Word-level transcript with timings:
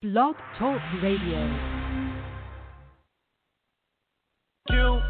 Blog 0.00 0.36
Talk 0.60 0.80
Radio. 1.02 1.40
You. 4.70 5.00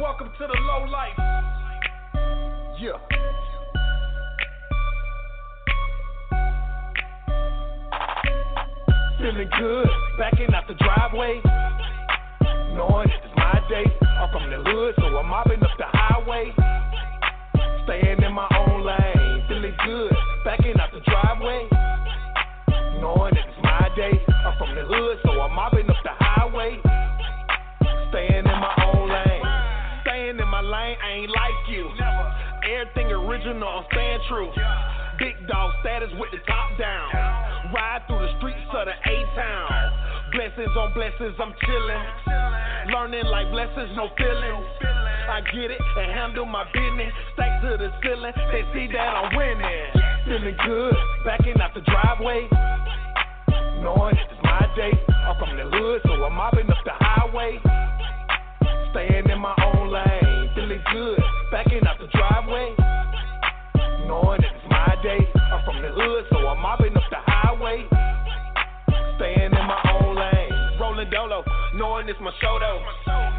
Welcome 0.00 0.30
to 0.38 0.46
the 0.46 0.56
low 0.60 0.84
life. 0.84 1.18
Yeah. 2.78 2.92
Feeling 9.18 9.50
good, 9.58 9.88
backing 10.20 10.54
out 10.54 10.68
the 10.68 10.74
driveway. 10.74 11.40
Knowing 12.76 13.08
it's 13.08 13.26
my 13.36 13.60
day. 13.68 13.86
I'm 14.02 14.30
from 14.30 14.50
the 14.50 14.70
hood, 14.70 14.94
so 14.98 15.06
I'm 15.18 15.26
mopping 15.26 15.64
up 15.64 15.76
the 15.78 15.86
highway. 15.88 16.52
Staying 17.86 18.22
in 18.22 18.32
my 18.32 18.46
own 18.56 18.86
lane. 18.86 19.44
Feeling 19.48 19.74
good, 19.84 20.12
backing 20.44 20.78
out 20.78 20.92
the 20.92 21.00
driveway. 21.00 21.66
Knowing 23.00 23.34
it's 23.34 23.59
my 23.80 23.88
day. 23.96 24.12
I'm 24.44 24.52
from 24.60 24.76
the 24.76 24.84
hood, 24.84 25.16
so 25.24 25.40
I'm 25.40 25.56
mopping 25.56 25.88
up 25.88 25.96
the 26.04 26.12
highway. 26.20 26.76
Staying 28.12 28.44
in 28.44 28.58
my 28.60 28.74
own 28.92 29.08
lane. 29.08 29.44
Staying 30.04 30.36
in 30.36 30.48
my 30.48 30.60
lane, 30.60 30.96
I 31.00 31.24
ain't 31.24 31.32
like 31.32 31.60
you. 31.72 31.88
Everything 32.68 33.08
original, 33.08 33.68
I'm 33.68 33.84
staying 33.88 34.20
true. 34.28 34.52
Big 35.16 35.32
dog 35.48 35.72
status 35.80 36.12
with 36.20 36.28
the 36.32 36.44
top 36.44 36.76
down. 36.76 37.08
Ride 37.72 38.04
through 38.06 38.20
the 38.20 38.32
streets 38.36 38.68
of 38.68 38.84
the 38.84 38.96
A 38.96 39.16
town. 39.32 39.68
Blessings 40.36 40.74
on 40.76 40.92
blessings, 40.92 41.36
I'm 41.40 41.52
chillin'. 41.64 42.92
Learning 42.92 43.24
like 43.32 43.48
blessings, 43.50 43.96
no 43.96 44.12
feelings. 44.16 44.66
I 44.84 45.40
get 45.56 45.70
it 45.72 45.80
and 45.80 46.12
handle 46.12 46.44
my 46.44 46.64
business. 46.68 47.12
Stack 47.32 47.62
to 47.62 47.80
the 47.80 47.88
ceiling, 48.04 48.34
they 48.52 48.64
see 48.76 48.92
that 48.92 49.10
I'm 49.16 49.32
winning. 49.32 49.88
Feeling 50.26 50.56
good, 50.68 50.94
backing 51.24 51.56
out 51.60 51.72
the 51.72 51.80
driveway. 51.80 52.44
Knowing 53.80 54.16
it's 54.16 54.42
my 54.42 54.66
day. 54.76 54.92
I'm 55.08 55.36
from 55.38 55.56
the 55.56 55.64
hood, 55.64 56.00
so 56.04 56.12
I'm 56.12 56.34
mopping 56.34 56.68
up 56.70 56.76
the 56.84 56.92
highway. 56.92 57.58
Staying 58.92 59.30
in 59.30 59.38
my 59.40 59.54
own 59.72 59.88
lane, 59.90 60.50
feeling 60.54 60.82
good, 60.92 61.18
backing 61.50 61.86
out 61.86 61.98
the 61.98 62.06
driveway. 62.12 62.74
Knowing 64.06 64.40
it's 64.42 64.64
my 64.68 64.96
day. 65.02 65.18
I'm 65.34 65.64
from 65.64 65.80
the 65.80 65.88
hood, 65.92 66.24
so 66.30 66.38
I'm 66.46 66.60
mopping 66.60 66.96
up 66.96 67.08
the 67.10 67.20
highway. 67.24 67.86
Staying 69.16 69.52
in 69.52 69.64
my 69.64 69.80
own 69.96 70.16
lane. 70.16 70.78
Rolling 70.80 71.08
dolo, 71.10 71.42
knowing 71.80 72.04
it's 72.12 72.20
my 72.20 72.30
show 72.44 72.60
though. 72.60 72.84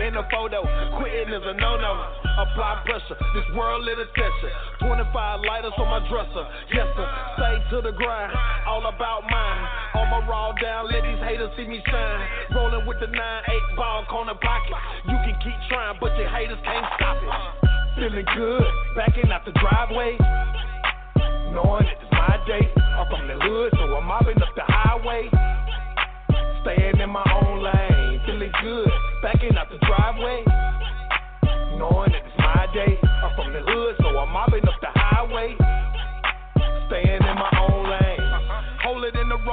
In 0.02 0.18
the 0.18 0.26
photo, 0.34 0.66
quitting 0.98 1.30
is 1.30 1.46
a 1.46 1.54
no 1.62 1.78
no. 1.78 1.94
Apply 2.42 2.82
pressure, 2.90 3.14
this 3.38 3.46
world 3.54 3.86
lit 3.86 4.02
attention. 4.02 4.50
25 4.82 5.46
lighters 5.46 5.78
on 5.78 5.86
my 5.86 6.02
dresser, 6.10 6.46
yes 6.74 6.90
sir. 6.98 7.08
Stay 7.38 7.56
to 7.70 7.78
the 7.86 7.94
grind, 7.94 8.34
all 8.66 8.82
about 8.90 9.22
mine. 9.30 9.64
On 9.94 10.10
my 10.10 10.26
raw 10.26 10.52
down, 10.58 10.90
let 10.90 11.06
these 11.06 11.22
haters 11.22 11.54
see 11.56 11.70
me 11.70 11.86
shine. 11.86 12.22
Rolling 12.58 12.88
with 12.90 12.98
the 13.00 13.14
9-8 13.14 13.78
ball 13.78 14.06
corner 14.10 14.34
pocket. 14.34 14.74
You 15.06 15.18
can 15.22 15.38
keep 15.46 15.58
trying, 15.70 16.02
but 16.02 16.18
your 16.18 16.30
haters 16.34 16.58
can't 16.66 16.88
stop 16.98 17.22
it. 17.22 17.30
Feeling 17.94 18.26
good, 18.26 18.66
backing 18.98 19.30
out 19.30 19.46
the 19.46 19.54
driveway. 19.62 20.18
Knowing 21.54 21.86
it's 21.86 22.10
my 22.10 22.42
day. 22.50 22.66
I'm 22.74 23.06
from 23.06 23.28
the 23.28 23.38
hood, 23.38 23.70
so 23.78 23.86
I'm 23.86 24.06
mopping 24.08 24.42
up 24.42 24.50
the 24.56 24.66
highway. 24.66 25.30
Staying 26.64 27.02
in 27.02 27.10
my 27.10 27.26
own 27.44 27.62
lane, 27.62 27.91
feeling 28.42 28.54
good, 28.62 28.90
backing 29.22 29.56
out 29.58 29.70
the 29.70 29.78
driveway. 29.86 30.44
Knowing 31.78 32.12
that 32.12 32.26
it's 32.26 32.38
my 32.38 32.68
day. 32.74 32.98
I'm 33.04 33.36
from 33.36 33.54
the 33.54 33.62
hood, 33.62 33.96
so 34.00 34.18
I'm 34.18 34.32
mopping 34.32 34.68
up 34.68 34.80
the 34.82 34.88
highway. 34.94 35.56
Staying 36.88 37.21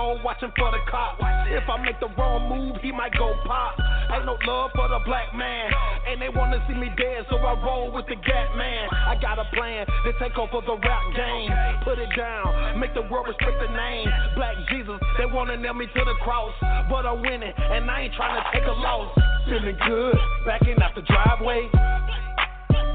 road, 0.08 0.24
watching 0.24 0.52
for 0.56 0.70
the 0.70 0.78
cop. 0.90 1.18
If 1.48 1.68
I 1.68 1.76
make 1.84 2.00
the 2.00 2.08
wrong 2.16 2.48
move, 2.48 2.76
he 2.82 2.92
might 2.92 3.12
go 3.16 3.34
pop. 3.46 3.76
Ain't 4.12 4.24
no 4.24 4.36
love 4.46 4.70
for 4.74 4.88
the 4.88 5.00
black 5.04 5.34
man. 5.34 5.70
And 6.08 6.20
they 6.20 6.28
wanna 6.28 6.64
see 6.68 6.74
me 6.74 6.88
dead, 6.96 7.26
so 7.28 7.36
I 7.36 7.52
roll 7.60 7.92
with 7.92 8.06
the 8.06 8.16
gap 8.16 8.56
man. 8.56 8.88
I 8.92 9.16
got 9.20 9.38
a 9.38 9.44
plan 9.52 9.86
to 9.86 10.12
take 10.20 10.38
over 10.38 10.64
the 10.64 10.76
rap 10.80 11.04
game. 11.14 11.50
Put 11.84 11.98
it 11.98 12.08
down, 12.16 12.80
make 12.80 12.94
the 12.94 13.02
world 13.02 13.28
respect 13.28 13.60
the 13.60 13.68
name. 13.68 14.08
Black 14.34 14.56
Jesus, 14.70 15.00
they 15.18 15.26
wanna 15.26 15.56
nail 15.56 15.74
me 15.74 15.86
to 15.86 16.04
the 16.04 16.14
cross. 16.22 16.54
But 16.88 17.04
I'm 17.04 17.20
winning, 17.20 17.52
and 17.52 17.90
I 17.90 18.08
ain't 18.08 18.14
trying 18.14 18.40
to 18.40 18.44
take 18.52 18.66
a 18.66 18.72
loss. 18.72 19.12
Feeling 19.46 19.76
good, 19.86 20.16
backing 20.46 20.80
out 20.82 20.94
the 20.94 21.02
driveway. 21.02 21.68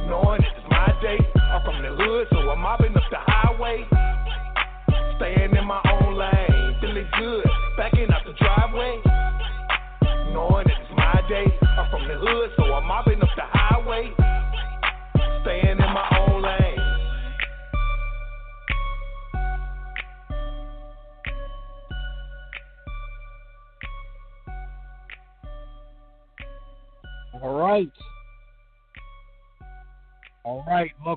Knowing 0.09 0.41
it's 0.41 0.69
my 0.69 0.89
day. 1.01 1.19
I'm 1.35 1.61
from 1.63 1.81
the 1.81 1.95
hood, 1.95 2.27
so 2.31 2.37
I'm 2.49 2.59
mopping 2.59 2.95
up 2.95 3.03
the 3.09 3.21
highway. 3.21 3.85
Staying 5.17 5.55
in 5.55 5.65
my 5.65 5.79
own 5.93 6.15
lane, 6.15 6.52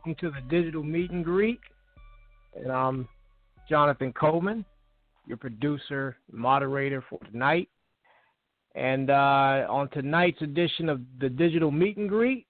Welcome 0.06 0.30
to 0.30 0.40
the 0.40 0.48
digital 0.48 0.84
meet 0.84 1.10
and 1.10 1.24
greet. 1.24 1.58
And 2.54 2.70
I'm 2.70 3.08
Jonathan 3.68 4.12
Coleman, 4.12 4.64
your 5.26 5.36
producer, 5.36 6.16
moderator 6.30 7.02
for 7.10 7.18
tonight. 7.32 7.68
And 8.76 9.10
uh, 9.10 9.66
on 9.68 9.88
tonight's 9.88 10.40
edition 10.42 10.88
of 10.88 11.00
the 11.20 11.28
digital 11.28 11.72
meet 11.72 11.96
and 11.96 12.08
greet, 12.08 12.46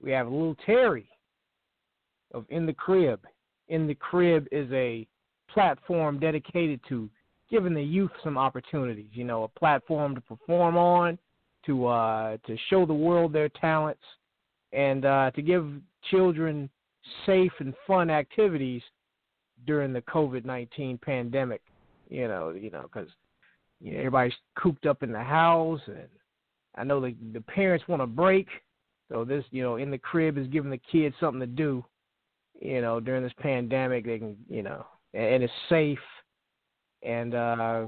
we 0.00 0.12
have 0.12 0.28
little 0.28 0.54
Terry 0.64 1.08
of 2.32 2.46
In 2.48 2.64
the 2.64 2.74
Crib. 2.74 3.26
In 3.66 3.88
the 3.88 3.96
Crib 3.96 4.46
is 4.52 4.70
a 4.70 5.04
platform 5.52 6.20
dedicated 6.20 6.78
to 6.88 7.10
giving 7.50 7.74
the 7.74 7.82
youth 7.82 8.12
some 8.22 8.38
opportunities. 8.38 9.10
You 9.10 9.24
know, 9.24 9.42
a 9.42 9.58
platform 9.58 10.14
to 10.14 10.20
perform 10.20 10.76
on, 10.76 11.18
to 11.64 11.86
uh, 11.86 12.36
to 12.46 12.56
show 12.70 12.86
the 12.86 12.94
world 12.94 13.32
their 13.32 13.48
talents, 13.48 14.04
and 14.72 15.04
uh, 15.04 15.32
to 15.32 15.42
give 15.42 15.66
children 16.10 16.68
safe 17.24 17.52
and 17.60 17.74
fun 17.86 18.10
activities 18.10 18.82
during 19.66 19.92
the 19.92 20.02
COVID 20.02 20.44
nineteen 20.44 20.98
pandemic. 20.98 21.62
You 22.08 22.28
know, 22.28 22.50
you 22.50 22.70
know, 22.70 22.82
because 22.82 23.08
you 23.80 23.92
know, 23.92 23.98
everybody's 23.98 24.34
cooped 24.56 24.86
up 24.86 25.02
in 25.02 25.12
the 25.12 25.22
house, 25.22 25.80
and 25.86 26.08
I 26.76 26.84
know 26.84 27.00
the 27.00 27.14
the 27.32 27.40
parents 27.40 27.88
want 27.88 28.02
a 28.02 28.06
break. 28.06 28.48
So 29.10 29.24
this, 29.24 29.44
you 29.50 29.62
know, 29.62 29.76
in 29.76 29.90
the 29.90 29.98
crib 29.98 30.36
is 30.36 30.48
giving 30.48 30.70
the 30.70 30.80
kids 30.90 31.14
something 31.20 31.40
to 31.40 31.46
do. 31.46 31.84
You 32.60 32.80
know, 32.80 33.00
during 33.00 33.22
this 33.22 33.32
pandemic, 33.38 34.06
they 34.06 34.18
can, 34.18 34.36
you 34.48 34.62
know, 34.62 34.84
and, 35.14 35.24
and 35.24 35.42
it's 35.44 35.52
safe, 35.68 35.98
and 37.02 37.34
uh, 37.34 37.86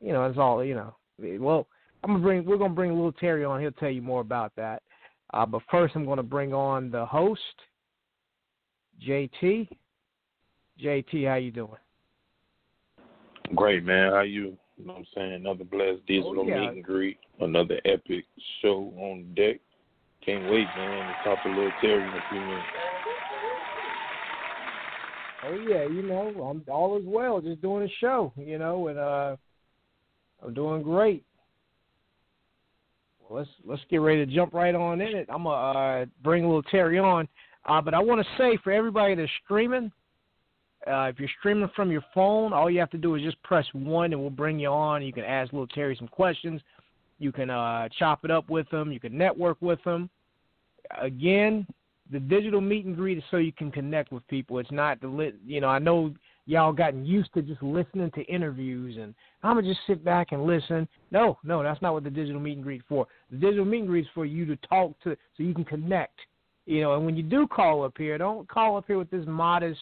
you 0.00 0.12
know, 0.12 0.24
it's 0.26 0.38
all, 0.38 0.64
you 0.64 0.74
know. 0.74 0.94
Well, 1.18 1.66
I'm 2.02 2.12
gonna 2.12 2.22
bring, 2.22 2.44
we're 2.44 2.56
gonna 2.56 2.74
bring 2.74 2.90
a 2.90 2.94
little 2.94 3.12
Terry 3.12 3.44
on. 3.44 3.60
He'll 3.60 3.72
tell 3.72 3.90
you 3.90 4.02
more 4.02 4.20
about 4.20 4.52
that. 4.56 4.82
Uh, 5.32 5.46
but 5.46 5.62
first, 5.70 5.94
I'm 5.94 6.04
gonna 6.04 6.22
bring 6.22 6.52
on 6.52 6.90
the 6.90 7.06
host, 7.06 7.40
JT. 9.06 9.68
JT, 10.82 11.28
how 11.28 11.34
you 11.34 11.50
doing? 11.50 11.70
Great, 13.54 13.84
man. 13.84 14.12
How 14.12 14.22
you? 14.22 14.56
You 14.76 14.86
know 14.86 14.94
what 14.94 14.98
I'm 15.00 15.06
saying? 15.14 15.34
Another 15.34 15.64
blessed 15.64 16.06
digital 16.06 16.40
Oh, 16.40 16.46
yeah. 16.46 16.60
meet 16.60 16.76
and 16.76 16.84
greet. 16.84 17.18
Another 17.40 17.80
epic 17.84 18.24
show 18.62 18.92
on 18.96 19.34
deck. 19.34 19.60
Can't 20.24 20.50
wait, 20.50 20.66
man, 20.76 21.06
to 21.06 21.14
talk 21.24 21.42
to 21.42 21.48
little 21.48 21.72
Terry 21.80 22.02
in 22.02 22.08
a 22.08 22.20
few 22.30 22.40
minutes. 22.40 22.66
Oh 25.42 25.54
yeah, 25.68 25.84
you 25.84 26.02
know, 26.02 26.28
I'm 26.50 26.62
all 26.70 26.98
is 26.98 27.04
well, 27.06 27.40
just 27.40 27.62
doing 27.62 27.86
a 27.86 27.90
show, 28.00 28.32
you 28.36 28.58
know, 28.58 28.88
and 28.88 28.98
uh 28.98 29.36
I'm 30.42 30.54
doing 30.54 30.82
great. 30.82 31.24
Let's 33.30 33.48
let's 33.64 33.82
get 33.88 33.98
ready 33.98 34.26
to 34.26 34.32
jump 34.32 34.52
right 34.52 34.74
on 34.74 35.00
in 35.00 35.16
it. 35.16 35.28
I'm 35.32 35.44
gonna 35.44 35.78
uh, 35.78 36.06
bring 36.22 36.44
a 36.44 36.46
little 36.46 36.64
Terry 36.64 36.98
on, 36.98 37.28
uh, 37.64 37.80
but 37.80 37.94
I 37.94 38.00
want 38.00 38.20
to 38.20 38.26
say 38.36 38.58
for 38.64 38.72
everybody 38.72 39.14
that's 39.14 39.30
streaming, 39.44 39.92
uh, 40.86 41.04
if 41.04 41.20
you're 41.20 41.28
streaming 41.38 41.70
from 41.76 41.92
your 41.92 42.02
phone, 42.12 42.52
all 42.52 42.68
you 42.68 42.80
have 42.80 42.90
to 42.90 42.98
do 42.98 43.14
is 43.14 43.22
just 43.22 43.40
press 43.44 43.64
one, 43.72 44.12
and 44.12 44.20
we'll 44.20 44.30
bring 44.30 44.58
you 44.58 44.68
on. 44.68 45.04
You 45.04 45.12
can 45.12 45.24
ask 45.24 45.52
little 45.52 45.68
Terry 45.68 45.94
some 45.96 46.08
questions. 46.08 46.60
You 47.20 47.30
can 47.30 47.50
uh, 47.50 47.88
chop 47.98 48.24
it 48.24 48.32
up 48.32 48.50
with 48.50 48.68
him. 48.72 48.90
You 48.90 48.98
can 48.98 49.16
network 49.16 49.58
with 49.60 49.80
him. 49.84 50.10
Again, 51.00 51.66
the 52.10 52.18
digital 52.18 52.60
meet 52.60 52.86
and 52.86 52.96
greet 52.96 53.18
is 53.18 53.24
so 53.30 53.36
you 53.36 53.52
can 53.52 53.70
connect 53.70 54.10
with 54.10 54.26
people. 54.26 54.58
It's 54.58 54.72
not 54.72 55.00
the 55.00 55.06
lit. 55.06 55.36
You 55.46 55.60
know, 55.60 55.68
I 55.68 55.78
know 55.78 56.12
y'all 56.50 56.72
gotten 56.72 57.06
used 57.06 57.32
to 57.32 57.42
just 57.42 57.62
listening 57.62 58.10
to 58.10 58.22
interviews 58.22 58.96
and 59.00 59.14
I'm 59.42 59.56
gonna 59.56 59.68
just 59.68 59.80
sit 59.86 60.04
back 60.04 60.32
and 60.32 60.44
listen. 60.44 60.88
No, 61.12 61.38
no, 61.44 61.62
that's 61.62 61.80
not 61.80 61.94
what 61.94 62.02
the 62.02 62.10
digital 62.10 62.40
meet 62.40 62.56
and 62.56 62.64
greet 62.64 62.82
for. 62.88 63.06
The 63.30 63.36
digital 63.36 63.64
meet 63.64 63.80
and 63.80 63.88
greet 63.88 64.04
is 64.06 64.10
for 64.14 64.26
you 64.26 64.44
to 64.46 64.56
talk 64.56 64.98
to, 65.04 65.16
so 65.36 65.42
you 65.42 65.54
can 65.54 65.64
connect. 65.64 66.18
You 66.66 66.80
know, 66.82 66.94
and 66.94 67.06
when 67.06 67.16
you 67.16 67.22
do 67.22 67.46
call 67.46 67.84
up 67.84 67.94
here, 67.96 68.18
don't 68.18 68.48
call 68.48 68.76
up 68.76 68.84
here 68.88 68.98
with 68.98 69.10
this 69.10 69.24
modest, 69.26 69.78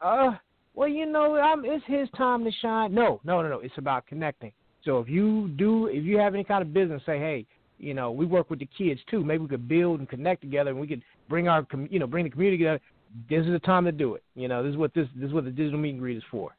uh, 0.00 0.32
well, 0.74 0.88
you 0.88 1.06
know, 1.06 1.36
I'm, 1.36 1.64
it's 1.64 1.84
his 1.86 2.08
time 2.16 2.44
to 2.44 2.50
shine. 2.62 2.94
No, 2.94 3.20
no, 3.24 3.42
no, 3.42 3.48
no. 3.48 3.58
It's 3.60 3.78
about 3.78 4.06
connecting. 4.06 4.52
So 4.84 5.00
if 5.00 5.08
you 5.08 5.48
do, 5.56 5.86
if 5.86 6.04
you 6.04 6.18
have 6.18 6.34
any 6.34 6.44
kind 6.44 6.62
of 6.62 6.72
business, 6.72 7.02
say, 7.06 7.18
hey, 7.18 7.46
you 7.78 7.94
know, 7.94 8.10
we 8.12 8.24
work 8.24 8.50
with 8.50 8.60
the 8.60 8.68
kids 8.76 9.00
too. 9.10 9.24
Maybe 9.24 9.42
we 9.42 9.48
could 9.48 9.68
build 9.68 9.98
and 9.98 10.08
connect 10.08 10.42
together, 10.42 10.70
and 10.70 10.80
we 10.80 10.86
could 10.86 11.02
bring 11.28 11.48
our, 11.48 11.66
you 11.90 11.98
know, 11.98 12.06
bring 12.06 12.24
the 12.24 12.30
community 12.30 12.58
together. 12.58 12.80
This 13.28 13.44
is 13.46 13.52
the 13.52 13.60
time 13.60 13.84
to 13.84 13.92
do 13.92 14.14
it. 14.14 14.22
You 14.34 14.48
know, 14.48 14.62
this 14.62 14.72
is 14.72 14.76
what 14.76 14.94
this 14.94 15.08
this 15.14 15.28
is 15.28 15.34
what 15.34 15.44
the 15.44 15.50
digital 15.50 15.78
meet 15.78 15.90
and 15.90 16.00
greet 16.00 16.16
is 16.16 16.22
for. 16.30 16.54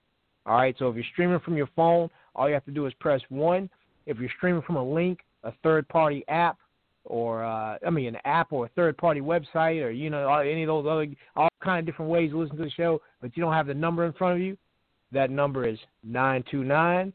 All 0.46 0.56
right. 0.56 0.76
So 0.80 0.90
if 0.90 0.96
you're 0.96 1.06
streaming 1.12 1.40
from 1.40 1.58
your 1.58 1.70
phone, 1.76 2.10
all 2.36 2.48
you 2.48 2.54
have 2.54 2.66
to 2.66 2.72
do 2.72 2.86
is 2.86 2.94
press 3.00 3.22
one. 3.30 3.70
If 4.06 4.20
you're 4.20 4.30
streaming 4.38 4.62
from 4.62 4.76
a 4.78 4.84
link, 4.84 5.20
a 5.44 5.52
third 5.64 5.88
party 5.90 6.24
app, 6.28 6.58
or 7.04 7.44
uh, 7.44 7.78
I 7.86 7.90
mean 7.90 8.08
an 8.08 8.18
app 8.26 8.52
or 8.52 8.66
a 8.66 8.70
third 8.70 8.98
party 8.98 9.22
website, 9.22 9.84
or 9.84 9.92
you 9.92 10.10
know 10.10 10.28
any 10.40 10.64
of 10.64 10.68
those 10.68 10.86
other 10.86 11.08
all 11.36 11.50
kind 11.64 11.80
of 11.80 11.86
different 11.86 12.12
ways 12.12 12.32
to 12.32 12.38
listen 12.38 12.58
to 12.58 12.64
the 12.64 12.70
show, 12.72 13.02
but 13.22 13.36
you 13.36 13.44
don't 13.44 13.54
have 13.54 13.68
the 13.68 13.74
number 13.74 14.06
in 14.06 14.14
front 14.14 14.36
of 14.36 14.42
you, 14.42 14.58
that 15.12 15.30
number 15.30 15.68
is 15.68 15.78
nine 16.04 16.44
two 16.50 16.64
nine 16.64 17.14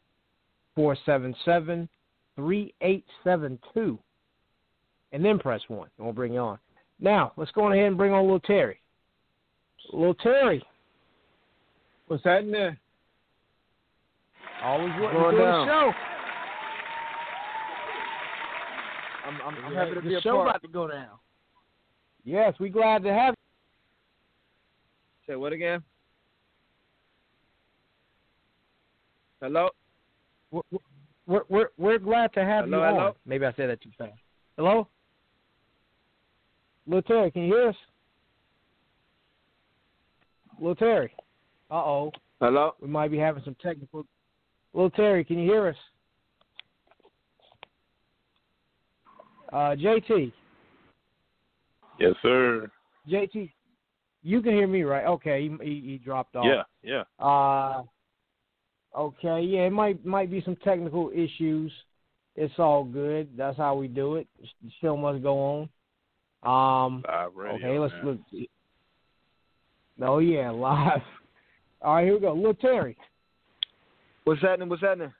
four 0.75 0.97
seven 1.07 1.35
seven 1.45 1.89
three 2.37 2.75
eight 2.81 3.05
seven 3.25 3.59
two, 3.75 3.99
and 5.13 5.25
then 5.25 5.39
press 5.39 5.61
one, 5.69 5.89
and 5.99 6.07
we'll 6.07 6.15
bring 6.15 6.35
you 6.35 6.41
on. 6.41 6.59
Now 6.99 7.33
let's 7.37 7.51
go 7.53 7.73
ahead 7.73 7.85
and 7.85 7.97
bring 7.97 8.13
on 8.13 8.23
little 8.23 8.41
Terry. 8.41 8.80
Little 9.93 10.15
Terry, 10.15 10.63
what's 12.07 12.23
that 12.25 12.41
in 12.41 12.51
There? 12.51 12.79
Always 14.63 14.91
what 15.01 15.13
doing 15.13 15.37
the 15.37 15.65
show. 15.67 15.93
I'm, 19.27 19.41
I'm, 19.45 19.65
I'm 19.65 19.75
happy 19.75 19.95
to 19.95 20.03
be 20.03 20.15
a 20.15 20.21
show 20.21 20.37
part. 20.37 20.49
about 20.49 20.63
to 20.63 20.69
go 20.69 20.89
down. 20.89 21.19
Yes, 22.25 22.55
we 22.61 22.69
glad 22.69 23.03
to 23.05 23.13
have. 23.13 23.35
you. 25.29 25.33
Say 25.33 25.37
what 25.37 25.53
again? 25.53 25.83
Hello. 29.41 29.71
We're, 30.51 30.63
we're 31.27 31.43
we're, 31.49 31.69
we're 31.79 31.99
glad 31.99 32.33
to 32.35 32.45
have 32.45 32.65
hello, 32.65 32.79
you 32.79 32.85
hello? 32.85 33.07
on. 33.07 33.13
Maybe 33.25 33.47
I 33.47 33.53
said 33.55 33.71
that 33.71 33.81
too 33.81 33.91
fast. 33.97 34.13
Hello. 34.57 34.89
Little 36.87 37.03
Terry, 37.03 37.31
can 37.31 37.45
you 37.45 37.55
hear 37.55 37.69
us? 37.69 37.77
Little 40.61 40.77
Terry. 40.77 41.13
Uh 41.71 41.75
oh. 41.75 42.13
Hello. 42.41 42.75
We 42.81 42.89
might 42.89 43.11
be 43.11 43.19
having 43.19 43.43
some 43.45 43.57
technical. 43.63 44.05
Little 44.75 44.91
Terry, 44.91 45.25
can 45.25 45.39
you 45.39 45.51
hear 45.51 45.69
us? 45.69 45.77
Uh, 49.53 49.75
JT. 49.75 50.33
Yes, 51.99 52.15
sir. 52.23 52.71
JT, 53.11 53.51
you 54.23 54.43
can 54.43 54.53
hear 54.53 54.67
me, 54.67 54.83
right? 54.83 55.07
Okay, 55.07 55.49
he, 55.49 55.65
he, 55.65 55.81
he 55.81 55.99
dropped 55.99 56.37
off. 56.37 56.47
Yeah, 56.47 56.63
yeah. 57.19 57.25
Uh, 57.25 57.83
okay, 58.97 59.41
yeah, 59.41 59.61
it 59.61 59.73
might 59.73 60.05
might 60.05 60.31
be 60.31 60.43
some 60.43 60.57
technical 60.57 61.11
issues. 61.15 61.73
It's 62.37 62.55
all 62.59 62.85
good. 62.85 63.31
That's 63.37 63.57
how 63.57 63.75
we 63.75 63.89
do 63.89 64.17
it. 64.17 64.29
Show 64.81 64.97
must 64.97 65.23
go 65.23 65.69
on. 66.43 66.93
Um, 66.93 67.05
okay, 67.09 67.79
let's 67.79 67.93
man. 67.95 68.07
look. 68.33 68.49
Oh 70.03 70.19
yeah, 70.19 70.51
live. 70.55 71.03
All 71.83 71.95
right, 71.95 72.05
here 72.05 72.15
we 72.15 72.21
go. 72.21 72.33
Little 72.35 72.55
Terry, 72.55 72.97
What's 74.25 74.43
happening? 74.43 74.69
What's 74.69 74.83
happening? 74.83 75.13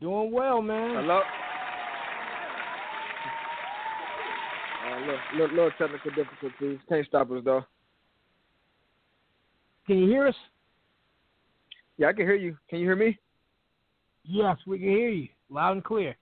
doing 0.00 0.30
well, 0.30 0.60
man. 0.60 0.94
Hello. 0.96 1.22
Uh, 4.86 5.00
little, 5.00 5.18
little, 5.34 5.56
little 5.56 5.70
technical 5.78 6.10
difficulties. 6.10 6.78
Can't 6.88 7.06
stop 7.06 7.30
us 7.30 7.42
though. 7.44 7.64
Can 9.86 9.98
you 9.98 10.06
hear 10.06 10.26
us? 10.26 10.34
Yeah, 11.96 12.08
I 12.08 12.12
can 12.12 12.26
hear 12.26 12.34
you. 12.34 12.56
Can 12.68 12.80
you 12.80 12.86
hear 12.86 12.96
me? 12.96 13.18
Yes, 14.24 14.56
we 14.66 14.78
can 14.78 14.88
hear 14.88 15.08
you 15.08 15.28
loud 15.48 15.72
and 15.72 15.84
clear. 15.84 16.16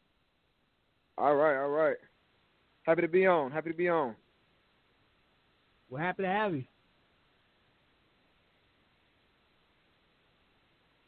All 1.19 1.34
right, 1.34 1.60
all 1.60 1.70
right. 1.70 1.96
Happy 2.84 3.02
to 3.02 3.08
be 3.08 3.26
on. 3.26 3.50
Happy 3.50 3.70
to 3.70 3.76
be 3.76 3.88
on. 3.88 4.14
We're 5.90 6.00
happy 6.00 6.22
to 6.22 6.28
have 6.28 6.55
you. 6.55 6.64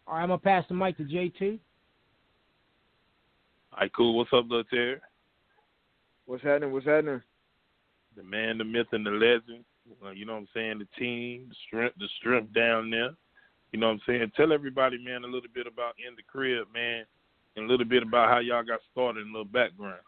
All 0.07 0.15
right, 0.15 0.23
I'm 0.23 0.29
gonna 0.29 0.39
pass 0.39 0.65
the 0.69 0.75
mic 0.75 0.97
to 0.99 1.05
JT. 1.05 1.59
All 3.73 3.81
right, 3.81 3.93
cool. 3.95 4.17
What's 4.17 4.33
up, 4.33 4.45
little 4.49 4.65
Terry? 4.65 5.01
What's 6.27 6.45
happening? 6.45 6.73
What's 6.73 6.87
happening? 6.87 7.23
The 8.17 8.23
man, 8.23 8.59
the 8.59 8.65
myth, 8.65 8.87
and 8.93 9.05
the 9.05 9.11
legend. 9.11 9.65
Uh, 10.05 10.11
you 10.11 10.25
know 10.25 10.35
what 10.35 10.41
I'm 10.41 10.49
saying? 10.55 10.79
The 10.79 10.89
team, 10.99 11.47
the 11.49 11.55
strength, 11.67 11.95
the 11.99 12.09
strength 12.19 12.53
down 12.53 12.91
there. 12.91 13.11
You 13.73 13.81
know 13.81 13.89
what 13.89 13.95
I'm 13.95 14.01
saying? 14.07 14.33
Tell 14.37 14.53
everybody, 14.53 14.97
man, 15.03 15.25
a 15.25 15.27
little 15.27 15.51
bit 15.53 15.67
about 15.67 15.95
in 15.99 16.15
the 16.17 16.23
crib, 16.23 16.69
man, 16.73 17.05
and 17.57 17.67
a 17.67 17.69
little 17.69 17.87
bit 17.87 18.03
about 18.03 18.29
how 18.29 18.39
y'all 18.39 18.65
got 18.65 18.81
started 18.93 19.23
and 19.23 19.31
a 19.35 19.39
little 19.39 19.45
background. 19.45 20.01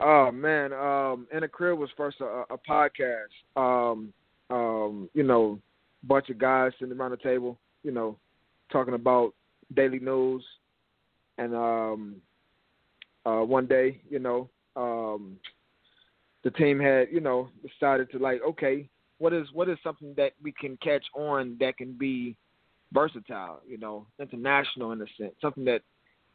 Oh 0.00 0.30
man, 0.32 0.72
um, 0.72 1.26
in 1.32 1.40
the 1.40 1.48
crib 1.48 1.78
was 1.78 1.90
first 1.96 2.20
a, 2.20 2.44
a 2.50 2.58
podcast. 2.68 3.30
Um, 3.56 4.12
um, 4.50 5.08
you 5.14 5.22
know, 5.22 5.60
bunch 6.04 6.30
of 6.30 6.38
guys 6.38 6.72
sitting 6.78 6.96
around 6.96 7.12
the 7.12 7.16
table, 7.16 7.58
you 7.82 7.90
know, 7.90 8.16
talking 8.74 8.94
about 8.94 9.32
daily 9.74 10.00
news. 10.00 10.44
And 11.38 11.54
um, 11.54 12.16
uh, 13.24 13.40
one 13.40 13.66
day, 13.66 14.02
you 14.10 14.18
know, 14.18 14.50
um, 14.76 15.36
the 16.42 16.50
team 16.50 16.78
had, 16.78 17.06
you 17.10 17.20
know, 17.20 17.48
decided 17.62 18.10
to 18.10 18.18
like, 18.18 18.40
okay, 18.46 18.88
what 19.18 19.32
is 19.32 19.46
what 19.52 19.68
is 19.68 19.78
something 19.82 20.12
that 20.16 20.32
we 20.42 20.52
can 20.52 20.76
catch 20.82 21.04
on 21.14 21.56
that 21.60 21.76
can 21.78 21.92
be 21.92 22.36
versatile, 22.92 23.60
you 23.66 23.78
know, 23.78 24.06
international 24.20 24.92
in 24.92 25.00
a 25.00 25.06
sense, 25.18 25.32
something 25.40 25.64
that 25.64 25.82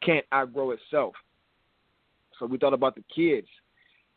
can't 0.02 0.24
outgrow 0.34 0.70
itself. 0.72 1.14
So 2.38 2.46
we 2.46 2.58
thought 2.58 2.72
about 2.72 2.94
the 2.94 3.04
kids, 3.14 3.48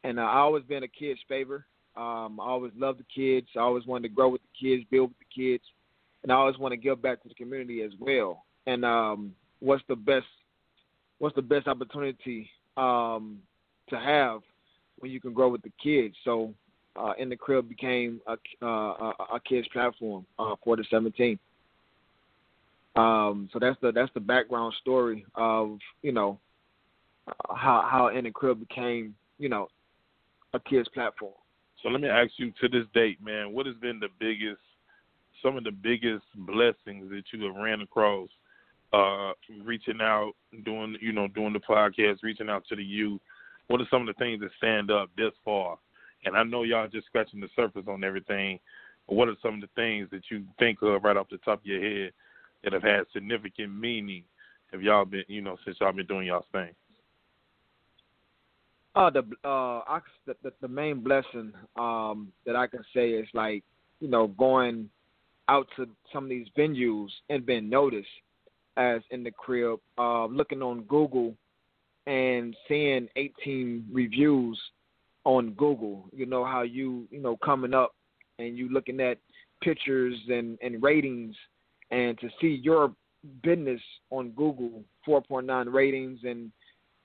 and 0.06 0.18
uh, 0.18 0.24
I 0.24 0.38
always 0.38 0.64
been 0.64 0.84
a 0.84 0.88
kid's 0.88 1.20
favor. 1.28 1.66
Um, 1.96 2.40
I 2.40 2.46
always 2.46 2.72
loved 2.76 3.00
the 3.00 3.06
kids. 3.14 3.48
I 3.56 3.60
always 3.60 3.86
wanted 3.86 4.08
to 4.08 4.16
grow 4.16 4.30
with 4.30 4.42
the 4.42 4.68
kids, 4.68 4.88
build 4.90 5.10
with 5.10 5.20
the 5.20 5.42
kids, 5.42 5.64
and 6.24 6.32
I 6.32 6.36
always 6.36 6.58
want 6.58 6.72
to 6.72 6.78
give 6.78 7.02
back 7.02 7.22
to 7.22 7.30
the 7.30 7.36
community 7.36 7.82
as 7.82 7.92
well. 8.00 8.44
And 8.66 8.84
um, 8.86 9.34
what's 9.60 9.84
the 9.88 9.96
best? 9.96 10.26
What's 11.20 11.36
the 11.36 11.42
best 11.42 11.68
opportunity 11.68 12.50
um, 12.76 13.40
to 13.90 13.98
have 13.98 14.42
when 15.00 15.12
you 15.12 15.22
can 15.22 15.34
grow 15.34 15.50
with 15.50 15.62
the 15.62 15.72
kids? 15.82 16.16
So, 16.24 16.54
uh, 16.96 17.14
in 17.18 17.30
the 17.30 17.36
crib 17.36 17.70
became 17.70 18.22
a, 18.28 18.38
uh, 18.66 19.14
a, 19.34 19.40
kids 19.48 19.68
platform 19.70 20.26
uh, 20.38 20.56
for 20.64 20.76
the 20.76 20.86
17. 20.90 21.40
Um, 22.96 23.50
so 23.52 23.60
that's 23.60 23.80
the 23.82 23.92
that's 23.92 24.12
the 24.14 24.20
background 24.20 24.76
story 24.80 25.26
of 25.34 25.80
you 26.04 26.12
know 26.12 26.40
how 27.50 27.88
how 27.90 28.12
in 28.16 28.26
the 28.26 28.32
crib 28.32 28.60
became 28.60 29.16
you 29.40 29.50
know 29.50 29.68
a 30.54 30.60
kids 30.60 30.88
platform. 30.94 31.34
So 31.82 31.90
let 31.90 32.00
me 32.00 32.08
ask 32.08 32.32
you 32.38 32.54
to 32.62 32.70
this 32.70 32.86
date, 32.94 33.18
man, 33.24 33.52
what 33.52 33.66
has 33.66 33.76
been 33.76 34.00
the 34.00 34.08
biggest, 34.20 34.62
some 35.44 35.58
of 35.58 35.64
the 35.64 35.72
biggest 35.72 36.24
blessings 36.36 37.10
that 37.12 37.24
you 37.32 37.46
have 37.46 37.56
ran 37.56 37.82
across, 37.82 38.30
uh, 38.94 39.34
reaching 39.64 40.00
out, 40.02 40.34
doing, 40.66 40.98
you 41.02 41.12
know, 41.12 41.28
doing 41.28 41.54
the 41.54 41.60
podcast, 41.60 42.24
reaching 42.24 42.50
out 42.50 42.64
to 42.70 42.76
the 42.76 42.84
youth? 42.84 43.22
What 43.68 43.82
are 43.82 43.88
some 43.92 44.02
of 44.02 44.08
the 44.08 44.20
things 44.20 44.40
that 44.42 44.50
stand 44.58 44.90
up 44.90 45.10
this 45.18 45.34
far? 45.44 45.78
And 46.26 46.36
I 46.36 46.44
know 46.44 46.64
y'all 46.64 46.88
just 46.88 47.08
scratching 47.08 47.42
the 47.42 47.50
surface 47.56 47.84
on 47.88 48.04
everything. 48.04 48.60
What 49.08 49.28
are 49.28 49.36
some 49.42 49.56
of 49.56 49.62
the 49.62 49.70
things 49.76 50.08
that 50.12 50.24
you 50.32 50.44
think 50.58 50.82
of 50.82 51.04
right 51.04 51.18
off 51.18 51.28
the 51.30 51.38
top 51.38 51.60
of 51.60 51.66
your 51.66 51.82
head 51.82 52.14
that 52.64 52.74
have 52.74 52.84
had 52.84 53.04
significant 53.14 53.78
meaning? 53.78 54.24
Have 54.72 54.82
y'all 54.82 55.06
been, 55.06 55.24
you 55.28 55.42
know, 55.42 55.58
since 55.66 55.78
y'all 55.82 55.92
been 55.92 56.06
doing 56.08 56.28
y'all's 56.28 56.46
thing? 56.52 56.70
Uh, 58.96 59.10
the 59.10 59.24
uh, 59.44 59.82
I, 59.88 60.00
the 60.28 60.54
the 60.62 60.68
main 60.68 61.00
blessing 61.02 61.52
um 61.78 62.32
that 62.46 62.56
I 62.56 62.68
can 62.68 62.86
say 62.94 63.10
is 63.10 63.28
like 63.34 63.64
you 64.00 64.08
know 64.08 64.28
going 64.28 64.88
out 65.50 65.68
to 65.76 65.88
some 66.12 66.26
of 66.26 66.30
these 66.30 66.48
venues 66.58 67.10
and 67.30 67.46
been 67.46 67.70
noticed 67.70 68.08
as 68.78 69.02
in 69.12 69.24
the 69.24 69.32
crib, 69.32 69.80
uh, 69.98 70.26
looking 70.26 70.62
on 70.62 70.84
Google 70.84 71.36
and 72.08 72.56
seeing 72.68 73.08
18 73.16 73.88
reviews 73.92 74.60
on 75.26 75.52
Google. 75.52 76.06
You 76.12 76.26
know 76.26 76.44
how 76.44 76.64
you 76.64 77.08
you 77.12 77.22
know 77.22 77.38
coming 77.38 77.74
up 77.74 77.94
and 78.40 78.58
you 78.58 78.70
looking 78.70 79.00
at 79.00 79.18
pictures 79.62 80.16
and 80.28 80.58
and 80.62 80.82
ratings, 80.82 81.36
and 81.92 82.18
to 82.20 82.30
see 82.42 82.60
your 82.64 82.94
business 83.42 83.82
on 84.10 84.32
Google 84.32 84.84
4.9 85.08 85.72
ratings 85.72 86.20
and 86.24 86.52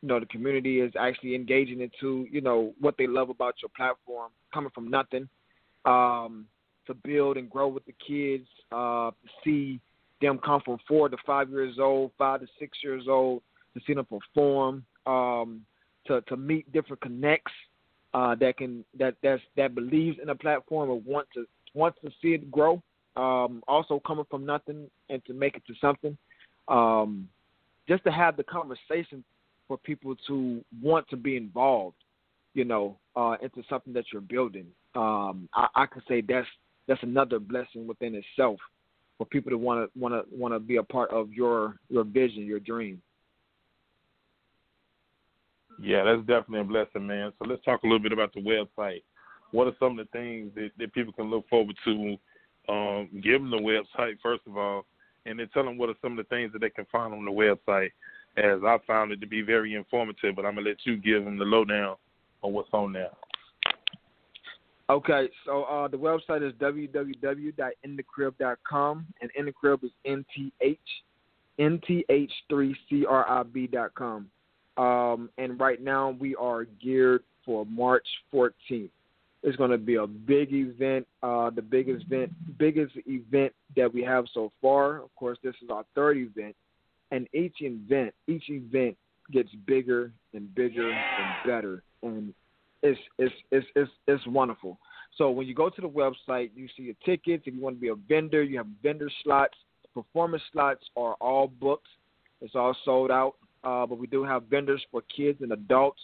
you 0.02 0.08
know 0.08 0.18
the 0.18 0.26
community 0.26 0.80
is 0.80 0.92
actually 0.98 1.34
engaging 1.34 1.80
into 1.80 2.26
you 2.30 2.40
know 2.40 2.72
what 2.80 2.96
they 2.98 3.06
love 3.06 3.30
about 3.30 3.54
your 3.62 3.70
platform 3.76 4.30
coming 4.52 4.70
from 4.74 4.90
nothing 4.90 5.28
um 5.84 6.46
to 6.88 6.94
build 6.94 7.36
and 7.36 7.48
grow 7.48 7.68
with 7.68 7.84
the 7.86 7.94
kids 8.06 8.46
uh 8.72 9.10
to 9.10 9.28
see 9.44 9.80
them 10.20 10.38
come 10.44 10.60
from 10.64 10.78
four 10.88 11.08
to 11.08 11.16
five 11.24 11.48
years 11.48 11.76
old 11.78 12.10
five 12.18 12.40
to 12.40 12.46
six 12.58 12.78
years 12.82 13.04
old 13.08 13.40
to 13.74 13.80
see 13.86 13.94
them 13.94 14.06
perform 14.06 14.84
um 15.06 15.62
to 16.06 16.20
to 16.22 16.36
meet 16.36 16.70
different 16.72 17.00
connects 17.00 17.52
uh 18.14 18.34
that 18.34 18.56
can 18.56 18.84
that 18.98 19.14
that's 19.22 19.42
that 19.56 19.74
believes 19.74 20.18
in 20.20 20.28
a 20.30 20.34
platform 20.34 20.90
and 20.90 21.04
want 21.04 21.26
to 21.32 21.46
wants 21.74 21.98
to 22.02 22.10
see 22.20 22.34
it 22.34 22.50
grow 22.50 22.82
um, 23.18 23.62
also 23.66 24.00
coming 24.06 24.24
from 24.30 24.46
nothing 24.46 24.88
and 25.10 25.24
to 25.26 25.34
make 25.34 25.56
it 25.56 25.62
to 25.66 25.74
something. 25.80 26.16
Um, 26.68 27.28
just 27.88 28.04
to 28.04 28.12
have 28.12 28.36
the 28.36 28.44
conversation 28.44 29.24
for 29.66 29.76
people 29.76 30.14
to 30.28 30.64
want 30.80 31.08
to 31.08 31.16
be 31.16 31.36
involved, 31.36 31.96
you 32.54 32.64
know, 32.64 32.96
uh, 33.16 33.36
into 33.42 33.62
something 33.68 33.92
that 33.94 34.04
you're 34.12 34.22
building. 34.22 34.66
Um, 34.94 35.48
I, 35.52 35.66
I 35.74 35.86
say 36.08 36.20
that's 36.20 36.46
that's 36.88 37.02
another 37.02 37.38
blessing 37.38 37.86
within 37.86 38.14
itself 38.14 38.58
for 39.18 39.26
people 39.26 39.50
to 39.50 39.58
want 39.58 39.92
to 39.92 39.98
want 39.98 40.14
to 40.14 40.36
want 40.36 40.54
to 40.54 40.58
be 40.58 40.76
a 40.76 40.82
part 40.82 41.10
of 41.10 41.32
your 41.32 41.76
your 41.88 42.02
vision, 42.02 42.44
your 42.44 42.58
dream. 42.58 43.00
Yeah, 45.80 46.02
that's 46.02 46.20
definitely 46.20 46.60
a 46.60 46.64
blessing, 46.64 47.06
man. 47.06 47.32
So 47.38 47.46
let's 47.48 47.62
talk 47.64 47.84
a 47.84 47.86
little 47.86 48.00
bit 48.00 48.12
about 48.12 48.32
the 48.34 48.40
website. 48.40 49.02
What 49.52 49.68
are 49.68 49.76
some 49.78 49.98
of 49.98 50.06
the 50.06 50.18
things 50.18 50.50
that, 50.56 50.70
that 50.78 50.92
people 50.92 51.12
can 51.12 51.30
look 51.30 51.48
forward 51.48 51.76
to? 51.84 52.16
Um, 52.68 53.08
give 53.22 53.40
them 53.40 53.50
the 53.50 53.56
website 53.56 54.16
first 54.22 54.42
of 54.46 54.56
all, 54.56 54.84
and 55.24 55.38
then 55.38 55.48
tell 55.54 55.64
them 55.64 55.78
what 55.78 55.88
are 55.88 55.94
some 56.02 56.18
of 56.18 56.18
the 56.18 56.34
things 56.34 56.52
that 56.52 56.60
they 56.60 56.70
can 56.70 56.86
find 56.90 57.14
on 57.14 57.24
the 57.24 57.30
website. 57.30 57.90
As 58.36 58.62
I 58.64 58.78
found 58.86 59.10
it 59.10 59.20
to 59.20 59.26
be 59.26 59.42
very 59.42 59.74
informative, 59.74 60.36
but 60.36 60.44
I'm 60.44 60.54
gonna 60.54 60.68
let 60.68 60.84
you 60.84 60.96
give 60.96 61.24
them 61.24 61.38
the 61.38 61.44
lowdown 61.44 61.96
on 62.42 62.52
what's 62.52 62.68
on 62.72 62.92
there. 62.92 63.10
Okay, 64.90 65.28
so 65.44 65.64
uh, 65.64 65.86
the 65.86 65.98
website 65.98 66.42
is 66.46 66.54
www.inthecrib.com, 66.54 69.06
and 69.20 69.30
in 69.36 69.44
the 69.44 69.52
crib 69.52 69.84
is 69.84 69.90
nth 70.06 70.24
nth3crib.com. 71.60 74.30
Um, 74.78 75.28
and 75.36 75.60
right 75.60 75.82
now 75.82 76.16
we 76.18 76.34
are 76.36 76.64
geared 76.64 77.22
for 77.44 77.66
March 77.66 78.06
14th. 78.32 78.88
It's 79.42 79.56
going 79.56 79.70
to 79.70 79.78
be 79.78 79.96
a 79.96 80.06
big 80.06 80.52
event, 80.52 81.06
uh, 81.22 81.50
the 81.50 81.60
biggest 81.62 82.06
event, 82.06 82.32
biggest 82.58 82.94
event 83.06 83.52
that 83.76 83.92
we 83.92 84.02
have 84.02 84.24
so 84.32 84.50
far. 84.62 85.02
Of 85.02 85.14
course, 85.16 85.36
this 85.44 85.54
is 85.62 85.68
our 85.70 85.84
third 85.94 86.16
event, 86.16 86.56
and 87.10 87.28
each 87.34 87.56
event, 87.60 88.14
each 88.26 88.48
event 88.48 88.96
gets 89.30 89.50
bigger 89.66 90.10
and 90.32 90.54
bigger 90.54 90.90
and 90.90 91.46
better, 91.46 91.82
and 92.02 92.32
it's 92.82 93.00
it's 93.18 93.34
it's 93.50 93.66
it's, 93.74 93.90
it's 94.06 94.26
wonderful. 94.26 94.78
So 95.16 95.30
when 95.30 95.46
you 95.46 95.54
go 95.54 95.68
to 95.68 95.80
the 95.80 95.88
website, 95.88 96.50
you 96.54 96.68
see 96.76 96.84
your 96.84 96.94
tickets. 97.04 97.44
If 97.46 97.54
you 97.54 97.60
want 97.60 97.76
to 97.76 97.80
be 97.80 97.88
a 97.88 97.94
vendor, 97.94 98.42
you 98.42 98.56
have 98.58 98.66
vendor 98.82 99.10
slots. 99.24 99.54
Performance 99.94 100.42
slots 100.52 100.84
are 100.96 101.14
all 101.14 101.48
booked. 101.48 101.88
It's 102.40 102.54
all 102.54 102.76
sold 102.84 103.10
out. 103.10 103.34
Uh, 103.64 103.84
but 103.86 103.98
we 103.98 104.06
do 104.06 104.22
have 104.22 104.44
vendors 104.44 104.84
for 104.92 105.02
kids 105.14 105.40
and 105.42 105.52
adults. 105.52 106.00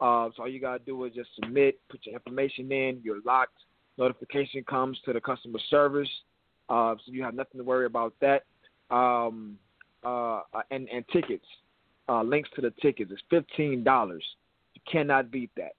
Uh, 0.00 0.28
so 0.36 0.42
all 0.42 0.48
you 0.48 0.60
gotta 0.60 0.82
do 0.84 1.04
is 1.04 1.14
just 1.14 1.28
submit, 1.40 1.78
put 1.88 2.00
your 2.04 2.14
information 2.14 2.70
in. 2.72 3.00
You're 3.04 3.20
locked. 3.24 3.58
Notification 3.96 4.62
comes 4.64 4.98
to 5.04 5.12
the 5.12 5.20
customer 5.20 5.58
service, 5.70 6.08
uh, 6.68 6.94
so 7.04 7.12
you 7.12 7.22
have 7.24 7.34
nothing 7.34 7.58
to 7.58 7.64
worry 7.64 7.86
about 7.86 8.14
that. 8.20 8.44
Um, 8.94 9.58
uh, 10.04 10.42
and 10.70 10.88
and 10.88 11.04
tickets, 11.12 11.44
uh, 12.08 12.22
links 12.22 12.48
to 12.54 12.60
the 12.60 12.72
tickets 12.80 13.10
is 13.10 13.18
fifteen 13.28 13.82
dollars. 13.82 14.24
You 14.74 14.80
cannot 14.90 15.32
beat 15.32 15.50
that. 15.56 15.72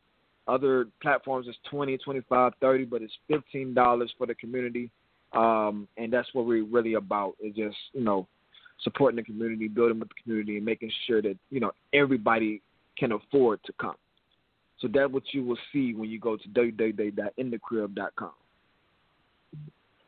Other 0.49 0.87
platforms 0.99 1.47
is 1.47 1.55
twenty, 1.69 1.97
twenty-five, 1.99 2.53
thirty, 2.59 2.83
but 2.83 3.03
it's 3.03 3.13
fifteen 3.27 3.75
dollars 3.75 4.11
for 4.17 4.25
the 4.25 4.33
community, 4.33 4.89
um, 5.33 5.87
and 5.97 6.11
that's 6.11 6.27
what 6.33 6.47
we're 6.47 6.65
really 6.65 6.95
about. 6.95 7.35
Is 7.39 7.55
just 7.55 7.77
you 7.93 8.03
know 8.03 8.27
supporting 8.83 9.17
the 9.17 9.23
community, 9.23 9.67
building 9.67 9.99
with 9.99 10.09
the 10.09 10.15
community, 10.23 10.57
and 10.57 10.65
making 10.65 10.91
sure 11.05 11.21
that 11.21 11.37
you 11.51 11.59
know 11.59 11.71
everybody 11.93 12.63
can 12.97 13.11
afford 13.11 13.59
to 13.65 13.73
come. 13.79 13.93
So 14.79 14.87
that's 14.91 15.11
what 15.11 15.21
you 15.33 15.43
will 15.43 15.57
see 15.71 15.93
when 15.93 16.09
you 16.09 16.19
go 16.19 16.35
to 16.35 16.49
www.inthecrib.com. 16.49 18.31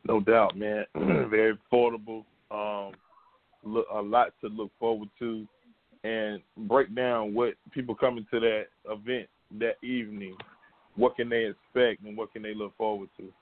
No 0.08 0.20
doubt, 0.20 0.56
man. 0.56 0.86
Very 1.30 1.56
affordable. 1.72 2.24
Um, 2.50 2.94
look, 3.62 3.86
a 3.94 4.02
lot 4.02 4.32
to 4.40 4.48
look 4.48 4.72
forward 4.80 5.08
to, 5.20 5.46
and 6.02 6.42
break 6.56 6.92
down 6.96 7.32
what 7.32 7.54
people 7.70 7.94
coming 7.94 8.26
to 8.32 8.40
that 8.40 8.64
event 8.90 9.28
that 9.58 9.82
evening. 9.82 10.36
What 10.96 11.16
can 11.16 11.28
they 11.28 11.46
expect, 11.46 12.04
and 12.04 12.16
what 12.16 12.32
can 12.32 12.42
they 12.42 12.54
look 12.54 12.76
forward 12.76 13.08
to? 13.18 13.32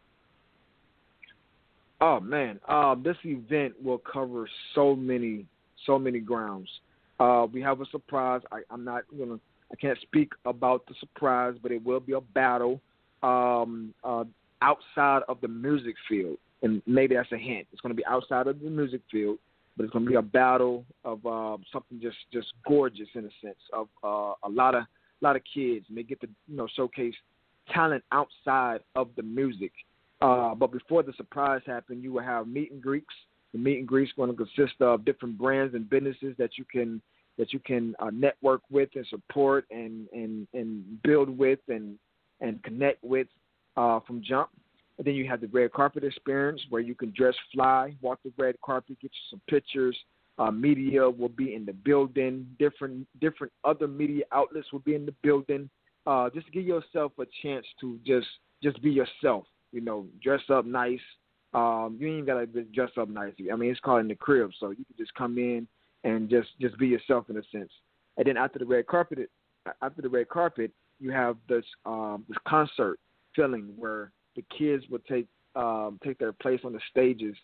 Oh 2.01 2.21
man, 2.21 2.59
um, 2.69 3.03
this 3.05 3.17
event 3.25 3.75
will 3.83 3.99
cover 3.99 4.49
so 4.75 4.97
many, 4.97 5.45
so 5.85 5.99
many 5.99 6.19
grounds. 6.19 6.69
Uh, 7.19 7.47
we 7.53 7.61
have 7.61 7.81
a 7.81 7.87
surprise. 7.87 8.41
I, 8.51 8.61
I'm 8.71 8.85
not 8.85 9.03
gonna, 9.19 9.39
I 9.71 9.77
can't 9.77 9.99
speak 10.01 10.33
about 10.47 10.87
the 10.87 10.95
surprise, 10.99 11.55
but 11.63 11.73
it 11.73 11.85
will 11.85 12.01
be 12.01 12.15
a 12.15 12.21
battle 12.21 12.81
um, 13.23 13.93
uh, 14.03 14.25
outside 14.63 15.23
of 15.29 15.41
the 15.43 15.49
music 15.49 15.95
field, 16.09 16.39
and 16.63 16.81
maybe 16.87 17.17
that's 17.17 17.33
a 17.33 17.37
hint. 17.37 17.67
It's 17.73 17.81
gonna 17.83 17.95
be 17.95 18.07
outside 18.07 18.47
of 18.47 18.61
the 18.61 18.71
music 18.71 19.03
field, 19.11 19.39
but 19.77 19.85
it's 19.85 19.93
gonna 19.93 20.09
be 20.09 20.15
a 20.15 20.23
battle 20.23 20.85
of 21.05 21.27
uh, 21.27 21.59
something 21.71 22.01
just, 22.01 22.17
just 22.33 22.49
gorgeous 22.67 23.09
in 23.15 23.27
a 23.27 23.31
sense 23.43 23.59
of 23.75 23.89
uh, 24.03 24.35
a 24.45 24.49
lot 24.49 24.75
of, 24.75 24.85
a 25.21 25.25
lot 25.25 25.37
of 25.37 25.43
kids, 25.53 25.87
and 25.89 25.97
they 25.97 26.03
get 26.03 26.21
to, 26.21 26.29
you 26.49 26.57
know, 26.57 26.69
showcase 26.75 27.15
talent 27.73 28.03
outside 28.13 28.81
of 28.97 29.09
the 29.17 29.23
music 29.23 29.73
uh, 30.21 30.55
but 30.55 30.71
before 30.71 31.03
the 31.03 31.13
surprise 31.17 31.63
happened, 31.67 32.03
you 32.03 32.13
will 32.13 32.23
have 32.23 32.47
meet 32.47 32.71
and 32.73 32.83
greets. 32.83 33.07
The 33.53 33.59
meet 33.59 33.79
and 33.79 33.89
greets 33.89 34.13
going 34.17 34.31
to 34.31 34.37
consist 34.37 34.81
of 34.81 35.05
different 35.05 35.39
brands 35.39 35.75
and 35.75 35.89
businesses 35.89 36.35
that 36.39 36.51
you 36.57 36.65
can 36.65 37.01
that 37.39 37.55
you 37.55 37.59
can 37.61 37.95
uh, 38.01 38.11
network 38.13 38.61
with 38.71 38.91
and 38.95 39.07
support 39.07 39.65
and 39.71 40.07
and 40.13 40.47
and 40.53 41.03
build 41.03 41.37
with 41.37 41.59
and 41.69 41.99
and 42.41 42.63
connect 42.63 43.03
with 43.03 43.29
uh, 43.77 44.01
from 44.07 44.23
jump. 44.23 44.51
And 44.99 45.07
then 45.07 45.15
you 45.15 45.27
have 45.29 45.41
the 45.41 45.47
red 45.49 45.73
carpet 45.73 46.05
experience 46.05 46.61
where 46.69 46.83
you 46.83 46.95
can 46.95 47.13
dress 47.17 47.35
fly, 47.55 47.95
walk 48.03 48.19
the 48.23 48.33
red 48.37 48.57
carpet, 48.63 48.99
get 49.01 49.11
you 49.11 49.31
some 49.31 49.41
pictures. 49.49 49.97
Uh, 50.41 50.51
media 50.51 51.09
will 51.09 51.29
be 51.29 51.55
in 51.55 51.65
the 51.65 51.73
building. 51.73 52.47
Different 52.59 53.07
different 53.21 53.53
other 53.63 53.87
media 53.87 54.25
outlets 54.33 54.73
will 54.73 54.81
be 54.81 54.97
in 54.97 55.07
the 55.07 55.15
building. 55.23 55.71
Uh, 56.07 56.31
just 56.35 56.51
give 56.51 56.65
yourself 56.65 57.13
a 57.21 57.27
chance 57.43 57.67
to 57.81 58.01
just 58.05 58.27
just 58.63 58.83
be 58.83 58.91
yourself 58.91 59.45
you 59.73 59.81
know, 59.81 60.07
dress 60.23 60.43
up 60.51 60.65
nice. 60.65 61.01
Um, 61.53 61.97
you 61.99 62.09
ain't 62.09 62.27
gotta 62.27 62.47
dress 62.47 62.91
up 62.99 63.09
nice. 63.09 63.33
I 63.53 63.57
mean, 63.57 63.71
it's 63.71 63.81
called 63.81 64.01
in 64.01 64.09
the 64.09 64.15
crib, 64.15 64.51
so 64.59 64.71
you 64.71 64.85
can 64.85 64.97
just 64.97 65.15
come 65.15 65.39
in 65.39 65.67
and 66.05 66.31
just 66.31 66.49
just 66.61 66.79
be 66.79 66.89
yourself 66.89 67.29
in 67.29 67.37
a 67.37 67.43
sense. 67.53 67.71
And 68.17 68.27
then 68.27 68.37
after 68.37 68.59
the 68.59 68.67
red 68.67 68.87
carpet, 68.87 69.31
after 69.83 70.03
the 70.03 70.09
red 70.09 70.29
carpet, 70.29 70.71
you 71.01 71.11
have 71.11 71.37
this 71.49 71.65
um, 71.85 72.25
this 72.29 72.39
concert 72.47 72.99
feeling 73.35 73.73
where 73.77 74.13
the 74.37 74.45
kids 74.57 74.85
will 74.91 75.01
take 75.09 75.27
um, 75.57 75.99
take 76.05 76.19
their 76.19 76.33
place 76.33 76.61
on 76.65 76.73
the 76.73 76.81
stages 76.91 77.37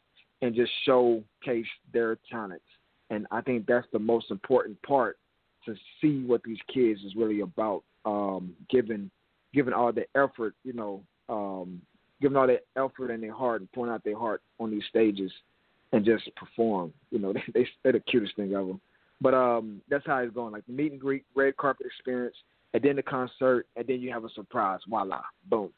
and 0.42 0.54
just 0.54 0.70
showcase 0.84 1.66
their 1.92 2.18
talents. 2.30 2.64
And 3.10 3.26
I 3.30 3.40
think 3.40 3.66
that's 3.66 3.86
the 3.92 3.98
most 3.98 4.30
important 4.30 4.80
part 4.82 5.18
to 5.64 5.74
see 6.00 6.24
what 6.24 6.42
these 6.42 6.58
kids 6.72 7.00
is 7.02 7.14
really 7.16 7.40
about. 7.40 7.82
Um, 8.04 8.54
given 8.70 9.10
given 9.52 9.72
all 9.72 9.92
the 9.92 10.04
effort, 10.14 10.54
you 10.64 10.72
know, 10.72 11.02
um, 11.28 11.80
giving 12.20 12.36
all 12.36 12.46
their 12.46 12.60
effort 12.76 13.10
and 13.10 13.22
their 13.22 13.32
heart 13.34 13.60
and 13.60 13.72
pouring 13.72 13.92
out 13.92 14.04
their 14.04 14.18
heart 14.18 14.42
on 14.60 14.70
these 14.70 14.84
stages 14.88 15.32
and 15.92 16.04
just 16.04 16.28
perform. 16.36 16.92
You 17.10 17.18
know, 17.18 17.32
they, 17.32 17.42
they 17.54 17.66
they're 17.82 17.92
the 17.92 18.00
cutest 18.00 18.36
thing 18.36 18.52
ever. 18.54 18.72
But 19.20 19.34
um, 19.34 19.80
that's 19.88 20.06
how 20.06 20.18
it's 20.18 20.34
going. 20.34 20.52
Like 20.52 20.68
meet 20.68 20.92
and 20.92 21.00
greet, 21.00 21.24
red 21.34 21.56
carpet 21.56 21.86
experience, 21.86 22.36
and 22.74 22.82
then 22.82 22.96
the 22.96 23.02
concert, 23.02 23.66
and 23.76 23.86
then 23.86 24.00
you 24.00 24.12
have 24.12 24.24
a 24.24 24.30
surprise. 24.30 24.80
Voila, 24.88 25.22
boom. 25.48 25.70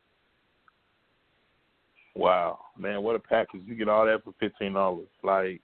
Wow, 2.17 2.59
man, 2.77 3.03
what 3.03 3.15
a 3.15 3.21
package! 3.21 3.63
You 3.65 3.77
get 3.77 3.89
all 3.89 4.05
that 4.07 4.25
for 4.25 4.35
fifteen 4.41 4.73
dollars. 4.73 5.07
Like 5.23 5.61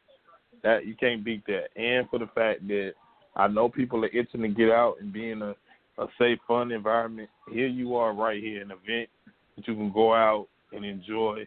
that, 0.65 0.87
you 0.87 0.97
can't 0.97 1.25
beat 1.25 1.45
that. 1.47 1.69
And 1.77 2.09
for 2.11 2.19
the 2.19 2.29
fact 2.35 2.67
that 2.69 2.95
I 3.37 3.49
know 3.49 3.69
people 3.69 4.05
are 4.05 4.09
itching 4.09 4.43
to 4.43 4.49
get 4.49 4.71
out 4.71 4.97
and 5.01 5.13
be 5.13 5.31
in 5.31 5.43
a, 5.43 5.55
a 5.99 6.07
safe, 6.19 6.39
fun 6.47 6.73
environment. 6.73 7.29
Here 7.51 7.67
you 7.67 7.97
are, 7.97 8.13
right 8.13 8.43
here, 8.43 8.63
an 8.63 8.71
event 8.71 9.09
that 9.57 9.69
you 9.69 9.75
can 9.75 9.93
go 9.93 10.15
out 10.15 10.49
and 10.73 10.85
enjoy 10.85 11.47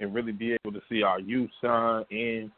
and 0.00 0.14
really 0.14 0.32
be 0.32 0.52
able 0.52 0.72
to 0.72 0.82
see 0.88 1.02
our 1.02 1.20
youth 1.20 1.50
shine 1.62 2.04
and 2.10 2.50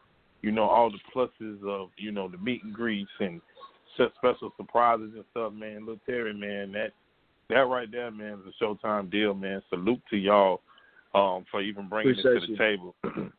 you 0.43 0.50
know 0.50 0.65
all 0.65 0.91
the 0.91 0.99
pluses 1.15 1.62
of 1.65 1.91
you 1.97 2.11
know 2.11 2.29
the 2.29 2.38
meet 2.38 2.65
and 2.65 2.75
greets 2.75 3.11
and 3.21 3.41
such 3.97 4.12
special 4.17 4.53
surprises 4.57 5.11
and 5.15 5.25
stuff, 5.31 5.53
man. 5.53 5.81
Little 5.81 6.00
Terry, 6.07 6.35
man, 6.35 6.73
that 6.73 6.93
that 7.49 7.67
right 7.67 7.91
there, 7.91 8.11
man, 8.11 8.38
is 8.45 8.53
a 8.61 8.65
Showtime 8.65 9.11
deal, 9.11 9.35
man. 9.35 9.62
Salute 9.71 10.03
to 10.11 10.17
y'all 10.17 10.61
um, 11.15 11.45
for 11.50 11.62
even 11.62 11.88
bringing 11.88 12.19
Appreciate 12.19 12.43
it 12.43 12.47
to 12.47 12.53
you. 12.53 12.57
the 12.57 12.59
table. 12.59 12.95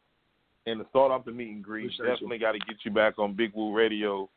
and 0.69 0.81
to 0.81 0.89
start 0.89 1.11
off 1.11 1.25
the 1.25 1.31
meet 1.31 1.49
and 1.49 1.63
greet, 1.63 1.85
Appreciate 1.85 2.13
definitely 2.13 2.37
got 2.37 2.53
to 2.53 2.59
get 2.59 2.77
you 2.83 2.91
back 2.91 3.19
on 3.19 3.35
Big 3.35 3.53
Woo 3.53 3.75
Radio. 3.75 4.29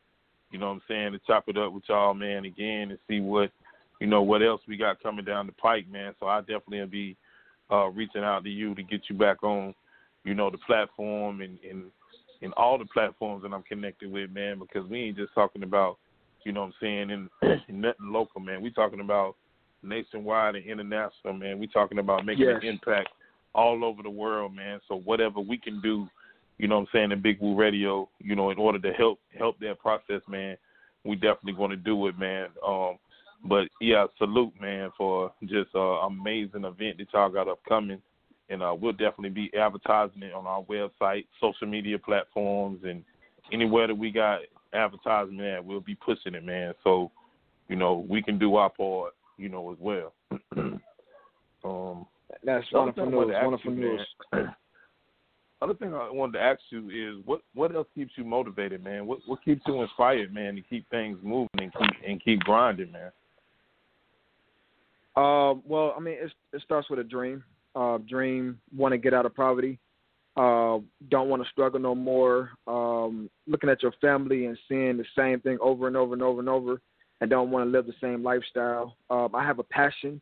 You 0.51 0.59
know 0.59 0.67
what 0.67 0.73
I'm 0.73 0.81
saying? 0.87 1.11
To 1.13 1.19
chop 1.25 1.45
it 1.47 1.57
up 1.57 1.73
with 1.73 1.83
y'all, 1.87 2.13
man, 2.13 2.45
again, 2.45 2.91
and 2.91 2.99
see 3.07 3.19
what 3.19 3.51
you 3.99 4.07
know 4.07 4.21
what 4.21 4.43
else 4.43 4.61
we 4.67 4.77
got 4.77 5.01
coming 5.01 5.25
down 5.25 5.47
the 5.47 5.53
pike, 5.53 5.87
man. 5.89 6.13
So 6.19 6.27
I 6.27 6.41
definitely 6.41 6.79
will 6.79 6.87
be 6.87 7.17
uh, 7.71 7.87
reaching 7.87 8.23
out 8.23 8.43
to 8.43 8.49
you 8.49 8.75
to 8.75 8.83
get 8.83 9.01
you 9.09 9.15
back 9.15 9.43
on, 9.43 9.73
you 10.23 10.33
know, 10.33 10.49
the 10.49 10.57
platform 10.59 11.41
and, 11.41 11.57
and 11.69 11.85
and 12.41 12.53
all 12.53 12.77
the 12.77 12.85
platforms 12.85 13.43
that 13.43 13.53
I'm 13.53 13.63
connected 13.63 14.11
with, 14.11 14.29
man, 14.31 14.59
because 14.59 14.87
we 14.89 14.99
ain't 14.99 15.17
just 15.17 15.33
talking 15.33 15.63
about, 15.63 15.97
you 16.43 16.51
know 16.51 16.61
what 16.61 16.67
I'm 16.67 16.73
saying, 16.81 17.09
in, 17.09 17.29
in 17.69 17.81
nothing 17.81 18.11
local, 18.11 18.41
man. 18.41 18.61
We 18.61 18.69
talking 18.69 18.99
about 18.99 19.35
nationwide 19.81 20.55
and 20.55 20.65
international, 20.65 21.33
man. 21.33 21.57
We 21.57 21.67
talking 21.67 21.99
about 21.99 22.25
making 22.25 22.45
Yes. 22.45 22.59
an 22.61 22.67
impact 22.67 23.09
all 23.55 23.85
over 23.85 24.03
the 24.03 24.09
world, 24.09 24.53
man. 24.53 24.81
So 24.87 24.95
whatever 24.95 25.39
we 25.39 25.57
can 25.57 25.79
do, 25.81 26.07
you 26.57 26.67
know 26.67 26.75
what 26.75 26.81
I'm 26.81 26.87
saying, 26.93 27.11
in 27.11 27.21
Big 27.21 27.39
Woo 27.39 27.55
Radio, 27.55 28.09
you 28.19 28.35
know, 28.35 28.51
in 28.51 28.57
order 28.57 28.79
to 28.79 28.93
help 28.93 29.19
help 29.37 29.59
that 29.59 29.79
process, 29.79 30.21
man, 30.27 30.57
we 31.03 31.15
definitely 31.15 31.53
going 31.53 31.71
to 31.71 31.77
do 31.77 32.07
it, 32.07 32.17
man. 32.17 32.47
Um, 32.65 32.97
but 33.45 33.67
yeah, 33.81 34.05
salute, 34.17 34.53
man, 34.61 34.91
for 34.97 35.33
just 35.43 35.69
uh, 35.75 35.79
amazing 35.79 36.63
event 36.63 36.97
that 36.97 37.07
y'all 37.13 37.29
got 37.29 37.49
upcoming, 37.49 38.01
and 38.49 38.63
uh, 38.63 38.75
we'll 38.79 38.93
definitely 38.93 39.29
be 39.29 39.51
advertising 39.57 40.23
it 40.23 40.33
on 40.33 40.47
our 40.47 40.63
website, 40.63 41.25
social 41.41 41.67
media 41.67 41.97
platforms, 41.97 42.79
and 42.83 43.03
anywhere 43.51 43.87
that 43.87 43.95
we 43.95 44.11
got 44.11 44.39
advertising 44.73 45.39
at, 45.41 45.63
we'll 45.63 45.81
be 45.81 45.95
pushing 45.95 46.35
it, 46.35 46.43
man. 46.45 46.73
So, 46.83 47.11
you 47.67 47.75
know, 47.75 48.05
we 48.07 48.21
can 48.21 48.39
do 48.39 48.55
our 48.55 48.69
part, 48.69 49.13
you 49.37 49.49
know, 49.49 49.71
as 49.71 49.77
well. 49.79 50.13
um, 51.65 52.05
That's 52.43 52.65
wonderful 52.71 53.05
news. 53.05 53.35
Wonderful 53.41 53.71
news. 53.71 54.07
Other 55.63 55.73
thing 55.75 55.93
I 55.93 56.11
wanted 56.11 56.33
to 56.33 56.43
ask 56.43 56.59
you 56.71 56.89
is 56.89 57.25
what 57.25 57.39
what 57.53 57.73
else 57.73 57.87
keeps 57.95 58.11
you 58.17 58.25
motivated, 58.25 58.83
man? 58.83 59.07
What 59.07 59.19
what 59.25 59.41
keeps 59.45 59.61
you 59.65 59.81
inspired, 59.81 60.33
man, 60.33 60.55
to 60.55 60.61
keep 60.61 60.89
things 60.89 61.17
moving 61.23 61.47
and 61.57 61.71
keep 61.71 61.89
and 62.05 62.21
keep 62.21 62.41
grinding, 62.41 62.91
man? 62.91 63.11
Um, 65.15 65.63
well, 65.65 65.93
I 65.95 66.01
mean, 66.01 66.15
it, 66.15 66.33
it 66.51 66.61
starts 66.63 66.89
with 66.89 66.99
a 66.99 67.03
dream. 67.03 67.45
Uh, 67.77 67.99
dream, 68.09 68.59
want 68.75 68.91
to 68.91 68.97
get 68.97 69.13
out 69.13 69.25
of 69.25 69.35
poverty. 69.35 69.79
Uh, 70.35 70.79
don't 71.09 71.29
want 71.29 71.41
to 71.41 71.49
struggle 71.49 71.79
no 71.79 71.95
more. 71.95 72.49
Um, 72.67 73.29
looking 73.47 73.69
at 73.69 73.81
your 73.81 73.93
family 74.01 74.47
and 74.47 74.57
seeing 74.67 74.97
the 74.97 75.05
same 75.17 75.39
thing 75.39 75.57
over 75.61 75.87
and 75.87 75.95
over 75.95 76.13
and 76.13 76.23
over 76.23 76.41
and 76.41 76.49
over, 76.49 76.81
and 77.21 77.29
don't 77.29 77.51
want 77.51 77.65
to 77.65 77.71
live 77.71 77.85
the 77.85 77.93
same 78.01 78.21
lifestyle. 78.21 78.97
Um, 79.09 79.29
I 79.33 79.45
have 79.45 79.59
a 79.59 79.63
passion 79.63 80.19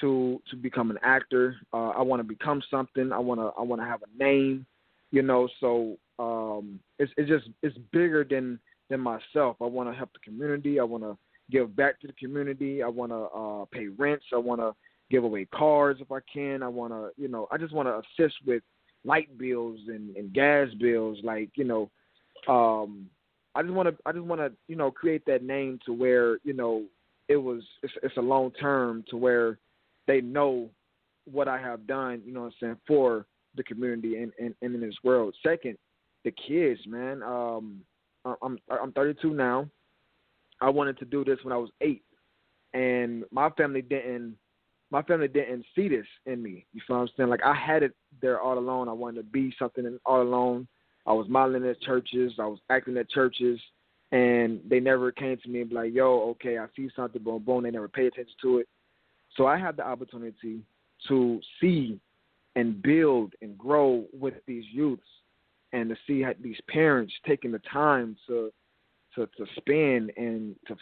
to 0.00 0.40
to 0.50 0.56
become 0.56 0.90
an 0.90 0.98
actor. 1.02 1.56
Uh, 1.72 1.88
I 1.90 2.02
want 2.02 2.20
to 2.20 2.24
become 2.24 2.62
something. 2.70 3.12
I 3.12 3.18
want 3.18 3.40
to 3.40 3.50
I 3.58 3.62
want 3.62 3.80
to 3.80 3.86
have 3.86 4.00
a 4.02 4.22
name, 4.22 4.66
you 5.10 5.22
know. 5.22 5.48
So 5.60 5.96
um, 6.18 6.80
it's 6.98 7.12
it's 7.16 7.28
just 7.28 7.48
it's 7.62 7.76
bigger 7.92 8.24
than 8.28 8.58
than 8.90 9.00
myself. 9.00 9.56
I 9.60 9.64
want 9.64 9.88
to 9.90 9.94
help 9.94 10.12
the 10.12 10.18
community. 10.24 10.78
I 10.80 10.84
want 10.84 11.02
to 11.04 11.16
give 11.50 11.74
back 11.76 12.00
to 12.00 12.06
the 12.06 12.12
community. 12.14 12.82
I 12.82 12.88
want 12.88 13.12
to 13.12 13.16
uh, 13.16 13.64
pay 13.72 13.88
rents. 13.88 14.26
I 14.32 14.38
want 14.38 14.60
to 14.60 14.74
give 15.10 15.24
away 15.24 15.46
cars 15.54 15.98
if 16.00 16.10
I 16.10 16.18
can. 16.32 16.62
I 16.62 16.68
want 16.68 16.92
to 16.92 17.10
you 17.20 17.28
know 17.28 17.48
I 17.50 17.58
just 17.58 17.72
want 17.72 17.88
to 17.88 18.24
assist 18.24 18.36
with 18.46 18.62
light 19.04 19.36
bills 19.38 19.78
and, 19.88 20.16
and 20.16 20.32
gas 20.32 20.68
bills. 20.80 21.18
Like 21.22 21.50
you 21.54 21.64
know, 21.64 21.90
um, 22.48 23.06
I 23.54 23.62
just 23.62 23.74
want 23.74 23.88
to 23.88 23.96
I 24.04 24.12
just 24.12 24.24
want 24.24 24.40
to 24.40 24.52
you 24.68 24.76
know 24.76 24.90
create 24.90 25.24
that 25.26 25.42
name 25.42 25.78
to 25.86 25.92
where 25.92 26.38
you 26.44 26.52
know 26.52 26.84
it 27.28 27.36
was 27.36 27.62
it's, 27.82 27.92
it's 28.02 28.16
a 28.16 28.22
long 28.22 28.50
term 28.52 29.04
to 29.10 29.16
where 29.16 29.58
they 30.06 30.20
know 30.20 30.70
what 31.30 31.48
I 31.48 31.58
have 31.58 31.86
done, 31.86 32.22
you 32.24 32.32
know 32.32 32.42
what 32.42 32.46
I'm 32.46 32.54
saying, 32.60 32.76
for 32.86 33.26
the 33.56 33.64
community 33.64 34.22
and, 34.22 34.32
and, 34.38 34.54
and 34.62 34.74
in 34.74 34.80
this 34.80 34.94
world. 35.02 35.34
Second, 35.42 35.76
the 36.24 36.32
kids, 36.32 36.80
man. 36.86 37.22
Um, 37.22 37.80
I'm 38.42 38.58
I'm 38.68 38.92
32 38.92 39.32
now. 39.32 39.68
I 40.60 40.70
wanted 40.70 40.98
to 40.98 41.04
do 41.04 41.24
this 41.24 41.38
when 41.42 41.52
I 41.52 41.56
was 41.56 41.70
eight, 41.80 42.02
and 42.74 43.24
my 43.30 43.50
family 43.50 43.82
didn't. 43.82 44.36
My 44.90 45.02
family 45.02 45.28
didn't 45.28 45.64
see 45.74 45.88
this 45.88 46.06
in 46.26 46.42
me. 46.42 46.64
You 46.72 46.80
feel 46.86 46.96
what 46.96 47.02
I'm 47.02 47.08
saying? 47.16 47.28
Like 47.28 47.44
I 47.44 47.54
had 47.54 47.82
it 47.82 47.94
there 48.20 48.40
all 48.40 48.58
alone. 48.58 48.88
I 48.88 48.92
wanted 48.92 49.18
to 49.18 49.24
be 49.24 49.54
something 49.58 49.98
all 50.04 50.22
alone. 50.22 50.66
I 51.06 51.12
was 51.12 51.28
modeling 51.28 51.68
at 51.68 51.80
churches. 51.80 52.32
I 52.38 52.46
was 52.46 52.58
acting 52.70 52.96
at 52.96 53.08
churches, 53.10 53.60
and 54.12 54.60
they 54.68 54.80
never 54.80 55.12
came 55.12 55.38
to 55.38 55.48
me 55.48 55.60
and 55.60 55.70
be 55.70 55.76
like, 55.76 55.94
"Yo, 55.94 56.30
okay, 56.30 56.58
I 56.58 56.66
see 56.74 56.90
something, 56.96 57.22
boom, 57.22 57.42
boom." 57.44 57.62
They 57.62 57.70
never 57.70 57.88
paid 57.88 58.06
attention 58.06 58.34
to 58.42 58.58
it. 58.58 58.68
So 59.36 59.46
I 59.46 59.58
had 59.58 59.76
the 59.76 59.86
opportunity 59.86 60.60
to 61.08 61.40
see 61.60 62.00
and 62.54 62.82
build 62.82 63.34
and 63.42 63.56
grow 63.58 64.04
with 64.18 64.34
these 64.46 64.64
youths 64.72 65.02
and 65.72 65.90
to 65.90 65.96
see 66.06 66.24
these 66.40 66.58
parents 66.68 67.12
taking 67.26 67.52
the 67.52 67.60
time 67.70 68.16
to 68.26 68.50
to 69.14 69.26
to 69.36 69.46
spend 69.56 70.12
and 70.16 70.56
to 70.66 70.76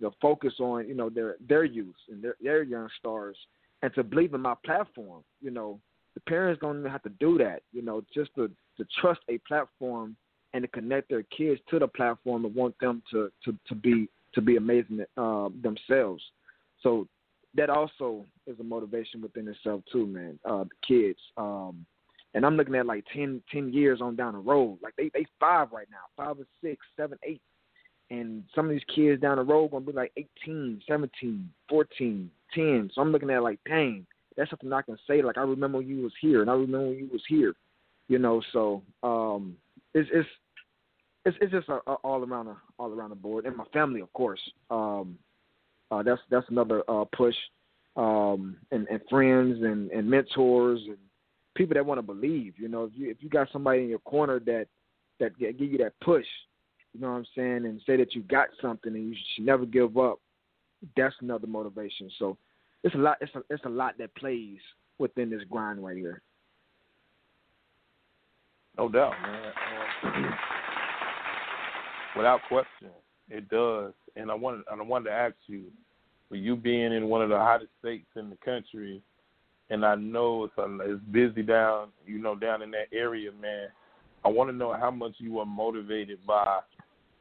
to 0.00 0.10
focus 0.20 0.54
on 0.60 0.86
you 0.88 0.94
know 0.94 1.08
their 1.08 1.36
their 1.48 1.64
youth 1.64 1.94
and 2.10 2.22
their 2.22 2.36
their 2.40 2.62
young 2.62 2.88
stars 2.98 3.36
and 3.82 3.92
to 3.94 4.04
believe 4.04 4.34
in 4.34 4.40
my 4.40 4.54
platform 4.64 5.22
you 5.40 5.50
know. 5.50 5.78
The 6.14 6.20
parents 6.20 6.62
don't 6.62 6.78
even 6.78 6.90
have 6.90 7.02
to 7.02 7.10
do 7.20 7.36
that 7.38 7.60
you 7.72 7.82
know 7.82 8.02
just 8.14 8.34
to 8.36 8.50
to 8.78 8.86
trust 9.00 9.20
a 9.28 9.36
platform 9.46 10.16
and 10.54 10.62
to 10.62 10.68
connect 10.68 11.10
their 11.10 11.24
kids 11.24 11.60
to 11.68 11.78
the 11.78 11.88
platform 11.88 12.46
and 12.46 12.54
want 12.54 12.74
them 12.80 13.02
to 13.10 13.30
to 13.44 13.54
to 13.68 13.74
be 13.74 14.08
to 14.32 14.40
be 14.40 14.56
amazing 14.56 15.04
uh, 15.16 15.48
themselves. 15.62 16.22
So 16.82 17.06
that 17.56 17.70
also 17.70 18.24
is 18.46 18.58
a 18.60 18.64
motivation 18.64 19.22
within 19.22 19.48
itself 19.48 19.82
too, 19.90 20.06
man. 20.06 20.38
Uh, 20.44 20.64
the 20.64 20.86
kids, 20.86 21.18
um, 21.36 21.84
and 22.34 22.44
I'm 22.44 22.56
looking 22.56 22.74
at 22.74 22.86
like 22.86 23.04
10, 23.14 23.42
10 23.50 23.72
years 23.72 24.00
on 24.00 24.14
down 24.14 24.34
the 24.34 24.38
road. 24.38 24.78
Like 24.82 24.94
they 24.96 25.10
they 25.14 25.24
five 25.40 25.72
right 25.72 25.88
now, 25.90 26.04
five 26.16 26.38
or 26.38 26.46
six, 26.62 26.84
seven, 26.96 27.18
eight, 27.24 27.40
and 28.10 28.44
some 28.54 28.66
of 28.66 28.70
these 28.70 28.84
kids 28.94 29.22
down 29.22 29.38
the 29.38 29.42
road 29.42 29.70
gonna 29.70 29.84
be 29.84 29.92
like 29.92 30.12
18, 30.16 30.82
17, 30.86 31.50
14, 31.68 32.30
10. 32.54 32.90
So 32.94 33.00
I'm 33.00 33.10
looking 33.10 33.30
at 33.30 33.42
like, 33.42 33.58
dang, 33.66 34.06
that's 34.36 34.50
something 34.50 34.72
I 34.72 34.82
can 34.82 34.98
say. 35.06 35.22
Like 35.22 35.38
I 35.38 35.42
remember 35.42 35.80
you 35.80 36.02
was 36.02 36.12
here, 36.20 36.42
and 36.42 36.50
I 36.50 36.54
remember 36.54 36.92
you 36.92 37.08
was 37.10 37.22
here, 37.28 37.54
you 38.08 38.18
know. 38.18 38.42
So 38.52 38.82
um, 39.02 39.56
it's 39.94 40.08
it's 40.12 40.28
it's, 41.24 41.36
it's 41.40 41.52
just 41.52 41.68
a, 41.68 41.80
a 41.90 41.94
all 42.04 42.22
around 42.22 42.48
all 42.78 42.92
around 42.92 43.10
the 43.10 43.16
board, 43.16 43.46
and 43.46 43.56
my 43.56 43.64
family, 43.72 44.00
of 44.00 44.12
course. 44.12 44.40
Um, 44.70 45.18
uh, 45.90 46.02
that's 46.02 46.20
that's 46.30 46.48
another 46.50 46.82
uh, 46.88 47.04
push, 47.16 47.34
um, 47.96 48.56
and, 48.72 48.86
and 48.88 49.00
friends 49.08 49.62
and, 49.62 49.90
and 49.90 50.08
mentors 50.08 50.80
and 50.86 50.96
people 51.54 51.74
that 51.74 51.86
want 51.86 51.98
to 51.98 52.02
believe. 52.02 52.54
You 52.58 52.68
know, 52.68 52.84
if 52.84 52.90
you 52.94 53.10
if 53.10 53.18
you 53.20 53.28
got 53.28 53.48
somebody 53.52 53.82
in 53.82 53.88
your 53.88 54.00
corner 54.00 54.40
that 54.40 54.66
that 55.20 55.38
give 55.38 55.60
you 55.60 55.78
that 55.78 55.92
push, 56.02 56.26
you 56.92 57.00
know 57.00 57.08
what 57.08 57.18
I'm 57.18 57.26
saying, 57.36 57.64
and 57.66 57.80
say 57.86 57.96
that 57.96 58.14
you 58.14 58.22
got 58.22 58.48
something 58.60 58.94
and 58.94 59.08
you 59.10 59.16
should 59.34 59.46
never 59.46 59.66
give 59.66 59.96
up. 59.96 60.18
That's 60.96 61.14
another 61.20 61.46
motivation. 61.46 62.10
So 62.18 62.36
it's 62.82 62.94
a 62.94 62.98
lot. 62.98 63.18
It's 63.20 63.34
a 63.34 63.42
it's 63.50 63.64
a 63.64 63.70
lot 63.70 63.94
that 63.98 64.14
plays 64.16 64.58
within 64.98 65.30
this 65.30 65.42
grind 65.50 65.84
right 65.84 65.96
here. 65.96 66.22
No 68.76 68.88
doubt, 68.88 69.14
man. 69.22 69.52
Um, 70.02 70.34
without 72.16 72.40
question, 72.48 72.90
it 73.28 73.48
does. 73.48 73.92
And 74.16 74.30
I 74.30 74.34
wanted, 74.34 74.64
and 74.70 74.80
I 74.80 74.84
wanted 74.84 75.10
to 75.10 75.12
ask 75.12 75.34
you, 75.46 75.64
for 76.28 76.36
you 76.36 76.56
being 76.56 76.92
in 76.92 77.08
one 77.08 77.22
of 77.22 77.28
the 77.28 77.38
hottest 77.38 77.70
states 77.80 78.06
in 78.16 78.30
the 78.30 78.36
country, 78.44 79.00
and 79.70 79.84
I 79.84 79.94
know 79.94 80.44
it's 80.44 80.54
it's 80.58 81.00
busy 81.10 81.42
down, 81.42 81.88
you 82.06 82.18
know, 82.18 82.34
down 82.34 82.62
in 82.62 82.70
that 82.72 82.88
area, 82.92 83.30
man. 83.40 83.68
I 84.24 84.28
want 84.28 84.50
to 84.50 84.56
know 84.56 84.72
how 84.72 84.90
much 84.90 85.14
you 85.18 85.38
are 85.38 85.46
motivated 85.46 86.18
by 86.26 86.60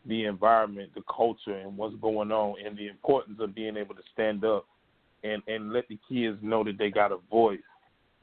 the 0.08 0.25
environment, 0.25 0.91
the 0.95 1.03
culture, 1.13 1.58
and 1.58 1.77
what's 1.77 1.95
going 2.01 2.31
on, 2.31 2.55
and 2.65 2.77
the 2.77 2.88
importance 2.88 3.38
of 3.39 3.53
being 3.53 3.77
able 3.77 3.95
to 3.95 4.01
stand 4.13 4.43
up 4.43 4.65
and 5.23 5.41
and 5.47 5.73
let 5.73 5.88
the 5.88 5.99
kids 6.10 6.38
know 6.41 6.63
that 6.63 6.77
they 6.77 6.89
got 6.89 7.12
a 7.12 7.17
voice 7.29 7.60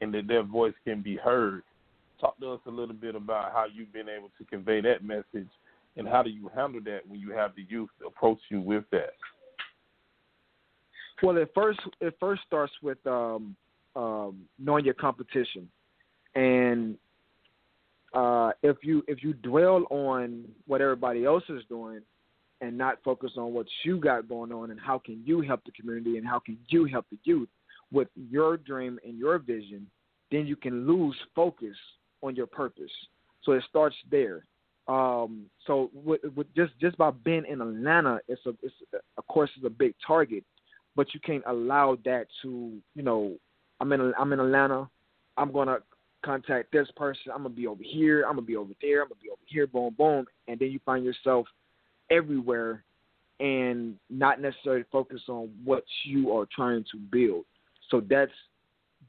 and 0.01 0.13
that 0.13 0.27
their 0.27 0.43
voice 0.43 0.73
can 0.83 1.01
be 1.01 1.15
heard. 1.15 1.63
Talk 2.19 2.39
to 2.39 2.51
us 2.51 2.59
a 2.65 2.71
little 2.71 2.95
bit 2.95 3.15
about 3.15 3.51
how 3.51 3.65
you've 3.73 3.93
been 3.93 4.09
able 4.09 4.29
to 4.37 4.45
convey 4.45 4.81
that 4.81 5.03
message 5.03 5.49
and 5.97 6.07
how 6.07 6.23
do 6.23 6.29
you 6.29 6.49
handle 6.55 6.81
that 6.85 7.01
when 7.07 7.19
you 7.19 7.31
have 7.31 7.51
the 7.55 7.65
youth 7.69 7.89
approach 8.05 8.39
you 8.49 8.61
with 8.61 8.83
that? 8.91 9.13
Well, 11.21 11.37
it 11.37 11.51
first 11.53 11.79
it 12.01 12.15
first 12.19 12.41
starts 12.45 12.73
with 12.81 12.97
um, 13.05 13.55
um, 13.95 14.41
knowing 14.59 14.85
your 14.85 14.95
competition, 14.95 15.69
and 16.35 16.97
uh, 18.13 18.51
if 18.61 18.77
you 18.81 19.03
if 19.07 19.23
you 19.23 19.33
dwell 19.33 19.85
on 19.89 20.45
what 20.67 20.81
everybody 20.81 21.25
else 21.25 21.43
is 21.49 21.63
doing 21.69 22.01
and 22.61 22.77
not 22.77 22.97
focus 23.03 23.31
on 23.37 23.53
what 23.53 23.67
you 23.83 23.99
got 23.99 24.27
going 24.27 24.51
on 24.51 24.71
and 24.71 24.79
how 24.79 24.97
can 24.97 25.21
you 25.25 25.41
help 25.41 25.63
the 25.65 25.71
community 25.71 26.17
and 26.17 26.27
how 26.27 26.39
can 26.39 26.57
you 26.69 26.85
help 26.85 27.05
the 27.11 27.17
youth 27.23 27.49
with 27.91 28.07
your 28.15 28.57
dream 28.57 28.99
and 29.05 29.17
your 29.17 29.37
vision, 29.37 29.85
then 30.31 30.47
you 30.47 30.55
can 30.55 30.87
lose 30.87 31.15
focus 31.35 31.75
on 32.21 32.35
your 32.35 32.47
purpose. 32.47 32.91
So 33.43 33.51
it 33.51 33.63
starts 33.69 33.95
there. 34.09 34.45
Um, 34.87 35.45
so 35.65 35.89
with, 35.93 36.21
with 36.35 36.53
just 36.55 36.73
just 36.79 36.97
by 36.97 37.11
being 37.11 37.45
in 37.49 37.61
Atlanta, 37.61 38.19
it's 38.27 38.45
a 38.45 38.49
it's 38.61 38.73
of 39.17 39.27
course 39.27 39.49
it's 39.55 39.65
a 39.65 39.69
big 39.69 39.93
target, 40.05 40.43
but 40.95 41.13
you 41.13 41.19
can't 41.21 41.43
allow 41.47 41.97
that 42.03 42.27
to 42.41 42.73
you 42.95 43.03
know 43.03 43.35
I'm 43.79 43.91
in 43.93 44.13
I'm 44.19 44.33
in 44.33 44.39
Atlanta, 44.39 44.89
I'm 45.37 45.51
gonna 45.53 45.77
contact 46.23 46.71
this 46.71 46.87
person, 46.97 47.31
I'm 47.31 47.43
gonna 47.43 47.55
be 47.55 47.67
over 47.67 47.83
here, 47.83 48.23
I'm 48.23 48.35
gonna 48.35 48.41
be 48.41 48.57
over 48.57 48.73
there, 48.81 49.03
I'm 49.03 49.09
gonna 49.09 49.21
be 49.21 49.29
over 49.29 49.41
here, 49.45 49.67
boom 49.67 49.95
boom, 49.97 50.25
and 50.47 50.59
then 50.59 50.69
you 50.71 50.79
find 50.85 51.05
yourself 51.05 51.47
everywhere 52.11 52.83
and 53.39 53.95
not 54.09 54.41
necessarily 54.41 54.85
focus 54.91 55.21
on 55.27 55.49
what 55.63 55.83
you 56.05 56.31
are 56.35 56.47
trying 56.53 56.85
to 56.91 56.97
build. 56.97 57.45
So 57.89 58.01
that's 58.09 58.31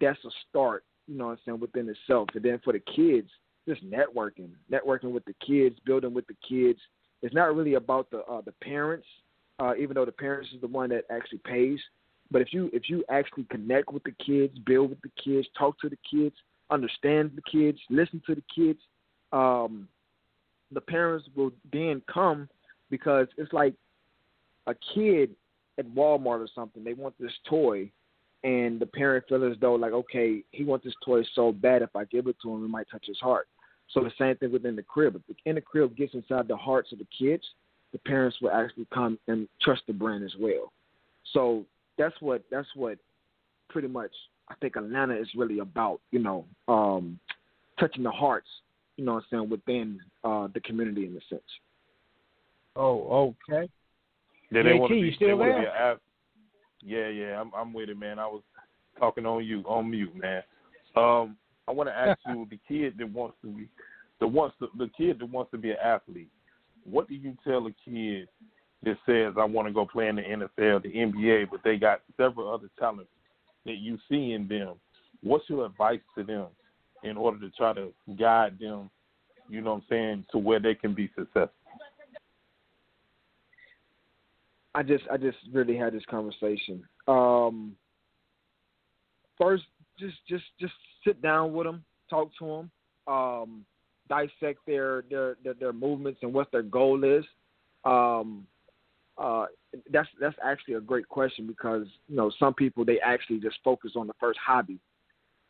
that's 0.01 0.19
a 0.25 0.31
start, 0.49 0.85
you 1.07 1.17
know 1.17 1.27
what 1.27 1.33
I'm 1.33 1.39
saying, 1.45 1.61
within 1.61 1.89
itself. 1.89 2.29
And 2.35 2.45
then 2.45 2.61
for 2.65 2.73
the 2.73 2.81
kids, 2.81 3.29
just 3.69 3.83
networking, 3.89 4.51
networking 4.71 5.13
with 5.13 5.25
the 5.25 5.35
kids, 5.47 5.77
building 5.85 6.15
with 6.15 6.27
the 6.27 6.37
kids. 6.49 6.79
It's 7.23 7.35
not 7.35 7.55
really 7.55 7.75
about 7.75 8.11
the 8.11 8.19
uh, 8.25 8.43
the 8.43 8.53
parents, 8.63 9.07
uh, 9.59 9.75
even 9.77 9.95
though 9.95 10.05
the 10.05 10.13
parents 10.13 10.51
is 10.55 10.61
the 10.61 10.67
one 10.67 10.91
that 10.91 11.05
actually 11.11 11.41
pays. 11.45 11.79
But 12.31 12.43
if 12.43 12.53
you 12.53 12.71
if 12.73 12.89
you 12.89 13.05
actually 13.11 13.45
connect 13.45 13.93
with 13.93 14.03
the 14.05 14.15
kids, 14.25 14.59
build 14.67 14.91
with 14.91 15.01
the 15.03 15.11
kids, 15.23 15.47
talk 15.59 15.79
to 15.81 15.89
the 15.89 15.99
kids, 16.11 16.35
understand 16.71 17.33
the 17.35 17.43
kids, 17.51 17.79
listen 17.91 18.23
to 18.27 18.35
the 18.35 18.43
kids. 18.55 18.81
Um, 19.33 19.89
the 20.73 20.81
parents 20.81 21.27
will 21.35 21.53
then 21.73 22.03
come 22.13 22.49
because 22.91 23.29
it's 23.37 23.53
like 23.53 23.75
a 24.67 24.75
kid 24.95 25.31
at 25.79 25.87
Walmart 25.87 26.41
or 26.41 26.49
something. 26.55 26.85
They 26.85 26.95
want 26.95 27.15
this 27.19 27.33
toy, 27.49 27.91
and 28.43 28.81
the 28.81 28.87
parent 28.87 29.25
feels 29.29 29.53
as 29.53 29.61
though 29.61 29.75
like, 29.75 29.93
okay, 29.93 30.43
he 30.51 30.65
wants 30.65 30.85
this 30.85 30.95
toy 31.05 31.23
so 31.35 31.53
bad. 31.53 31.83
If 31.83 31.95
I 31.95 32.05
give 32.05 32.27
it 32.27 32.37
to 32.43 32.55
him, 32.55 32.65
it 32.65 32.69
might 32.69 32.91
touch 32.91 33.05
his 33.07 33.19
heart. 33.21 33.49
So 33.91 34.01
the 34.01 34.13
same 34.19 34.37
thing 34.37 34.53
within 34.53 34.77
the 34.77 34.83
crib. 34.83 35.17
If 35.17 35.23
the 35.27 35.35
in 35.49 35.55
the 35.57 35.61
crib 35.61 35.97
gets 35.97 36.15
inside 36.15 36.49
the 36.49 36.57
hearts 36.57 36.93
of 36.93 36.99
the 36.99 37.07
kids, 37.17 37.45
the 37.93 37.99
parents 37.99 38.37
will 38.41 38.51
actually 38.51 38.87
come 38.93 39.19
and 39.29 39.49
trust 39.63 39.83
the 39.87 39.93
brand 39.93 40.25
as 40.25 40.35
well. 40.39 40.73
So 41.33 41.65
that's 41.97 42.15
what 42.21 42.43
that's 42.51 42.69
what 42.75 42.99
pretty 43.69 43.89
much 43.89 44.11
I 44.49 44.55
think 44.61 44.77
Atlanta 44.77 45.15
is 45.15 45.29
really 45.37 45.61
about. 45.61 46.01
You 46.11 46.21
know, 46.21 46.45
um, 46.69 47.19
touching 47.79 48.03
the 48.03 48.11
hearts. 48.11 48.49
You 48.97 49.05
know, 49.05 49.15
what 49.15 49.25
I'm 49.33 49.39
saying 49.39 49.51
within 49.51 50.01
uh, 50.23 50.49
the 50.55 50.61
community 50.61 51.07
in 51.07 51.17
a 51.17 51.21
sense. 51.29 51.43
Oh, 52.77 53.35
okay. 53.49 53.69
Yeah, 54.51 54.63
they 54.63 54.75
want 54.75 54.93
to 54.93 55.01
be. 55.01 55.15
still 55.15 55.39
they 55.39 55.45
there? 55.45 55.61
be 55.61 55.67
a 55.67 55.99
yeah, 56.85 57.09
yeah, 57.09 57.41
I'm, 57.41 57.51
I'm 57.57 57.73
with 57.73 57.89
it, 57.89 57.99
man. 57.99 58.19
I 58.19 58.27
was 58.27 58.43
talking 58.99 59.25
on 59.25 59.45
you, 59.45 59.63
on 59.67 59.91
mute, 59.91 60.15
man. 60.15 60.43
Um, 60.97 61.37
I 61.67 61.73
want 61.73 61.89
to 61.89 61.97
ask 61.97 62.21
you, 62.27 62.47
the 62.51 62.59
kid 62.69 62.95
that 62.99 63.11
wants 63.11 63.37
to 63.43 63.49
be, 63.49 63.69
the 64.21 64.27
wants 64.27 64.57
to, 64.59 64.69
the 64.77 64.91
kid 64.97 65.19
that 65.19 65.27
wants 65.27 65.51
to 65.53 65.59
be 65.59 65.71
an 65.71 65.77
athlete. 65.83 66.31
What 66.85 67.09
do 67.09 67.15
you 67.15 67.37
tell 67.43 67.67
a 67.67 67.75
kid 67.85 68.29
that 68.83 68.97
says 69.07 69.35
I 69.39 69.45
want 69.45 69.69
to 69.69 69.73
go 69.73 69.87
play 69.87 70.09
in 70.09 70.17
the 70.17 70.23
NFL, 70.23 70.83
the 70.83 70.93
NBA, 70.93 71.51
but 71.51 71.61
they 71.65 71.77
got 71.77 72.03
several 72.17 72.53
other 72.53 72.69
talents 72.79 73.11
that 73.65 73.77
you 73.77 73.99
see 74.09 74.33
in 74.33 74.47
them? 74.47 74.75
What's 75.23 75.49
your 75.49 75.65
advice 75.65 76.01
to 76.19 76.25
them 76.25 76.49
in 77.03 77.17
order 77.17 77.39
to 77.41 77.51
try 77.51 77.73
to 77.73 77.93
guide 78.19 78.59
them? 78.61 78.91
You 79.49 79.63
know 79.63 79.75
what 79.75 79.77
I'm 79.77 79.85
saying 79.89 80.25
to 80.33 80.39
where 80.39 80.61
they 80.61 80.75
can 80.75 80.95
be 80.95 81.11
successful. 81.17 81.51
I 84.75 84.83
just 84.83 85.05
I 85.11 85.17
just 85.17 85.39
really 85.53 85.77
had 85.77 85.95
this 85.95 86.03
conversation. 86.11 86.83
Um, 87.07 87.77
first, 89.39 89.65
just 89.99 90.17
just 90.29 90.45
just 90.61 90.75
sit 91.07 91.21
down 91.23 91.53
with 91.53 91.67
them, 91.67 91.85
talk 92.11 92.31
to 92.39 92.47
them, 92.47 92.71
um, 93.13 93.65
dissect 94.09 94.61
their, 94.67 95.05
their 95.11 95.37
their 95.43 95.55
their 95.55 95.73
movements 95.73 96.21
and 96.23 96.33
what 96.33 96.51
their 96.53 96.63
goal 96.63 97.05
is. 97.05 97.25
Um, 97.85 98.47
uh, 99.19 99.47
that's 99.93 100.09
that's 100.21 100.37
actually 100.43 100.75
a 100.75 100.81
great 100.81 101.09
question 101.09 101.47
because 101.47 101.87
you 102.09 102.17
know 102.17 102.31
some 102.39 102.55
people 102.55 102.85
they 102.85 102.99
actually 103.01 103.39
just 103.39 103.59
focus 103.65 103.93
on 103.97 104.07
the 104.07 104.15
first 104.21 104.39
hobby, 104.45 104.79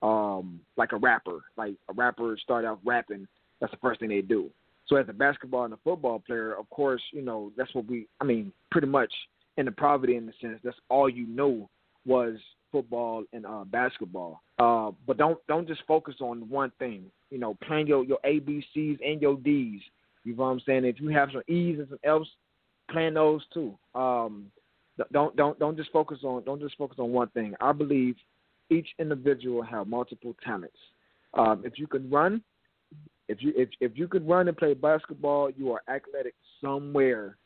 um, 0.02 0.61
like 0.76 0.92
a 0.92 0.96
rapper. 0.96 1.40
Like 1.57 1.74
a 1.88 1.92
rapper 1.92 2.37
start 2.42 2.64
out 2.64 2.80
rapping, 2.85 3.26
that's 3.61 3.72
the 3.72 3.78
first 3.78 4.00
thing 4.00 4.11
they 4.11 4.20
do. 4.20 4.50
So 4.87 4.96
as 4.96 5.07
a 5.09 5.14
basketball 5.14 5.64
and 5.64 5.72
a 5.72 5.78
football 5.83 6.22
player, 6.26 6.54
of 6.54 6.68
course, 6.70 7.02
you 7.12 7.22
know 7.22 7.52
that's 7.57 7.74
what 7.74 7.87
we. 7.87 8.07
I 8.20 8.24
mean, 8.24 8.52
pretty 8.70 8.87
much 8.87 9.12
in 9.57 9.66
the 9.66 9.72
poverty 9.72 10.16
in 10.16 10.26
the 10.26 10.33
sense 10.40 10.59
that's 10.62 10.76
all 10.88 11.09
you 11.09 11.26
know 11.26 11.68
was 12.04 12.37
football 12.74 13.22
and 13.32 13.46
uh, 13.46 13.62
basketball. 13.64 14.42
Uh, 14.58 14.90
but 15.06 15.16
don't 15.16 15.38
don't 15.46 15.68
just 15.68 15.82
focus 15.87 16.16
on 16.20 16.48
one 16.48 16.72
thing. 16.80 17.04
You 17.30 17.38
know, 17.38 17.56
playing 17.66 17.87
your 17.87 18.04
your 18.04 18.18
ABCs 18.24 18.98
and 19.06 19.22
your 19.22 19.37
Ds. 19.37 19.80
You 20.24 20.34
know 20.34 20.42
what 20.42 20.48
I'm 20.48 20.60
saying? 20.66 20.84
If 20.84 21.00
you 21.00 21.10
have 21.10 21.28
some 21.32 21.42
E's 21.46 21.78
and 21.78 21.88
some 21.88 21.98
F's, 22.02 22.28
plan 22.90 23.14
those 23.14 23.42
too. 23.54 23.78
Um, 23.94 24.46
don't 25.12 25.37
don't 25.37 25.56
don't 25.60 25.76
just 25.76 25.92
focus 25.92 26.18
on 26.24 26.42
don't 26.42 26.60
just 26.60 26.76
focus 26.76 26.98
on 26.98 27.12
one 27.12 27.28
thing. 27.28 27.54
I 27.60 27.70
believe 27.70 28.16
each 28.70 28.88
individual 28.98 29.62
have 29.62 29.87
multiple 29.87 30.34
talents. 30.44 30.76
Um, 31.34 31.62
if 31.64 31.78
you 31.78 31.87
can 31.87 32.10
run, 32.10 32.42
if 33.28 33.40
you 33.40 33.52
if 33.56 33.68
if 33.80 33.92
you 33.94 34.08
could 34.08 34.28
run 34.28 34.48
and 34.48 34.56
play 34.56 34.74
basketball, 34.74 35.50
you 35.50 35.70
are 35.72 35.82
athletic 35.88 36.34
somewhere 36.60 37.37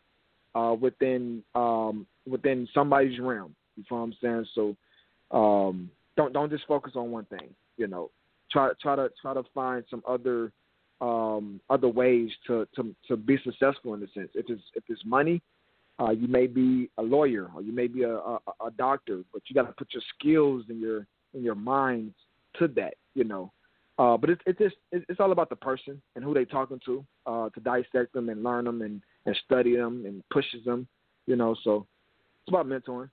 uh, 0.54 0.74
within 0.80 1.42
um, 1.54 2.06
within 2.26 2.66
somebody's 2.72 3.18
realm. 3.18 3.54
You 3.76 3.84
know 3.90 3.96
what 3.98 4.02
I'm 4.02 4.14
saying? 4.22 4.46
So 4.54 4.76
um, 5.30 5.90
don't 6.16 6.32
don't 6.32 6.50
just 6.50 6.66
focus 6.66 6.92
on 6.96 7.10
one 7.10 7.24
thing. 7.26 7.54
You 7.76 7.86
know, 7.86 8.10
try 8.50 8.70
try 8.80 8.96
to 8.96 9.10
try 9.20 9.34
to 9.34 9.42
find 9.54 9.84
some 9.90 10.02
other 10.06 10.52
um, 11.00 11.60
other 11.70 11.88
ways 11.88 12.30
to, 12.46 12.66
to 12.74 12.94
to 13.06 13.16
be 13.16 13.38
successful 13.44 13.94
in 13.94 14.02
a 14.02 14.08
sense. 14.08 14.30
If 14.34 14.46
it's 14.48 14.62
if 14.74 14.84
it's 14.88 15.04
money, 15.04 15.40
uh, 16.00 16.10
you 16.10 16.28
may 16.28 16.46
be 16.46 16.90
a 16.98 17.02
lawyer 17.02 17.50
or 17.54 17.62
you 17.62 17.72
may 17.72 17.86
be 17.86 18.02
a, 18.02 18.14
a, 18.16 18.38
a 18.66 18.70
doctor, 18.76 19.22
but 19.32 19.42
you 19.46 19.54
got 19.54 19.66
to 19.66 19.72
put 19.72 19.88
your 19.92 20.02
skills 20.18 20.64
and 20.68 20.80
your 20.80 21.06
in 21.34 21.42
your 21.42 21.54
mind 21.54 22.14
to 22.58 22.68
that. 22.68 22.94
You 23.14 23.24
know, 23.24 23.52
uh, 23.98 24.16
but 24.16 24.30
it's 24.30 24.42
it's 24.46 24.58
just 24.58 24.76
it's 24.92 25.20
all 25.20 25.32
about 25.32 25.50
the 25.50 25.56
person 25.56 26.00
and 26.14 26.24
who 26.24 26.34
they 26.34 26.44
talking 26.44 26.80
to 26.86 27.04
uh, 27.26 27.48
to 27.50 27.60
dissect 27.60 28.12
them 28.12 28.28
and 28.28 28.42
learn 28.42 28.64
them 28.64 28.82
and, 28.82 29.02
and 29.26 29.36
study 29.44 29.76
them 29.76 30.04
and 30.06 30.22
pushes 30.30 30.64
them. 30.64 30.86
You 31.26 31.36
know, 31.36 31.54
so 31.62 31.86
it's 32.42 32.54
about 32.54 32.66
mentoring. 32.66 33.10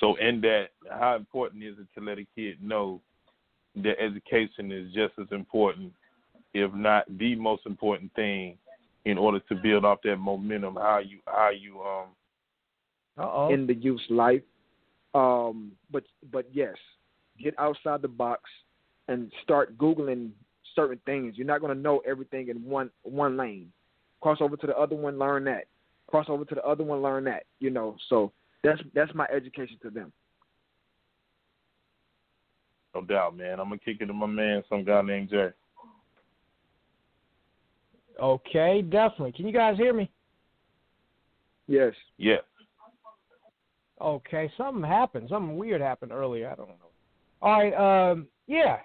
So, 0.00 0.14
in 0.16 0.40
that, 0.42 0.66
how 0.90 1.16
important 1.16 1.62
is 1.64 1.74
it 1.78 1.86
to 1.98 2.04
let 2.04 2.18
a 2.18 2.26
kid 2.34 2.62
know 2.62 3.00
that 3.76 4.00
education 4.00 4.72
is 4.72 4.92
just 4.92 5.14
as 5.20 5.26
important, 5.30 5.92
if 6.54 6.72
not 6.74 7.04
the 7.18 7.34
most 7.34 7.66
important 7.66 8.12
thing, 8.14 8.56
in 9.04 9.18
order 9.18 9.40
to 9.40 9.54
build 9.54 9.84
off 9.84 9.98
that 10.04 10.16
momentum? 10.16 10.76
How 10.76 10.98
you 10.98 11.18
how 11.26 11.50
you 11.50 11.80
um 11.80 12.06
Uh-oh. 13.18 13.52
in 13.52 13.66
the 13.66 13.74
youth's 13.74 14.02
life. 14.10 14.42
Um, 15.14 15.72
but 15.90 16.04
but 16.30 16.46
yes, 16.52 16.76
get 17.42 17.54
outside 17.58 18.02
the 18.02 18.08
box 18.08 18.42
and 19.08 19.32
start 19.42 19.76
googling 19.78 20.30
certain 20.76 21.00
things. 21.06 21.34
You're 21.36 21.46
not 21.46 21.60
going 21.60 21.74
to 21.74 21.82
know 21.82 22.02
everything 22.06 22.48
in 22.48 22.64
one 22.64 22.90
one 23.02 23.36
lane. 23.36 23.72
Cross 24.20 24.38
over 24.40 24.56
to 24.56 24.66
the 24.66 24.76
other 24.76 24.96
one, 24.96 25.18
learn 25.18 25.44
that. 25.44 25.64
Cross 26.08 26.26
over 26.28 26.44
to 26.44 26.54
the 26.54 26.64
other 26.64 26.84
one, 26.84 27.02
learn 27.02 27.24
that. 27.24 27.44
You 27.58 27.70
know, 27.70 27.96
so 28.08 28.32
that's 28.64 28.80
that's 28.94 29.14
my 29.14 29.26
education 29.26 29.76
to 29.82 29.90
them. 29.90 30.12
no 32.94 33.02
doubt, 33.02 33.36
man. 33.36 33.60
I'm 33.60 33.68
gonna 33.68 33.78
kick 33.78 33.98
it 34.00 34.06
to 34.06 34.12
my 34.12 34.26
man, 34.26 34.62
some 34.68 34.84
guy 34.84 35.02
named 35.02 35.30
Jay. 35.30 35.50
Okay, 38.20 38.82
definitely. 38.82 39.32
Can 39.32 39.46
you 39.46 39.52
guys 39.52 39.76
hear 39.76 39.94
me? 39.94 40.10
Yes. 41.68 41.92
Yes. 42.16 42.42
Okay, 44.00 44.50
something 44.56 44.82
happened. 44.82 45.28
Something 45.28 45.56
weird 45.56 45.80
happened 45.80 46.12
earlier. 46.12 46.50
I 46.50 46.54
don't 46.54 46.68
know. 46.68 46.74
All 47.42 47.52
right, 47.52 48.10
um, 48.10 48.26
yeah. 48.46 48.78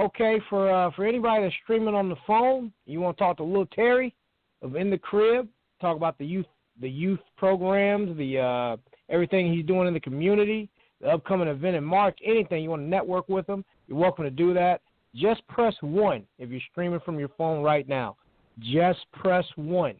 Okay, 0.00 0.40
for 0.48 0.70
uh, 0.70 0.90
for 0.94 1.04
anybody 1.04 1.44
that's 1.44 1.54
streaming 1.64 1.94
on 1.94 2.08
the 2.08 2.16
phone, 2.26 2.72
you 2.86 3.00
want 3.00 3.16
to 3.16 3.24
talk 3.24 3.36
to 3.38 3.44
Lil 3.44 3.66
Terry 3.66 4.14
of 4.62 4.76
In 4.76 4.90
the 4.90 4.98
Crib, 4.98 5.48
talk 5.80 5.96
about 5.96 6.18
the 6.18 6.26
youth 6.26 6.46
the 6.80 6.88
youth 6.88 7.20
programs, 7.36 8.16
the 8.16 8.38
uh, 8.38 8.76
everything 9.10 9.52
he's 9.52 9.66
doing 9.66 9.86
in 9.86 9.94
the 9.94 10.00
community, 10.00 10.68
the 11.00 11.08
upcoming 11.08 11.48
event 11.48 11.76
in 11.76 11.84
March, 11.84 12.18
anything 12.24 12.62
you 12.62 12.70
want 12.70 12.82
to 12.82 12.88
network 12.88 13.28
with 13.28 13.48
him, 13.48 13.64
you're 13.86 13.98
welcome 13.98 14.24
to 14.24 14.30
do 14.30 14.54
that. 14.54 14.80
Just 15.14 15.46
press 15.48 15.74
one 15.80 16.24
if 16.38 16.50
you're 16.50 16.60
streaming 16.70 17.00
from 17.00 17.18
your 17.18 17.30
phone 17.36 17.62
right 17.62 17.88
now. 17.88 18.16
Just 18.60 19.00
press 19.12 19.44
one, 19.56 19.94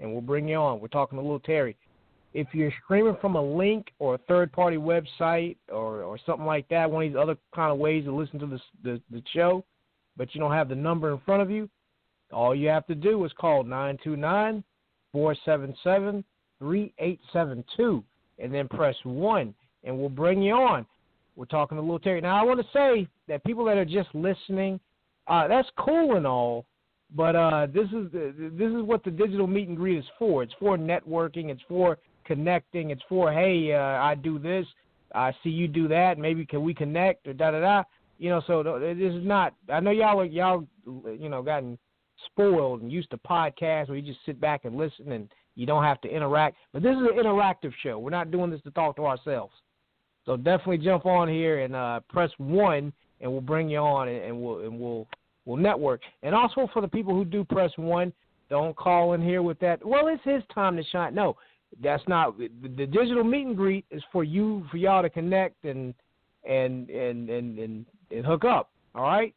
and 0.00 0.12
we'll 0.12 0.20
bring 0.20 0.48
you 0.48 0.56
on. 0.56 0.80
We're 0.80 0.88
talking 0.88 1.18
to 1.18 1.22
little 1.22 1.40
Terry 1.40 1.76
if 2.34 2.48
you're 2.52 2.72
streaming 2.84 3.16
from 3.20 3.36
a 3.36 3.42
link 3.42 3.92
or 4.00 4.16
a 4.16 4.18
third 4.18 4.52
party 4.52 4.76
website 4.76 5.56
or, 5.68 6.02
or 6.02 6.18
something 6.26 6.44
like 6.44 6.68
that, 6.68 6.90
one 6.90 7.04
of 7.04 7.10
these 7.10 7.18
other 7.18 7.36
kind 7.54 7.72
of 7.72 7.78
ways 7.78 8.04
to 8.04 8.14
listen 8.14 8.40
to 8.40 8.46
this, 8.46 8.60
the, 8.82 9.00
the 9.10 9.22
show, 9.32 9.64
but 10.16 10.34
you 10.34 10.40
don't 10.40 10.52
have 10.52 10.68
the 10.68 10.74
number 10.74 11.12
in 11.12 11.20
front 11.24 11.42
of 11.42 11.50
you, 11.50 11.70
all 12.32 12.54
you 12.54 12.68
have 12.68 12.86
to 12.88 12.94
do 12.96 13.24
is 13.24 13.32
call 13.38 13.62
929 13.62 14.64
477 15.12 16.24
3872 16.58 18.04
and 18.38 18.52
then 18.52 18.68
press 18.68 18.96
1 19.04 19.54
and 19.84 19.98
we'll 19.98 20.08
bring 20.08 20.42
you 20.42 20.54
on. 20.54 20.86
We're 21.36 21.46
talking 21.46 21.76
to 21.76 21.82
Lil 21.82 21.98
Terry. 21.98 22.20
Now, 22.20 22.40
I 22.40 22.44
want 22.44 22.60
to 22.60 22.66
say 22.72 23.08
that 23.28 23.44
people 23.44 23.64
that 23.64 23.76
are 23.76 23.84
just 23.84 24.08
listening, 24.14 24.78
uh, 25.26 25.48
that's 25.48 25.68
cool 25.78 26.16
and 26.16 26.26
all, 26.26 26.64
but 27.14 27.36
uh, 27.36 27.66
this 27.66 27.86
is 27.86 28.10
the, 28.12 28.52
this 28.56 28.70
is 28.70 28.82
what 28.82 29.04
the 29.04 29.10
digital 29.10 29.46
meet 29.46 29.68
and 29.68 29.76
greet 29.76 29.98
is 29.98 30.04
for. 30.18 30.42
It's 30.42 30.54
for 30.58 30.76
networking. 30.76 31.50
It's 31.50 31.62
for 31.68 31.98
connecting. 32.24 32.90
It's 32.90 33.02
for 33.08 33.32
hey, 33.32 33.72
uh, 33.72 33.78
I 33.78 34.14
do 34.14 34.38
this, 34.38 34.66
I 35.14 35.32
see 35.42 35.50
you 35.50 35.68
do 35.68 35.86
that. 35.88 36.18
Maybe 36.18 36.44
can 36.44 36.62
we 36.62 36.74
connect 36.74 37.26
or 37.28 37.32
da 37.32 37.52
da 37.52 37.60
da. 37.60 37.82
You 38.18 38.30
know, 38.30 38.42
so 38.46 38.62
this 38.62 39.12
is 39.12 39.24
not. 39.24 39.54
I 39.68 39.80
know 39.80 39.90
y'all 39.90 40.20
are 40.20 40.24
y'all 40.24 40.66
you 40.86 41.28
know 41.28 41.42
gotten 41.42 41.78
spoiled 42.26 42.82
and 42.82 42.90
used 42.90 43.10
to 43.10 43.18
podcasts 43.18 43.88
where 43.88 43.96
you 43.96 44.02
just 44.02 44.24
sit 44.24 44.40
back 44.40 44.64
and 44.64 44.76
listen 44.76 45.12
and 45.12 45.28
you 45.54 45.66
don't 45.66 45.84
have 45.84 46.00
to 46.02 46.08
interact. 46.08 46.56
But 46.72 46.82
this 46.82 46.92
is 46.92 47.02
an 47.02 47.18
interactive 47.22 47.72
show. 47.82 47.98
We're 47.98 48.10
not 48.10 48.30
doing 48.30 48.50
this 48.50 48.62
to 48.62 48.70
talk 48.70 48.96
to 48.96 49.06
ourselves. 49.06 49.52
So 50.26 50.36
definitely 50.36 50.78
jump 50.78 51.06
on 51.06 51.28
here 51.28 51.60
and 51.60 51.76
uh, 51.76 52.00
press 52.08 52.30
one, 52.38 52.92
and 53.20 53.30
we'll 53.30 53.40
bring 53.40 53.68
you 53.68 53.78
on 53.78 54.08
and, 54.08 54.24
and 54.24 54.40
we'll 54.40 54.60
and 54.60 54.78
we'll 54.78 55.06
we'll 55.44 55.56
network. 55.58 56.00
And 56.22 56.34
also 56.34 56.68
for 56.72 56.80
the 56.80 56.88
people 56.88 57.14
who 57.14 57.24
do 57.24 57.44
press 57.44 57.70
one, 57.76 58.12
don't 58.48 58.74
call 58.76 59.12
in 59.12 59.22
here 59.22 59.42
with 59.42 59.58
that. 59.60 59.84
Well, 59.84 60.08
it's 60.08 60.24
his 60.24 60.42
time 60.54 60.76
to 60.76 60.84
shine. 60.84 61.14
No, 61.14 61.36
that's 61.82 62.02
not 62.08 62.38
the, 62.38 62.48
the 62.62 62.86
digital 62.86 63.24
meet 63.24 63.46
and 63.46 63.56
greet 63.56 63.84
is 63.90 64.02
for 64.12 64.24
you 64.24 64.66
for 64.70 64.78
y'all 64.78 65.02
to 65.02 65.10
connect 65.10 65.64
and 65.64 65.94
and 66.48 66.88
and 66.90 67.28
and, 67.28 67.58
and 67.58 67.86
and 68.10 68.26
hook 68.26 68.44
up. 68.44 68.70
All 68.94 69.02
right. 69.02 69.34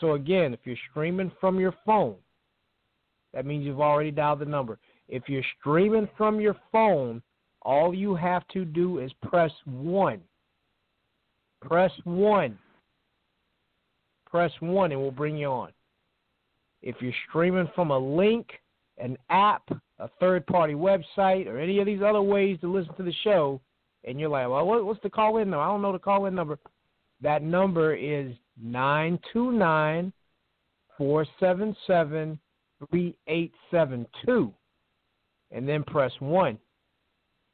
So 0.00 0.12
again, 0.12 0.54
if 0.54 0.60
you're 0.64 0.76
streaming 0.90 1.30
from 1.40 1.60
your 1.60 1.74
phone, 1.84 2.16
that 3.34 3.46
means 3.46 3.64
you've 3.64 3.80
already 3.80 4.10
dialed 4.10 4.40
the 4.40 4.46
number. 4.46 4.78
If 5.10 5.28
you're 5.28 5.42
streaming 5.58 6.08
from 6.16 6.40
your 6.40 6.56
phone, 6.70 7.20
all 7.62 7.92
you 7.92 8.14
have 8.14 8.46
to 8.48 8.64
do 8.64 8.98
is 8.98 9.12
press 9.28 9.50
one. 9.64 10.20
Press 11.60 11.90
one. 12.04 12.58
Press 14.30 14.52
one, 14.60 14.92
and 14.92 15.00
we'll 15.00 15.10
bring 15.10 15.36
you 15.36 15.48
on. 15.48 15.72
If 16.82 16.96
you're 17.00 17.12
streaming 17.28 17.68
from 17.74 17.90
a 17.90 17.98
link, 17.98 18.46
an 18.98 19.18
app, 19.28 19.64
a 19.98 20.08
third 20.20 20.46
party 20.46 20.74
website, 20.74 21.46
or 21.46 21.58
any 21.58 21.80
of 21.80 21.86
these 21.86 22.02
other 22.02 22.22
ways 22.22 22.58
to 22.60 22.72
listen 22.72 22.94
to 22.94 23.02
the 23.02 23.12
show, 23.24 23.60
and 24.04 24.18
you're 24.18 24.30
like, 24.30 24.48
well, 24.48 24.84
what's 24.84 25.02
the 25.02 25.10
call 25.10 25.38
in 25.38 25.50
number? 25.50 25.62
I 25.62 25.68
don't 25.68 25.82
know 25.82 25.92
the 25.92 25.98
call 25.98 26.26
in 26.26 26.34
number. 26.34 26.58
That 27.20 27.42
number 27.42 27.94
is 27.94 28.32
929 28.62 30.12
477 30.96 32.38
3872. 32.90 34.54
And 35.52 35.68
then 35.68 35.82
press 35.84 36.12
1. 36.20 36.58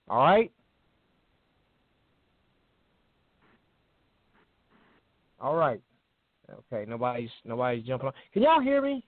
All 0.09 0.19
right? 0.19 0.53
All 5.41 5.57
right. 5.57 5.81
Okay, 6.73 6.89
nobody's 6.89 7.31
nobody's 7.45 7.85
jumping 7.85 8.09
on. 8.09 8.13
Can 8.33 8.43
y'all 8.43 8.61
hear 8.61 8.81
me? 8.81 9.05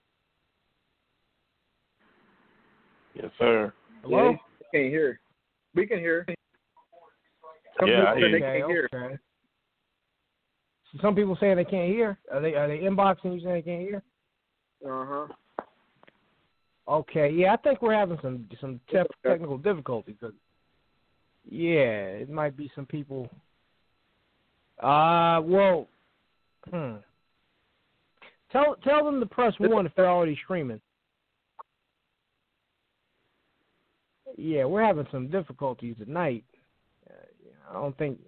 Yes, 3.14 3.31
sir. 3.38 3.72
Hello? 4.03 4.31
Yeah, 4.31 4.37
we 4.72 4.79
can 4.81 4.90
hear. 4.90 5.20
We 5.74 5.87
can 5.87 5.98
hear. 5.98 6.27
Some 7.79 7.88
Yeah, 7.88 8.12
I 8.12 8.16
hear 8.16 8.27
say 8.27 8.31
they 8.33 8.44
okay, 8.44 8.59
can't 8.61 8.70
hear. 8.70 9.20
Some 11.01 11.14
people 11.14 11.37
saying 11.38 11.57
they 11.57 11.64
can't 11.64 11.88
hear. 11.88 12.18
Are 12.33 12.40
they 12.40 12.55
are 12.55 12.66
they 12.66 12.79
inboxing 12.79 13.35
you 13.35 13.40
saying 13.40 13.55
they 13.55 13.62
can't 13.62 13.83
hear? 13.83 14.03
Uh 14.85 15.05
huh. 15.07 15.27
Okay, 16.88 17.31
yeah, 17.31 17.53
I 17.53 17.57
think 17.57 17.83
we're 17.83 17.94
having 17.94 18.18
some 18.22 18.46
some 18.61 18.81
te- 18.90 19.03
technical 19.22 19.59
difficulties. 19.59 20.16
Yeah, 21.48 22.07
it 22.22 22.31
might 22.31 22.57
be 22.57 22.70
some 22.74 22.87
people. 22.87 23.29
Uh, 24.83 25.40
well, 25.44 25.88
hmm. 26.70 26.94
Tell 28.51 28.77
tell 28.83 29.05
them 29.05 29.20
to 29.20 29.27
press 29.27 29.53
one 29.59 29.85
if 29.85 29.94
they're 29.94 30.09
already 30.09 30.38
streaming. 30.42 30.81
Yeah, 34.38 34.64
we're 34.64 34.85
having 34.85 35.07
some 35.11 35.29
difficulties 35.29 35.96
tonight. 35.98 36.44
Uh, 37.11 37.70
I 37.70 37.74
don't 37.74 37.96
think 37.98 38.18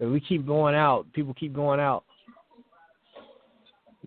if 0.00 0.10
we 0.10 0.20
keep 0.20 0.46
going 0.46 0.74
out. 0.74 1.12
People 1.12 1.34
keep 1.34 1.54
going 1.54 1.78
out. 1.78 2.04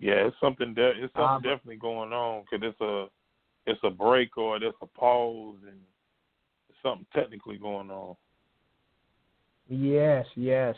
Yeah, 0.00 0.26
it's 0.26 0.36
something 0.40 0.74
de- 0.74 1.02
it's 1.02 1.12
something 1.14 1.36
Um, 1.36 1.42
definitely 1.42 1.76
going 1.76 2.12
on 2.12 2.42
because 2.42 2.66
it's 2.66 2.80
a 2.80 3.08
it's 3.66 3.80
a 3.82 3.90
break 3.90 4.36
or 4.38 4.56
it's 4.56 4.76
a 4.80 4.86
pause 4.86 5.58
and 5.66 5.80
something 6.82 7.06
technically 7.14 7.58
going 7.58 7.90
on. 7.90 8.16
Yes, 9.68 10.26
yes. 10.36 10.76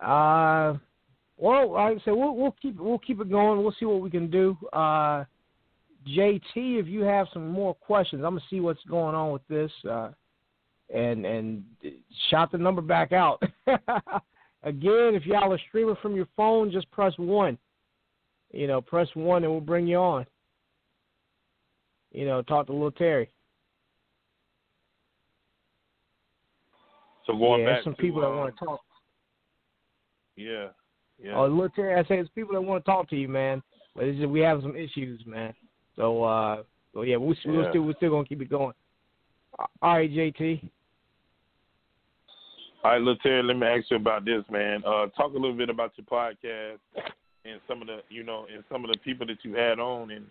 Uh, 0.00 0.74
well, 1.36 1.72
like 1.72 1.96
I 1.96 2.00
said, 2.04 2.12
we'll 2.12 2.36
we'll 2.36 2.56
keep 2.60 2.78
we'll 2.78 2.98
keep 2.98 3.20
it 3.20 3.30
going. 3.30 3.62
We'll 3.62 3.74
see 3.78 3.86
what 3.86 4.02
we 4.02 4.10
can 4.10 4.30
do. 4.30 4.56
Uh, 4.72 5.24
JT, 6.06 6.40
if 6.54 6.86
you 6.86 7.02
have 7.02 7.28
some 7.32 7.48
more 7.48 7.74
questions, 7.74 8.22
I'm 8.24 8.34
gonna 8.34 8.46
see 8.50 8.60
what's 8.60 8.82
going 8.84 9.14
on 9.14 9.32
with 9.32 9.46
this. 9.48 9.72
Uh, 9.88 10.10
and 10.92 11.24
and 11.24 11.64
shout 12.30 12.52
the 12.52 12.58
number 12.58 12.82
back 12.82 13.12
out. 13.12 13.42
Again, 14.64 15.14
if 15.14 15.26
y'all 15.26 15.52
are 15.52 15.60
streaming 15.68 15.96
from 16.00 16.14
your 16.14 16.28
phone, 16.36 16.70
just 16.70 16.90
press 16.90 17.12
one. 17.16 17.58
You 18.52 18.66
know, 18.66 18.80
press 18.80 19.08
one, 19.14 19.44
and 19.44 19.52
we'll 19.52 19.60
bring 19.60 19.86
you 19.86 19.96
on. 19.96 20.26
You 22.12 22.26
know, 22.26 22.42
talk 22.42 22.66
to 22.66 22.72
little 22.72 22.90
Terry. 22.90 23.30
So 27.26 27.36
going 27.36 27.62
yeah, 27.62 27.74
back 27.74 27.84
some 27.84 27.94
to, 27.94 28.00
people 28.00 28.20
that 28.20 28.28
um, 28.28 28.36
want 28.36 28.54
to 28.54 28.64
talk. 28.64 28.80
Yeah, 30.36 30.68
yeah. 31.22 31.34
Oh, 31.34 31.46
look, 31.46 31.74
Terry, 31.74 31.94
I 31.94 32.02
say 32.02 32.16
there's 32.16 32.28
people 32.34 32.54
that 32.54 32.60
want 32.60 32.84
to 32.84 32.90
talk 32.90 33.08
to 33.10 33.16
you, 33.16 33.28
man. 33.28 33.62
But 33.94 34.04
it's 34.04 34.18
just, 34.18 34.30
we 34.30 34.40
have 34.40 34.60
some 34.62 34.76
issues, 34.76 35.22
man. 35.26 35.54
So, 35.96 36.24
uh, 36.24 36.62
so 36.92 37.02
yeah, 37.02 37.16
we're, 37.16 37.34
we're 37.46 37.62
Yeah. 37.62 37.70
still 37.70 37.82
we're 37.82 37.94
still 37.96 38.10
gonna 38.10 38.26
keep 38.26 38.42
it 38.42 38.50
going. 38.50 38.74
All 39.58 39.96
right, 39.96 40.10
JT. 40.10 40.68
All 42.84 42.90
right, 42.90 43.00
look, 43.00 43.20
Terry, 43.22 43.42
let 43.42 43.56
me 43.56 43.66
ask 43.66 43.90
you 43.90 43.96
about 43.96 44.24
this, 44.24 44.42
man. 44.50 44.82
Uh, 44.84 45.06
talk 45.16 45.30
a 45.30 45.38
little 45.38 45.56
bit 45.56 45.70
about 45.70 45.92
your 45.96 46.04
podcast 46.06 46.78
and 47.44 47.60
some 47.68 47.80
of 47.80 47.88
the, 47.88 48.00
you 48.08 48.22
know, 48.22 48.46
and 48.52 48.64
some 48.70 48.84
of 48.84 48.90
the 48.90 48.98
people 48.98 49.26
that 49.26 49.38
you 49.42 49.54
had 49.54 49.78
on, 49.78 50.10
and, 50.10 50.26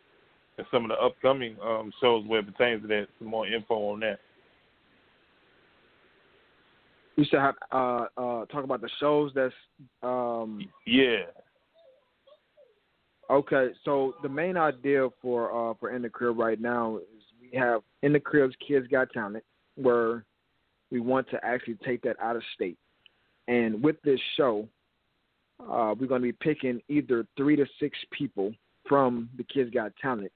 and 0.58 0.68
some 0.72 0.84
of 0.84 0.90
the 0.90 0.96
upcoming 0.96 1.56
um, 1.64 1.92
shows 2.02 2.26
where 2.26 2.40
it 2.40 2.46
pertains 2.46 2.82
to 2.82 2.88
that. 2.88 3.08
Some 3.20 3.28
more 3.28 3.48
info 3.48 3.76
on 3.92 4.00
that. 4.02 4.20
You 7.18 7.26
should 7.30 7.40
have 7.40 7.56
uh 7.72 8.06
uh 8.18 8.46
talk 8.46 8.64
about 8.64 8.82
the 8.82 8.90
shows 9.00 9.32
that's 9.36 9.54
um 10.02 10.68
Yeah, 10.88 11.24
okay. 13.30 13.68
So 13.84 14.16
the 14.24 14.30
main 14.30 14.58
idea 14.58 15.10
for 15.22 15.72
uh 15.72 15.74
for 15.80 15.92
In 15.92 16.02
the 16.02 16.10
Crib 16.10 16.40
right 16.40 16.60
now 16.60 16.98
is 16.98 17.24
we 17.40 17.58
have 17.60 17.82
In 18.02 18.14
the 18.14 18.20
Crib's 18.20 18.56
Kids 18.66 18.88
Got 18.88 19.12
Talent, 19.12 19.44
where 19.76 20.24
we 20.90 21.00
want 21.00 21.30
to 21.32 21.46
actually 21.46 21.78
take 21.86 22.02
that 22.04 22.16
out 22.22 22.38
of 22.38 22.44
state. 22.56 22.78
And 23.48 23.84
with 23.84 24.02
this 24.04 24.20
show, 24.38 24.68
uh, 25.70 25.96
we're 26.00 26.08
going 26.08 26.22
to 26.22 26.28
be 26.28 26.32
picking 26.32 26.82
either 26.90 27.26
three 27.38 27.56
to 27.56 27.66
six 27.80 27.98
people 28.12 28.54
from 28.88 29.30
the 29.38 29.44
Kids 29.44 29.72
Got 29.74 29.94
Talent. 30.02 30.32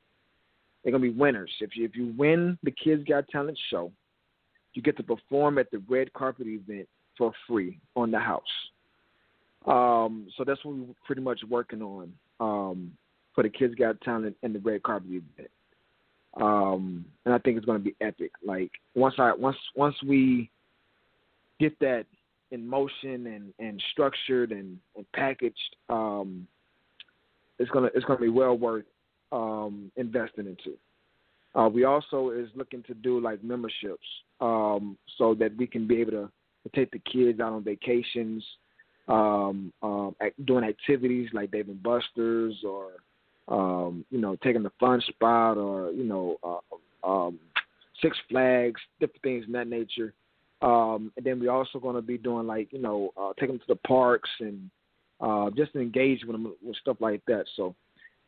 They're 0.84 0.92
going 0.92 1.04
to 1.04 1.12
be 1.12 1.18
winners. 1.18 1.52
If 1.62 1.76
you, 1.76 1.86
if 1.86 1.96
you 1.96 2.14
win 2.18 2.58
the 2.64 2.72
Kids 2.72 3.04
Got 3.08 3.28
Talent 3.30 3.58
show, 3.70 3.92
you 4.74 4.82
get 4.82 4.98
to 4.98 5.04
perform 5.04 5.58
at 5.58 5.72
the 5.72 5.82
red 5.90 6.12
carpet 6.14 6.48
event 6.48 6.88
for 7.18 7.32
free 7.48 7.80
on 7.96 8.12
the 8.12 8.20
house. 8.20 8.42
Um, 9.66 10.28
so 10.38 10.44
that's 10.44 10.64
what 10.64 10.76
we're 10.76 10.94
pretty 11.06 11.22
much 11.22 11.40
working 11.50 11.82
on 11.82 12.14
um, 12.40 12.92
for 13.34 13.44
the 13.44 13.50
Kids 13.50 13.74
Got 13.76 14.00
Talent 14.02 14.36
and 14.44 14.54
the 14.54 14.60
red 14.60 14.84
carpet 14.84 15.10
event. 15.10 15.50
Um, 16.40 17.06
and 17.26 17.34
I 17.34 17.38
think 17.40 17.58
it's 17.58 17.66
going 17.66 17.80
to 17.80 17.84
be 17.84 17.96
epic. 18.02 18.32
Like 18.46 18.72
once 18.94 19.16
I 19.18 19.34
once 19.34 19.58
once 19.76 19.96
we 20.06 20.50
get 21.60 21.80
that 21.80 22.06
in 22.52 22.68
motion 22.68 23.28
and, 23.28 23.54
and 23.60 23.82
structured 23.92 24.52
and, 24.52 24.78
and 24.96 25.06
packaged, 25.14 25.76
um, 25.90 26.48
it's 27.60 27.72
gonna 27.72 27.90
it's 27.96 28.06
gonna 28.06 28.20
be 28.20 28.30
well 28.30 28.58
worth 28.58 28.86
um, 29.32 29.92
investing 29.96 30.46
into. 30.48 30.78
Uh, 31.56 31.70
we 31.70 31.86
also 31.86 32.32
is 32.32 32.50
looking 32.56 32.84
to 32.84 32.94
do 32.94 33.20
like 33.20 33.44
memberships 33.44 34.06
um, 34.42 34.98
so 35.18 35.34
that 35.34 35.56
we 35.58 35.66
can 35.66 35.88
be 35.88 36.02
able 36.02 36.12
to, 36.12 36.32
to 36.64 36.70
take 36.76 36.92
the 36.92 37.00
kids 37.00 37.40
out 37.40 37.54
on 37.54 37.64
vacations, 37.64 38.44
um, 39.08 39.72
um, 39.82 40.16
doing 40.46 40.66
activities 40.66 41.30
like 41.32 41.52
Dave 41.52 41.70
and 41.70 41.82
Buster's 41.82 42.56
or 42.68 42.92
um, 43.48 44.04
you 44.10 44.20
know 44.20 44.36
taking 44.44 44.64
the 44.64 44.72
fun 44.80 45.02
spot 45.08 45.58
or 45.58 45.92
you 45.92 46.04
know 46.04 46.38
uh, 46.44 47.08
um, 47.08 47.40
Six 48.02 48.18
Flags, 48.30 48.82
different 49.00 49.22
things 49.22 49.46
in 49.46 49.54
that 49.54 49.68
nature. 49.68 50.14
Um, 50.66 51.12
and 51.16 51.24
then 51.24 51.40
we're 51.40 51.52
also 51.52 51.78
going 51.78 51.96
to 51.96 52.02
be 52.02 52.18
doing 52.18 52.48
like 52.48 52.74
you 52.74 52.82
know 52.82 53.12
uh, 53.16 53.34
taking 53.40 53.58
them 53.58 53.60
to 53.60 53.74
the 53.74 53.88
parks 53.88 54.30
and 54.40 54.70
uh, 55.22 55.52
just 55.56 55.76
engage 55.76 56.24
with 56.26 56.32
them 56.32 56.56
with 56.62 56.76
stuff 56.78 56.98
like 57.00 57.22
that. 57.28 57.46
So 57.56 57.76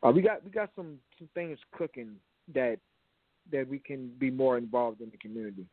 uh, 0.04 0.12
we 0.12 0.22
got 0.22 0.46
we 0.46 0.52
got 0.52 0.70
some 0.76 1.00
some 1.18 1.28
things 1.34 1.58
cooking 1.76 2.12
that 2.54 2.78
that 3.52 3.68
we 3.68 3.80
can 3.80 4.12
be 4.20 4.30
more 4.30 4.58
involved 4.58 5.02
in 5.02 5.10
the 5.10 5.18
community. 5.18 5.66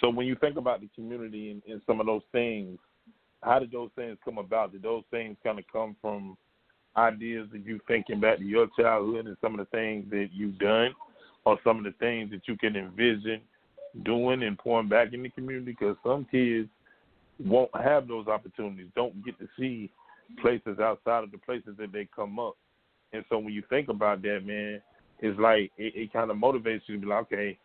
So 0.00 0.10
when 0.10 0.26
you 0.26 0.34
think 0.34 0.56
about 0.56 0.80
the 0.80 0.88
community 0.94 1.52
and, 1.52 1.62
and 1.68 1.80
some 1.86 2.00
of 2.00 2.06
those 2.06 2.22
things, 2.32 2.78
how 3.42 3.60
did 3.60 3.70
those 3.70 3.90
things 3.94 4.18
come 4.24 4.38
about? 4.38 4.72
Did 4.72 4.82
those 4.82 5.04
things 5.12 5.36
kind 5.44 5.60
of 5.60 5.64
come 5.72 5.94
from 6.00 6.36
ideas 6.96 7.48
that 7.52 7.64
you 7.64 7.78
thinking 7.86 8.18
back 8.18 8.38
to 8.38 8.44
your 8.44 8.66
childhood 8.76 9.26
and 9.26 9.36
some 9.40 9.58
of 9.58 9.64
the 9.64 9.76
things 9.76 10.06
that 10.10 10.28
you've 10.32 10.58
done, 10.58 10.92
or 11.44 11.58
some 11.64 11.78
of 11.78 11.84
the 11.84 11.94
things 11.98 12.30
that 12.30 12.46
you 12.46 12.56
can 12.56 12.76
envision 12.76 13.40
doing 14.04 14.42
and 14.42 14.58
pouring 14.58 14.88
back 14.88 15.12
in 15.12 15.22
the 15.22 15.28
community? 15.30 15.72
Because 15.72 15.96
some 16.04 16.26
kids 16.30 16.68
won't 17.38 17.70
have 17.74 18.08
those 18.08 18.28
opportunities, 18.28 18.88
don't 18.94 19.24
get 19.24 19.38
to 19.38 19.48
see 19.58 19.90
places 20.40 20.78
outside 20.80 21.24
of 21.24 21.30
the 21.30 21.38
places 21.38 21.74
that 21.78 21.92
they 21.92 22.08
come 22.14 22.38
up. 22.38 22.56
And 23.12 23.24
so 23.28 23.38
when 23.38 23.52
you 23.52 23.62
think 23.68 23.88
about 23.88 24.22
that, 24.22 24.40
man, 24.44 24.80
it's 25.20 25.38
like 25.38 25.70
it, 25.76 25.94
it 25.94 26.12
kind 26.12 26.30
of 26.30 26.36
motivates 26.36 26.82
you 26.86 26.96
to 26.96 27.00
be 27.00 27.06
like, 27.06 27.22
okay, 27.22 27.58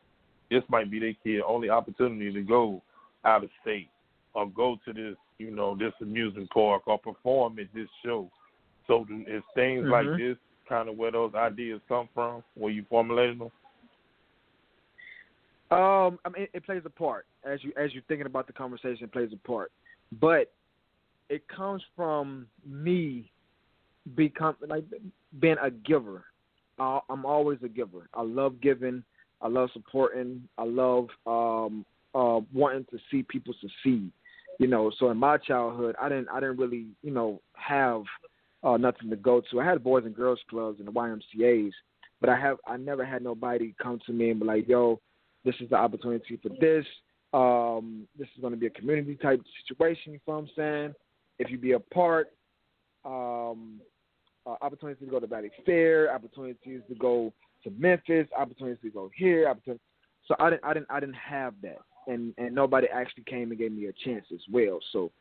this 0.50 0.64
might 0.70 0.92
be 0.92 1.00
their 1.00 1.14
kid 1.24 1.42
only 1.46 1.70
opportunity 1.70 2.32
to 2.32 2.42
go 2.42 2.82
out 3.26 3.44
of 3.44 3.50
state 3.62 3.90
or 4.34 4.50
go 4.50 4.78
to 4.86 4.94
this, 4.94 5.16
you 5.38 5.52
know, 5.52 5.76
this 5.76 5.94
amusement 6.02 6.50
park 6.50 6.84
or 6.88 6.98
perform 6.98 7.60
at 7.60 7.68
this 7.74 7.90
show. 8.04 8.30
So 8.88 9.06
it's 9.10 9.46
things 9.56 9.86
like 9.90 10.06
Mhm. 10.06 10.18
this 10.18 10.38
kind 10.68 10.90
of 10.90 10.98
where 10.98 11.12
those 11.12 11.34
ideas 11.36 11.82
come 11.88 12.08
from, 12.14 12.44
where 12.56 12.72
you 12.72 12.86
formulate 12.90 13.38
them? 13.38 13.52
Um, 15.70 16.18
I 16.24 16.30
mean, 16.30 16.48
it, 16.54 16.66
plays 16.66 16.84
a 16.86 16.90
part 16.90 17.26
as 17.44 17.62
you 17.62 17.74
as 17.78 17.94
you're 17.94 18.04
thinking 18.08 18.26
about 18.26 18.48
the 18.48 18.54
conversation. 18.54 19.04
It 19.04 19.12
plays 19.12 19.32
a 19.34 19.48
part, 19.48 19.72
but 20.22 20.54
it 21.30 21.46
comes 21.50 21.84
from 21.94 22.48
me 22.66 23.30
become 24.16 24.56
like 24.68 24.86
being 25.40 25.58
a 25.62 25.70
giver. 25.70 26.24
I, 26.80 27.02
I'm 27.10 27.26
always 27.26 27.60
a 27.64 27.68
giver. 27.68 28.08
I 28.14 28.22
love 28.22 28.62
giving. 28.62 29.04
I 29.42 29.50
love 29.50 29.70
supporting. 29.74 30.48
I 30.58 30.64
love 30.64 31.08
um, 31.26 31.86
uh, 32.16 32.40
wanting 32.54 32.86
to 32.92 32.98
see 33.12 33.24
people 33.24 33.54
succeed. 33.60 34.10
You 34.60 34.68
know, 34.68 34.92
so 34.98 35.10
in 35.10 35.18
my 35.18 35.38
childhood, 35.38 35.96
I 36.02 36.08
didn't 36.08 36.30
I 36.30 36.40
didn't 36.40 36.60
really 36.60 36.86
you 37.04 37.12
know 37.12 37.42
have 37.54 38.04
uh, 38.64 38.78
nothing 38.78 39.10
to 39.10 39.18
go 39.18 39.42
to. 39.52 39.60
I 39.60 39.66
had 39.66 39.84
boys 39.84 40.06
and 40.06 40.16
girls 40.16 40.40
clubs 40.50 40.80
and 40.80 40.88
the 40.88 40.94
YMCA's, 40.94 41.74
but 42.22 42.30
I 42.30 42.40
have 42.40 42.58
I 42.66 42.78
never 42.78 43.06
had 43.06 43.22
nobody 43.22 43.76
come 43.82 44.00
to 44.06 44.14
me 44.14 44.30
and 44.30 44.40
be 44.40 44.46
like, 44.46 44.68
"Yo, 44.68 45.02
this 45.46 45.56
is 45.60 45.70
the 45.70 45.76
opportunity 45.76 46.40
for 46.42 46.50
this. 46.60 46.86
Um, 47.34 48.08
this 48.18 48.28
is 48.36 48.42
going 48.42 48.54
to 48.54 48.60
be 48.60 48.68
a 48.68 48.72
community 48.72 49.16
type 49.16 49.42
situation." 49.68 50.14
You 50.14 50.20
know 50.28 50.36
what 50.36 50.40
I'm 50.40 50.50
saying? 50.56 50.94
If 51.40 51.52
you 51.52 51.58
be 51.58 51.74
a 51.74 51.80
part, 51.80 52.32
um, 53.06 53.80
uh, 54.46 54.56
opportunities 54.62 55.06
to 55.06 55.12
go 55.12 55.20
to 55.20 55.28
Valley 55.28 55.52
Fair, 55.66 56.14
opportunities 56.14 56.82
to 56.90 56.96
go 56.96 57.34
to 57.64 57.70
Memphis, 57.72 58.28
opportunities 58.38 58.82
to 58.82 58.90
go 58.90 59.12
here, 59.16 59.48
opportunities. 59.48 59.82
So 60.28 60.36
I 60.40 60.50
didn't, 60.50 60.64
I 60.64 60.74
didn't, 60.74 60.88
I 60.90 61.00
didn't 61.00 61.16
have 61.16 61.54
that, 61.64 61.80
and 62.08 62.34
and 62.38 62.54
nobody 62.54 62.88
actually 62.88 63.24
came 63.24 63.52
and 63.52 63.60
gave 63.60 63.72
me 63.72 63.86
a 63.86 63.94
chance 64.06 64.26
as 64.34 64.42
well. 64.52 64.80
So, 64.92 65.12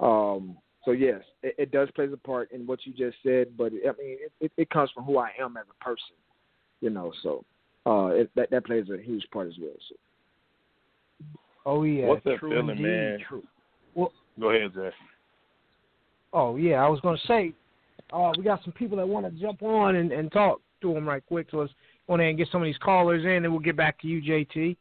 um, 0.00 0.56
so 0.84 0.92
yes, 0.92 1.20
it, 1.42 1.54
it 1.58 1.70
does 1.70 1.88
play 1.94 2.08
a 2.12 2.16
part 2.16 2.50
in 2.52 2.66
what 2.66 2.84
you 2.84 2.92
just 2.92 3.16
said, 3.24 3.56
but 3.56 3.72
I 3.72 3.92
mean, 3.98 4.18
it, 4.20 4.32
it, 4.40 4.52
it 4.56 4.70
comes 4.70 4.90
from 4.94 5.04
who 5.04 5.18
I 5.18 5.30
am 5.40 5.56
as 5.56 5.64
a 5.68 5.84
person, 5.84 6.16
you 6.80 6.90
know. 6.90 7.12
So, 7.22 7.44
uh, 7.86 8.06
it, 8.06 8.30
that 8.36 8.50
that 8.50 8.64
plays 8.64 8.86
a 8.92 9.02
huge 9.02 9.24
part 9.32 9.48
as 9.48 9.54
well. 9.60 9.72
So. 9.88 9.94
Oh 11.66 11.82
yeah, 11.84 12.06
What's 12.06 12.24
that 12.24 12.38
true 12.38 12.50
feeling, 12.50 12.70
indeed, 12.70 12.82
man? 12.82 13.18
True. 13.28 13.42
Go 14.40 14.50
ahead, 14.50 14.72
Zach. 14.74 14.92
Oh 16.32 16.56
yeah, 16.56 16.84
I 16.84 16.88
was 16.88 17.00
gonna 17.00 17.18
say, 17.26 17.52
uh, 18.12 18.32
we 18.36 18.44
got 18.44 18.62
some 18.64 18.72
people 18.72 18.96
that 18.96 19.06
want 19.06 19.26
to 19.26 19.40
jump 19.40 19.62
on 19.62 19.96
and, 19.96 20.12
and 20.12 20.32
talk 20.32 20.60
to 20.80 20.94
them 20.94 21.08
right 21.08 21.24
quick. 21.26 21.48
So 21.50 21.58
let's 21.58 21.72
go 22.08 22.14
ahead 22.14 22.28
and 22.28 22.38
get 22.38 22.48
some 22.50 22.62
of 22.62 22.66
these 22.66 22.78
callers 22.78 23.24
in, 23.24 23.44
and 23.44 23.50
we'll 23.50 23.60
get 23.60 23.76
back 23.76 24.00
to 24.00 24.08
you, 24.08 24.22
JT. 24.22 24.76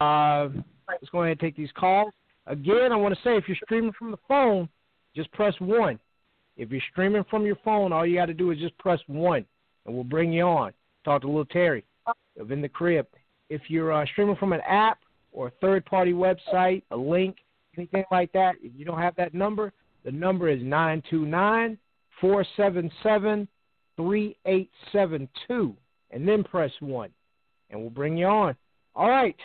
Uh, 0.00 0.48
let's 0.88 1.08
go 1.10 1.20
ahead 1.22 1.32
and 1.32 1.40
take 1.40 1.56
these 1.56 1.70
calls. 1.76 2.12
Again, 2.46 2.90
I 2.90 2.96
want 2.96 3.14
to 3.14 3.20
say 3.22 3.36
if 3.36 3.44
you're 3.46 3.56
streaming 3.62 3.92
from 3.96 4.10
the 4.10 4.18
phone, 4.26 4.68
just 5.14 5.30
press 5.32 5.54
one. 5.60 5.98
If 6.56 6.70
you're 6.70 6.82
streaming 6.90 7.24
from 7.30 7.46
your 7.46 7.56
phone, 7.64 7.92
all 7.92 8.04
you 8.04 8.16
got 8.16 8.26
to 8.26 8.34
do 8.34 8.50
is 8.50 8.58
just 8.58 8.76
press 8.78 8.98
one, 9.06 9.46
and 9.86 9.94
we'll 9.94 10.04
bring 10.04 10.32
you 10.32 10.42
on. 10.42 10.72
Talk 11.04 11.22
to 11.22 11.28
little 11.28 11.44
Terry 11.44 11.84
of 12.38 12.50
in 12.50 12.62
the 12.62 12.68
crib. 12.68 13.06
If 13.48 13.62
you're 13.68 13.92
uh, 13.92 14.06
streaming 14.06 14.36
from 14.36 14.52
an 14.52 14.60
app 14.66 14.98
or 15.32 15.48
a 15.48 15.52
third-party 15.60 16.12
website, 16.12 16.82
a 16.90 16.96
link, 16.96 17.36
anything 17.76 18.04
like 18.10 18.32
that, 18.32 18.54
if 18.62 18.72
you 18.76 18.84
don't 18.84 19.00
have 19.00 19.16
that 19.16 19.34
number, 19.34 19.72
the 20.04 20.12
number 20.12 20.48
is 20.48 20.60
nine 20.62 21.02
two 21.08 21.24
nine 21.26 21.78
four 22.20 22.44
seven 22.56 22.90
seven 23.02 23.48
three 23.96 24.36
eight 24.46 24.70
seven 24.90 25.28
two, 25.46 25.76
and 26.10 26.26
then 26.26 26.42
press 26.42 26.72
one, 26.80 27.10
and 27.70 27.80
we'll 27.80 27.90
bring 27.90 28.16
you 28.16 28.26
on. 28.26 28.56
All 28.94 29.08
right, 29.08 29.36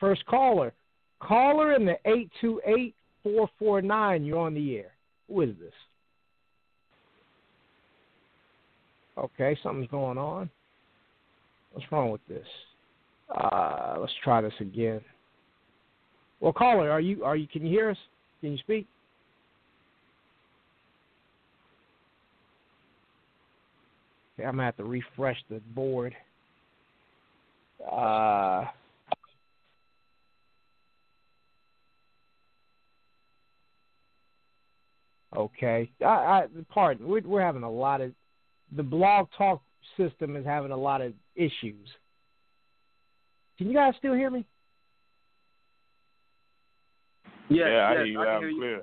first 0.00 0.24
caller, 0.26 0.72
caller 1.20 1.74
in 1.74 1.84
the 1.84 1.96
eight 2.06 2.30
two 2.40 2.60
eight 2.66 2.94
four 3.22 3.48
four 3.58 3.80
nine. 3.82 4.24
You're 4.24 4.38
on 4.38 4.54
the 4.54 4.76
air. 4.76 4.92
Who 5.28 5.42
is 5.42 5.50
this? 5.60 5.72
Okay, 9.16 9.56
something's 9.62 9.90
going 9.90 10.18
on. 10.18 10.50
What's 11.72 11.90
wrong 11.90 12.10
with 12.10 12.26
this? 12.28 12.46
Uh, 13.34 13.96
let's 13.98 14.12
try 14.22 14.40
this 14.40 14.52
again. 14.60 15.00
Well, 16.40 16.52
caller, 16.52 16.90
are 16.90 17.00
you 17.00 17.24
are 17.24 17.36
you? 17.36 17.46
Can 17.46 17.64
you 17.64 17.70
hear 17.70 17.90
us? 17.90 17.96
Can 18.40 18.52
you 18.52 18.58
speak? 18.58 18.86
Okay, 24.34 24.46
I'm 24.46 24.54
gonna 24.54 24.64
have 24.64 24.76
to 24.78 24.84
refresh 24.84 25.38
the 25.48 25.60
board. 25.74 26.14
Uh, 27.90 28.64
okay, 35.36 35.90
I, 36.04 36.06
I 36.06 36.46
pardon. 36.68 37.06
We're, 37.06 37.22
we're 37.22 37.40
having 37.40 37.62
a 37.62 37.70
lot 37.70 38.00
of 38.00 38.12
the 38.76 38.82
blog 38.82 39.28
talk 39.38 39.62
system 39.96 40.36
is 40.36 40.44
having 40.44 40.70
a 40.70 40.76
lot 40.76 41.00
of 41.00 41.12
issues. 41.34 41.88
Can 43.58 43.68
you 43.68 43.74
guys 43.74 43.94
still 43.98 44.14
hear 44.14 44.30
me? 44.30 44.46
Yes, 47.48 47.68
yeah, 47.70 47.78
I 47.78 47.92
yes, 47.92 47.98
hear 47.98 48.04
you 48.04 48.20
I 48.20 48.24
loud 48.24 48.32
can 48.32 48.40
hear 48.40 48.48
and 48.48 48.56
you. 48.56 48.62
clear. 48.62 48.82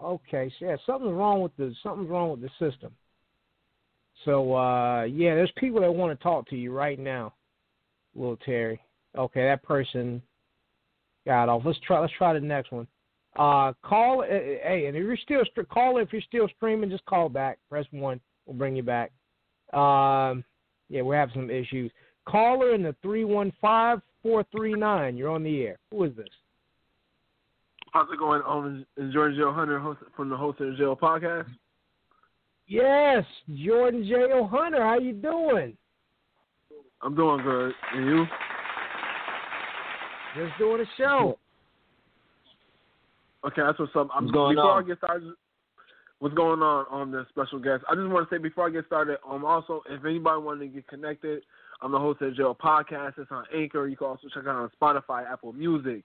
Okay, 0.00 0.52
so 0.58 0.66
yeah, 0.66 0.76
something's 0.86 1.12
wrong 1.12 1.42
with 1.42 1.56
the 1.56 1.74
something's 1.82 2.08
wrong 2.08 2.30
with 2.30 2.40
the 2.40 2.50
system. 2.58 2.92
So 4.24 4.54
uh 4.54 5.02
yeah, 5.04 5.34
there's 5.34 5.52
people 5.56 5.80
that 5.80 5.92
want 5.92 6.18
to 6.18 6.22
talk 6.22 6.48
to 6.48 6.56
you 6.56 6.72
right 6.72 6.98
now, 6.98 7.34
little 8.14 8.36
Terry. 8.36 8.80
Okay, 9.16 9.44
that 9.44 9.62
person 9.62 10.22
got 11.26 11.48
off. 11.48 11.62
Let's 11.64 11.78
try. 11.86 12.00
Let's 12.00 12.12
try 12.16 12.32
the 12.32 12.40
next 12.40 12.72
one. 12.72 12.86
Uh, 13.36 13.72
call. 13.82 14.22
Uh, 14.22 14.26
hey, 14.26 14.84
and 14.86 14.96
if 14.96 15.02
you're 15.02 15.16
still 15.16 15.42
call 15.70 15.98
if 15.98 16.12
you're 16.12 16.22
still 16.22 16.48
streaming, 16.56 16.90
just 16.90 17.04
call 17.06 17.28
back. 17.28 17.58
Press 17.68 17.86
one. 17.90 18.20
We'll 18.46 18.56
bring 18.56 18.76
you 18.76 18.82
back. 18.82 19.12
Um, 19.72 20.44
yeah, 20.88 21.02
we're 21.02 21.16
having 21.16 21.34
some 21.34 21.50
issues. 21.50 21.90
Caller 22.26 22.74
in 22.74 22.82
the 22.82 22.94
three 23.02 23.24
one 23.24 23.52
five 23.60 24.00
four 24.22 24.44
three 24.50 24.74
nine. 24.74 25.16
You're 25.16 25.30
on 25.30 25.42
the 25.42 25.62
air. 25.62 25.78
Who 25.90 26.04
is 26.04 26.16
this? 26.16 26.28
How's 27.92 28.08
it 28.12 28.18
going? 28.18 28.42
Um, 28.46 28.84
is 28.96 29.12
Jordan 29.12 29.36
Jail 29.36 29.52
Hunter 29.52 29.78
host, 29.78 30.00
from 30.14 30.28
the 30.28 30.36
Host 30.36 30.60
in 30.60 30.76
Jail 30.76 30.94
podcast? 30.94 31.46
Yes, 32.66 33.24
Jordan 33.64 34.04
J. 34.06 34.14
O. 34.34 34.46
Hunter. 34.46 34.82
How 34.82 34.98
you 34.98 35.14
doing? 35.14 35.74
I'm 37.00 37.14
doing 37.14 37.42
good. 37.42 37.72
And 37.94 38.06
you? 38.06 38.26
Just 40.36 40.58
doing 40.58 40.82
a 40.82 40.84
show. 40.98 41.38
Okay, 43.46 43.62
that's 43.64 43.78
what's 43.78 43.96
up. 43.96 44.08
I'm, 44.14 44.24
What's 44.24 44.34
going 44.34 44.56
before 44.56 44.72
on? 44.72 44.84
I 44.84 44.86
get 44.86 44.98
started, 44.98 45.32
what's 46.20 46.34
going 46.34 46.62
on 46.62 46.86
on 46.90 47.10
the 47.10 47.26
special 47.30 47.58
guest? 47.58 47.84
I 47.88 47.94
just 47.94 48.08
want 48.08 48.28
to 48.28 48.34
say 48.34 48.38
before 48.38 48.66
I 48.66 48.70
get 48.70 48.86
started, 48.86 49.18
um, 49.28 49.44
also 49.44 49.82
if 49.88 50.04
anybody 50.04 50.42
wanted 50.42 50.60
to 50.60 50.66
get 50.68 50.88
connected, 50.88 51.42
I'm 51.80 51.92
the 51.92 51.98
host 51.98 52.20
of 52.22 52.34
Jail 52.34 52.56
podcast. 52.60 53.14
It's 53.18 53.30
on 53.30 53.44
Anchor. 53.54 53.86
You 53.86 53.96
can 53.96 54.08
also 54.08 54.28
check 54.28 54.42
it 54.42 54.48
out 54.48 54.56
on 54.56 54.70
Spotify, 54.80 55.30
Apple 55.30 55.52
Music, 55.52 56.02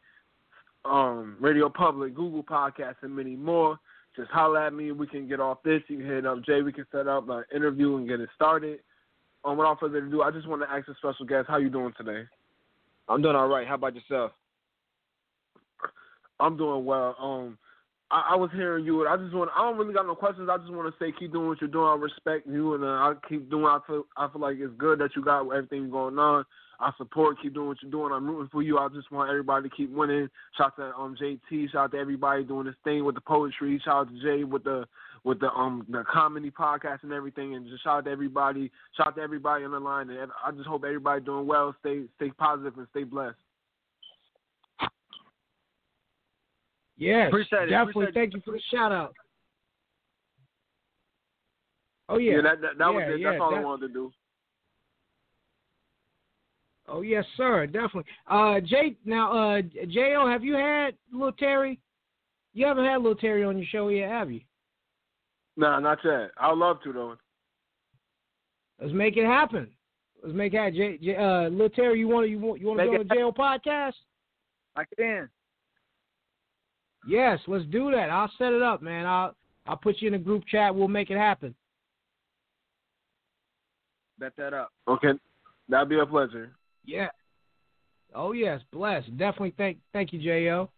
um, 0.85 1.37
RadioPublic, 1.41 2.13
Google 2.13 2.43
Podcasts, 2.43 3.01
and 3.01 3.15
many 3.15 3.35
more. 3.35 3.79
Just 4.15 4.29
holler 4.29 4.59
at 4.59 4.73
me. 4.73 4.89
And 4.89 4.99
we 4.99 5.07
can 5.07 5.27
get 5.27 5.39
off 5.39 5.63
this. 5.63 5.81
You 5.87 5.97
can 5.97 6.05
hit 6.05 6.25
up 6.27 6.43
Jay. 6.45 6.61
We 6.61 6.71
can 6.71 6.85
set 6.91 7.07
up 7.07 7.27
an 7.29 7.43
interview 7.55 7.97
and 7.97 8.07
get 8.07 8.19
it 8.19 8.29
started. 8.35 8.79
Um, 9.43 9.57
without 9.57 9.79
further 9.79 9.97
ado, 9.97 10.21
I 10.21 10.29
just 10.29 10.47
want 10.47 10.61
to 10.61 10.69
ask 10.69 10.85
the 10.85 10.93
special 10.99 11.25
guest, 11.25 11.47
how 11.49 11.57
you 11.57 11.69
doing 11.69 11.93
today? 11.97 12.23
I'm 13.09 13.21
doing 13.21 13.35
all 13.35 13.47
right. 13.47 13.67
How 13.67 13.75
about 13.75 13.95
yourself? 13.95 14.31
I'm 16.39 16.55
doing 16.55 16.85
well. 16.85 17.15
Um, 17.19 17.57
I, 18.13 18.33
I 18.33 18.35
was 18.35 18.51
hearing 18.53 18.85
you. 18.85 19.07
I 19.07 19.17
just 19.17 19.33
want. 19.33 19.49
I 19.57 19.63
don't 19.63 19.77
really 19.77 19.93
got 19.93 20.05
no 20.05 20.13
questions. 20.13 20.47
I 20.51 20.57
just 20.57 20.71
want 20.71 20.93
to 20.93 21.03
say, 21.03 21.11
keep 21.19 21.33
doing 21.33 21.47
what 21.47 21.59
you're 21.59 21.69
doing. 21.69 21.87
I 21.87 21.95
respect 21.95 22.45
you, 22.45 22.75
and 22.75 22.83
uh, 22.83 22.87
I 22.87 23.13
keep 23.27 23.49
doing. 23.49 23.65
I 23.65 23.79
feel. 23.87 24.03
I 24.15 24.27
feel 24.29 24.41
like 24.41 24.57
it's 24.59 24.73
good 24.77 24.99
that 24.99 25.15
you 25.15 25.23
got 25.23 25.49
everything 25.49 25.89
going 25.89 26.19
on. 26.19 26.45
I 26.79 26.91
support. 26.97 27.37
Keep 27.41 27.55
doing 27.55 27.69
what 27.69 27.77
you're 27.81 27.89
doing. 27.89 28.13
I'm 28.13 28.27
rooting 28.27 28.49
for 28.51 28.61
you. 28.61 28.77
I 28.77 28.87
just 28.89 29.11
want 29.11 29.31
everybody 29.31 29.67
to 29.67 29.75
keep 29.75 29.91
winning. 29.91 30.29
Shout 30.57 30.73
out 30.79 30.93
to 30.93 30.95
um 30.95 31.17
JT. 31.19 31.71
Shout 31.71 31.85
out 31.85 31.91
to 31.93 31.97
everybody 31.97 32.43
doing 32.43 32.67
this 32.67 32.75
thing 32.83 33.03
with 33.03 33.15
the 33.15 33.21
poetry. 33.21 33.81
Shout 33.83 34.07
out 34.07 34.09
to 34.09 34.21
Jay 34.21 34.43
with 34.43 34.63
the 34.63 34.85
with 35.23 35.39
the 35.39 35.51
um 35.51 35.83
the 35.89 36.03
comedy 36.11 36.51
podcast 36.51 37.01
and 37.01 37.13
everything. 37.13 37.55
And 37.55 37.67
just 37.67 37.83
shout 37.83 37.99
out 37.99 38.05
to 38.05 38.11
everybody. 38.11 38.71
Shout 38.95 39.07
out 39.07 39.15
to 39.15 39.23
everybody 39.23 39.65
on 39.65 39.71
the 39.71 39.79
line. 39.79 40.11
And 40.11 40.31
I 40.45 40.51
just 40.51 40.67
hope 40.67 40.83
everybody 40.85 41.25
doing 41.25 41.47
well. 41.47 41.75
Stay 41.79 42.03
stay 42.17 42.29
positive 42.29 42.77
and 42.77 42.87
stay 42.91 43.05
blessed. 43.05 43.37
Yes, 46.97 47.27
Appreciate 47.29 47.63
it. 47.63 47.69
definitely. 47.71 48.03
Appreciate 48.05 48.13
Thank 48.21 48.33
you 48.35 48.41
for 48.45 48.51
the 48.51 48.61
shout 48.71 48.91
out. 48.91 49.13
Oh 52.09 52.17
yeah. 52.17 52.41
that 52.43 52.61
that, 52.61 52.77
that 52.77 52.93
was 52.93 53.03
Yeah, 53.07 53.13
it. 53.15 53.19
yeah, 53.19 53.31
That's 53.31 53.41
all 53.41 53.55
I 53.55 53.61
wanted 53.61 53.87
to 53.87 53.93
do. 53.93 54.11
Oh 56.87 57.01
yes, 57.01 57.25
sir. 57.37 57.65
Definitely. 57.65 58.05
Uh, 58.29 58.59
Jay. 58.59 58.95
Now, 59.05 59.55
uh, 59.55 59.61
Jo, 59.89 60.27
have 60.29 60.43
you 60.43 60.53
had 60.55 60.95
little 61.11 61.31
Terry? 61.31 61.79
You 62.53 62.67
haven't 62.67 62.85
had 62.85 62.97
little 62.97 63.15
Terry 63.15 63.43
on 63.43 63.57
your 63.57 63.65
show 63.71 63.87
yet, 63.87 64.09
have 64.09 64.29
you? 64.31 64.41
Nah, 65.57 65.79
not 65.79 65.99
yet. 66.03 66.31
I'd 66.37 66.57
love 66.57 66.77
to 66.83 66.93
though. 66.93 67.15
Let's 68.81 68.93
make 68.93 69.17
it 69.17 69.25
happen. 69.25 69.69
Let's 70.21 70.35
make 70.35 70.53
it 70.53 70.57
happen. 70.57 70.75
J, 70.75 70.97
J, 71.01 71.15
uh, 71.15 71.49
little 71.49 71.69
Terry, 71.69 71.99
you 71.99 72.07
want 72.07 72.29
you 72.29 72.37
want 72.39 72.59
you 72.59 72.67
want 72.67 72.79
to 72.79 72.85
go 72.85 72.91
on 72.93 73.07
the 73.07 73.15
jail 73.15 73.31
podcast? 73.33 73.93
I 74.75 74.83
can. 74.97 75.29
Yes, 77.07 77.39
let's 77.47 77.65
do 77.65 77.91
that. 77.91 78.09
I'll 78.09 78.31
set 78.37 78.53
it 78.53 78.61
up, 78.61 78.81
man. 78.81 79.05
I'll 79.05 79.35
I'll 79.65 79.77
put 79.77 80.01
you 80.01 80.07
in 80.07 80.13
a 80.13 80.19
group 80.19 80.43
chat. 80.47 80.73
We'll 80.73 80.87
make 80.87 81.09
it 81.09 81.17
happen. 81.17 81.55
Bet 84.19 84.33
that 84.37 84.53
up. 84.53 84.71
Okay, 84.87 85.13
that'd 85.69 85.89
be 85.89 85.99
a 85.99 86.05
pleasure. 86.05 86.51
Yeah. 86.85 87.09
Oh 88.15 88.31
yes, 88.31 88.61
bless. 88.71 89.05
Definitely 89.05 89.53
thank 89.57 89.77
thank 89.91 90.13
you, 90.13 90.21
Jo. 90.21 90.69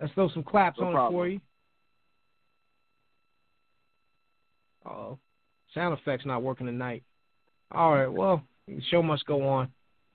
Let's 0.00 0.12
throw 0.14 0.28
some 0.30 0.42
claps 0.42 0.78
No 0.80 0.86
on 0.86 0.92
problem. 0.92 1.14
it 1.14 1.16
for 1.16 1.28
you. 1.28 1.40
Oh, 4.86 5.18
sound 5.74 5.98
effects 5.98 6.24
not 6.24 6.42
working 6.42 6.66
tonight. 6.66 7.02
All 7.72 7.92
right, 7.92 8.08
well, 8.08 8.42
the 8.66 8.80
show 8.90 9.02
must 9.02 9.26
go 9.26 9.46
on. 9.46 9.68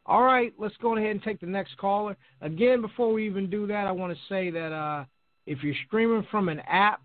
All 0.08 0.24
right, 0.24 0.54
let's 0.58 0.76
go 0.82 0.98
ahead 0.98 1.12
and 1.12 1.24
take 1.24 1.40
the 1.40 1.46
next 1.46 1.78
caller. 1.78 2.18
Again, 2.42 2.82
before 2.82 3.14
we 3.14 3.26
even 3.26 3.50
do 3.50 3.66
that, 3.68 3.88
I 3.88 3.92
want 3.92 4.14
to 4.14 4.20
say 4.28 4.50
that 4.52 4.72
uh, 4.72 5.06
if 5.46 5.64
you're 5.64 5.76
streaming 5.88 6.26
from 6.32 6.50
an 6.50 6.60
app 6.62 7.02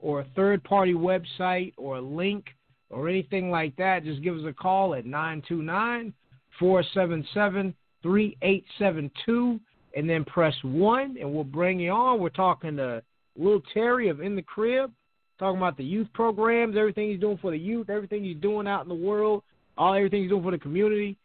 or 0.00 0.20
a 0.20 0.26
third 0.36 0.62
party 0.64 0.94
website 0.94 1.72
or 1.76 1.96
a 1.96 2.00
link 2.00 2.46
or 2.90 3.08
anything 3.08 3.50
like 3.50 3.74
that, 3.76 4.04
just 4.04 4.22
give 4.22 4.36
us 4.36 4.44
a 4.46 4.52
call 4.52 4.94
at 4.94 5.06
929 5.06 6.12
477 6.58 7.74
3872 8.02 9.60
and 9.96 10.08
then 10.08 10.24
press 10.24 10.54
1 10.62 11.16
and 11.18 11.32
we'll 11.32 11.44
bring 11.44 11.80
you 11.80 11.90
on. 11.90 12.20
We're 12.20 12.28
talking 12.28 12.76
to 12.76 13.02
Lil 13.36 13.62
Terry 13.72 14.08
of 14.08 14.20
In 14.20 14.36
the 14.36 14.42
Crib, 14.42 14.92
talking 15.38 15.58
about 15.58 15.76
the 15.76 15.84
youth 15.84 16.08
programs, 16.12 16.76
everything 16.76 17.10
he's 17.10 17.20
doing 17.20 17.38
for 17.38 17.50
the 17.50 17.58
youth, 17.58 17.90
everything 17.90 18.24
he's 18.24 18.36
doing 18.36 18.66
out 18.66 18.82
in 18.82 18.88
the 18.88 18.94
world, 18.94 19.42
all 19.76 19.94
everything 19.94 20.22
he's 20.22 20.30
doing 20.30 20.42
for 20.42 20.50
the 20.50 20.58
community. 20.58 21.16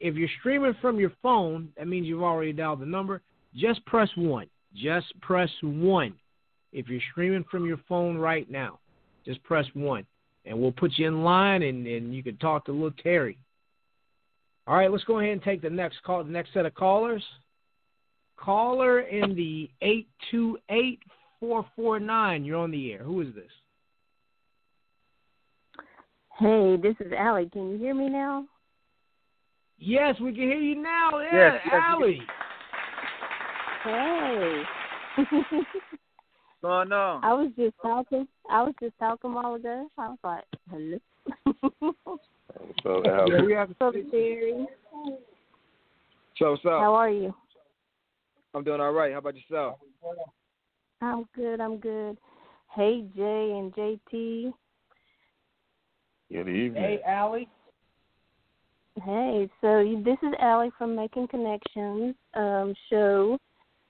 If 0.00 0.14
you're 0.14 0.28
streaming 0.40 0.74
from 0.80 1.00
your 1.00 1.12
phone, 1.22 1.70
that 1.76 1.88
means 1.88 2.06
you've 2.06 2.22
already 2.22 2.52
dialed 2.52 2.80
the 2.80 2.86
number. 2.86 3.22
Just 3.54 3.84
press 3.86 4.10
1. 4.14 4.46
Just 4.76 5.18
press 5.20 5.50
1. 5.62 6.14
If 6.72 6.88
you're 6.88 7.00
streaming 7.12 7.44
from 7.50 7.66
your 7.66 7.80
phone 7.88 8.18
right 8.18 8.50
now, 8.50 8.78
just 9.24 9.42
press 9.42 9.66
1. 9.74 10.06
And 10.44 10.60
we'll 10.60 10.72
put 10.72 10.92
you 10.96 11.08
in 11.08 11.24
line 11.24 11.62
and, 11.62 11.86
and 11.86 12.14
you 12.14 12.22
can 12.22 12.36
talk 12.36 12.66
to 12.66 12.72
little 12.72 12.90
Terry. 13.02 13.38
All 14.66 14.76
right, 14.76 14.90
let's 14.90 15.04
go 15.04 15.20
ahead 15.20 15.32
and 15.32 15.42
take 15.42 15.62
the 15.62 15.70
next 15.70 16.02
call, 16.02 16.22
the 16.24 16.30
next 16.30 16.52
set 16.52 16.66
of 16.66 16.74
callers. 16.74 17.22
Caller 18.36 19.00
in 19.00 19.34
the 19.34 19.70
eight 19.80 20.08
two 20.30 20.58
eight 20.70 21.00
four 21.40 21.64
four 21.74 21.98
nine. 21.98 22.44
You're 22.44 22.58
on 22.58 22.70
the 22.70 22.92
air. 22.92 23.02
Who 23.02 23.22
is 23.22 23.28
this? 23.34 23.44
Hey, 26.38 26.76
this 26.76 26.94
is 27.00 27.12
Allie. 27.16 27.48
Can 27.50 27.70
you 27.70 27.78
hear 27.78 27.94
me 27.94 28.08
now? 28.08 28.44
Yes, 29.78 30.16
we 30.20 30.32
can 30.32 30.42
hear 30.42 30.58
you 30.58 30.82
now. 30.82 31.18
Yeah, 31.20 31.52
Yes, 31.54 31.60
yes, 31.64 31.72
we 31.72 31.78
Allie. 31.78 32.20
Hey. 33.86 34.62
going 36.60 36.90
on? 36.90 37.24
I 37.24 37.32
was 37.32 37.52
just 37.56 37.74
talking. 37.80 38.26
I 38.50 38.62
was 38.64 38.74
just 38.82 38.98
talking 38.98 39.30
a 39.30 39.34
while 39.34 39.54
ago. 39.54 39.88
I 39.96 40.08
was 40.08 40.18
like, 40.24 40.44
hello. 40.68 40.98
So, 42.82 43.02
Yeah, 43.04 43.42
we 43.44 43.52
have 43.52 43.70
so, 43.78 43.92
Terry, 44.10 44.66
So 46.36 46.50
what's 46.50 46.64
up? 46.64 46.72
how 46.80 46.94
are 46.94 47.10
you? 47.10 47.32
I'm 48.54 48.64
doing 48.64 48.80
all 48.80 48.92
right. 48.92 49.12
How 49.12 49.18
about 49.18 49.36
yourself? 49.36 49.76
I'm 51.00 51.26
good. 51.34 51.60
I'm 51.60 51.78
good. 51.78 52.18
Hey, 52.74 53.04
Jay 53.14 53.52
and 53.56 53.72
JT. 53.74 54.52
good 56.32 56.48
evening. 56.48 56.74
Hey, 56.74 57.00
Allie. 57.06 57.48
Hey, 59.04 59.48
so 59.60 59.80
you, 59.80 60.02
this 60.02 60.16
is 60.22 60.34
Allie 60.40 60.72
from 60.78 60.96
Making 60.96 61.28
Connections 61.28 62.14
um, 62.34 62.74
show, 62.90 63.38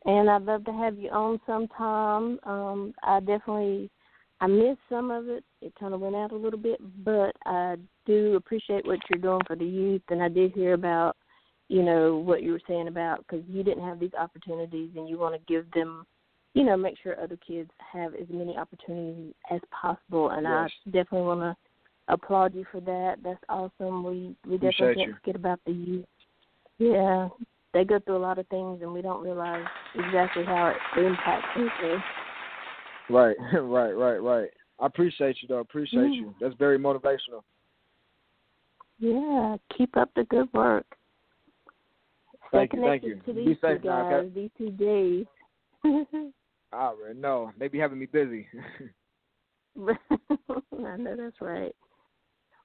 and 0.06 0.30
I'd 0.30 0.44
love 0.44 0.64
to 0.64 0.72
have 0.72 0.98
you 0.98 1.10
on 1.10 1.40
sometime. 1.46 2.38
Um, 2.44 2.94
I 3.02 3.20
definitely, 3.20 3.90
I 4.40 4.46
missed 4.46 4.80
some 4.88 5.10
of 5.10 5.28
it. 5.28 5.44
It 5.60 5.74
kind 5.78 5.92
of 5.92 6.00
went 6.00 6.14
out 6.14 6.32
a 6.32 6.36
little 6.36 6.58
bit, 6.58 6.80
but 7.04 7.34
I 7.44 7.76
do 8.06 8.36
appreciate 8.36 8.86
what 8.86 9.00
you're 9.10 9.20
doing 9.20 9.40
for 9.46 9.56
the 9.56 9.64
youth, 9.64 10.02
and 10.08 10.22
I 10.22 10.28
did 10.28 10.52
hear 10.52 10.74
about, 10.74 11.16
you 11.68 11.82
know, 11.82 12.16
what 12.16 12.42
you 12.42 12.52
were 12.52 12.60
saying 12.68 12.88
about 12.88 13.26
because 13.26 13.44
you 13.48 13.62
didn't 13.62 13.84
have 13.84 13.98
these 13.98 14.14
opportunities, 14.18 14.90
and 14.96 15.08
you 15.08 15.18
want 15.18 15.34
to 15.34 15.52
give 15.52 15.70
them, 15.72 16.06
you 16.54 16.62
know, 16.64 16.76
make 16.76 16.96
sure 17.02 17.20
other 17.20 17.38
kids 17.46 17.70
have 17.92 18.14
as 18.14 18.28
many 18.30 18.56
opportunities 18.56 19.34
as 19.50 19.60
possible, 19.72 20.30
and 20.30 20.46
Yes. 20.46 20.70
I 20.86 20.90
definitely 20.90 21.26
want 21.26 21.40
to 21.40 21.56
applaud 22.08 22.54
you 22.54 22.64
for 22.70 22.80
that. 22.82 23.16
That's 23.24 23.42
awesome. 23.48 24.04
We 24.04 24.36
we 24.46 24.54
definitely 24.54 24.68
Appreciate 24.68 24.94
can't 24.94 25.08
you. 25.08 25.14
forget 25.14 25.34
about 25.36 25.60
the 25.66 25.72
youth. 25.72 26.04
Yeah, 26.78 27.28
they 27.76 27.84
go 27.84 27.98
through 27.98 28.16
a 28.16 28.18
lot 28.18 28.38
of 28.38 28.46
things, 28.48 28.80
and 28.80 28.90
we 28.90 29.02
don't 29.02 29.22
realize 29.22 29.66
exactly 29.94 30.44
how 30.44 30.72
it 30.96 31.02
impacts 31.04 31.46
people. 31.54 32.00
Right, 33.10 33.36
right, 33.52 33.92
right, 33.92 34.16
right. 34.16 34.48
I 34.80 34.86
appreciate 34.86 35.36
you 35.42 35.48
though. 35.48 35.58
Appreciate 35.58 36.10
Mm. 36.10 36.14
you. 36.14 36.34
That's 36.40 36.54
very 36.54 36.78
motivational. 36.78 37.42
Yeah, 38.98 39.58
keep 39.76 39.94
up 39.98 40.10
the 40.16 40.24
good 40.24 40.50
work. 40.54 40.86
Stay 42.48 42.60
Thank 42.60 42.72
you, 42.72 42.80
thank 42.80 43.02
you. 43.02 43.20
to 43.26 43.34
Be 43.34 43.44
these 43.44 43.56
safe 43.60 43.82
two 43.82 43.88
now, 43.88 44.08
guys, 44.08 44.24
okay? 44.24 44.34
these 44.34 44.50
two 44.56 44.70
days. 44.70 45.26
I 46.72 46.76
already 46.76 47.18
know. 47.18 47.52
They 47.58 47.68
be 47.68 47.78
having 47.78 47.98
me 47.98 48.06
busy. 48.06 48.46
I 49.78 50.96
know 50.96 51.14
that's 51.14 51.40
right. 51.42 51.76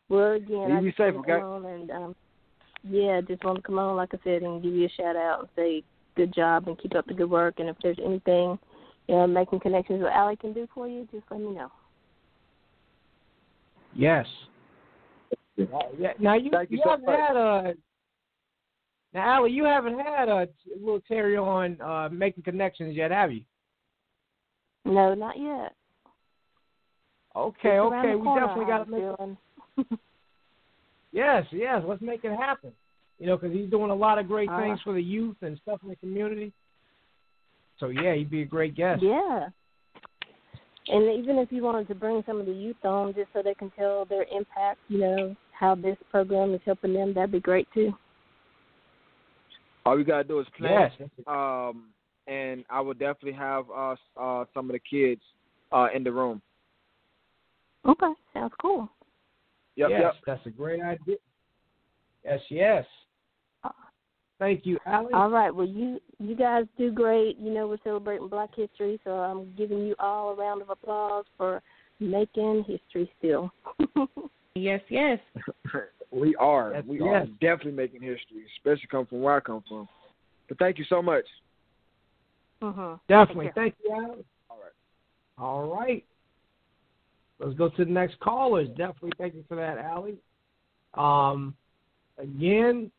Well, 0.07 0.34
again, 0.34 0.70
You 0.70 0.78
I 0.78 0.82
be 0.82 0.93
safe, 0.97 1.16
okay? 1.16 1.41
and 1.41 1.91
um, 1.91 2.16
yeah, 2.84 3.21
just 3.21 3.43
want 3.43 3.57
to 3.57 3.61
come 3.61 3.79
on, 3.79 3.95
like 3.95 4.13
I 4.13 4.17
said, 4.23 4.41
and 4.41 4.61
give 4.61 4.73
you 4.73 4.86
a 4.86 4.89
shout 4.89 5.15
out 5.15 5.41
and 5.41 5.49
say 5.55 5.84
good 6.15 6.34
job 6.34 6.67
and 6.67 6.79
keep 6.79 6.95
up 6.95 7.05
the 7.05 7.13
good 7.13 7.29
work. 7.29 7.55
And 7.59 7.69
if 7.69 7.75
there's 7.82 7.99
anything, 8.03 8.57
you 9.07 9.15
know, 9.15 9.27
making 9.27 9.59
connections 9.59 10.01
with 10.01 10.11
Allie 10.11 10.36
can 10.36 10.53
do 10.53 10.67
for 10.73 10.88
you, 10.88 11.07
just 11.11 11.25
let 11.29 11.39
me 11.39 11.51
know. 11.53 11.71
Yes. 13.93 14.25
Uh, 15.59 15.79
yeah. 15.99 16.13
Now 16.19 16.36
you, 16.36 16.49
Thank 16.51 16.71
you 16.71 16.77
you 16.77 16.84
so 16.84 16.91
haven't 16.91 17.05
much. 17.05 17.19
had 17.19 17.36
a. 17.36 17.73
Now, 19.13 19.36
Allie, 19.36 19.51
you 19.51 19.65
haven't 19.65 19.99
had 19.99 20.29
a 20.29 20.47
little 20.79 21.01
Terry 21.01 21.36
on 21.38 21.79
uh, 21.82 22.09
making 22.11 22.43
connections 22.43 22.95
yet, 22.95 23.11
have 23.11 23.32
you? 23.32 23.41
No, 24.86 25.13
not 25.13 25.38
yet. 25.38 25.73
Okay, 27.36 27.77
Just 27.77 27.93
okay. 27.93 28.15
We 28.15 28.27
definitely 28.39 28.65
got 28.65 28.88
to 28.88 29.15
a 29.19 29.27
make. 29.77 29.99
feeling. 31.12 31.26
Yes, 31.28 31.45
yes. 31.51 31.82
Let's 31.86 32.01
make 32.01 32.24
it 32.24 32.36
happen. 32.36 32.72
You 33.20 33.28
know, 33.28 33.38
because 33.38 33.55
he's 33.55 33.70
doing 33.70 33.91
a 33.91 33.95
lot 33.95 34.18
of 34.18 34.28
great 34.28 34.49
All 34.49 34.59
things 34.59 34.80
for 34.84 34.93
the 34.93 35.03
youth 35.03 35.38
and 35.41 35.59
stuff 35.62 35.80
in 35.84 35.89
the 35.89 35.95
community. 35.97 36.51
So 37.80 37.88
yeah, 37.88 38.16
he'd 38.16 38.32
be 38.32 38.41
a 38.41 38.45
great 38.45 38.76
guest. 38.76 39.03
Yeah. 39.03 39.49
And 40.88 41.20
even 41.20 41.38
if 41.38 41.51
you 41.51 41.64
wanted 41.64 41.88
to 41.89 41.95
bring 41.95 42.24
some 42.26 42.39
of 42.39 42.45
the 42.45 42.51
youth 42.51 42.84
on 42.84 43.14
just 43.14 43.30
so 43.34 43.41
they 43.43 43.53
can 43.53 43.72
tell 43.72 44.05
their 44.05 44.26
impact, 44.36 44.80
you 44.88 44.99
know, 44.99 45.36
how 45.51 45.76
this 45.76 45.97
program 46.09 46.53
is 46.53 46.62
helping 46.66 46.93
them, 46.93 47.14
that'd 47.14 47.32
be 47.32 47.39
great 47.39 47.68
too. 47.74 47.93
All 49.86 49.95
we 49.95 50.03
gotta 50.03 50.24
do 50.24 50.39
is 50.39 50.47
plan. 50.57 50.91
Yes. 50.99 51.09
Um, 51.28 51.89
and 52.28 52.66
I 52.70 52.82
will 52.82 52.93
definitely 52.93 53.34
have 53.34 53.66
uh, 53.76 53.95
uh 54.20 54.45
some 54.53 54.70
of 54.70 54.74
the 54.74 54.80
kids 54.80 55.22
uh 55.72 55.88
in 55.93 56.03
the 56.03 56.12
room. 56.12 56.41
Okay, 57.88 58.14
sounds 58.34 58.53
cool. 58.62 58.89
Yep, 59.76 59.89
yes, 59.89 60.01
yep. 60.01 60.13
that's 60.26 60.45
a 60.45 60.49
great 60.49 60.82
idea. 60.82 61.15
Yes, 62.24 62.39
yes. 62.49 62.86
Thank 64.39 64.65
you, 64.65 64.80
Allie. 64.88 65.13
All 65.13 65.30
right. 65.30 65.53
Well, 65.53 65.67
you 65.67 65.99
you 66.17 66.36
guys 66.36 66.65
do 66.76 66.91
great. 66.91 67.38
You 67.38 67.53
know 67.53 67.67
we're 67.67 67.78
celebrating 67.84 68.28
Black 68.28 68.49
History, 68.55 68.99
so 69.03 69.11
I'm 69.11 69.53
giving 69.55 69.86
you 69.86 69.95
all 69.99 70.32
a 70.32 70.36
round 70.36 70.63
of 70.63 70.72
applause 70.72 71.26
for 71.38 71.61
making 71.99 72.65
history 72.67 73.11
still. 73.19 73.51
Yes, 74.55 74.82
yes. 74.89 75.17
we 76.11 76.36
are. 76.36 76.74
Yes, 76.74 76.84
we 76.86 76.99
yes. 76.99 77.07
are 77.07 77.26
definitely 77.39 77.72
making 77.72 78.01
history, 78.01 78.43
especially 78.57 78.88
come 78.91 79.05
from 79.05 79.22
where 79.22 79.38
I 79.38 79.39
come 79.39 79.63
from. 79.67 79.88
But 80.49 80.59
thank 80.59 80.78
you 80.78 80.86
so 80.89 81.01
much. 81.01 81.24
mhm. 82.61 82.99
Definitely. 83.07 83.51
Thank 83.55 83.76
you, 83.84 83.93
Allie. 83.93 84.26
All 84.49 84.57
right. 84.57 84.74
All 85.38 85.74
right. 85.74 86.03
Let's 87.41 87.57
go 87.57 87.69
to 87.69 87.85
the 87.85 87.91
next 87.91 88.19
callers. 88.19 88.67
Definitely 88.69 89.13
thank 89.17 89.33
you 89.33 89.43
for 89.47 89.55
that, 89.55 89.79
Allie. 89.79 90.17
Um, 90.93 91.55
again, 92.17 92.91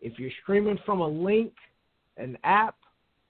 if 0.00 0.18
you're 0.18 0.30
streaming 0.42 0.78
from 0.84 1.00
a 1.00 1.08
link, 1.08 1.52
an 2.18 2.36
app, 2.44 2.76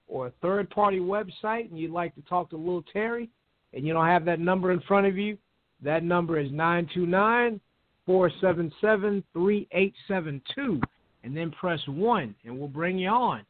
or 0.09 0.27
a 0.27 0.31
third 0.41 0.69
party 0.71 0.99
website 0.99 1.69
and 1.69 1.79
you'd 1.79 1.91
like 1.91 2.13
to 2.15 2.21
talk 2.23 2.49
to 2.49 2.57
Lil 2.57 2.83
Terry 2.91 3.29
and 3.73 3.85
you 3.85 3.93
don't 3.93 4.07
have 4.07 4.25
that 4.25 4.39
number 4.39 4.71
in 4.71 4.81
front 4.81 5.05
of 5.05 5.17
you, 5.17 5.37
that 5.81 6.03
number 6.03 6.39
is 6.39 6.51
929 6.51 7.61
477 8.05 9.23
3872. 9.33 10.81
And 11.23 11.37
then 11.37 11.51
press 11.51 11.79
1 11.87 12.35
and 12.43 12.57
we'll 12.57 12.67
bring 12.67 12.97
you 12.97 13.09
on. 13.09 13.43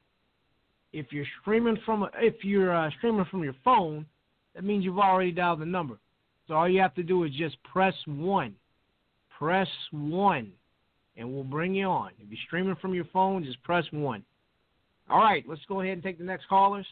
If 0.92 1.08
you're 1.12 1.26
streaming 1.42 1.78
from 1.86 2.04
a, 2.04 2.10
if 2.16 2.44
you're 2.44 2.76
uh, 2.76 2.90
streaming 2.98 3.26
from 3.26 3.44
your 3.44 3.56
phone, 3.64 4.06
that 4.54 4.64
means 4.64 4.84
you've 4.84 5.00
already 5.00 5.32
dialed 5.32 5.62
the 5.62 5.66
number. 5.66 5.98
So 6.50 6.56
all 6.56 6.68
you 6.68 6.82
have 6.82 6.96
to 6.96 7.04
do 7.04 7.24
is 7.26 7.32
just 7.38 7.62
press 7.64 7.94
one. 8.08 8.56
Press 9.38 9.68
one, 9.92 10.52
and 11.16 11.32
we'll 11.32 11.44
bring 11.44 11.76
you 11.76 11.86
on. 11.86 12.10
If 12.20 12.28
you're 12.28 12.40
streaming 12.48 12.76
from 12.82 12.96
your 12.96 13.06
phone, 13.14 13.44
just 13.46 13.62
press 13.62 13.86
one. 13.92 14.26
All 15.10 15.20
right, 15.20 15.46
let's 15.48 15.62
go 15.68 15.82
ahead 15.82 15.94
and 15.94 16.04
take 16.04 16.18
the 16.18 16.24
next 16.24 16.50
callers. 16.50 16.88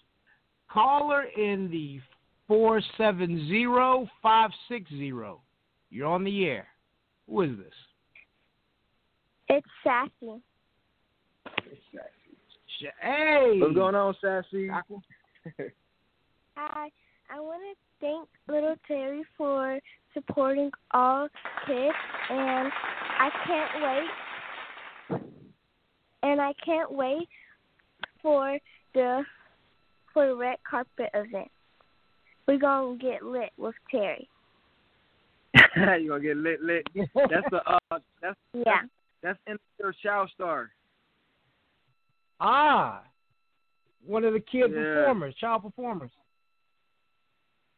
Caller 0.72 1.24
in 1.24 1.70
the 1.72 1.99
four 2.47 2.82
seven 2.97 3.47
zero 3.47 4.08
five 4.22 4.51
six 4.70 4.89
zero. 4.91 5.41
You're 5.89 6.08
on 6.08 6.24
the 6.24 6.45
air. 6.45 6.68
Who 7.28 7.41
is 7.41 7.58
this? 7.58 7.74
It's 9.49 9.68
sassy. 9.84 10.39
Hey, 13.01 13.58
What's 13.60 13.74
going 13.74 13.95
on, 13.95 14.16
Sassy? 14.22 14.70
Hi, 16.55 16.89
I 17.30 17.39
want 17.39 17.61
to 17.61 17.75
thank 17.99 18.30
Little 18.47 18.75
Terry 18.88 19.23
for 19.38 19.80
supporting 20.13 20.71
all 20.91 21.28
kids, 21.65 21.95
and 22.30 22.71
I 23.19 23.30
can't 23.45 23.84
wait. 25.11 25.19
And 26.23 26.41
I 26.41 26.53
can't 26.65 26.91
wait 26.91 27.28
for 28.21 28.57
the 28.93 29.23
for 30.13 30.28
the 30.28 30.36
red 30.36 30.57
carpet 30.69 31.09
event. 31.13 31.49
We're 32.47 32.57
gonna 32.57 32.97
get 32.97 33.23
lit 33.23 33.51
with 33.57 33.75
Terry. 33.91 34.28
you 35.75 36.09
gonna 36.09 36.19
get 36.21 36.38
lit, 36.38 36.61
lit. 36.61 36.88
That's 36.95 37.49
the 37.51 37.61
uh, 37.65 37.99
that's 38.21 38.38
Yeah. 38.53 38.82
that's 39.21 39.39
in 39.47 39.57
their 39.80 39.93
Shout 40.01 40.30
Star. 40.34 40.71
Ah, 42.39 43.03
one 44.05 44.23
of 44.23 44.34
the 44.34 44.39
kid 44.39 44.71
Yeah. 44.71 44.84
performers, 44.84 45.36
child 45.36 45.63
performers. 45.63 46.11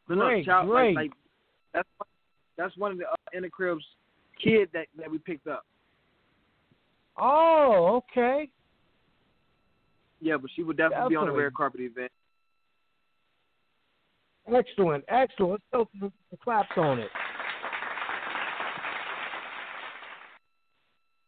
No, 0.09 0.15
no, 0.15 0.25
Great, 0.25 0.45
child, 0.45 0.67
great. 0.67 0.95
Like, 0.95 1.11
like 1.11 1.11
that's 1.73 1.89
that's 2.57 2.77
one 2.77 2.91
of 2.91 2.97
the 2.97 3.05
uh, 3.05 3.15
in 3.33 3.43
the 3.43 3.49
cribs 3.49 3.83
kid 4.43 4.69
that 4.73 4.87
that 4.97 5.09
we 5.09 5.19
picked 5.19 5.47
up. 5.47 5.65
Oh, 7.17 8.01
okay. 8.11 8.49
Yeah, 10.19 10.37
but 10.37 10.49
she 10.55 10.63
would 10.63 10.77
definitely, 10.77 11.09
be 11.09 11.15
on 11.15 11.25
the 11.25 11.31
Definitely. 11.31 11.43
red 11.43 11.53
carpet 11.53 11.81
event. 11.81 12.11
Excellent, 14.53 15.03
excellent. 15.07 15.51
Let's 15.51 15.63
throw 15.71 15.87
some 15.99 16.11
some 16.29 16.39
claps 16.43 16.71
on 16.75 16.99
it. 16.99 17.09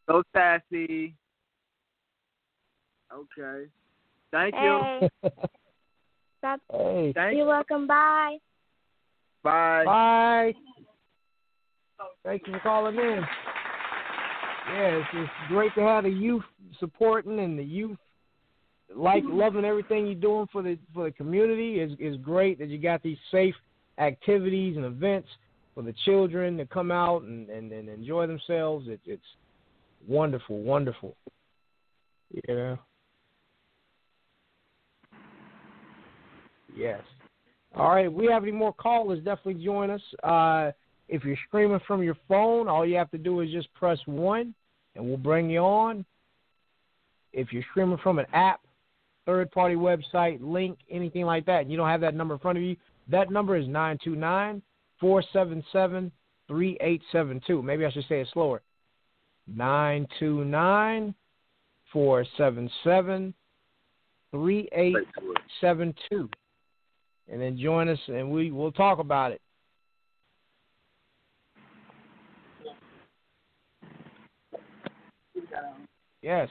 So 0.09 0.23
sassy. 0.33 1.15
Okay. 3.13 3.69
Thank 4.31 4.55
you. 4.55 4.81
Hey, 4.81 5.09
stop. 6.39 6.59
hey, 6.71 7.11
Thank 7.13 7.37
You're 7.37 7.45
you. 7.45 7.45
welcome. 7.45 7.85
Bye. 7.85 8.37
Bye. 9.43 9.83
bye. 9.85 10.53
Oh. 11.99 12.07
Thank 12.23 12.43
you 12.47 12.53
for 12.53 12.59
calling 12.59 12.95
in. 12.95 13.21
Yeah, 14.73 14.99
it's, 14.99 15.07
it's 15.13 15.31
great 15.47 15.73
to 15.75 15.81
have 15.81 16.03
the 16.03 16.09
youth 16.09 16.43
supporting 16.79 17.39
and 17.39 17.57
the 17.57 17.63
youth 17.63 17.97
like 18.95 19.23
mm-hmm. 19.23 19.37
loving 19.37 19.65
everything 19.65 20.05
you're 20.05 20.15
doing 20.15 20.47
for 20.51 20.61
the 20.61 20.77
for 20.93 21.05
the 21.05 21.11
community. 21.11 21.79
is 21.79 21.91
is 21.99 22.17
great 22.17 22.59
that 22.59 22.69
you 22.69 22.77
got 22.77 23.01
these 23.01 23.17
safe 23.31 23.55
activities 23.97 24.77
and 24.77 24.85
events 24.85 25.27
for 25.73 25.83
the 25.83 25.93
children 26.05 26.57
to 26.57 26.65
come 26.65 26.91
out 26.91 27.23
and, 27.23 27.49
and, 27.49 27.71
and 27.71 27.89
enjoy 27.89 28.27
themselves. 28.27 28.87
It, 28.87 28.99
it's 29.05 29.23
wonderful, 30.07 30.59
wonderful. 30.59 31.15
Yeah. 32.47 32.75
Yes. 36.75 37.01
All 37.75 37.89
right. 37.89 38.05
If 38.05 38.13
we 38.13 38.27
have 38.27 38.43
any 38.43 38.51
more 38.51 38.73
callers, 38.73 39.19
definitely 39.19 39.63
join 39.63 39.89
us. 39.89 40.01
Uh, 40.23 40.71
if 41.07 41.23
you're 41.23 41.37
screaming 41.47 41.79
from 41.87 42.03
your 42.03 42.17
phone, 42.27 42.67
all 42.67 42.85
you 42.85 42.95
have 42.95 43.11
to 43.11 43.17
do 43.17 43.41
is 43.41 43.51
just 43.51 43.73
press 43.73 43.99
one, 44.05 44.53
and 44.95 45.05
we'll 45.05 45.17
bring 45.17 45.49
you 45.49 45.59
on. 45.59 46.05
If 47.33 47.53
you're 47.53 47.63
screaming 47.71 47.97
from 48.03 48.19
an 48.19 48.25
app, 48.33 48.61
third 49.25 49.51
party 49.51 49.75
website, 49.75 50.39
link, 50.41 50.77
anything 50.89 51.25
like 51.25 51.45
that, 51.45 51.61
and 51.61 51.71
you 51.71 51.77
don't 51.77 51.89
have 51.89 52.01
that 52.01 52.15
number 52.15 52.33
in 52.33 52.39
front 52.39 52.57
of 52.57 52.63
you, 52.63 52.75
that 53.09 53.31
number 53.31 53.55
is 53.55 53.67
929 53.67 54.61
477 54.99 56.11
3872. 56.47 57.61
Maybe 57.61 57.85
I 57.85 57.91
should 57.91 58.05
say 58.07 58.21
it 58.21 58.27
slower 58.33 58.61
929 59.47 61.15
477 61.91 63.33
3872 64.31 66.29
and 67.29 67.41
then 67.41 67.57
join 67.57 67.89
us, 67.89 67.99
and 68.07 68.29
we 68.29 68.51
will 68.51 68.71
talk 68.71 68.99
about 68.99 69.31
it. 69.31 69.41
Yes. 76.21 76.49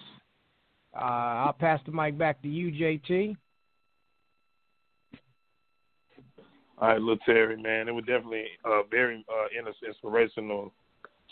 Uh, 0.95 0.99
I'll 0.99 1.53
pass 1.53 1.81
the 1.87 1.93
mic 1.93 2.19
back 2.19 2.43
to 2.43 2.49
you, 2.49 2.73
JT. 2.73 3.37
All 6.79 6.89
right, 6.89 6.99
little 6.99 7.19
Terry, 7.27 7.61
man, 7.61 7.89
it 7.89 7.93
was 7.93 8.05
definitely 8.07 8.47
uh, 8.65 8.83
very 8.91 9.25
uh, 9.29 9.87
inspirational 9.87 10.73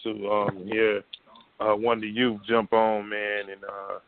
to 0.04 0.30
um, 0.30 0.66
hear 0.70 1.02
uh, 1.58 1.74
one 1.74 1.98
of 1.98 2.04
you 2.04 2.38
jump 2.46 2.72
on, 2.72 3.08
man, 3.08 3.50
and 3.50 3.64
uh, 3.64 3.98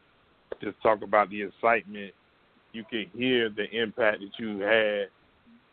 just 0.63 0.81
talk 0.83 1.03
about 1.03 1.31
the 1.31 1.43
excitement. 1.43 2.13
You 2.73 2.85
could 2.89 3.09
hear 3.15 3.49
the 3.49 3.65
impact 3.71 4.19
that 4.21 4.39
you 4.39 4.59
had 4.61 5.09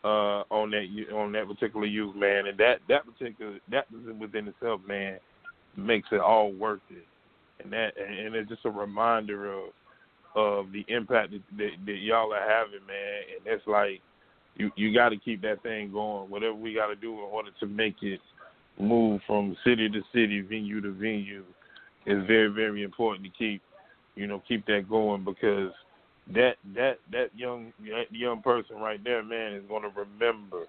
uh, 0.04 0.44
on 0.50 0.72
that 0.72 0.86
on 1.14 1.32
that 1.34 1.48
particular 1.48 1.86
youth, 1.86 2.16
man, 2.16 2.48
and 2.48 2.58
that 2.58 2.80
that 2.88 3.06
particular 3.06 3.60
that 3.72 3.86
within 4.20 4.48
itself, 4.48 4.82
man, 4.88 5.20
makes 5.76 6.08
it 6.12 6.20
all 6.20 6.52
worth 6.52 6.82
it. 6.90 7.06
And 7.64 7.74
that 7.74 7.94
and 7.98 8.36
it's 8.36 8.50
just 8.50 8.66
a 8.66 8.70
reminder 8.70 9.52
of 9.52 9.70
of 10.36 10.72
the 10.72 10.86
impact 10.88 11.32
that, 11.32 11.42
that, 11.58 11.70
that 11.86 11.98
y'all 11.98 12.32
are 12.32 12.40
having, 12.40 12.86
man. 12.86 13.22
And 13.36 13.48
it's 13.48 13.66
like 13.68 14.02
you 14.56 14.72
you 14.76 14.94
got 14.94 15.10
to 15.10 15.18
keep 15.18 15.42
that 15.42 15.64
thing 15.64 15.92
going. 15.92 16.30
Whatever 16.30 16.56
we 16.56 16.74
got 16.74 16.88
to 16.88 16.96
do 16.96 17.14
in 17.14 17.20
order 17.20 17.50
to 17.60 17.66
make 17.66 17.96
it 18.02 18.20
move 18.80 19.22
from 19.26 19.58
city 19.64 19.90
to 19.90 20.02
city, 20.14 20.42
venue 20.42 20.82
to 20.82 20.92
venue, 20.92 21.44
is 22.06 22.26
very 22.28 22.50
very 22.50 22.84
important 22.84 23.26
to 23.26 23.32
keep 23.38 23.62
you 24.16 24.28
know 24.28 24.42
keep 24.48 24.66
that 24.68 24.86
going 24.90 25.24
because 25.24 25.72
that 26.34 26.56
that 26.76 27.00
that 27.12 27.30
young 27.36 27.72
that 27.80 28.12
young 28.12 28.42
person 28.42 28.78
right 28.78 29.02
there, 29.04 29.24
man, 29.24 29.54
is 29.54 29.64
going 29.68 29.84
to 29.84 29.90
remember. 29.90 30.66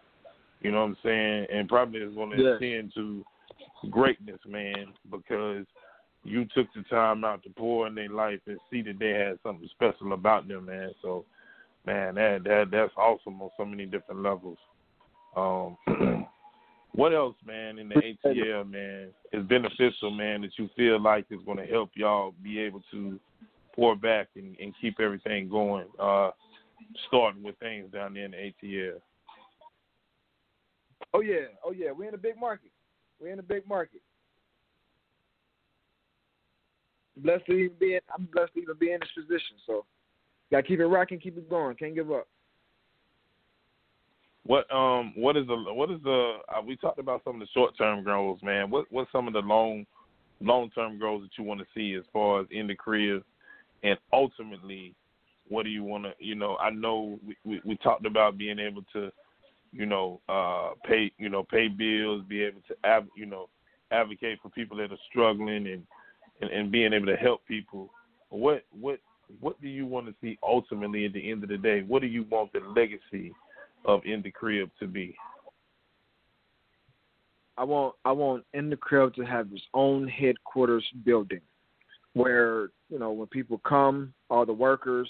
You 0.61 0.73
know 0.73 0.81
what 0.81 0.91
I'm 0.91 0.97
saying, 1.05 1.47
and 1.53 1.69
probably 1.69 2.01
is 2.01 2.15
going 2.15 2.37
to 2.37 2.57
ascend 2.57 2.93
to 2.95 3.25
greatness, 3.91 4.41
man, 4.47 4.89
because 5.09 5.65
you 6.25 6.47
took 6.55 6.67
the 6.75 6.83
time 6.91 7.25
out 7.25 7.43
to 7.45 7.51
pour 7.51 7.87
in 7.87 7.95
their 7.95 8.09
life 8.09 8.41
and 8.47 8.59
see 8.71 8.83
that 8.83 8.99
they 8.99 9.11
had 9.11 9.39
something 9.43 9.69
special 9.71 10.13
about 10.13 10.49
them, 10.49 10.67
man. 10.67 10.91
So, 11.01 11.25
man, 11.87 12.17
that 12.17 12.45
that 12.45 12.71
that's 12.71 12.93
awesome 12.97 13.41
on 13.41 13.51
so 13.57 13.65
many 13.65 13.87
different 13.87 14.23
levels. 14.23 14.59
Um, 15.37 15.77
what 16.93 17.15
else, 17.15 17.37
man, 17.47 17.79
in 17.79 17.89
the 17.89 17.95
ATL, 17.95 18.69
man, 18.69 19.09
is 19.33 19.47
beneficial, 19.47 20.11
man, 20.11 20.43
that 20.43 20.51
you 20.57 20.69
feel 20.77 21.01
like 21.01 21.27
is 21.31 21.39
going 21.47 21.59
to 21.59 21.67
help 21.67 21.91
y'all 21.95 22.35
be 22.43 22.59
able 22.59 22.83
to 22.91 23.19
pour 23.79 23.95
back 23.95 24.29
and, 24.35 24.57
and 24.61 24.75
keep 24.81 24.99
everything 24.99 25.49
going, 25.49 25.87
uh, 26.01 26.31
starting 27.07 27.45
with 27.45 27.57
things 27.59 27.91
down 27.93 28.15
there 28.15 28.25
in 28.25 28.33
the 28.33 28.53
ATL. 28.67 29.01
Oh 31.15 31.21
yeah, 31.21 31.47
oh 31.65 31.71
yeah. 31.71 31.93
We're 31.97 32.09
in 32.09 32.15
a 32.15 32.19
big 32.19 32.39
market. 32.39 32.73
We're 33.21 33.33
in 33.33 33.39
a 33.39 33.43
big 33.43 33.67
market. 33.69 34.01
Blessed 37.17 37.47
to 37.47 37.53
even 37.53 37.77
be 37.79 37.95
in, 37.95 38.01
I'm 38.13 38.29
blessed 38.33 38.55
to 38.55 38.61
even 38.61 38.77
be 38.79 38.93
in 38.93 39.01
this 39.01 39.09
position. 39.15 39.57
So, 39.65 39.85
gotta 40.51 40.65
keep 40.65 40.81
it 40.81 40.87
rocking, 40.87 41.21
keep 41.21 41.39
it 41.39 41.49
going. 41.49 41.77
Can't 41.77 41.95
give 41.95 42.11
up. 42.11 42.27
What 44.45 44.71
um 44.75 45.13
what 45.15 45.37
is 45.37 45.47
the 45.47 45.57
what 45.57 45.91
is 45.91 46.03
the 46.03 46.39
uh, 46.49 46.63
we 46.67 46.77
talked 46.77 46.99
about 46.99 47.23
some 47.23 47.35
of 47.35 47.41
the 47.41 47.49
short 47.55 47.79
term 47.79 48.03
goals, 48.03 48.41
man. 48.43 48.71
What 48.71 48.87
what's 48.91 49.13
some 49.13 49.29
of 49.29 49.35
the 49.35 49.41
long 49.41 49.87
long 50.41 50.69
term 50.71 50.99
goals 50.99 51.23
that 51.23 51.41
you 51.41 51.45
want 51.45 51.61
to 51.61 51.67
see 51.77 51.95
as 51.95 52.05
far 52.13 52.41
as 52.41 52.47
in 52.51 52.67
the 52.67 52.75
career, 52.75 53.23
and 53.83 53.99
ultimately, 54.13 54.95
what 55.49 55.65
do 55.65 55.71
you 55.71 55.85
want 55.85 56.05
to 56.05 56.13
you 56.19 56.35
know? 56.35 56.57
I 56.57 56.71
know 56.71 57.19
we, 57.27 57.37
we 57.45 57.61
we 57.65 57.77
talked 57.77 58.07
about 58.07 58.39
being 58.39 58.59
able 58.59 58.83
to, 58.93 59.11
you 59.73 59.87
know, 59.87 60.21
uh 60.29 60.71
pay 60.85 61.11
you 61.19 61.29
know 61.29 61.45
pay 61.45 61.69
bills, 61.69 62.25
be 62.29 62.43
able 62.43 62.61
to 62.69 62.77
av- 62.89 63.09
you 63.17 63.27
know 63.27 63.49
advocate 63.91 64.39
for 64.43 64.51
people 64.51 64.77
that 64.79 64.93
are 64.93 64.99
struggling 65.09 65.67
and 65.69 65.83
and, 66.41 66.51
and 66.51 66.71
being 66.71 66.93
able 66.93 67.07
to 67.07 67.17
help 67.17 67.45
people. 67.47 67.91
What 68.31 68.65
what 68.79 69.01
what 69.41 69.61
do 69.61 69.69
you 69.69 69.87
want 69.87 70.07
to 70.07 70.15
see 70.21 70.39
ultimately 70.43 71.05
at 71.05 71.13
the 71.13 71.31
end 71.31 71.43
of 71.43 71.51
the 71.51 71.59
day? 71.59 71.83
What 71.83 72.03
do 72.03 72.09
you 72.09 72.25
want 72.31 72.53
the 72.53 72.61
legacy 72.61 73.33
of 73.85 74.01
In 74.05 74.23
the 74.23 74.31
Crib 74.31 74.71
to 74.81 74.87
be? 74.87 75.15
I 77.59 77.65
want 77.65 77.97
I 78.05 78.13
want 78.13 78.45
in 78.55 78.71
the 78.71 78.77
crib 78.77 79.15
to 79.17 79.23
have 79.23 79.53
its 79.53 79.63
own 79.75 80.07
headquarters 80.07 80.85
building, 81.05 81.41
where 82.15 82.71
you 82.89 82.99
know 82.99 83.13
when 83.13 83.27
people 83.29 83.61
come, 83.67 84.13
all 84.31 84.47
the 84.47 84.53
workers, 84.53 85.09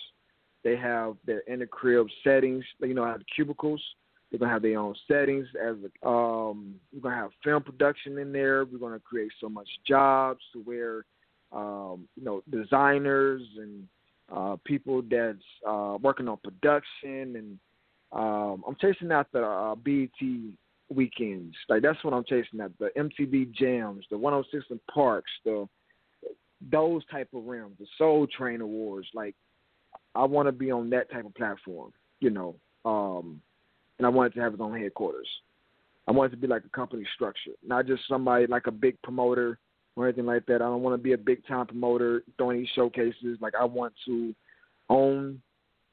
they 0.65 0.77
have 0.77 1.17
their 1.25 1.41
in 1.41 1.61
the 1.61 1.67
crib 1.67 2.07
settings. 2.25 2.65
You 2.81 2.95
know, 2.95 3.05
have 3.05 3.23
cubicles. 3.35 3.83
They're 4.31 4.39
gonna 4.39 4.53
have 4.53 4.63
their 4.63 4.79
own 4.79 4.95
settings. 5.07 5.47
As 5.61 5.77
um, 6.03 6.75
we're 6.93 7.01
gonna 7.03 7.17
have 7.17 7.31
film 7.43 7.63
production 7.63 8.19
in 8.19 8.33
there. 8.33 8.65
We're 8.65 8.79
gonna 8.79 9.01
create 9.01 9.33
so 9.41 9.49
much 9.49 9.69
jobs 9.87 10.41
to 10.53 10.61
where, 10.61 11.05
um, 11.53 12.09
you 12.17 12.25
know, 12.25 12.43
designers 12.51 13.43
and 13.57 13.89
uh, 14.31 14.57
people 14.65 15.03
that's 15.09 15.39
uh, 15.67 15.97
working 16.03 16.29
on 16.29 16.37
production 16.45 17.37
and 17.37 17.59
um, 18.13 18.65
I'm 18.67 18.77
chasing 18.81 19.13
after 19.13 19.45
uh, 19.45 19.75
BET 19.75 20.11
weekends. 20.89 21.55
Like 21.69 21.83
that's 21.83 22.03
what 22.03 22.15
I'm 22.15 22.25
chasing 22.25 22.61
at. 22.61 22.73
The 22.79 22.91
MTV 22.97 23.53
jams, 23.53 24.07
the 24.11 24.17
106 24.19 24.65
and 24.71 24.81
Parks, 24.93 25.31
the 25.45 25.69
those 26.71 27.05
type 27.07 27.29
of 27.35 27.45
rims, 27.45 27.77
the 27.79 27.87
Soul 27.97 28.27
Train 28.27 28.61
Awards. 28.61 29.09
Like 29.15 29.35
I 30.15 30.25
want 30.25 30.47
to 30.49 30.53
be 30.53 30.71
on 30.71 30.91
that 30.91 31.11
type 31.11 31.27
of 31.27 31.35
platform, 31.35 31.93
you 32.21 32.31
know. 32.31 32.57
Um, 32.85 33.41
and 33.99 34.07
I 34.07 34.11
wanted 34.11 34.35
to 34.35 34.41
have 34.41 34.53
its 34.53 34.63
own 34.63 34.79
headquarters. 34.79 35.29
I 36.07 36.13
want 36.13 36.33
it 36.33 36.37
to 36.37 36.41
be 36.41 36.47
like 36.47 36.65
a 36.65 36.77
company 36.77 37.05
structure, 37.15 37.53
not 37.67 37.87
just 37.87 38.03
somebody 38.09 38.47
like 38.47 38.67
a 38.67 38.73
big 38.73 39.01
promoter 39.03 39.59
or 39.95 40.07
anything 40.07 40.27
like 40.27 40.47
that. 40.47 40.57
I 40.57 40.67
don't 40.67 40.83
want 40.83 40.95
to 40.95 41.03
be 41.03 41.13
a 41.13 41.19
big 41.19 41.47
time 41.47 41.67
promoter 41.67 42.23
throwing 42.37 42.61
these 42.61 42.69
showcases. 42.75 43.39
Like 43.41 43.55
I 43.61 43.65
want 43.65 43.93
to 44.07 44.35
own 44.89 45.43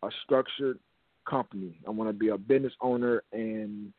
a 0.03 0.09
structured 0.23 0.79
company. 1.29 1.79
I 1.85 1.89
want 1.89 2.09
to 2.09 2.13
be 2.13 2.29
a 2.29 2.37
business 2.37 2.73
owner 2.81 3.23
and 3.33 3.91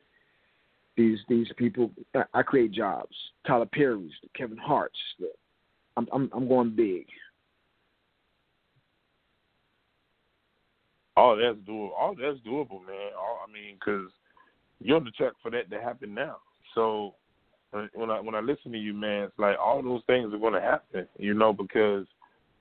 these 0.97 1.19
these 1.29 1.49
people. 1.57 1.91
I 2.33 2.43
create 2.43 2.73
jobs. 2.73 3.15
Tyler 3.47 3.67
Perry's, 3.67 4.13
Kevin 4.35 4.57
Hart's. 4.57 4.99
I'm 5.97 6.09
I'm 6.13 6.31
I'm 6.35 6.49
going 6.49 6.75
big. 6.75 7.07
Oh, 11.17 11.35
that's 11.35 11.57
doable. 11.67 11.91
Oh, 11.99 12.15
that's 12.19 12.39
doable, 12.47 12.85
man. 12.87 13.13
Oh, 13.17 13.39
I 13.47 13.51
mean, 13.51 13.77
because 13.79 14.11
you're 14.81 14.97
on 14.97 15.05
the 15.05 15.11
track 15.13 15.33
for 15.43 15.51
that 15.51 15.71
to 15.71 15.81
happen 15.81 16.13
now. 16.13 16.37
So 16.75 17.15
when 17.95 18.11
I 18.11 18.21
when 18.21 18.35
I 18.35 18.41
listen 18.41 18.73
to 18.73 18.79
you, 18.79 18.95
man, 18.95 19.25
it's 19.25 19.39
like 19.39 19.57
all 19.59 19.83
those 19.83 20.03
things 20.07 20.33
are 20.33 20.39
going 20.39 20.55
to 20.55 20.61
happen, 20.61 21.07
you 21.19 21.35
know, 21.35 21.53
because 21.53 22.07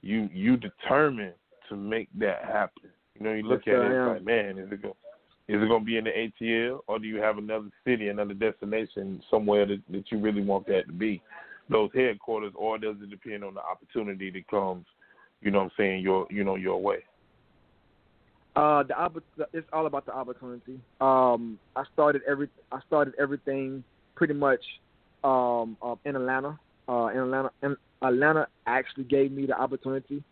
you 0.01 0.29
you 0.33 0.57
determined 0.57 1.33
to 1.69 1.75
make 1.75 2.09
that 2.19 2.43
happen. 2.45 2.89
You 3.19 3.25
know, 3.25 3.33
you 3.33 3.43
look 3.43 3.63
yes, 3.65 3.75
at 3.75 3.85
it, 3.85 3.91
it's 3.91 4.13
like, 4.13 4.25
man, 4.25 4.57
is 4.57 4.71
it 4.71 4.81
go, 4.81 4.89
is 5.47 5.61
it 5.61 5.67
going 5.67 5.81
to 5.81 5.85
be 5.85 5.97
in 5.97 6.05
the 6.05 6.31
ATL, 6.41 6.79
or 6.87 6.99
do 6.99 7.07
you 7.07 7.17
have 7.17 7.37
another 7.37 7.69
city, 7.85 8.09
another 8.09 8.33
destination 8.33 9.21
somewhere 9.29 9.65
that 9.65 9.81
that 9.89 10.11
you 10.11 10.19
really 10.19 10.43
want 10.43 10.67
that 10.67 10.87
to 10.87 10.93
be, 10.93 11.21
those 11.69 11.89
headquarters, 11.93 12.53
or 12.55 12.77
does 12.77 12.95
it 13.01 13.09
depend 13.09 13.43
on 13.43 13.53
the 13.53 13.61
opportunity 13.61 14.29
that 14.31 14.47
comes, 14.47 14.85
you 15.41 15.51
know, 15.51 15.59
what 15.59 15.65
I'm 15.65 15.71
saying 15.77 16.01
your 16.01 16.27
you 16.29 16.43
know 16.43 16.55
your 16.55 16.81
way. 16.81 17.03
Uh, 18.55 18.83
the 18.83 19.47
it's 19.51 19.67
all 19.73 19.85
about 19.85 20.05
the 20.05 20.13
opportunity. 20.13 20.79
Um, 21.01 21.59
I 21.75 21.83
started 21.93 22.21
every 22.27 22.49
I 22.71 22.79
started 22.87 23.13
everything 23.19 23.83
pretty 24.15 24.33
much 24.33 24.61
um, 25.23 25.77
uh, 25.81 25.95
in 26.05 26.15
Atlanta. 26.15 26.57
Uh, 26.87 27.07
in 27.07 27.19
Atlanta, 27.19 27.51
in 27.63 27.75
Atlanta 28.01 28.47
actually 28.65 29.03
gave 29.05 29.31
me 29.31 29.45
the 29.45 29.59
opportunity 29.59 30.23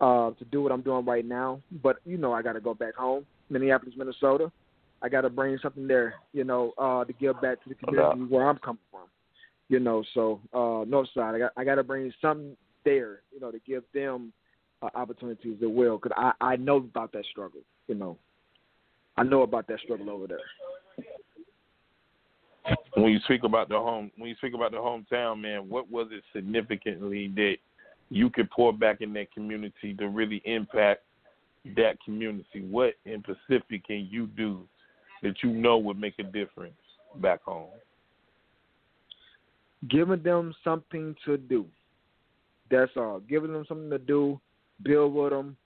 uh, 0.00 0.30
to 0.30 0.44
do 0.50 0.62
what 0.62 0.72
I'm 0.72 0.82
doing 0.82 1.04
right 1.04 1.24
now. 1.24 1.60
But 1.82 1.98
you 2.04 2.16
know, 2.16 2.32
I 2.32 2.42
got 2.42 2.54
to 2.54 2.60
go 2.60 2.74
back 2.74 2.96
home, 2.96 3.26
Minneapolis, 3.48 3.94
Minnesota. 3.96 4.50
I 5.00 5.08
got 5.08 5.20
to 5.20 5.30
bring 5.30 5.56
something 5.62 5.86
there, 5.86 6.14
you 6.32 6.42
know, 6.42 6.72
uh, 6.76 7.04
to 7.04 7.12
give 7.12 7.40
back 7.40 7.62
to 7.62 7.68
the 7.68 7.76
community 7.76 8.22
where 8.22 8.48
I'm 8.48 8.58
coming 8.58 8.80
from. 8.87 8.87
You 9.68 9.80
know, 9.80 10.02
so 10.14 10.40
uh, 10.54 10.84
North 10.88 11.08
Side, 11.14 11.34
I 11.34 11.38
got 11.38 11.52
I 11.56 11.64
got 11.64 11.74
to 11.76 11.82
bring 11.82 12.12
something 12.22 12.56
there, 12.84 13.20
you 13.32 13.40
know, 13.40 13.50
to 13.50 13.58
give 13.66 13.82
them 13.92 14.32
uh, 14.82 14.88
opportunities 14.94 15.58
as 15.62 15.68
well. 15.68 15.98
Because 15.98 16.16
I 16.16 16.32
I 16.40 16.56
know 16.56 16.76
about 16.76 17.12
that 17.12 17.24
struggle, 17.30 17.60
you 17.86 17.94
know. 17.94 18.16
I 19.16 19.24
know 19.24 19.42
about 19.42 19.66
that 19.66 19.80
struggle 19.80 20.10
over 20.10 20.26
there. 20.26 20.38
When 22.94 23.10
you 23.12 23.18
speak 23.24 23.42
about 23.44 23.68
the 23.68 23.76
home, 23.78 24.10
when 24.16 24.28
you 24.28 24.36
speak 24.36 24.54
about 24.54 24.70
the 24.70 24.78
hometown, 24.78 25.40
man, 25.40 25.68
what 25.68 25.90
was 25.90 26.08
it 26.12 26.22
significantly 26.32 27.32
that 27.34 27.56
you 28.10 28.30
could 28.30 28.50
pour 28.50 28.72
back 28.72 29.00
in 29.00 29.12
that 29.14 29.32
community 29.32 29.94
to 29.98 30.08
really 30.08 30.40
impact 30.44 31.02
that 31.76 32.00
community? 32.04 32.62
What 32.70 32.94
in 33.04 33.22
Pacific 33.22 33.86
can 33.86 34.08
you 34.10 34.26
do 34.28 34.66
that 35.22 35.42
you 35.42 35.50
know 35.50 35.78
would 35.78 35.98
make 35.98 36.14
a 36.18 36.22
difference 36.22 36.74
back 37.16 37.42
home? 37.42 37.68
Giving 39.88 40.22
them 40.22 40.54
something 40.64 41.14
to 41.24 41.36
do. 41.36 41.66
That's 42.70 42.90
all. 42.96 43.20
Giving 43.20 43.52
them 43.52 43.64
something 43.68 43.90
to 43.90 43.98
do, 43.98 44.40
build 44.82 45.14
with 45.14 45.30
them, 45.30 45.56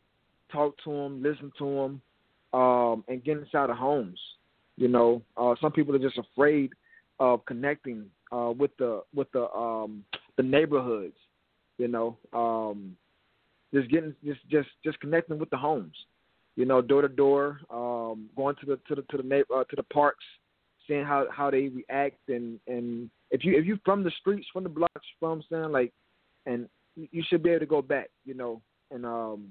talk 0.51 0.75
to 0.85 0.91
them, 0.91 1.23
listen 1.23 1.51
to 1.59 1.65
them, 1.65 2.61
um, 2.61 3.05
and 3.09 3.25
get 3.25 3.39
inside 3.39 3.71
of 3.71 3.77
homes. 3.77 4.19
You 4.77 4.89
know, 4.89 5.23
uh, 5.37 5.55
some 5.61 5.73
people 5.73 5.95
are 5.95 5.99
just 5.99 6.19
afraid 6.19 6.73
of 7.21 7.45
connecting 7.47 8.07
uh, 8.31 8.53
with 8.57 8.71
the 8.79 9.03
with 9.15 9.31
the 9.33 9.51
um, 9.53 10.05
the 10.37 10.43
neighborhoods. 10.43 11.17
You 11.79 11.89
know, 11.89 12.17
um, 12.33 12.97
just 13.73 13.91
getting 13.91 14.15
just 14.25 14.41
just 14.51 14.69
just 14.85 15.01
connecting 15.01 15.39
with 15.39 15.51
the 15.51 15.57
homes. 15.57 15.95
You 16.57 16.67
know, 16.67 16.83
door 16.83 17.03
to 17.03 17.09
door, 17.09 17.61
um, 17.71 18.29
going 18.37 18.57
to 18.57 18.67
the 18.67 18.79
to 18.89 18.95
the 18.95 19.03
to 19.11 19.17
the 19.17 19.23
neighbor, 19.23 19.55
uh, 19.55 19.65
to 19.65 19.77
the 19.77 19.83
parks, 19.85 20.25
seeing 20.87 21.05
how 21.05 21.27
how 21.31 21.51
they 21.51 21.69
react, 21.69 22.29
and 22.29 22.59
and 22.67 23.11
if 23.31 23.45
you 23.45 23.57
if 23.57 23.67
you 23.67 23.79
from 23.85 24.03
the 24.03 24.11
streets, 24.21 24.47
from 24.53 24.65
the 24.65 24.69
blocks, 24.69 25.07
from 25.19 25.43
saying 25.51 25.73
like, 25.73 25.93
and 26.47 26.69
you- 26.97 27.23
should 27.29 27.43
be 27.43 27.51
able 27.51 27.61
to 27.61 27.67
go 27.67 27.83
back. 27.83 28.11
You 28.25 28.35
know, 28.35 28.61
and 28.91 29.07
um 29.07 29.49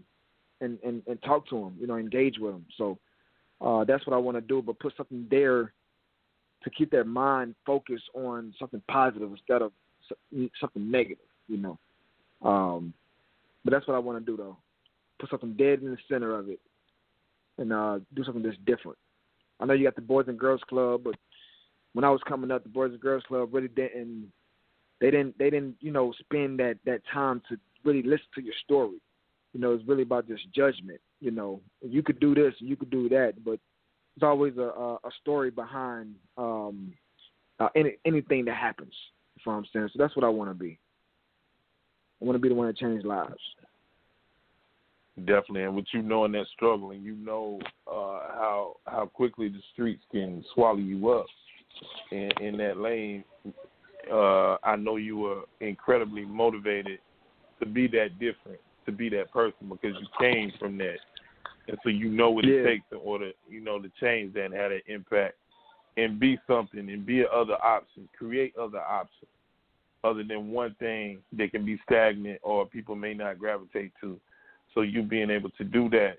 and 0.62 0.78
and 0.84 1.02
and 1.08 1.22
talk 1.24 1.48
to 1.50 1.60
them. 1.60 1.78
You 1.80 1.88
know, 1.88 1.98
engage 1.98 2.38
with 2.40 2.54
them. 2.54 2.66
So 2.78 2.98
uh, 3.62 3.84
that's 3.84 4.06
what 4.08 4.16
I 4.16 4.20
want 4.20 4.38
to 4.38 4.42
do, 4.42 4.62
but 4.62 4.80
put 4.80 4.96
something 4.98 5.28
there 5.30 5.74
to 6.64 6.70
keep 6.70 6.92
their 6.92 7.04
mind 7.04 7.56
focused 7.66 8.10
on 8.14 8.54
something 8.60 8.82
positive 8.90 9.32
instead 9.32 9.62
of 9.62 9.72
something 10.60 10.92
negative, 10.92 11.26
you 11.48 11.58
know. 11.58 11.78
Um, 12.48 12.94
but 13.64 13.72
that's 13.72 13.88
what 13.88 13.96
I 13.96 14.00
want 14.00 14.20
to 14.20 14.26
do, 14.26 14.38
though. 14.38 14.58
Put 15.20 15.30
something 15.30 15.54
dead 15.54 15.82
in 15.82 15.92
the 15.92 15.98
center 16.10 16.38
of 16.38 16.50
it, 16.50 16.60
and 17.58 17.72
uh, 17.72 18.00
do 18.16 18.24
something 18.24 18.44
that's 18.44 18.58
different. 18.66 18.98
I 19.62 19.66
know 19.66 19.74
you 19.74 19.84
got 19.84 19.96
the 19.96 20.02
Boys 20.02 20.26
and 20.28 20.40
Girls 20.40 20.62
Club, 20.68 21.02
but 21.04 21.16
when 21.94 22.04
I 22.04 22.10
was 22.10 22.22
coming 22.28 22.52
up, 22.52 22.64
the 22.64 22.70
Boys 22.70 22.92
and 22.92 23.00
Girls 23.00 23.24
Club 23.28 23.54
really 23.54 23.68
didn't. 23.68 24.32
They 25.00 25.12
didn't. 25.12 25.38
They 25.38 25.50
didn't. 25.50 25.76
You 25.80 25.92
know, 25.92 26.14
spend 26.20 26.60
that 26.60 26.78
that 26.86 27.02
time 27.14 27.42
to 27.50 27.58
really 27.84 28.04
listen 28.04 28.28
to 28.36 28.44
your 28.44 28.54
story. 28.64 28.98
You 29.54 29.60
know, 29.60 29.74
it's 29.74 29.88
really 29.88 30.04
about 30.04 30.28
just 30.28 30.44
judgment. 30.54 31.00
You 31.20 31.32
know, 31.32 31.62
you 31.82 32.02
could 32.02 32.20
do 32.20 32.34
this, 32.34 32.54
you 32.60 32.76
could 32.76 32.90
do 32.90 33.10
that, 33.10 33.44
but 33.44 33.60
there's 34.18 34.30
always 34.30 34.58
a 34.58 34.62
a, 34.62 34.94
a 34.96 35.12
story 35.22 35.52
behind 35.52 36.16
um, 36.38 36.94
uh, 37.60 37.70
any 37.76 37.98
anything 38.06 38.46
that 38.46 38.58
happens. 38.58 38.94
What 39.44 39.54
I'm 39.54 39.66
saying? 39.74 39.90
So 39.94 39.98
that's 39.98 40.16
what 40.16 40.26
I 40.26 40.30
want 40.30 40.50
to 40.52 40.54
be. 40.54 40.80
I 42.22 42.26
want 42.26 42.36
to 42.36 42.40
be 42.40 42.50
the 42.50 42.56
one 42.56 42.68
that 42.68 42.78
changes 42.78 43.06
lives. 43.06 43.42
Definitely, 45.18 45.64
and 45.64 45.76
with 45.76 45.86
you 45.94 46.02
knowing 46.02 46.32
that 46.32 46.48
struggle, 46.54 46.92
and 46.92 47.04
you 47.04 47.16
know 47.16 47.60
uh, 47.86 48.20
how 48.34 48.78
how 48.88 49.06
quickly 49.14 49.50
the 49.50 49.60
streets 49.74 50.02
can 50.10 50.44
swallow 50.54 50.78
you 50.78 51.10
up 51.10 51.26
in, 52.12 52.32
in 52.40 52.58
that 52.58 52.78
lane. 52.78 53.24
Uh, 54.12 54.56
I 54.64 54.78
know 54.78 54.96
you 54.96 55.18
were 55.18 55.42
incredibly 55.60 56.24
motivated 56.24 57.00
to 57.60 57.66
be 57.66 57.88
that 57.88 58.20
different, 58.20 58.60
to 58.86 58.94
be 58.94 59.10
that 59.10 59.32
person, 59.32 59.68
because 59.70 59.98
you 60.00 60.08
came 60.18 60.54
from 60.58 60.78
that, 60.78 60.98
and 61.68 61.78
so 61.84 61.90
you 61.90 62.08
know 62.10 62.32
what 62.32 62.46
it 62.46 62.64
takes 62.64 62.86
in 62.94 62.98
order, 63.04 63.32
you 63.50 63.60
know, 63.60 63.80
to 63.80 63.92
change 64.00 64.34
that 64.36 64.46
and 64.46 64.54
have 64.54 64.72
that 64.72 64.84
impact, 64.88 65.36
and 65.98 66.22
be 66.22 66.40
something, 66.48 66.90
and 66.90 67.06
be 67.06 67.26
other 67.32 67.56
options, 67.62 68.08
create 68.18 68.56
other 68.56 68.80
options, 68.80 69.30
other 70.06 70.24
than 70.24 70.52
one 70.52 70.74
thing 70.80 71.20
that 71.34 71.52
can 71.52 71.66
be 71.66 71.78
stagnant 71.86 72.40
or 72.44 72.66
people 72.66 72.96
may 72.96 73.14
not 73.14 73.38
gravitate 73.38 73.92
to. 74.00 74.18
So 74.74 74.82
you 74.82 75.04
being 75.04 75.30
able 75.30 75.50
to 75.52 75.64
do 75.64 75.90
that 75.90 76.18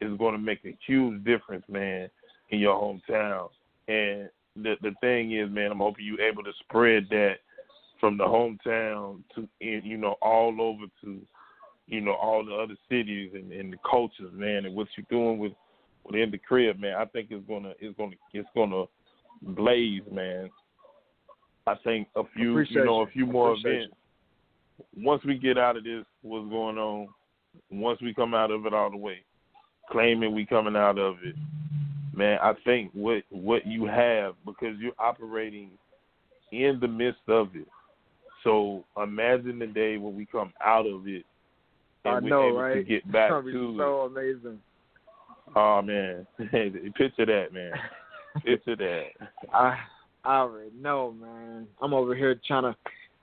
is 0.00 0.16
going 0.18 0.34
to 0.34 0.38
make 0.38 0.64
a 0.64 0.76
huge 0.86 1.24
difference, 1.24 1.64
man, 1.68 2.08
in 2.50 2.58
your 2.58 2.74
hometown. 2.74 3.48
And 3.88 4.28
the 4.56 4.74
the 4.82 4.94
thing 5.00 5.32
is, 5.32 5.50
man, 5.50 5.72
I'm 5.72 5.78
hoping 5.78 6.04
you're 6.04 6.20
able 6.20 6.42
to 6.44 6.52
spread 6.60 7.06
that 7.10 7.36
from 8.00 8.16
the 8.16 8.24
hometown 8.24 9.22
to 9.34 9.48
in, 9.60 9.82
you 9.84 9.96
know 9.96 10.16
all 10.22 10.60
over 10.60 10.84
to 11.02 11.20
you 11.86 12.00
know 12.00 12.12
all 12.12 12.44
the 12.44 12.54
other 12.54 12.76
cities 12.88 13.32
and, 13.34 13.52
and 13.52 13.72
the 13.72 13.78
cultures, 13.88 14.32
man. 14.32 14.66
And 14.66 14.74
what 14.74 14.88
you're 14.96 15.06
doing 15.10 15.38
with 15.38 15.52
within 16.04 16.30
the 16.30 16.38
crib, 16.38 16.78
man, 16.78 16.94
I 16.96 17.04
think 17.06 17.28
it's 17.30 17.46
gonna 17.46 17.72
it's 17.80 17.96
gonna 17.96 18.16
it's 18.32 18.48
gonna 18.54 18.84
blaze, 19.42 20.02
man. 20.10 20.50
I 21.66 21.74
think 21.84 22.08
a 22.16 22.22
few 22.34 22.52
Appreciate 22.52 22.76
you 22.76 22.84
know 22.84 23.02
a 23.02 23.06
few 23.08 23.26
more 23.26 23.52
Appreciate 23.52 23.74
events. 23.74 23.94
Once 24.96 25.22
we 25.24 25.36
get 25.36 25.58
out 25.58 25.76
of 25.76 25.84
this, 25.84 26.04
what's 26.22 26.48
going 26.48 26.78
on? 26.78 27.08
Once 27.70 28.00
we 28.00 28.14
come 28.14 28.34
out 28.34 28.50
of 28.50 28.66
it 28.66 28.74
all 28.74 28.90
the 28.90 28.96
way, 28.96 29.18
claiming 29.90 30.34
we 30.34 30.46
coming 30.46 30.76
out 30.76 30.98
of 30.98 31.16
it, 31.22 31.34
man, 32.14 32.38
I 32.42 32.52
think 32.64 32.90
what 32.92 33.22
what 33.30 33.66
you 33.66 33.86
have 33.86 34.34
because 34.44 34.76
you're 34.78 34.92
operating 34.98 35.70
in 36.52 36.78
the 36.80 36.88
midst 36.88 37.20
of 37.28 37.54
it. 37.54 37.66
So 38.44 38.84
imagine 39.02 39.58
the 39.58 39.66
day 39.66 39.98
when 39.98 40.16
we 40.16 40.26
come 40.26 40.52
out 40.64 40.86
of 40.86 41.06
it 41.06 41.24
and 42.04 42.14
I 42.16 42.20
we're 42.20 42.28
know, 42.28 42.48
able 42.48 42.74
to 42.74 42.88
get 42.88 43.10
back 43.10 43.30
be 43.44 43.52
to 43.52 43.76
so 43.78 44.00
amazing. 44.02 44.60
Oh 45.56 45.82
man, 45.82 46.26
picture 46.96 47.26
that, 47.26 47.52
man. 47.52 47.72
Picture 48.44 48.76
that. 48.76 49.06
I 49.52 49.78
I 50.22 50.36
already 50.36 50.70
know, 50.78 51.12
man. 51.18 51.66
I'm 51.80 51.94
over 51.94 52.14
here 52.14 52.38
trying 52.46 52.64
to 52.64 52.76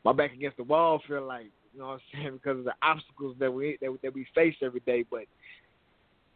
my 0.04 0.12
back 0.12 0.34
against 0.34 0.58
the 0.58 0.64
wall. 0.64 1.02
Feel 1.08 1.26
like 1.26 1.52
you 1.76 1.82
know 1.82 1.88
what 1.88 1.94
I'm 1.94 2.00
saying 2.14 2.34
because 2.42 2.60
of 2.60 2.66
the 2.66 2.74
obstacles 2.82 3.36
that 3.40 3.52
we 3.52 3.78
that, 3.82 3.98
that 4.02 4.14
we 4.14 4.26
face 4.34 4.56
every 4.62 4.80
day. 4.82 5.04
But 5.10 5.24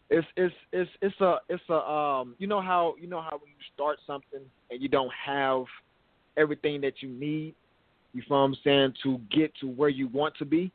it's 0.09 0.27
it's 0.35 0.53
it's 0.73 0.89
it's 1.01 1.21
a 1.21 1.37
it's 1.47 1.63
a 1.69 1.89
um 1.89 2.35
you 2.39 2.47
know 2.47 2.61
how 2.61 2.95
you 2.99 3.07
know 3.07 3.21
how 3.21 3.31
when 3.31 3.49
you 3.49 3.63
start 3.73 3.99
something 4.05 4.41
and 4.69 4.81
you 4.81 4.89
don't 4.89 5.11
have 5.13 5.63
everything 6.37 6.81
that 6.81 7.01
you 7.01 7.09
need, 7.09 7.55
you 8.13 8.21
feel 8.27 8.37
I'm 8.37 8.55
saying 8.63 8.93
to 9.03 9.19
get 9.31 9.53
to 9.61 9.67
where 9.67 9.89
you 9.89 10.07
want 10.07 10.35
to 10.37 10.45
be. 10.45 10.71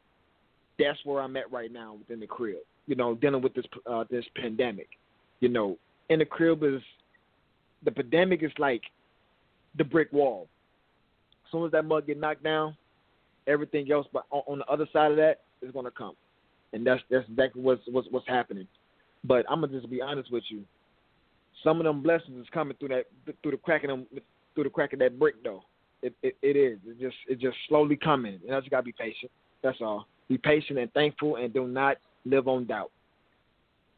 that's 0.79 0.99
where 1.05 1.23
I'm 1.23 1.37
at 1.37 1.51
right 1.53 1.73
now 1.73 1.95
within 1.95 2.21
the 2.21 2.27
crib. 2.27 2.59
You 2.87 2.97
know, 2.97 3.15
dealing 3.15 3.43
with 3.43 3.55
this 3.55 3.67
uh, 3.87 4.05
this 4.11 4.25
pandemic. 4.35 4.89
You 5.41 5.51
know, 5.51 5.77
in 6.09 6.21
the 6.21 6.25
crib 6.25 6.63
is 6.63 6.81
the 7.85 7.91
pandemic 7.91 8.43
is 8.43 8.53
like 8.59 8.83
the 9.77 9.85
brick 9.85 10.11
wall. 10.13 10.49
As 11.45 11.53
soon 11.53 11.67
as 11.67 11.73
that 11.73 11.85
mug 11.85 12.07
get 12.07 12.19
knocked 12.19 12.43
down, 12.43 12.77
everything 13.47 13.91
else, 13.91 14.07
but 14.13 14.25
on, 14.31 14.43
on 14.47 14.59
the 14.59 14.67
other 14.67 14.87
side 14.93 15.11
of 15.11 15.17
that 15.19 15.41
is 15.63 15.73
going 15.73 15.85
to 15.85 15.91
come, 15.91 16.15
and 16.73 16.87
that's 16.87 17.03
that's 17.11 17.29
exactly 17.29 17.63
what's 17.63 17.83
what's, 17.89 18.09
what's 18.11 18.29
happening. 18.29 18.67
But 19.25 19.47
I'm 19.49 19.61
gonna 19.61 19.73
just 19.73 19.91
be 19.91 20.03
honest 20.03 20.31
with 20.31 20.45
you. 20.49 20.63
Some 21.63 21.79
of 21.79 21.85
them 21.85 22.03
blessings 22.03 22.41
is 22.41 22.47
coming 22.53 22.77
through 22.79 22.89
that 22.89 23.05
through 23.43 23.53
the 23.53 23.57
crack 23.57 23.85
of 23.85 23.89
them 23.89 24.07
through 24.55 24.65
the 24.65 24.71
crack 24.71 24.93
of 24.93 24.99
that 24.99 25.19
brick 25.19 25.43
though. 25.43 25.63
It 26.03 26.15
it, 26.23 26.37
it 26.43 26.57
is. 26.57 26.79
It 26.87 27.01
just 27.01 27.17
it 27.29 27.41
just 27.41 27.57
slowly 27.69 27.97
coming, 27.97 28.39
and 28.47 28.55
I 28.55 28.61
just 28.61 28.71
gotta 28.71 28.83
be 28.83 28.93
patient. 28.93 29.33
That's 29.63 29.79
all. 29.81 30.07
Be 30.29 30.39
patient 30.39 30.79
and 30.79 30.93
thankful, 30.93 31.37
and 31.37 31.53
do 31.53 31.67
not 31.67 31.97
live 32.25 32.49
on 32.49 32.67
doubt. 32.67 32.91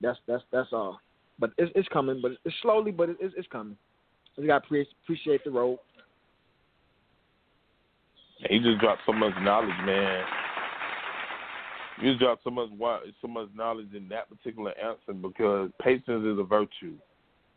That's 0.01 0.19
that's 0.29 0.43
that's 0.53 0.73
all. 0.73 1.01
But 1.39 1.51
it's 1.59 1.73
it's 1.75 1.89
coming, 1.89 2.21
but 2.23 2.33
it's 2.45 2.55
slowly, 2.63 2.93
but 2.93 3.11
it's 3.11 3.35
it's 3.37 3.49
coming. 3.49 3.77
You 4.37 4.47
gotta 4.47 4.65
appreciate 4.65 5.43
the 5.45 5.51
road. 5.51 5.79
He 8.39 8.59
just 8.59 8.81
dropped 8.81 9.03
so 9.07 9.13
much 9.13 9.33
knowledge, 9.41 9.75
man. 9.85 10.25
You 12.01 12.11
just 12.11 12.21
dropped 12.21 12.45
so 12.45 12.51
much 12.51 12.69
so 13.23 13.29
much 13.29 13.49
knowledge 13.55 13.89
in 13.95 14.09
that 14.11 14.29
particular 14.29 14.73
answer 14.79 15.15
because 15.15 15.71
patience 15.81 16.25
is 16.25 16.39
a 16.39 16.45
virtue, 16.45 16.95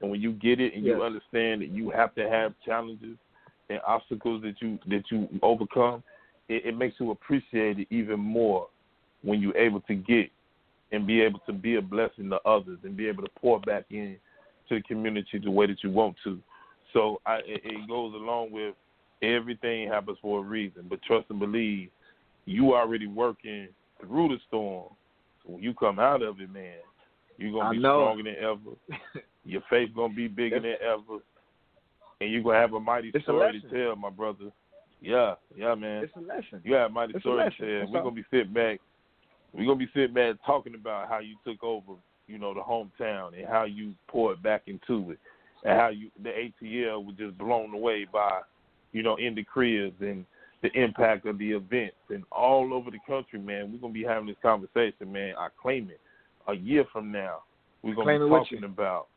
and 0.01 0.09
when 0.09 0.21
you 0.21 0.31
get 0.31 0.61
it 0.61 0.73
and 0.73 0.85
yes. 0.85 0.95
you 0.95 1.03
understand 1.03 1.61
that 1.61 1.69
you 1.69 1.89
have 1.89 2.15
to 2.15 2.29
have 2.29 2.53
challenges 2.65 3.17
and 3.69 3.79
obstacles 3.85 4.41
that 4.43 4.55
you 4.61 4.79
that 4.87 5.03
you 5.11 5.27
overcome, 5.41 6.01
it, 6.47 6.65
it 6.67 6.77
makes 6.77 6.95
you 6.99 7.11
appreciate 7.11 7.79
it 7.79 7.87
even 7.89 8.19
more 8.19 8.67
when 9.21 9.41
you're 9.41 9.57
able 9.57 9.81
to 9.81 9.95
get 9.95 10.29
and 10.91 11.05
be 11.05 11.21
able 11.21 11.39
to 11.39 11.53
be 11.53 11.75
a 11.75 11.81
blessing 11.81 12.29
to 12.29 12.39
others 12.45 12.79
and 12.83 12.95
be 12.95 13.07
able 13.07 13.23
to 13.23 13.29
pour 13.39 13.59
back 13.59 13.83
in 13.89 14.15
to 14.69 14.75
the 14.75 14.81
community 14.83 15.39
the 15.43 15.51
way 15.51 15.67
that 15.67 15.83
you 15.83 15.91
want 15.91 16.15
to. 16.23 16.39
So 16.93 17.21
I, 17.25 17.37
it, 17.45 17.61
it 17.63 17.87
goes 17.87 18.13
along 18.13 18.51
with 18.51 18.73
everything 19.21 19.87
happens 19.87 20.17
for 20.21 20.39
a 20.39 20.43
reason, 20.43 20.85
but 20.89 21.01
trust 21.03 21.25
and 21.29 21.39
believe 21.39 21.89
you 22.45 22.73
already 22.73 23.07
working 23.07 23.67
through 23.99 24.29
the 24.29 24.37
storm. 24.47 24.89
So 25.43 25.53
when 25.53 25.63
you 25.63 25.73
come 25.73 25.99
out 25.99 26.21
of 26.21 26.39
it, 26.41 26.51
man, 26.51 26.77
you're 27.37 27.51
gonna 27.51 27.71
be 27.71 27.79
stronger 27.79 28.23
than 28.23 28.35
ever. 28.35 28.99
Your 29.45 29.61
faith 29.69 29.89
gonna 29.95 30.13
be 30.13 30.27
bigger 30.27 30.59
than 30.59 30.75
ever, 30.81 31.21
and 32.21 32.31
you're 32.31 32.43
gonna 32.43 32.59
have 32.59 32.73
a 32.73 32.79
mighty 32.79 33.11
it's 33.13 33.23
story 33.23 33.57
a 33.57 33.67
to 33.67 33.85
tell, 33.85 33.95
my 33.95 34.09
brother. 34.09 34.51
Yeah, 35.01 35.35
yeah, 35.55 35.73
man. 35.75 36.03
It's 36.03 36.15
a 36.15 36.19
lesson. 36.19 36.61
You 36.63 36.73
have 36.73 36.91
a 36.91 36.93
mighty 36.93 37.13
it's 37.15 37.23
story 37.23 37.49
to 37.49 37.57
tell. 37.57 37.91
We're 37.91 37.99
all. 37.99 38.09
gonna 38.09 38.15
be 38.15 38.25
sitting 38.29 38.53
back. 38.53 38.79
We're 39.53 39.65
gonna 39.65 39.79
be 39.79 39.89
sitting 39.93 40.13
back 40.13 40.35
talking 40.45 40.75
about 40.75 41.07
how 41.07 41.19
you 41.19 41.35
took 41.45 41.63
over, 41.63 41.93
you 42.27 42.37
know, 42.37 42.53
the 42.53 42.59
hometown 42.59 43.37
and 43.37 43.47
how 43.47 43.63
you 43.63 43.93
poured 44.07 44.43
back 44.43 44.63
into 44.67 45.11
it, 45.11 45.19
and 45.63 45.79
how 45.79 45.87
you 45.87 46.11
the 46.21 46.29
ATL 46.29 47.03
was 47.05 47.15
just 47.17 47.37
blown 47.37 47.73
away 47.73 48.05
by, 48.11 48.41
you 48.91 49.03
know, 49.03 49.15
in 49.15 49.35
the 49.35 49.43
cribs 49.43 49.95
and 50.01 50.25
the 50.61 50.71
impact 50.73 51.25
of 51.25 51.37
the 51.37 51.51
events 51.51 51.95
and 52.09 52.23
all 52.31 52.73
over 52.73 52.91
the 52.91 52.99
country, 53.07 53.39
man. 53.39 53.71
We're 53.71 53.79
gonna 53.79 53.93
be 53.93 54.03
having 54.03 54.27
this 54.27 54.35
conversation, 54.41 55.11
man. 55.11 55.35
I 55.37 55.47
claim 55.61 55.89
it. 55.89 55.99
A 56.47 56.53
year 56.53 56.85
from 56.91 57.11
now, 57.11 57.43
we're 57.81 57.95
gonna 57.95 58.17
claim 58.17 58.23
be 58.23 58.29
talking 58.29 58.63
about 58.63 59.07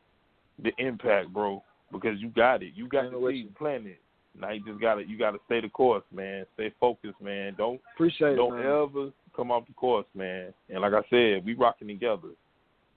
the 0.61 0.71
impact, 0.77 1.33
bro. 1.33 1.63
Because 1.91 2.19
you 2.19 2.29
got 2.29 2.63
it. 2.63 2.73
You 2.75 2.87
got 2.87 3.09
claim 3.09 3.21
the 3.21 3.29
seed 3.29 3.55
planted. 3.55 3.97
Now 4.39 4.51
you 4.51 4.63
just 4.65 4.81
gotta 4.81 5.03
you 5.07 5.17
gotta 5.17 5.37
stay 5.45 5.61
the 5.61 5.69
course, 5.69 6.03
man. 6.13 6.45
Stay 6.55 6.73
focused, 6.79 7.21
man. 7.21 7.53
Don't 7.57 7.79
appreciate 7.93 8.35
don't 8.35 8.59
it, 8.59 8.65
ever 8.65 9.11
come 9.35 9.51
off 9.51 9.67
the 9.67 9.73
course, 9.73 10.05
man. 10.15 10.53
And 10.69 10.81
like 10.81 10.93
I 10.93 11.01
said, 11.09 11.45
we 11.45 11.53
rocking 11.53 11.87
together. 11.87 12.29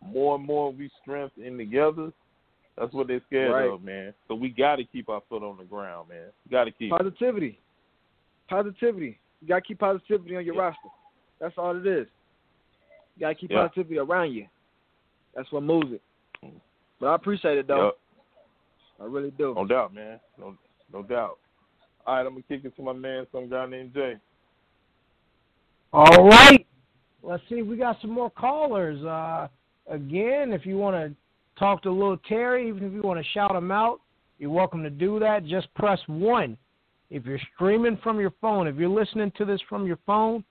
More 0.04 0.36
and 0.36 0.44
more 0.44 0.72
we 0.72 0.90
strengthen 1.02 1.58
together. 1.58 2.12
That's 2.78 2.92
what 2.92 3.06
they're 3.06 3.22
scared 3.26 3.52
right. 3.52 3.70
of, 3.70 3.82
man. 3.82 4.12
So 4.28 4.34
we 4.34 4.50
got 4.50 4.76
to 4.76 4.84
keep 4.84 5.08
our 5.08 5.22
foot 5.28 5.42
on 5.42 5.56
the 5.56 5.64
ground, 5.64 6.08
man. 6.10 6.26
We 6.44 6.50
got 6.50 6.64
to 6.64 6.70
keep 6.70 6.90
positivity. 6.90 7.58
Positivity. 8.48 9.18
You 9.40 9.48
got 9.48 9.56
to 9.56 9.62
keep 9.62 9.78
positivity 9.78 10.36
on 10.36 10.44
your 10.44 10.54
yeah. 10.54 10.60
roster. 10.60 10.88
That's 11.40 11.54
all 11.56 11.76
it 11.76 11.86
is. 11.86 12.06
You 13.16 13.20
got 13.20 13.28
to 13.28 13.34
keep 13.34 13.50
yeah. 13.50 13.62
positivity 13.62 13.98
around 13.98 14.32
you. 14.32 14.46
That's 15.34 15.50
what 15.52 15.62
moves 15.62 15.92
it. 15.92 16.02
But 17.00 17.06
I 17.06 17.14
appreciate 17.14 17.58
it 17.58 17.66
though. 17.66 17.86
Yep. 17.86 17.94
I 19.00 19.04
really 19.04 19.30
do. 19.32 19.54
No 19.54 19.66
doubt, 19.66 19.94
man. 19.94 20.18
No, 20.38 20.56
no 20.92 21.02
doubt. 21.02 21.38
All 22.06 22.16
right, 22.16 22.26
I'm 22.26 22.32
gonna 22.32 22.42
kick 22.48 22.64
it 22.64 22.74
to 22.76 22.82
my 22.82 22.92
man, 22.92 23.26
some 23.32 23.50
guy 23.50 23.66
named 23.66 23.92
Jay. 23.92 24.14
All 25.92 26.26
right. 26.28 26.66
Let's 27.22 27.42
see. 27.48 27.62
We 27.62 27.76
got 27.76 28.00
some 28.00 28.10
more 28.10 28.30
callers. 28.30 29.04
Uh, 29.04 29.48
again, 29.90 30.52
if 30.52 30.64
you 30.64 30.78
want 30.78 30.96
to 30.96 31.14
talk 31.58 31.82
to 31.82 31.90
Little 31.90 32.18
Terry, 32.28 32.68
even 32.68 32.84
if 32.84 32.92
you 32.92 33.02
want 33.02 33.18
to 33.20 33.30
shout 33.32 33.54
him 33.54 33.70
out, 33.70 34.00
you're 34.38 34.50
welcome 34.50 34.82
to 34.82 34.90
do 34.90 35.18
that. 35.18 35.46
Just 35.46 35.72
press 35.74 35.98
one. 36.06 36.56
If 37.10 37.24
you're 37.24 37.40
streaming 37.54 37.98
from 38.02 38.20
your 38.20 38.32
phone, 38.40 38.66
if 38.66 38.76
you're 38.76 38.88
listening 38.88 39.32
to 39.38 39.44
this 39.44 39.60
from 39.68 39.86
your 39.86 39.98
phone, 40.06 40.44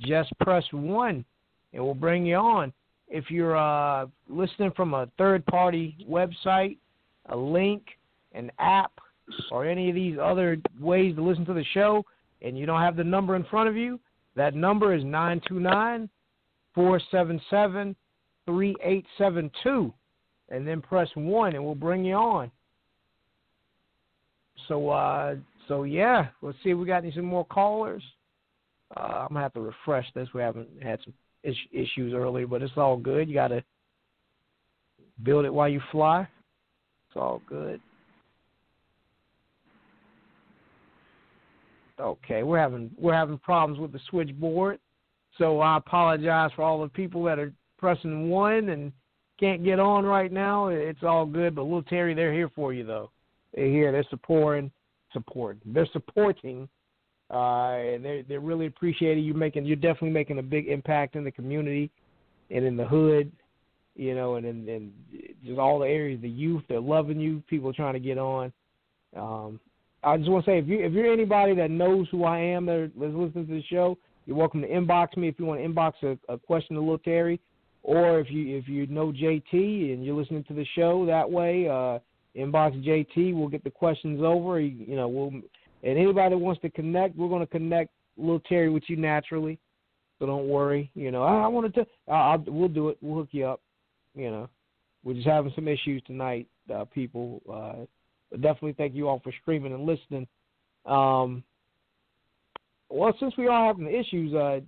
just 0.00 0.30
press 0.40 0.64
one. 0.72 1.24
It 1.72 1.80
will 1.80 1.94
bring 1.94 2.26
you 2.26 2.36
on. 2.36 2.72
If 3.08 3.30
you're 3.30 3.56
uh, 3.56 4.06
listening 4.28 4.72
from 4.76 4.94
a 4.94 5.08
third 5.18 5.44
party 5.46 5.96
website, 6.08 6.78
a 7.26 7.36
link, 7.36 7.82
an 8.32 8.50
app, 8.58 8.92
or 9.50 9.64
any 9.66 9.88
of 9.88 9.94
these 9.94 10.16
other 10.22 10.58
ways 10.80 11.16
to 11.16 11.22
listen 11.22 11.44
to 11.46 11.54
the 11.54 11.64
show, 11.72 12.04
and 12.42 12.58
you 12.58 12.66
don't 12.66 12.80
have 12.80 12.96
the 12.96 13.04
number 13.04 13.36
in 13.36 13.44
front 13.44 13.68
of 13.68 13.76
you, 13.76 13.98
that 14.36 14.54
number 14.54 14.94
is 14.94 15.02
929 15.04 16.08
477 16.74 17.96
3872. 18.46 19.94
And 20.50 20.66
then 20.66 20.82
press 20.82 21.08
1 21.14 21.54
and 21.54 21.64
we'll 21.64 21.74
bring 21.74 22.04
you 22.04 22.14
on. 22.14 22.50
So, 24.68 24.90
uh, 24.90 25.36
so 25.68 25.84
yeah, 25.84 26.28
let's 26.42 26.58
see 26.62 26.70
if 26.70 26.78
we 26.78 26.86
got 26.86 27.02
any 27.02 27.12
some 27.12 27.24
more 27.24 27.44
callers. 27.46 28.02
Uh, 28.96 29.00
I'm 29.00 29.28
gonna 29.28 29.40
have 29.40 29.54
to 29.54 29.60
refresh 29.60 30.06
this. 30.14 30.28
We 30.34 30.40
haven't 30.40 30.68
had 30.82 31.00
some 31.04 31.14
is- 31.42 31.56
issues 31.72 32.12
earlier, 32.14 32.46
but 32.46 32.62
it's 32.62 32.76
all 32.76 32.96
good. 32.96 33.28
You 33.28 33.34
got 33.34 33.48
to 33.48 33.62
build 35.22 35.44
it 35.44 35.52
while 35.52 35.68
you 35.68 35.80
fly. 35.90 36.22
It's 36.22 37.16
all 37.16 37.40
good. 37.46 37.80
Okay, 42.00 42.42
we're 42.42 42.58
having 42.58 42.90
we're 42.98 43.14
having 43.14 43.38
problems 43.38 43.78
with 43.78 43.92
the 43.92 44.00
switchboard, 44.10 44.80
so 45.38 45.60
I 45.60 45.76
apologize 45.76 46.50
for 46.56 46.62
all 46.62 46.82
the 46.82 46.88
people 46.88 47.22
that 47.24 47.38
are 47.38 47.52
pressing 47.78 48.28
one 48.28 48.70
and 48.70 48.92
can't 49.38 49.64
get 49.64 49.80
on 49.80 50.04
right 50.04 50.30
now. 50.32 50.68
It's 50.68 51.02
all 51.02 51.26
good, 51.26 51.54
but 51.54 51.62
little 51.62 51.82
Terry, 51.82 52.14
they're 52.14 52.32
here 52.32 52.50
for 52.54 52.72
you 52.72 52.84
though. 52.84 53.10
They're 53.54 53.66
here. 53.66 53.92
They're 53.92 54.06
supporting, 54.10 54.70
supporting. 55.12 55.60
They're 55.72 55.88
supporting, 55.92 56.68
uh, 57.30 57.74
and 57.74 58.04
they're 58.04 58.22
they're 58.22 58.40
really 58.40 58.66
appreciating 58.66 59.24
you 59.24 59.34
making. 59.34 59.64
You're 59.64 59.76
definitely 59.76 60.10
making 60.10 60.38
a 60.38 60.42
big 60.42 60.68
impact 60.68 61.16
in 61.16 61.24
the 61.24 61.30
community 61.30 61.90
and 62.50 62.64
in 62.64 62.76
the 62.76 62.84
hood, 62.84 63.32
you 63.96 64.14
know, 64.14 64.36
and 64.36 64.46
in 64.46 64.68
and 64.68 64.92
just 65.44 65.58
all 65.58 65.78
the 65.78 65.86
areas. 65.86 66.20
The 66.20 66.28
youth, 66.28 66.62
they're 66.68 66.80
loving 66.80 67.20
you. 67.20 67.42
People 67.48 67.72
trying 67.72 67.94
to 67.94 68.00
get 68.00 68.18
on. 68.18 68.52
Um, 69.16 69.60
I 70.02 70.16
just 70.18 70.28
want 70.28 70.44
to 70.44 70.50
say, 70.50 70.58
if 70.58 70.66
you 70.68 70.84
if 70.84 70.92
you're 70.92 71.12
anybody 71.12 71.54
that 71.54 71.70
knows 71.70 72.06
who 72.10 72.24
I 72.24 72.38
am 72.38 72.66
that 72.66 72.84
is 72.84 72.90
listening 72.96 73.46
to 73.46 73.54
the 73.54 73.62
show, 73.70 73.96
you're 74.26 74.36
welcome 74.36 74.60
to 74.60 74.68
inbox 74.68 75.16
me 75.16 75.28
if 75.28 75.38
you 75.38 75.46
want 75.46 75.60
to 75.60 75.68
inbox 75.68 75.92
a, 76.02 76.32
a 76.32 76.38
question 76.38 76.76
to 76.76 76.80
Little 76.80 76.98
Terry, 76.98 77.40
or 77.84 78.18
if 78.18 78.30
you 78.30 78.56
if 78.56 78.66
you 78.66 78.86
know 78.88 79.12
JT 79.12 79.52
and 79.52 80.04
you're 80.04 80.16
listening 80.16 80.42
to 80.44 80.54
the 80.54 80.66
show 80.74 81.06
that 81.06 81.30
way, 81.30 81.68
uh, 81.68 81.98
inbox 82.36 82.82
JT. 82.84 83.34
We'll 83.34 83.48
get 83.48 83.62
the 83.62 83.70
questions 83.70 84.20
over. 84.22 84.58
You, 84.58 84.74
you 84.86 84.96
know, 84.96 85.06
we'll 85.06 85.28
and 85.28 85.98
anybody 85.98 86.34
that 86.34 86.38
wants 86.38 86.62
to 86.62 86.70
connect, 86.70 87.14
we're 87.14 87.28
going 87.28 87.46
to 87.46 87.46
connect 87.46 87.90
little 88.16 88.40
Terry 88.40 88.70
with 88.70 88.84
you 88.88 88.96
naturally. 88.96 89.58
So 90.18 90.26
don't 90.26 90.48
worry. 90.48 90.90
You 90.94 91.10
know, 91.10 91.22
I, 91.22 91.46
I 91.46 91.70
to. 91.74 91.86
I'll, 92.10 92.42
we'll 92.46 92.68
do 92.68 92.88
it. 92.88 92.98
We'll 93.02 93.18
hook 93.18 93.28
you 93.32 93.46
up. 93.46 93.60
You 94.14 94.30
know, 94.30 94.48
we're 95.02 95.14
just 95.14 95.26
having 95.26 95.52
some 95.54 95.68
issues 95.68 96.02
tonight, 96.06 96.46
uh, 96.74 96.84
people. 96.86 97.42
Uh, 97.52 97.84
but 98.30 98.40
definitely 98.40 98.74
thank 98.74 98.94
you 98.94 99.08
all 99.08 99.20
for 99.22 99.32
streaming 99.42 99.74
and 99.74 99.84
listening. 99.84 100.26
Um, 100.86 101.44
well, 102.88 103.12
since 103.20 103.34
we 103.36 103.48
are 103.48 103.66
having 103.66 103.92
issues, 103.92 104.32
uh, 104.34 104.60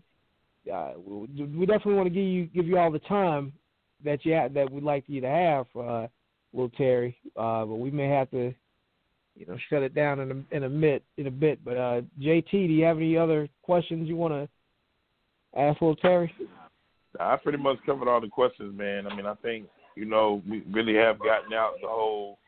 uh, 0.73 0.93
we 1.07 1.67
definitely 1.67 1.95
want 1.95 2.07
to 2.07 2.11
give 2.11 2.25
you 2.25 2.47
give 2.47 2.67
you 2.67 2.79
all 2.79 2.91
the 2.91 2.99
time 3.01 3.53
that 4.05 4.25
you 4.25 4.35
ha- 4.35 4.49
that 4.49 4.71
we'd 4.71 4.83
like 4.83 5.05
you 5.07 5.21
to 5.21 5.29
have, 5.29 5.67
uh, 5.77 6.07
little 6.53 6.71
Terry. 6.77 7.17
Uh, 7.37 7.64
but 7.64 7.77
we 7.77 7.91
may 7.91 8.09
have 8.09 8.31
to, 8.31 8.53
you 9.37 9.47
know, 9.47 9.57
shut 9.69 9.83
it 9.83 9.95
down 9.95 10.21
in 10.21 10.31
a 10.31 10.57
in 10.57 10.64
a 10.64 10.69
bit 10.69 11.05
in 11.17 11.27
a 11.27 11.31
bit. 11.31 11.64
But 11.64 11.77
uh, 11.77 12.01
JT, 12.21 12.51
do 12.51 12.59
you 12.59 12.85
have 12.85 12.97
any 12.97 13.17
other 13.17 13.49
questions 13.62 14.09
you 14.09 14.17
want 14.17 14.35
to 14.35 15.59
ask 15.59 15.81
little 15.81 15.97
Terry? 15.97 16.33
I 17.19 17.37
pretty 17.37 17.59
much 17.59 17.79
covered 17.87 18.09
all 18.09 18.21
the 18.21 18.29
questions, 18.29 18.77
man. 18.77 19.07
I 19.07 19.14
mean, 19.14 19.27
I 19.27 19.35
think 19.37 19.67
you 19.95 20.05
know 20.05 20.43
we 20.49 20.62
really 20.71 20.95
have 20.95 21.19
gotten 21.19 21.53
out 21.53 21.75
the 21.81 21.89
whole 21.89 22.39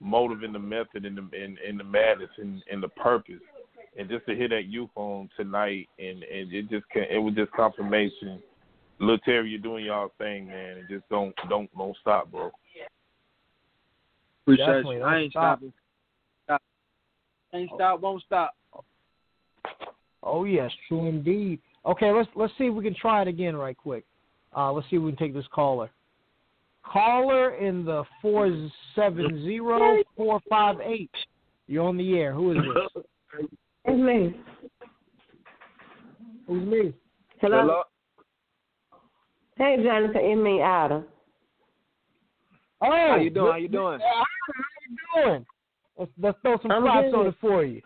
motive 0.00 0.42
and 0.42 0.54
the 0.54 0.58
method 0.58 1.04
and 1.04 1.16
the 1.16 1.22
and, 1.36 1.58
and 1.58 1.80
the 1.80 1.84
madness 1.84 2.30
and, 2.38 2.62
and 2.70 2.82
the 2.82 2.88
purpose 2.88 3.40
and 3.96 4.08
just 4.08 4.26
to 4.26 4.34
hear 4.34 4.48
that 4.48 4.66
youth 4.66 4.90
on 4.96 5.28
tonight, 5.36 5.88
and 5.98 6.22
and 6.22 6.52
it 6.52 6.68
just 6.68 6.84
it 6.94 7.22
was 7.22 7.34
just 7.34 7.52
confirmation. 7.52 8.42
Lil 9.00 9.18
Terry, 9.18 9.50
you're 9.50 9.58
doing 9.58 9.84
y'all 9.84 10.12
thing, 10.18 10.46
man, 10.46 10.78
and 10.78 10.88
just 10.88 11.08
don't 11.08 11.34
don't 11.48 11.70
don't 11.76 11.96
stop, 12.00 12.30
bro. 12.30 12.50
Appreciate 14.42 14.66
Definitely, 14.66 14.96
you. 14.96 15.02
I 15.02 15.18
ain't 15.18 15.32
stop. 15.32 15.58
stopping. 15.58 15.72
Stop. 16.44 16.62
Ain't 17.54 17.70
stop, 17.74 18.00
won't 18.00 18.22
stop. 18.22 18.54
Oh 20.22 20.44
yes, 20.44 20.70
true 20.88 21.06
indeed. 21.06 21.60
Okay, 21.86 22.10
let's 22.12 22.28
let's 22.34 22.52
see 22.58 22.64
if 22.64 22.74
we 22.74 22.84
can 22.84 22.94
try 22.94 23.22
it 23.22 23.28
again 23.28 23.56
right 23.56 23.76
quick. 23.76 24.04
Uh, 24.56 24.72
let's 24.72 24.88
see 24.90 24.96
if 24.96 25.02
we 25.02 25.12
can 25.12 25.18
take 25.18 25.34
this 25.34 25.46
caller. 25.52 25.90
Caller 26.84 27.54
in 27.56 27.84
the 27.84 28.04
four 28.20 28.50
seven 28.94 29.42
zero 29.42 30.02
four 30.16 30.40
five 30.48 30.76
eight. 30.84 31.10
You're 31.66 31.86
on 31.86 31.96
the 31.96 32.18
air. 32.18 32.32
Who 32.32 32.52
is 32.52 32.58
this? 32.58 33.04
It's 33.84 34.00
me. 34.00 34.40
Who's 36.46 36.66
me? 36.66 36.94
Hello? 37.40 37.60
Hello? 37.60 37.82
Hey, 39.56 39.76
Jonathan, 39.84 40.20
it's 40.22 40.42
me, 40.42 40.60
Adam. 40.60 41.04
Oh, 42.80 42.90
How 42.90 43.16
you 43.16 43.30
doing? 43.30 43.52
How 43.52 43.58
you 43.58 43.68
doing? 43.68 44.00
How 44.00 44.24
you 44.88 45.22
doing? 45.24 45.46
Let's, 45.98 46.10
let's 46.20 46.38
throw 46.42 46.58
some 46.62 46.72
I'm 46.72 46.82
props 46.82 47.08
on 47.14 47.26
it 47.28 47.34
for 47.40 47.64
you. 47.64 47.80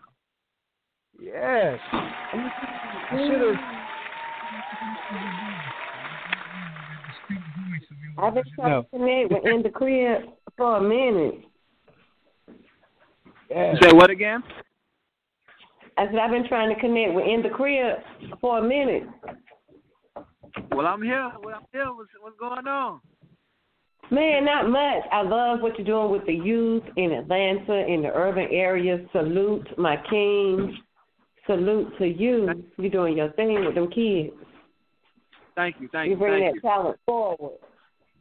Yes. 1.21 1.79
Mm-hmm. 1.93 3.17
You 3.17 3.25
should 3.27 3.41
have. 3.41 3.55
I've 8.17 8.33
been 8.33 8.43
trying 8.55 8.71
No. 8.71 8.81
to 8.83 8.89
connect 8.89 9.31
with 9.31 9.53
In 9.53 9.61
the 9.63 9.69
Crib 9.69 10.21
for 10.57 10.77
a 10.77 10.81
minute. 10.81 11.45
Yes. 13.49 13.77
Say 13.81 13.91
what 13.93 14.09
again? 14.09 14.43
I 15.99 16.05
said 16.05 16.15
I've 16.15 16.31
been 16.31 16.47
trying 16.47 16.73
to 16.73 16.79
connect 16.79 17.13
with 17.13 17.25
In 17.25 17.41
the 17.43 17.49
Crib 17.49 17.97
for 18.39 18.59
a 18.59 18.61
minute. 18.61 19.03
Well, 20.71 20.87
I'm 20.87 21.01
here. 21.01 21.29
Well, 21.43 21.55
I'm 21.55 21.65
here. 21.73 21.93
What's, 21.93 22.09
what's 22.21 22.39
going 22.39 22.65
on? 22.67 23.01
Man, 24.09 24.45
not 24.45 24.69
much. 24.69 25.03
I 25.11 25.21
love 25.23 25.59
what 25.61 25.77
you're 25.77 25.85
doing 25.85 26.09
with 26.11 26.25
the 26.25 26.33
youth 26.33 26.83
in 26.95 27.11
Atlanta, 27.11 27.85
in 27.85 28.01
the 28.01 28.11
urban 28.13 28.47
areas. 28.49 29.01
Salute 29.11 29.67
my 29.77 29.97
king. 30.09 30.77
Salute 31.45 31.91
to 31.99 32.05
you. 32.07 32.63
You're 32.77 32.91
doing 32.91 33.17
your 33.17 33.31
thing 33.33 33.65
with 33.65 33.75
them 33.75 33.91
kids. 33.91 34.31
Thank 35.55 35.75
you. 35.81 35.89
Thank 35.91 36.05
You 36.07 36.13
you. 36.13 36.17
bring 36.17 36.45
that 36.45 36.55
you. 36.55 36.61
talent 36.61 36.97
forward. 37.05 37.57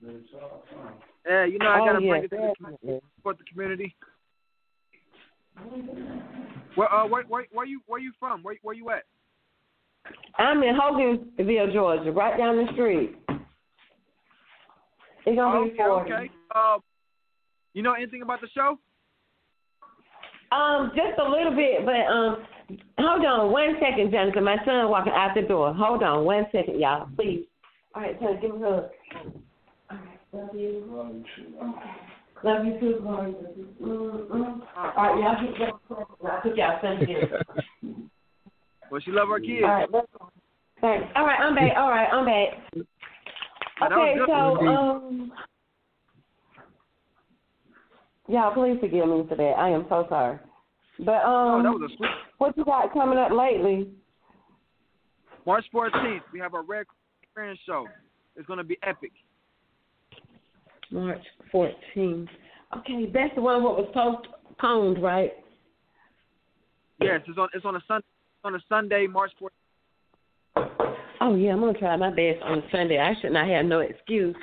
Yeah, 0.02 1.44
you 1.44 1.58
know 1.58 1.68
I 1.68 1.80
Oh, 1.80 1.86
gotta 1.86 2.04
yeah, 2.04 2.10
bring 2.10 2.24
it 2.24 2.30
to 2.30 2.54
the 2.82 3.00
support 3.16 3.38
the 3.38 3.44
community. 3.44 3.94
Where 6.74 6.92
uh 6.92 7.06
where 7.06 7.24
where, 7.24 7.46
where 7.52 7.66
you 7.66 7.80
where 7.86 8.00
you 8.00 8.12
from? 8.18 8.42
Where 8.42 8.56
where 8.62 8.74
you 8.74 8.90
at? 8.90 9.04
I'm 10.36 10.62
in 10.62 10.74
Hogansville, 10.74 11.72
Georgia, 11.72 12.12
right 12.12 12.38
down 12.38 12.56
the 12.56 12.72
street. 12.72 13.16
It's 15.26 15.36
gonna 15.36 15.64
be 15.64 15.70
okay, 15.72 15.76
forty. 15.78 16.12
okay. 16.12 16.30
Uh, 16.54 16.78
you 17.74 17.82
know 17.82 17.92
anything 17.92 18.22
about 18.22 18.40
the 18.40 18.48
show? 18.54 18.78
Um, 20.50 20.92
just 20.96 21.18
a 21.18 21.28
little 21.28 21.54
bit, 21.54 21.84
but 21.84 22.10
um, 22.10 22.46
hold 22.98 23.24
on 23.24 23.52
one 23.52 23.74
second, 23.80 24.10
Jonathan. 24.10 24.44
My 24.44 24.56
son 24.64 24.88
walking 24.88 25.12
out 25.12 25.34
the 25.34 25.42
door. 25.42 25.74
Hold 25.74 26.02
on 26.02 26.24
one 26.24 26.46
second, 26.52 26.80
y'all, 26.80 27.08
please. 27.16 27.44
All 27.94 28.02
right, 28.02 28.18
son, 28.20 28.38
give 28.40 28.54
me 28.54 28.62
a 28.62 28.70
hug. 28.70 28.84
All 29.90 29.98
right, 29.98 30.18
love 30.32 30.54
you. 30.54 31.24
Love 32.44 32.64
you 32.64 32.78
too, 32.78 33.00
Lord. 33.02 33.34
Mm-mm. 33.82 34.60
All 34.76 34.92
right, 34.96 35.18
y'all 35.18 35.44
get 35.44 35.58
that. 35.58 36.30
I 36.30 36.48
took 36.48 36.56
y'all 36.56 36.78
son 36.80 36.98
together. 37.00 37.42
Well, 38.90 39.00
she 39.04 39.10
love 39.10 39.28
her 39.28 39.40
kids. 39.40 39.64
All 39.64 39.70
right. 39.70 39.88
Thanks. 40.80 41.06
All 41.16 41.24
right, 41.26 41.40
I'm 41.40 41.54
back. 41.54 41.76
All 41.76 41.90
right, 41.90 42.08
I'm 42.12 42.24
back. 42.24 42.84
Now, 43.80 43.88
that 43.88 43.96
was 43.96 44.20
Okay, 44.22 44.32
so 44.32 44.66
um, 44.66 45.32
y'all, 48.28 48.54
please 48.54 48.78
forgive 48.80 49.08
me 49.08 49.24
for 49.28 49.36
that. 49.36 49.54
I 49.58 49.70
am 49.70 49.86
so 49.88 50.06
sorry. 50.08 50.38
But 51.00 51.22
Oh, 51.24 51.56
um, 51.58 51.62
that 51.64 51.72
was 51.72 51.90
a 51.92 51.96
sweet. 51.96 52.10
what 52.38 52.56
you 52.56 52.64
got 52.64 52.92
coming 52.92 53.18
up 53.18 53.30
lately? 53.30 53.88
March 55.46 55.64
14th, 55.72 56.20
we 56.32 56.38
have 56.40 56.54
our 56.54 56.62
Red 56.62 56.86
Experience 57.22 57.60
show. 57.66 57.86
It's 58.36 58.46
gonna 58.46 58.64
be 58.64 58.78
epic. 58.82 59.12
March 60.90 61.22
14th. 61.52 62.28
Okay, 62.78 63.10
that's 63.12 63.34
the 63.34 63.40
one 63.40 63.62
what 63.62 63.76
was 63.76 63.88
postponed, 63.94 65.02
right? 65.02 65.32
Yes, 67.00 67.20
it's 67.26 67.38
on 67.38 67.48
it's 67.54 67.64
on 67.64 67.76
a 67.76 67.80
Sun 67.86 68.02
on 68.44 68.54
a 68.54 68.58
Sunday, 68.68 69.06
March 69.06 69.30
14th. 69.40 70.68
Oh 71.20 71.34
yeah, 71.34 71.52
I'm 71.52 71.60
gonna 71.60 71.78
try 71.78 71.96
my 71.96 72.10
best 72.10 72.42
on 72.42 72.62
Sunday. 72.70 72.98
I 72.98 73.14
should 73.20 73.32
not 73.32 73.48
have 73.48 73.66
no 73.66 73.80
excuse. 73.80 74.36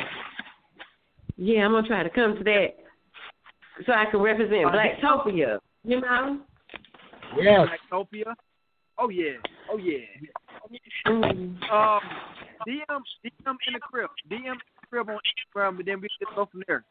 Yeah, 1.37 1.65
I'm 1.65 1.71
gonna 1.71 1.87
try 1.87 2.03
to 2.03 2.09
come 2.09 2.35
to 2.37 2.43
that 2.43 2.67
so 3.85 3.91
I 3.91 4.05
can 4.09 4.21
represent 4.21 4.65
Blacktopia. 4.67 5.59
You 5.83 6.01
know? 6.01 6.39
Yes. 7.37 7.67
Blacktopia. 7.91 8.33
Oh 8.97 9.09
yeah. 9.09 9.33
Oh 9.71 9.77
yeah. 9.77 9.99
Mm. 11.07 11.61
Um, 11.71 11.99
DM 12.67 13.01
DM 13.23 13.55
in 13.67 13.73
the 13.73 13.79
crib. 13.79 14.09
DM 14.29 14.37
in 14.37 14.43
the 14.43 14.74
crib 14.85 15.09
on 15.09 15.15
Instagram, 15.15 15.79
and 15.79 15.85
then 15.87 16.01
we 16.01 16.07
just 16.19 16.35
go 16.35 16.47
from 16.51 16.63
there. 16.67 16.83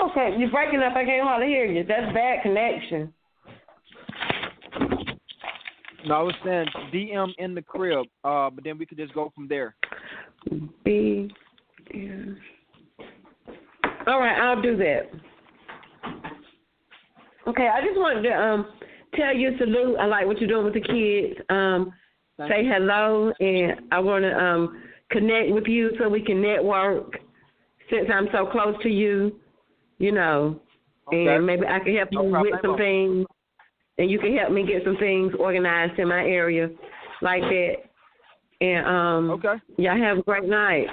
Okay, 0.00 0.36
you're 0.38 0.50
breaking 0.50 0.80
up. 0.80 0.96
I 0.96 1.04
can't 1.04 1.26
hardly 1.26 1.48
hear 1.48 1.66
you. 1.66 1.84
That's 1.84 2.12
bad 2.14 2.42
connection. 2.42 3.12
No, 6.06 6.14
I 6.14 6.22
was 6.22 6.34
saying 6.44 6.66
DM 6.94 7.32
in 7.38 7.54
the 7.54 7.62
crib. 7.62 8.06
Uh, 8.24 8.48
but 8.50 8.64
then 8.64 8.78
we 8.78 8.86
could 8.86 8.98
just 8.98 9.12
go 9.12 9.32
from 9.34 9.48
there. 9.48 9.74
B. 10.84 11.30
Yeah. 11.92 12.34
All 14.06 14.20
right, 14.20 14.38
I'll 14.40 14.62
do 14.62 14.76
that. 14.76 15.10
Okay, 17.46 17.68
I 17.68 17.80
just 17.80 17.98
wanted 17.98 18.22
to 18.22 18.34
um 18.34 18.66
tell 19.14 19.34
you 19.34 19.50
salute. 19.58 19.96
I 19.98 20.06
like 20.06 20.26
what 20.26 20.38
you're 20.38 20.48
doing 20.48 20.64
with 20.64 20.74
the 20.74 20.80
kids. 20.80 21.40
Um, 21.50 21.92
Thank 22.38 22.50
say 22.52 22.64
hello, 22.64 23.32
and 23.40 23.80
I 23.90 23.98
want 23.98 24.22
to 24.24 24.32
um 24.32 24.82
connect 25.10 25.50
with 25.50 25.66
you 25.66 25.90
so 25.98 26.08
we 26.08 26.22
can 26.22 26.40
network. 26.40 27.18
Since 27.90 28.08
I'm 28.12 28.28
so 28.32 28.46
close 28.46 28.74
to 28.82 28.88
you, 28.88 29.40
you 29.98 30.12
know, 30.12 30.60
Okay. 31.08 31.26
and 31.34 31.46
maybe 31.46 31.66
I 31.66 31.78
can 31.80 31.96
help 31.96 32.10
you 32.12 32.22
No 32.22 32.40
with 32.42 32.54
some 32.62 32.76
things, 32.76 33.26
and 33.98 34.10
you 34.10 34.18
can 34.18 34.36
help 34.36 34.52
me 34.52 34.64
get 34.66 34.84
some 34.84 34.96
things 34.98 35.32
organized 35.38 35.98
in 35.98 36.08
my 36.08 36.22
area, 36.24 36.68
like 37.22 37.42
that. 37.42 37.74
And 38.60 38.86
um, 38.86 39.30
Okay. 39.32 39.54
y'all 39.78 39.96
have 39.96 40.18
a 40.18 40.22
great 40.22 40.44
night. 40.44 40.86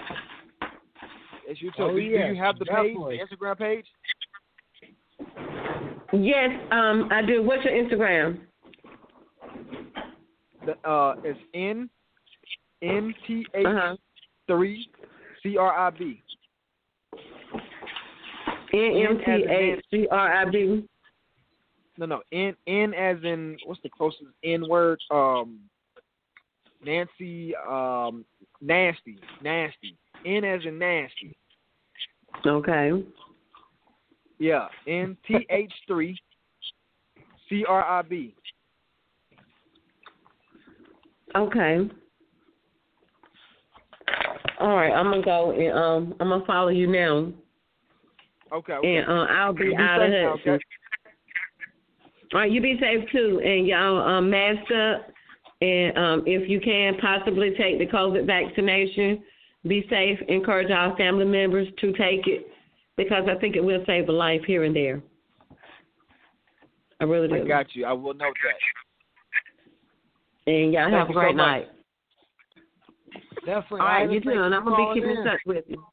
It's 1.47 1.61
you 1.61 1.69
too. 1.71 1.83
Oh, 1.83 1.91
do, 1.91 1.97
you- 1.97 2.17
do 2.17 2.33
you 2.33 2.41
have 2.41 2.57
the 2.57 2.65
definitely. 2.65 3.17
page, 3.17 3.27
the 3.29 3.35
Instagram 3.35 3.57
page? 3.57 3.85
Yes, 6.13 6.49
um, 6.71 7.09
I 7.11 7.21
do. 7.21 7.43
What's 7.43 7.63
your 7.65 7.73
Instagram? 7.73 8.39
The, 10.65 10.89
uh, 10.89 11.15
it's 11.23 11.39
N 11.53 11.89
N 12.81 13.13
T 13.27 13.45
H 13.53 13.65
Uh-huh. 13.65 13.95
three 14.47 14.89
C 15.43 15.57
R 15.57 15.87
I 15.87 15.89
B. 15.91 16.21
N 18.73 19.07
M 19.09 19.19
T 19.25 19.31
H 19.31 19.85
C 19.91 20.07
R 20.11 20.33
I 20.33 20.45
B. 20.49 20.87
No, 21.97 22.05
no. 22.05 22.21
N 22.31 22.55
N 22.67 22.93
as 22.93 23.17
in 23.23 23.57
what's 23.65 23.81
the 23.83 23.89
closest 23.89 24.23
N 24.43 24.67
word? 24.67 24.99
Um, 25.11 25.59
Nancy. 26.83 27.55
Um, 27.55 28.25
nasty, 28.61 29.19
nasty. 29.41 29.95
N 30.25 30.43
as 30.43 30.61
in 30.65 30.79
nasty. 30.79 31.35
Okay. 32.45 33.03
Yeah. 34.39 34.67
N 34.87 35.15
T 35.27 35.45
H 35.49 35.71
three 35.87 36.17
C 37.49 37.63
R 37.67 37.83
I 37.83 38.01
B. 38.01 38.35
Okay. 41.35 41.89
All 44.59 44.75
right, 44.75 44.91
I'm 44.91 45.11
gonna 45.11 45.21
go 45.21 45.51
and 45.51 45.77
um, 45.77 46.15
I'm 46.19 46.29
gonna 46.29 46.45
follow 46.45 46.69
you 46.69 46.87
now, 46.87 47.31
Okay. 48.53 48.73
okay. 48.73 48.95
and 48.95 49.09
uh, 49.09 49.25
I'll 49.29 49.53
be 49.53 49.65
You 49.65 49.75
out 49.77 50.01
of 50.01 50.11
Hudson. 50.11 50.51
okay? 50.53 50.63
All 52.33 52.39
right, 52.39 52.51
you 52.51 52.61
be 52.61 52.77
safe 52.79 53.09
too, 53.11 53.41
and 53.43 53.67
y'all 53.67 54.01
um, 54.01 54.29
mask 54.29 54.71
up, 54.71 55.07
and 55.61 55.97
um, 55.97 56.23
if 56.25 56.49
you 56.49 56.61
can, 56.61 56.97
possibly 56.99 57.51
take 57.57 57.79
the 57.79 57.85
COVID 57.85 58.25
vaccination. 58.25 59.23
Be 59.67 59.85
safe. 59.89 60.19
Encourage 60.29 60.71
our 60.71 60.95
family 60.95 61.25
members 61.25 61.67
to 61.81 61.91
take 61.93 62.27
it 62.27 62.47
because 62.97 63.23
I 63.27 63.35
think 63.39 63.55
it 63.55 63.63
will 63.63 63.83
save 63.85 64.07
a 64.09 64.11
life 64.11 64.41
here 64.45 64.63
and 64.63 64.75
there. 64.75 65.01
I 67.01 67.03
really 67.03 67.27
do. 67.27 67.43
I 67.43 67.47
got 67.47 67.75
you. 67.75 67.85
I 67.85 67.91
will 67.91 68.13
note 68.13 68.35
that. 68.43 68.53
And 70.47 70.73
y'all 70.73 70.83
Thank 70.83 70.93
have 70.93 71.07
a 71.07 71.09
you 71.09 71.15
so 71.15 71.19
great 71.19 71.35
night. 71.35 71.67
Definitely. 73.45 73.79
All 73.79 73.85
right, 73.85 74.11
you 74.11 74.21
too, 74.21 74.29
and 74.31 74.53
I'm 74.53 74.63
gonna 74.63 74.93
be 74.93 74.99
keeping 74.99 75.17
in 75.17 75.23
touch 75.23 75.39
with 75.45 75.65
you. 75.67 75.83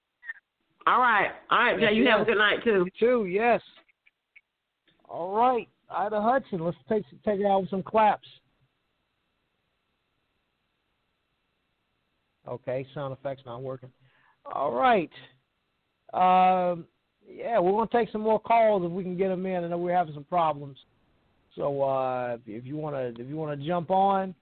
All 0.87 0.99
right, 0.99 1.31
all 1.51 1.59
right, 1.59 1.81
Yes, 1.81 1.91
Jay. 1.91 1.97
You 1.97 2.09
have 2.09 2.21
a 2.23 2.25
good 2.25 2.39
night 2.39 2.65
too. 2.65 2.87
You 2.87 2.91
too, 2.99 3.27
yes. 3.27 3.61
All 5.09 5.37
right. 5.37 5.69
Ida 5.91 6.21
Hudson. 6.21 6.65
Let's 6.65 6.77
take 6.89 7.05
take 7.25 7.41
it 7.41 7.47
out 7.47 7.61
with 7.61 7.71
some 7.71 7.83
claps. 7.83 8.27
Okay, 12.49 12.87
sound 12.95 13.13
effects 13.13 13.43
not 13.47 13.63
working. 13.63 13.91
All 14.47 14.73
right. 14.73 15.11
Um, 16.13 16.87
yeah, 17.29 17.59
we're 17.59 17.73
gonna 17.73 17.89
take 17.93 18.11
some 18.11 18.23
more 18.23 18.41
calls 18.41 18.85
if 18.85 18.91
we 18.91 19.03
can 19.03 19.17
get 19.17 19.29
them 19.29 19.47
in. 19.47 19.65
I 19.65 19.69
know 19.69 19.79
we're 19.79 19.97
having 19.97 20.15
some 20.15 20.25
problems. 20.25 20.79
So 21.55 21.83
uh, 21.83 22.39
if 22.47 22.65
you 22.65 22.77
wanna 22.77 23.13
if 23.17 23.29
you 23.29 23.37
wanna 23.37 23.57
jump 23.57 23.91
on, 23.91 24.35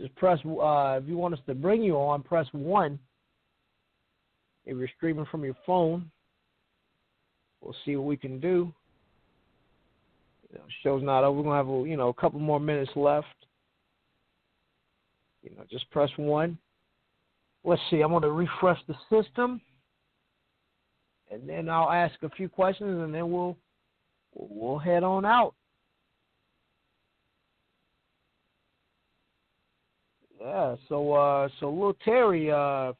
just 0.00 0.14
press. 0.16 0.38
Uh, 0.44 0.98
if 1.02 1.08
you 1.08 1.16
want 1.16 1.34
us 1.34 1.40
to 1.46 1.54
bring 1.54 1.82
you 1.82 1.96
on, 1.96 2.22
press 2.22 2.46
one. 2.52 2.98
If 4.64 4.76
you're 4.76 4.88
streaming 4.96 5.26
from 5.30 5.44
your 5.44 5.56
phone, 5.66 6.10
we'll 7.60 7.76
see 7.84 7.96
what 7.96 8.06
we 8.06 8.16
can 8.16 8.40
do. 8.40 8.72
You 10.50 10.58
know, 10.58 10.64
show's 10.82 11.02
not 11.02 11.24
over. 11.24 11.38
We're 11.38 11.44
gonna 11.44 11.56
have 11.56 11.68
a, 11.68 11.88
you 11.88 11.96
know 11.96 12.08
a 12.08 12.14
couple 12.14 12.40
more 12.40 12.60
minutes 12.60 12.90
left. 12.96 13.26
You 15.42 15.50
know, 15.56 15.64
just 15.70 15.90
press 15.90 16.10
one. 16.16 16.58
Let's 17.64 17.82
see. 17.90 18.00
I'm 18.00 18.12
gonna 18.12 18.30
refresh 18.30 18.78
the 18.88 18.94
system, 19.10 19.60
and 21.30 21.48
then 21.48 21.68
I'll 21.68 21.90
ask 21.90 22.14
a 22.22 22.30
few 22.30 22.48
questions, 22.48 23.02
and 23.02 23.14
then 23.14 23.30
we'll 23.30 23.56
we'll 24.34 24.78
head 24.78 25.02
on 25.02 25.24
out. 25.24 25.54
Yeah. 30.40 30.76
So 30.88 31.12
uh, 31.12 31.48
so 31.58 31.70
little 31.70 31.96
Terry. 32.04 32.50
Uh, 32.50 32.92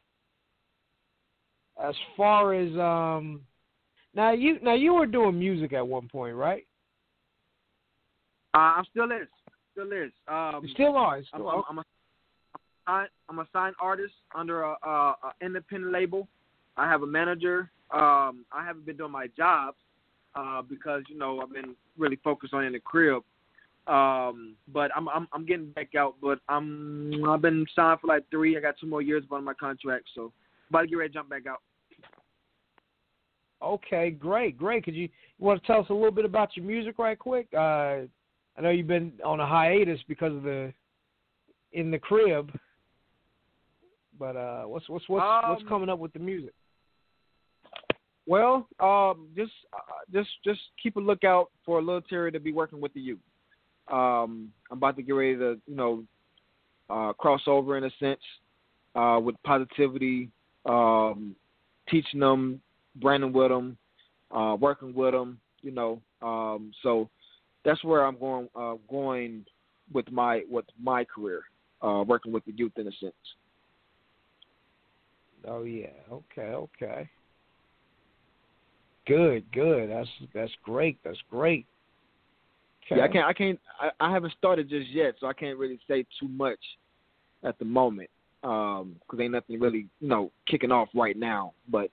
as 1.83 1.95
far 2.17 2.55
as 2.55 2.71
um, 2.79 3.41
now 4.15 4.33
you 4.33 4.59
now 4.63 4.75
you 4.75 4.95
were 4.95 5.07
doing 5.07 5.39
music 5.39 5.73
at 5.73 5.87
one 5.87 6.09
point, 6.09 6.37
right? 6.37 6.67
Uh, 8.55 8.59
I'm 8.59 8.85
still 8.91 9.11
is, 9.13 9.29
still 9.73 9.93
is. 9.93 10.11
Um, 10.29 10.61
You 10.63 10.71
still 10.71 10.97
are. 10.97 11.23
Still 11.25 11.49
I'm. 11.49 11.65
I'm, 11.69 11.85
I'm 12.87 13.05
a 13.05 13.07
I'm 13.29 13.39
a 13.39 13.47
signed 13.53 13.77
artist 13.81 14.15
under 14.35 14.63
a, 14.63 14.75
a, 14.83 14.91
a 14.91 15.33
independent 15.41 15.93
label. 15.93 16.29
I 16.77 16.89
have 16.89 17.03
a 17.03 17.07
manager. 17.07 17.71
Um, 17.93 18.45
I 18.53 18.65
haven't 18.65 18.87
been 18.87 18.97
doing 18.97 19.13
my 19.13 19.29
job 19.37 19.75
uh, 20.35 20.63
because 20.63 21.03
you 21.09 21.17
know 21.19 21.41
I've 21.41 21.53
been 21.53 21.75
really 21.97 22.17
focused 22.23 22.53
on 22.53 22.65
in 22.65 22.73
the 22.73 22.81
crib. 22.81 23.23
Um, 23.91 24.55
but 24.73 24.91
I'm, 24.97 25.09
I'm 25.09 25.27
I'm 25.33 25.45
getting 25.45 25.71
back 25.73 25.95
out. 25.97 26.15
But 26.23 26.39
I'm 26.49 27.25
I've 27.29 27.43
been 27.43 27.67
signed 27.75 28.01
for 28.01 28.07
like 28.07 28.23
three. 28.31 28.57
I 28.57 28.61
got 28.61 28.77
two 28.81 28.87
more 28.87 29.03
years 29.03 29.25
on 29.31 29.45
my 29.45 29.55
contract, 29.55 30.05
so 30.15 30.33
about 30.69 30.83
to 30.83 30.87
get 30.87 30.97
ready 30.97 31.09
to 31.09 31.15
jump 31.15 31.29
back 31.29 31.47
out. 31.47 31.61
Okay, 33.63 34.11
great, 34.11 34.57
great. 34.57 34.85
Could 34.85 34.95
you, 34.95 35.03
you 35.03 35.47
want 35.47 35.61
to 35.61 35.67
tell 35.67 35.81
us 35.81 35.87
a 35.91 35.93
little 35.93 36.13
bit 36.13 36.25
about 36.25 36.57
your 36.57 36.65
music 36.65 36.99
right 36.99 37.19
quick? 37.19 37.49
Uh, 37.53 38.07
I 38.57 38.63
know 38.63 38.71
you've 38.71 38.87
been 38.87 39.13
on 39.25 39.41
a 39.41 39.47
hiatus 39.47 40.01
because 40.09 40.33
of 40.35 40.45
the 40.45 40.73
in 41.73 41.91
the 41.91 41.99
crib, 41.99 42.57
but 44.19 44.37
uh, 44.37 44.63
what's 44.65 44.89
what's 44.89 45.09
what's 45.09 45.25
what's 45.49 45.63
Um, 45.63 45.69
coming 45.69 45.89
up 45.89 45.99
with 45.99 46.13
the 46.13 46.21
music? 46.21 46.55
Well, 48.27 48.69
um, 48.79 49.29
just 49.35 49.53
uh, 49.73 49.79
just 50.13 50.31
just 50.45 50.61
keep 50.81 50.97
a 50.97 51.01
lookout 51.01 51.51
for 51.67 51.81
a 51.81 51.83
little 51.83 52.03
Terry 52.03 52.31
to 52.31 52.41
be 52.41 52.53
working 52.53 52.81
with 52.81 52.95
the 52.95 53.01
youth. 53.01 53.19
Um, 53.91 54.53
I'm 54.71 54.79
about 54.79 54.97
to 54.97 55.03
get 55.03 55.13
ready 55.13 55.37
to 55.37 55.59
you 55.67 55.77
know 55.77 56.05
uh, 56.89 57.13
cross 57.15 57.43
over 57.47 57.77
in 57.77 57.85
a 57.85 57.91
sense 57.99 58.21
uh, 58.95 59.21
with 59.23 59.37
positivity, 59.45 60.29
um, 60.67 61.35
teaching 61.89 62.21
them, 62.21 62.61
branding 62.97 63.33
with 63.33 63.51
them, 63.51 63.77
uh, 64.31 64.57
working 64.59 64.95
with 64.95 65.13
them. 65.13 65.41
You 65.63 65.73
know, 65.73 66.01
um, 66.23 66.73
so 66.83 67.09
that's 67.65 67.83
where 67.85 68.05
I'm 68.05 68.19
going 68.19 68.49
uh, 68.55 68.75
going 68.89 69.45
with 69.93 70.11
my 70.11 70.43
with 70.49 70.65
my 70.81 71.05
career, 71.05 71.43
uh, 71.83 72.05
working 72.07 72.33
with 72.33 72.45
the 72.45 72.53
youth 72.53 72.73
in 72.77 72.87
a 72.87 72.93
sense. 72.93 73.15
Oh 75.47 75.65
yeah, 75.65 75.87
okay, 76.11 76.53
okay. 76.53 77.09
Good, 79.07 79.51
good. 79.53 79.91
That's 79.91 80.09
that's 80.35 80.53
great. 80.63 80.99
That's 81.05 81.19
great. 81.31 81.67
Yeah, 82.91 83.05
I 83.05 83.09
can't. 83.09 83.27
I 83.27 83.33
can't. 83.33 83.61
I, 83.81 83.91
I 84.01 84.13
haven't 84.13 84.33
started 84.37 84.69
just 84.69 84.89
yet, 84.91 85.15
so 85.21 85.27
I 85.27 85.33
can't 85.33 85.59
really 85.59 85.79
say 85.87 86.05
too 86.19 86.29
much 86.29 86.59
at 87.45 87.59
the 87.59 87.65
moment 87.65 88.11
because 88.43 89.21
ain't 89.21 89.33
nothing 89.33 89.61
really, 89.61 89.87
you 90.01 90.09
know, 90.09 90.31
kicking 90.47 90.73
off 90.73 90.89
right 90.95 91.17
now. 91.17 91.53
But 91.69 91.91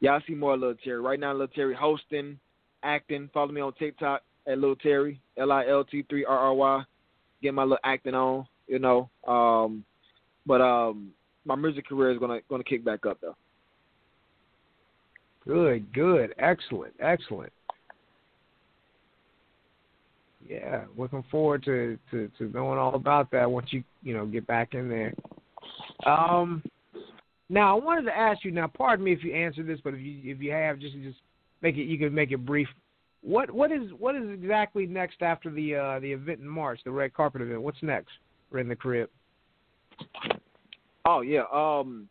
yeah, 0.00 0.12
I 0.12 0.20
see 0.26 0.34
more 0.34 0.54
of 0.54 0.60
Lil 0.60 0.74
Terry 0.82 1.00
right 1.00 1.18
now. 1.18 1.32
Lil 1.32 1.48
Terry 1.48 1.74
hosting, 1.74 2.38
acting. 2.82 3.30
Follow 3.32 3.52
me 3.52 3.60
on 3.60 3.72
TikTok 3.74 4.22
at 4.46 4.58
Lil 4.58 4.76
Terry 4.76 5.20
L 5.36 5.52
I 5.52 5.66
L 5.66 5.84
T 5.84 6.04
three 6.08 6.24
R 6.24 6.38
R 6.38 6.54
Y. 6.54 6.82
Get 7.42 7.54
my 7.54 7.62
little 7.62 7.78
acting 7.84 8.14
on, 8.14 8.46
you 8.66 8.78
know. 8.78 9.08
Um, 9.26 9.84
but 10.46 10.60
um, 10.60 11.10
my 11.44 11.54
music 11.54 11.88
career 11.88 12.10
is 12.10 12.18
gonna 12.18 12.40
gonna 12.48 12.64
kick 12.64 12.84
back 12.84 13.06
up 13.06 13.18
though. 13.20 13.36
Good, 15.46 15.92
good, 15.94 16.34
excellent, 16.38 16.94
excellent. 17.00 17.52
Yeah, 20.48 20.84
looking 20.96 21.24
forward 21.30 21.62
to, 21.64 21.98
to, 22.10 22.30
to 22.38 22.50
knowing 22.54 22.78
all 22.78 22.94
about 22.94 23.30
that 23.32 23.50
once 23.50 23.66
you 23.70 23.84
you 24.02 24.14
know 24.14 24.24
get 24.24 24.46
back 24.46 24.72
in 24.72 24.88
there. 24.88 25.12
Um, 26.06 26.62
now 27.50 27.76
I 27.76 27.84
wanted 27.84 28.04
to 28.06 28.16
ask 28.16 28.44
you. 28.44 28.50
Now, 28.50 28.66
pardon 28.66 29.04
me 29.04 29.12
if 29.12 29.22
you 29.22 29.34
answer 29.34 29.62
this, 29.62 29.78
but 29.84 29.92
if 29.92 30.00
you 30.00 30.20
if 30.24 30.40
you 30.40 30.50
have, 30.52 30.78
just 30.78 30.94
just 31.02 31.18
make 31.60 31.76
it. 31.76 31.84
You 31.84 31.98
can 31.98 32.14
make 32.14 32.32
it 32.32 32.46
brief. 32.46 32.68
What 33.20 33.50
what 33.50 33.70
is 33.70 33.90
what 33.98 34.16
is 34.16 34.30
exactly 34.30 34.86
next 34.86 35.20
after 35.20 35.50
the 35.50 35.74
uh, 35.74 36.00
the 36.00 36.12
event 36.12 36.40
in 36.40 36.48
March, 36.48 36.80
the 36.82 36.90
red 36.92 37.12
carpet 37.12 37.42
event? 37.42 37.60
What's 37.60 37.82
next? 37.82 38.12
We're 38.50 38.60
in 38.60 38.68
the 38.68 38.76
crib. 38.76 39.10
Oh 41.04 41.20
yeah. 41.20 41.42
Um, 41.52 42.08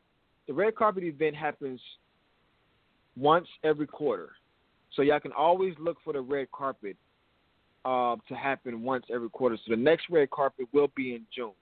the 0.48 0.54
red 0.54 0.76
carpet 0.76 1.04
event 1.04 1.36
happens 1.36 1.80
once 3.16 3.48
every 3.64 3.88
quarter, 3.88 4.30
so 4.94 5.02
y'all 5.02 5.20
can 5.20 5.32
always 5.32 5.74
look 5.80 5.98
for 6.04 6.14
the 6.14 6.22
red 6.22 6.52
carpet 6.52 6.98
uh, 7.86 8.16
to 8.28 8.36
happen 8.36 8.84
once 8.84 9.06
every 9.14 9.30
quarter. 9.30 9.58
So 9.66 9.72
the 9.72 9.82
next 9.82 10.06
red 10.10 10.30
carpet 10.30 10.68
will 10.74 10.90
be 10.96 11.14
in 11.14 11.22
June. 11.34 11.54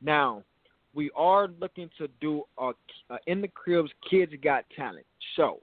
Now, 0.00 0.42
we 0.94 1.10
are 1.14 1.48
looking 1.60 1.90
to 1.98 2.08
do 2.20 2.44
a, 2.58 2.72
a 3.10 3.18
in 3.26 3.40
the 3.40 3.48
cribs 3.48 3.90
Kids 4.10 4.32
Got 4.42 4.64
Talent 4.74 5.06
show, 5.36 5.60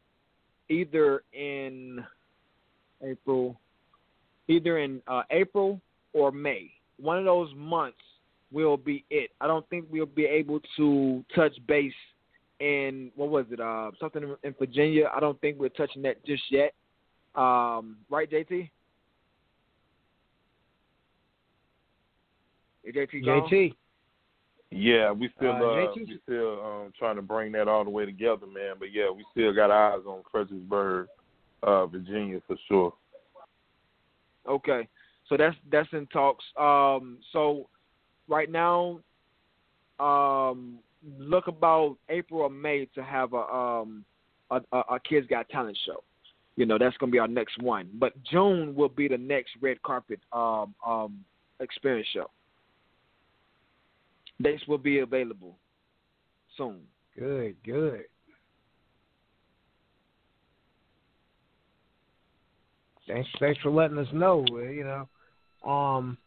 either 0.69 1.23
in 1.33 2.03
April, 3.03 3.59
either 4.47 4.79
in 4.79 5.01
uh, 5.07 5.23
April 5.31 5.81
or 6.13 6.31
May. 6.31 6.71
One 6.97 7.17
of 7.17 7.25
those 7.25 7.49
months 7.55 7.97
will 8.51 8.77
be 8.77 9.03
it. 9.09 9.31
I 9.41 9.47
don't 9.47 9.67
think 9.69 9.85
we'll 9.89 10.05
be 10.05 10.25
able 10.25 10.61
to 10.77 11.25
touch 11.35 11.53
base 11.67 11.93
in 12.59 13.11
what 13.15 13.29
was 13.29 13.45
it? 13.51 13.59
Uh, 13.59 13.91
something 13.99 14.23
in, 14.23 14.35
in 14.43 14.55
Virginia. 14.57 15.09
I 15.13 15.19
don't 15.19 15.39
think 15.41 15.59
we're 15.59 15.69
touching 15.69 16.01
that 16.03 16.25
just 16.25 16.43
yet. 16.49 16.73
Um, 17.35 17.97
right, 18.09 18.31
JT? 18.31 18.69
Is 22.85 22.95
JT 22.95 23.25
gone? 23.25 23.49
JT. 23.49 23.75
Yeah, 24.71 25.11
we 25.11 25.29
still 25.37 25.51
Uh, 25.51 25.85
uh, 25.85 25.93
we 25.95 26.19
still 26.23 26.61
um, 26.63 26.93
trying 26.97 27.15
to 27.15 27.21
bring 27.21 27.51
that 27.53 27.67
all 27.67 27.83
the 27.83 27.89
way 27.89 28.05
together, 28.05 28.45
man. 28.45 28.75
But 28.77 28.91
yeah, 28.91 29.09
we 29.09 29.23
still 29.31 29.53
got 29.53 29.71
eyes 29.71 30.01
on 30.05 30.23
Fredericksburg, 30.31 31.07
uh, 31.63 31.85
Virginia 31.85 32.41
for 32.47 32.57
sure. 32.67 32.93
Okay, 34.47 34.87
so 35.27 35.37
that's 35.37 35.55
that's 35.71 35.91
in 35.93 36.05
talks. 36.07 36.43
Um, 36.59 37.19
so 37.31 37.67
right 38.27 38.51
now, 38.51 38.99
um, 39.99 40.79
look 41.17 41.47
about 41.47 41.97
April 42.09 42.41
or 42.41 42.49
May 42.49 42.85
to 42.95 43.03
have 43.03 43.33
a 43.33 43.53
um 43.53 44.03
a, 44.51 44.61
a, 44.71 44.77
a 44.77 44.99
Kids 45.07 45.25
Got 45.27 45.47
Talent 45.49 45.77
show. 45.85 46.03
You 46.57 46.65
know 46.65 46.77
that's 46.77 46.97
gonna 46.97 47.11
be 47.11 47.19
our 47.19 47.27
next 47.27 47.61
one. 47.61 47.89
But 47.93 48.13
June 48.23 48.75
will 48.75 48.89
be 48.89 49.07
the 49.07 49.17
next 49.17 49.51
red 49.61 49.81
carpet 49.83 50.19
um 50.33 50.75
um 50.85 51.23
experience 51.59 52.07
show. 52.13 52.29
Dates 54.41 54.63
will 54.67 54.77
be 54.77 54.99
available 54.99 55.57
soon. 56.57 56.81
Good, 57.17 57.55
good. 57.63 58.03
Thanks, 63.07 63.29
thanks 63.39 63.61
for 63.61 63.69
letting 63.69 63.97
us 63.97 64.07
know. 64.13 64.43
uh, 64.51 64.57
You 64.57 64.83
know, 65.63 65.69
um, 65.69 66.17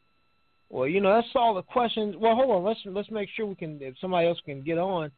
well, 0.71 0.87
you 0.87 1.01
know, 1.01 1.15
that's 1.15 1.29
all 1.35 1.55
the 1.55 1.63
questions. 1.63 2.15
Well, 2.19 2.35
hold 2.35 2.51
on. 2.51 2.65
Let's 2.65 2.81
let's 2.85 3.11
make 3.11 3.29
sure 3.35 3.47
we 3.47 3.55
can. 3.55 3.79
If 3.81 3.95
somebody 4.01 4.29
else 4.29 4.39
can 4.45 4.63
get 4.63 4.79
on, 4.79 5.11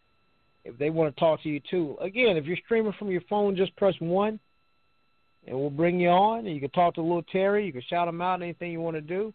if 0.64 0.78
they 0.78 0.91
want 0.91 1.14
to 1.14 1.20
talk 1.20 1.43
to 1.43 1.49
you 1.49 1.61
too. 1.70 1.97
Again, 2.01 2.36
if 2.36 2.45
you're 2.47 2.57
streaming 2.64 2.95
from 2.99 3.11
your 3.11 3.22
phone, 3.28 3.57
just 3.57 3.74
press 3.76 3.95
one, 3.99 4.38
and 5.47 5.59
we'll 5.59 5.70
bring 5.70 6.01
you 6.01 6.09
on. 6.09 6.47
And 6.47 6.55
you 6.55 6.61
can 6.61 6.70
talk 6.70 6.95
to 6.95 7.03
little 7.03 7.24
Terry. 7.24 7.66
You 7.66 7.72
can 7.72 7.82
shout 7.88 8.09
him 8.09 8.20
out. 8.20 8.43
Anything 8.43 8.72
you 8.72 8.80
want 8.80 8.97
to 8.97 9.01
do. 9.01 9.34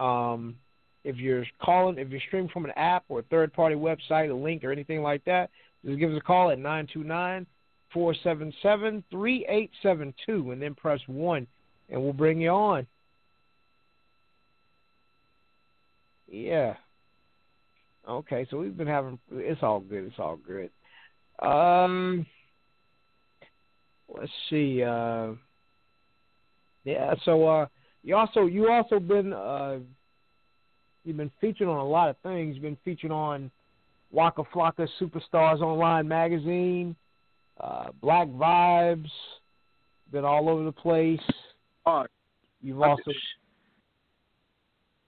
Um, 0.00 0.56
if 1.04 1.16
you're 1.16 1.44
calling, 1.62 1.98
if 1.98 2.08
you're 2.10 2.20
streaming 2.26 2.48
from 2.48 2.64
an 2.64 2.72
app 2.76 3.04
or 3.08 3.20
a 3.20 3.24
third 3.24 3.52
party 3.52 3.76
website, 3.76 4.30
a 4.30 4.34
link 4.34 4.64
or 4.64 4.72
anything 4.72 5.02
like 5.02 5.24
that, 5.26 5.50
just 5.84 5.98
give 5.98 6.10
us 6.10 6.18
a 6.18 6.24
call 6.24 6.50
at 6.50 6.58
929 6.58 7.46
477 7.92 9.04
3872 9.10 10.50
and 10.50 10.60
then 10.60 10.74
press 10.74 11.00
1 11.06 11.46
and 11.90 12.02
we'll 12.02 12.12
bring 12.12 12.40
you 12.40 12.50
on. 12.50 12.86
Yeah. 16.26 16.74
Okay, 18.08 18.46
so 18.50 18.58
we've 18.58 18.76
been 18.76 18.86
having 18.86 19.18
it's 19.32 19.62
all 19.62 19.80
good, 19.80 20.04
it's 20.04 20.18
all 20.18 20.36
good. 20.36 20.70
Um 21.38 22.26
let's 24.08 24.30
see, 24.50 24.82
uh 24.82 25.32
yeah, 26.84 27.14
so 27.24 27.46
uh 27.46 27.66
you 28.02 28.16
also 28.16 28.46
you 28.46 28.68
also 28.68 28.98
been 28.98 29.32
uh 29.32 29.78
you've 31.04 31.16
been 31.16 31.30
featured 31.40 31.68
on 31.68 31.78
a 31.78 31.86
lot 31.86 32.08
of 32.08 32.16
things. 32.22 32.54
You've 32.54 32.62
been 32.62 32.78
featured 32.84 33.10
on 33.10 33.50
Waka 34.10 34.42
Flocka 34.54 34.88
Superstars 35.00 35.60
Online 35.60 36.06
magazine, 36.06 36.96
uh, 37.60 37.88
Black 38.00 38.28
Vibes. 38.28 39.10
Been 40.12 40.24
all 40.24 40.48
over 40.48 40.64
the 40.64 40.72
place. 40.72 41.20
Oh, 41.86 42.04
You've 42.64 42.80
also 42.80 43.12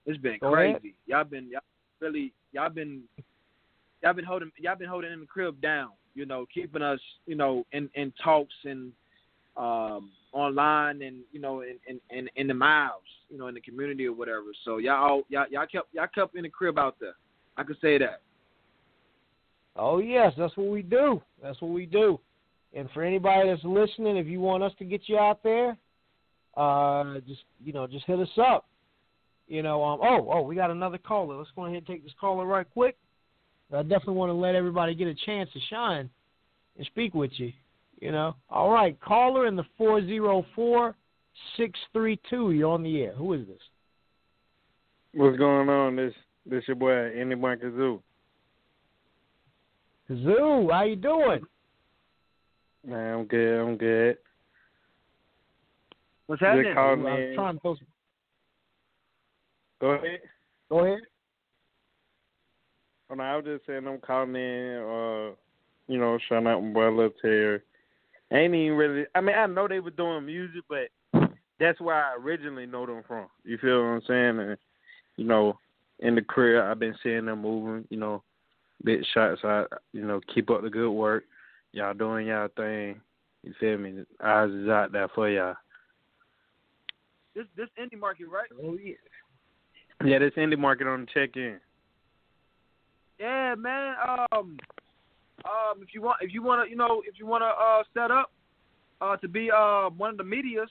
it's 0.05 0.17
been 0.19 0.37
Go 0.39 0.51
crazy. 0.51 0.69
ahead. 0.69 0.81
Y'all 1.07 1.23
been 1.23 1.49
y'all 1.49 1.61
really 1.99 2.31
y'all 2.53 2.69
been 2.69 3.01
y'all 4.03 4.13
been 4.13 4.25
holding 4.25 4.51
y'all 4.57 4.75
been 4.75 4.87
holding 4.87 5.11
in 5.11 5.21
the 5.21 5.25
crib 5.25 5.59
down. 5.59 5.89
You 6.13 6.25
know, 6.27 6.45
keeping 6.53 6.83
us 6.83 6.99
you 7.25 7.35
know 7.35 7.65
in 7.71 7.89
in 7.95 8.13
talks 8.23 8.53
and 8.63 8.91
um 9.57 10.11
online 10.33 11.01
and 11.01 11.17
you 11.31 11.39
know 11.39 11.61
in 11.61 11.77
in 11.87 11.99
in, 12.09 12.29
in 12.35 12.47
the 12.47 12.53
miles 12.53 13.01
you 13.29 13.37
know 13.37 13.47
in 13.47 13.55
the 13.55 13.61
community 13.61 14.05
or 14.05 14.13
whatever. 14.13 14.47
So 14.65 14.77
y'all 14.77 14.95
all- 14.95 15.23
y'all 15.29 15.45
y'all 15.49 15.65
kept 15.65 15.93
y'all 15.93 16.07
kept 16.13 16.35
in 16.35 16.43
the 16.43 16.49
crib 16.49 16.77
out 16.77 16.95
there. 16.99 17.15
I 17.57 17.63
could 17.63 17.77
say 17.81 17.97
that. 17.97 18.21
Oh 19.75 19.99
yes, 19.99 20.33
that's 20.37 20.55
what 20.57 20.67
we 20.67 20.81
do. 20.81 21.21
That's 21.41 21.61
what 21.61 21.71
we 21.71 21.85
do. 21.85 22.19
And 22.73 22.89
for 22.91 23.03
anybody 23.03 23.49
that's 23.49 23.63
listening, 23.63 24.17
if 24.17 24.27
you 24.27 24.39
want 24.39 24.63
us 24.63 24.73
to 24.79 24.85
get 24.85 25.01
you 25.05 25.17
out 25.17 25.41
there, 25.43 25.77
uh, 26.55 27.19
just 27.27 27.41
you 27.63 27.73
know, 27.73 27.87
just 27.87 28.05
hit 28.05 28.19
us 28.19 28.27
up. 28.37 28.65
You 29.47 29.63
know, 29.63 29.83
um, 29.83 29.99
oh, 30.03 30.29
oh, 30.31 30.41
we 30.41 30.55
got 30.55 30.71
another 30.71 30.97
caller. 30.97 31.37
Let's 31.37 31.49
go 31.55 31.65
ahead 31.65 31.77
and 31.77 31.87
take 31.87 32.03
this 32.03 32.13
caller 32.19 32.45
right 32.45 32.67
quick. 32.73 32.97
I 33.73 33.81
definitely 33.81 34.15
want 34.15 34.29
to 34.29 34.33
let 34.33 34.55
everybody 34.55 34.95
get 34.95 35.07
a 35.07 35.15
chance 35.25 35.49
to 35.53 35.59
shine 35.69 36.09
and 36.77 36.85
speak 36.87 37.13
with 37.13 37.31
you. 37.35 37.51
You 37.99 38.11
know, 38.11 38.35
all 38.49 38.69
right, 38.71 38.99
caller 39.01 39.47
in 39.47 39.55
the 39.55 39.65
four 39.77 40.05
zero 40.05 40.45
four 40.55 40.95
six 41.55 41.79
three 41.93 42.19
two. 42.29 42.51
You're 42.51 42.71
on 42.71 42.83
the 42.83 43.01
air. 43.01 43.13
Who 43.13 43.33
is 43.33 43.47
this? 43.47 43.57
What's 45.13 45.37
going 45.37 45.67
on? 45.69 45.95
This 45.95 46.13
this 46.45 46.63
your 46.67 46.75
boy 46.75 46.91
Andy 46.91 47.35
Kazoo. 47.35 47.99
Kazoo, 50.09 50.71
how 50.71 50.83
you 50.83 50.95
doing? 50.95 51.41
Man, 52.85 53.13
I'm 53.15 53.25
good. 53.25 53.59
I'm 53.59 53.77
good. 53.77 54.17
What's 56.27 56.39
Just 56.39 56.47
happening? 56.49 56.73
call 56.73 56.93
I'm 56.93 57.03
me. 57.03 57.35
trying 57.35 57.55
to 57.55 57.59
throw 57.61 57.75
some- 57.75 57.87
Go 59.81 59.89
ahead. 59.91 60.19
Go 60.69 60.79
ahead. 60.85 60.99
Oh, 63.09 63.15
no, 63.15 63.23
I 63.23 63.35
was 63.37 63.45
just 63.45 63.65
saying 63.65 63.87
I'm 63.87 63.99
calling 63.99 64.35
in. 64.35 64.77
Uh, 64.77 65.35
you 65.87 65.97
know, 65.97 66.17
shouting 66.27 66.47
out 66.47 66.61
my 66.61 66.69
boy 66.73 66.89
Lil 66.89 67.09
Terry. 67.21 67.61
Ain't 68.31 68.53
even 68.53 68.77
really. 68.77 69.05
I 69.15 69.21
mean, 69.21 69.35
I 69.35 69.45
know 69.45 69.67
they 69.67 69.79
were 69.79 69.91
doing 69.91 70.25
music, 70.25 70.63
but 70.67 70.89
that's 71.59 71.79
where 71.79 71.95
I 71.95 72.15
originally 72.15 72.65
know 72.65 72.85
them 72.85 73.03
from. 73.07 73.27
You 73.43 73.57
feel 73.57 73.79
what 73.79 73.87
I'm 73.87 74.01
saying? 74.07 74.39
And 74.39 74.57
you 75.15 75.23
know, 75.25 75.59
in 75.99 76.15
the 76.15 76.21
career, 76.21 76.69
I've 76.69 76.79
been 76.79 76.95
seeing 77.01 77.25
them 77.25 77.41
moving. 77.41 77.85
You 77.89 77.97
know, 77.97 78.23
big 78.83 79.01
shots 79.13 79.41
out. 79.43 79.71
You 79.93 80.05
know, 80.05 80.19
keep 80.33 80.49
up 80.49 80.61
the 80.61 80.69
good 80.69 80.91
work. 80.91 81.23
Y'all 81.71 81.93
doing 81.93 82.27
y'all 82.27 82.49
thing. 82.55 82.99
You 83.43 83.53
feel 83.59 83.77
me? 83.77 84.03
Eyes 84.21 84.49
is 84.49 84.67
out 84.67 84.91
there 84.91 85.07
for 85.15 85.29
y'all. 85.29 85.55
This 87.33 87.45
this 87.55 87.69
indie 87.79 87.99
market, 87.99 88.27
right? 88.27 88.49
Oh 88.61 88.77
yeah. 88.81 88.95
Yeah, 90.03 90.19
this 90.19 90.33
indie 90.37 90.57
market 90.57 90.87
on 90.87 91.01
the 91.01 91.07
check 91.13 91.35
in. 91.37 91.59
Yeah, 93.19 93.55
man. 93.55 93.95
Um, 94.31 94.57
um, 95.45 95.81
if 95.81 95.89
you 95.93 96.01
want, 96.01 96.17
if 96.21 96.33
you 96.33 96.41
want 96.41 96.65
to, 96.65 96.69
you 96.69 96.75
know, 96.75 97.01
if 97.05 97.19
you 97.19 97.25
want 97.25 97.41
to 97.41 97.47
uh, 97.47 97.83
set 97.93 98.11
up 98.11 98.31
uh, 99.01 99.15
to 99.17 99.27
be 99.27 99.49
uh, 99.51 99.89
one 99.89 100.11
of 100.11 100.17
the 100.17 100.23
medias, 100.23 100.69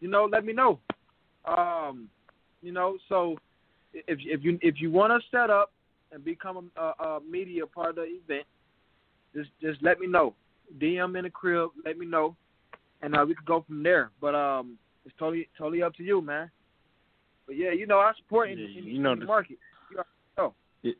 you 0.00 0.08
know, 0.08 0.28
let 0.30 0.44
me 0.44 0.52
know. 0.52 0.78
Um, 1.44 2.08
you 2.62 2.72
know, 2.72 2.98
so 3.08 3.36
if 3.92 4.18
if 4.20 4.42
you 4.44 4.58
if 4.62 4.80
you 4.80 4.90
want 4.90 5.12
to 5.12 5.28
set 5.30 5.50
up 5.50 5.72
and 6.12 6.24
become 6.24 6.70
a, 6.76 6.80
a, 6.80 7.04
a 7.04 7.20
media 7.28 7.66
part 7.66 7.90
of 7.90 7.96
the 7.96 8.02
event, 8.02 8.46
just 9.34 9.50
just 9.60 9.82
let 9.82 10.00
me 10.00 10.06
know. 10.06 10.34
DM 10.80 11.16
in 11.18 11.24
the 11.24 11.30
crib, 11.30 11.70
let 11.84 11.98
me 11.98 12.06
know, 12.06 12.36
and 13.02 13.16
uh, 13.16 13.24
we 13.26 13.34
could 13.34 13.46
go 13.46 13.64
from 13.66 13.82
there. 13.82 14.10
But 14.20 14.34
um, 14.34 14.76
it's 15.04 15.14
totally 15.18 15.48
totally 15.56 15.82
up 15.82 15.94
to 15.94 16.02
you, 16.02 16.20
man. 16.20 16.50
But 17.46 17.56
yeah, 17.56 17.72
you 17.72 17.86
know, 17.86 17.98
I 17.98 18.12
support 18.16 18.50
Yeah, 18.50 18.56
indie, 18.56 18.84
you 18.84 18.98
know 19.00 19.16
the- 19.16 19.24
market. 19.24 19.58
You 19.90 20.02
know. 20.38 20.54
Yeah. 20.82 20.92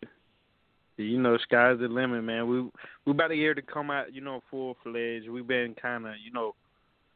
You 1.04 1.20
know, 1.20 1.36
sky's 1.38 1.78
the 1.78 1.88
limit, 1.88 2.24
man. 2.24 2.48
We 2.48 2.62
we 3.04 3.12
about 3.12 3.30
a 3.30 3.36
year 3.36 3.54
to 3.54 3.62
come 3.62 3.90
out, 3.90 4.14
you 4.14 4.20
know, 4.20 4.42
full 4.50 4.76
fledged. 4.82 5.28
We've 5.28 5.46
been 5.46 5.74
kind 5.80 6.06
of, 6.06 6.14
you 6.24 6.32
know, 6.32 6.54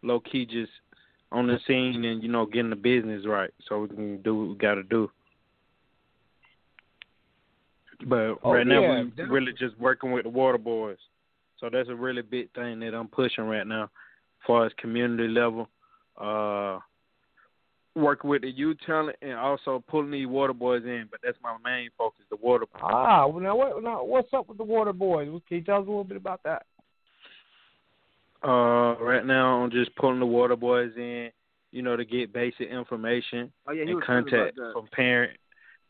low 0.03 0.21
key 0.21 0.47
just 0.47 0.71
on 1.33 1.47
the 1.49 1.59
scene 1.67 2.05
and 2.05 2.23
you 2.23 2.29
know 2.29 2.47
getting 2.47 2.71
the 2.71 2.77
business 2.77 3.27
right, 3.27 3.51
so 3.69 3.81
we 3.81 3.89
can 3.89 4.23
do 4.23 4.35
what 4.37 4.49
we 4.51 4.55
got 4.57 4.75
to 4.75 4.83
do. 4.85 5.11
But 8.07 8.39
Oh, 8.43 8.53
right 8.53 8.67
now 8.67 8.81
we're 8.83 9.05
definitely. 9.05 9.35
really 9.35 9.53
just 9.53 9.79
working 9.79 10.13
with 10.13 10.25
the 10.25 10.29
Water 10.29 10.59
Boys, 10.59 10.99
so 11.59 11.69
that's 11.73 11.89
a 11.89 11.95
really 11.95 12.23
big 12.23 12.53
thing 12.55 12.81
that 12.81 12.95
I'm 12.95 13.09
pushing 13.09 13.45
right 13.45 13.67
now, 13.67 13.85
as 13.85 13.91
far 14.47 14.67
as 14.67 14.73
community 14.79 15.29
level. 15.29 15.69
Uh, 16.17 16.79
working 17.95 18.31
with 18.31 18.43
the 18.43 18.51
youth 18.51 18.77
talent 18.87 19.17
and 19.23 19.35
also 19.35 19.83
pulling 19.89 20.11
these 20.11 20.27
Water 20.27 20.53
Boys 20.53 20.83
in, 20.85 21.07
but 21.11 21.21
that's 21.23 21.39
my 21.43 21.57
main 21.65 21.91
focus, 21.97 22.25
the 22.31 22.37
Water 22.37 22.67
Boys. 22.73 22.83
Ah, 22.83 23.27
well, 23.27 23.41
now, 23.41 23.57
what, 23.57 23.83
now 23.83 24.05
what's 24.05 24.33
up 24.33 24.49
with 24.49 24.59
the 24.59 24.65
Water 24.65 24.93
Boys? 24.93 25.29
Can 25.49 25.59
you 25.59 25.65
tell 25.65 25.81
us 25.81 25.87
a 25.87 25.91
little 25.91 26.05
bit 26.05 26.17
about 26.17 26.43
that? 26.45 26.67
Uh, 28.45 28.95
right 29.01 29.25
now 29.25 29.63
I'm 29.63 29.71
just 29.71 29.95
pulling 29.97 30.21
the 30.21 30.27
water 30.27 30.55
boys 30.55 30.93
in, 30.99 31.31
you 31.73 31.81
know, 31.81 31.97
to 31.97 32.05
get 32.05 32.31
basic 32.31 32.69
information 32.69 33.51
Oh 33.67 33.73
yeah, 33.73 33.85
he 33.85 33.91
and 33.91 33.95
was 33.95 34.05
telling 34.07 34.25
me 34.27 34.33
about 34.33 34.55
contact 34.55 34.73
from 34.75 34.87
parent 34.89 35.39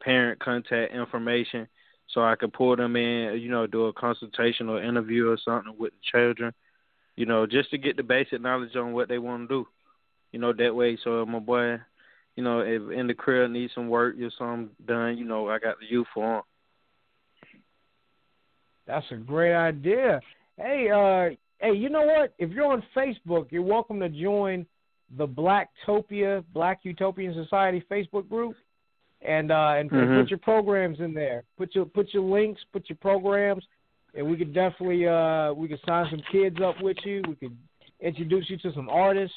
parent 0.01 0.39
contact 0.39 0.95
information, 0.95 1.67
so 2.09 2.23
I 2.23 2.37
can 2.37 2.53
pull 2.53 2.77
them 2.77 2.95
in, 2.95 3.41
you 3.41 3.51
know, 3.51 3.67
do 3.67 3.87
a 3.87 3.93
consultation 3.93 4.69
or 4.69 4.81
interview 4.81 5.31
or 5.31 5.39
something 5.45 5.75
with 5.77 5.95
the 5.95 5.99
children, 6.13 6.53
you 7.17 7.27
know, 7.27 7.45
just 7.45 7.71
to 7.71 7.79
get 7.79 7.97
the 7.97 8.05
basic 8.05 8.41
knowledge 8.41 8.77
on 8.77 8.93
what 8.93 9.09
they 9.09 9.19
want 9.19 9.49
to 9.49 9.55
do, 9.63 9.69
you 10.31 10.39
know, 10.39 10.53
that 10.53 10.77
way. 10.77 10.97
So 11.03 11.27
my 11.27 11.41
boy, 11.41 11.79
you 12.37 12.43
know, 12.43 12.61
if 12.61 12.91
in 12.91 13.07
the 13.07 13.15
crib 13.15 13.51
need 13.51 13.71
some 13.75 13.89
work 13.89 14.17
or 14.21 14.31
something 14.39 14.71
done, 14.87 15.17
you 15.19 15.25
know, 15.25 15.49
I 15.49 15.59
got 15.59 15.79
the 15.79 15.87
youth 15.87 16.07
for 16.13 16.39
'em. 16.39 16.43
That's 18.87 19.07
a 19.13 19.17
great 19.17 19.55
idea. 19.55 20.21
Hey, 20.57 20.91
uh, 20.91 21.35
hey, 21.59 21.75
you 21.75 21.89
know 21.89 22.03
what? 22.03 22.35
If 22.39 22.51
you're 22.51 22.71
on 22.71 22.83
Facebook, 22.95 23.51
you're 23.51 23.63
welcome 23.63 24.01
to 24.01 24.09
join 24.09 24.67
the 25.17 25.27
Blacktopia 25.27 26.45
Black 26.53 26.81
Utopian 26.83 27.35
Society 27.35 27.83
Facebook 27.91 28.29
group, 28.29 28.57
and 29.23 29.51
uh, 29.51 29.75
and, 29.77 29.91
Mhm. 29.91 30.21
put 30.21 30.31
your 30.31 30.39
programs 30.39 31.01
in 31.01 31.15
there. 31.15 31.45
Put 31.57 31.75
your 31.75 31.87
put 31.87 32.13
your 32.13 32.25
links, 32.25 32.63
put 32.73 32.89
your 32.89 32.97
programs, 32.97 33.67
and 34.15 34.29
we 34.29 34.37
could 34.37 34.53
definitely 34.53 35.07
uh, 35.07 35.53
we 35.55 35.69
could 35.69 35.81
sign 35.87 36.11
some 36.11 36.21
kids 36.31 36.61
up 36.61 36.81
with 36.83 36.99
you. 37.05 37.23
We 37.27 37.37
could 37.37 37.57
introduce 38.01 38.51
you 38.51 38.59
to 38.59 38.73
some 38.73 38.89
artists. 38.91 39.37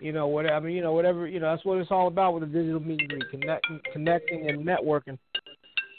You 0.00 0.12
know, 0.12 0.26
whatever. 0.26 0.54
I 0.56 0.60
mean, 0.60 0.76
you 0.76 0.82
know, 0.82 0.92
whatever. 0.92 1.26
You 1.26 1.40
know, 1.40 1.50
that's 1.54 1.64
what 1.64 1.78
it's 1.78 1.90
all 1.90 2.08
about 2.08 2.34
with 2.34 2.42
the 2.42 2.58
digital 2.58 2.80
media, 2.80 3.18
connecting, 3.30 3.80
connecting, 3.92 4.48
and 4.48 4.64
networking. 4.64 5.18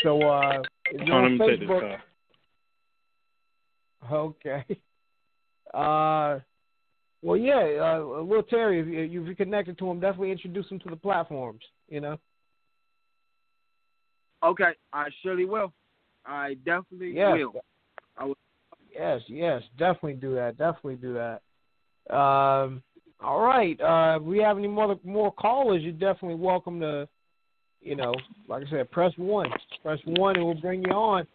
So, 0.03 0.22
uh, 0.22 0.64
if 0.91 1.06
you're 1.07 1.15
on, 1.15 1.23
on 1.23 1.38
let 1.38 1.60
this 1.60 1.60
Facebook. 1.68 1.98
Okay. 4.11 4.64
Uh, 5.73 6.39
well, 7.22 7.35
yeah, 7.35 7.98
uh, 7.99 8.22
Lil 8.22 8.44
Terry, 8.44 8.80
if 8.80 8.88
you- 8.88 9.22
if 9.22 9.26
you're 9.27 9.35
connected 9.35 9.77
to 9.80 9.89
him, 9.89 9.99
definitely 9.99 10.31
introduce 10.31 10.69
him 10.69 10.80
to 10.80 10.89
the 10.89 10.95
platforms. 10.95 11.64
You 11.89 11.99
know. 12.02 12.19
Okay, 14.44 14.73
I 14.94 15.10
surely 15.22 15.45
will. 15.45 15.73
I 16.26 16.53
definitely 16.65 17.14
Yes. 17.14 17.34
will. 17.38 17.61
I 18.18 18.26
will. 18.26 18.38
Yes, 18.94 19.22
yes, 19.27 19.64
definitely 19.77 20.14
do 20.14 20.35
that. 20.35 20.57
Definitely 20.57 20.98
do 20.98 21.14
that. 21.15 21.41
Um, 22.15 22.84
all 23.23 23.41
right. 23.41 23.80
Uh, 23.81 24.18
if 24.18 24.23
we 24.23 24.39
have 24.39 24.57
any 24.57 24.68
more 24.68 24.99
more 25.03 25.31
callers, 25.31 25.81
you're 25.81 25.91
definitely 25.91 26.35
welcome 26.35 26.80
to, 26.80 27.07
you 27.81 27.95
know, 27.95 28.14
like 28.48 28.65
I 28.68 28.69
said, 28.69 28.91
press 28.91 29.11
one. 29.18 29.49
Press 29.81 29.99
one, 30.06 30.35
and 30.35 30.45
we'll 30.45 30.56
bring 30.56 30.84
you 30.84 30.91
on. 30.91 31.26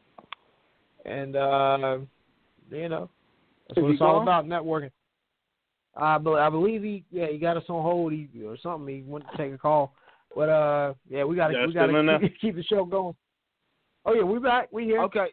And 1.05 1.35
uh, 1.35 1.99
you 2.71 2.89
know, 2.89 3.11
that's 3.69 3.79
Is 3.79 3.83
what 3.83 3.89
he 3.89 3.95
it's 3.95 4.03
all 4.03 4.23
about, 4.23 4.47
networking. 4.47 4.91
I, 5.95 6.17
be, 6.19 6.31
I 6.31 6.49
believe 6.49 6.83
he, 6.83 7.05
yeah, 7.11 7.27
he 7.27 7.37
got 7.37 7.57
us 7.57 7.65
on 7.69 7.83
hold 7.83 8.13
he, 8.13 8.29
or 8.45 8.57
something. 8.63 8.95
He 8.95 9.03
went 9.03 9.27
to 9.31 9.37
take 9.37 9.53
a 9.53 9.59
call, 9.59 9.93
but 10.35 10.49
uh, 10.49 10.95
yeah, 11.09 11.25
we 11.25 11.37
got 11.37 11.49
to 11.49 11.55
Y'all 11.55 11.67
we 11.67 11.75
gotta 11.75 12.19
keep, 12.21 12.33
keep 12.41 12.55
the 12.55 12.63
show 12.63 12.85
going. 12.85 13.15
Oh 14.07 14.15
yeah, 14.15 14.23
we 14.23 14.39
back. 14.39 14.69
We 14.73 14.85
here. 14.85 15.03
Okay. 15.03 15.27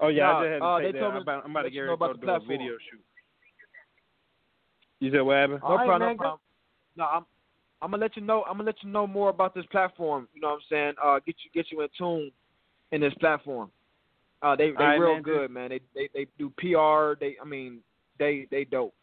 Oh 0.00 0.08
yeah, 0.08 0.24
Nah, 0.24 0.38
I 0.38 0.42
just 0.44 0.52
had 0.52 0.58
to 0.58 0.64
uh, 0.64 0.78
say 0.78 0.84
they 0.84 0.92
that. 0.92 0.98
told 0.98 1.12
me 1.12 1.16
I'm 1.16 1.22
about, 1.22 1.44
I'm 1.44 1.50
about 1.50 1.62
to 1.62 1.70
get 1.70 1.80
ready 1.80 1.92
to 1.92 1.96
go 1.96 2.04
about 2.04 2.20
the 2.20 2.26
do 2.26 2.32
a 2.32 2.40
video 2.40 2.72
shoot. 2.90 3.04
You 5.02 5.10
said 5.10 5.22
what 5.22 5.36
happened? 5.36 5.60
No 5.64 5.70
right, 5.74 5.86
problem. 5.86 5.98
man, 6.00 6.16
no 6.16 6.16
problem. 6.16 6.40
No, 6.96 7.04
I'm 7.04 7.26
I'm 7.82 7.90
gonna 7.90 8.00
let 8.02 8.16
you 8.16 8.22
know. 8.22 8.44
I'm 8.48 8.52
gonna 8.58 8.64
let 8.68 8.76
you 8.84 8.88
know 8.88 9.04
more 9.04 9.30
about 9.30 9.52
this 9.52 9.64
platform. 9.72 10.28
You 10.32 10.40
know 10.40 10.50
what 10.50 10.54
I'm 10.54 10.60
saying? 10.70 10.92
Uh, 11.02 11.18
get 11.26 11.34
you 11.44 11.50
get 11.52 11.72
you 11.72 11.80
in 11.82 11.88
tune 11.98 12.30
in 12.92 13.00
this 13.00 13.12
platform. 13.14 13.70
Uh, 14.42 14.54
they 14.54 14.70
they 14.70 14.76
All 14.76 14.86
right, 14.86 14.96
real 14.98 15.14
man. 15.14 15.22
good, 15.22 15.50
man. 15.50 15.70
They 15.70 15.80
they 15.92 16.08
they 16.14 16.26
do 16.38 16.50
PR. 16.58 17.18
They 17.18 17.36
I 17.42 17.44
mean 17.44 17.80
they 18.20 18.46
they 18.52 18.62
dope. 18.64 18.94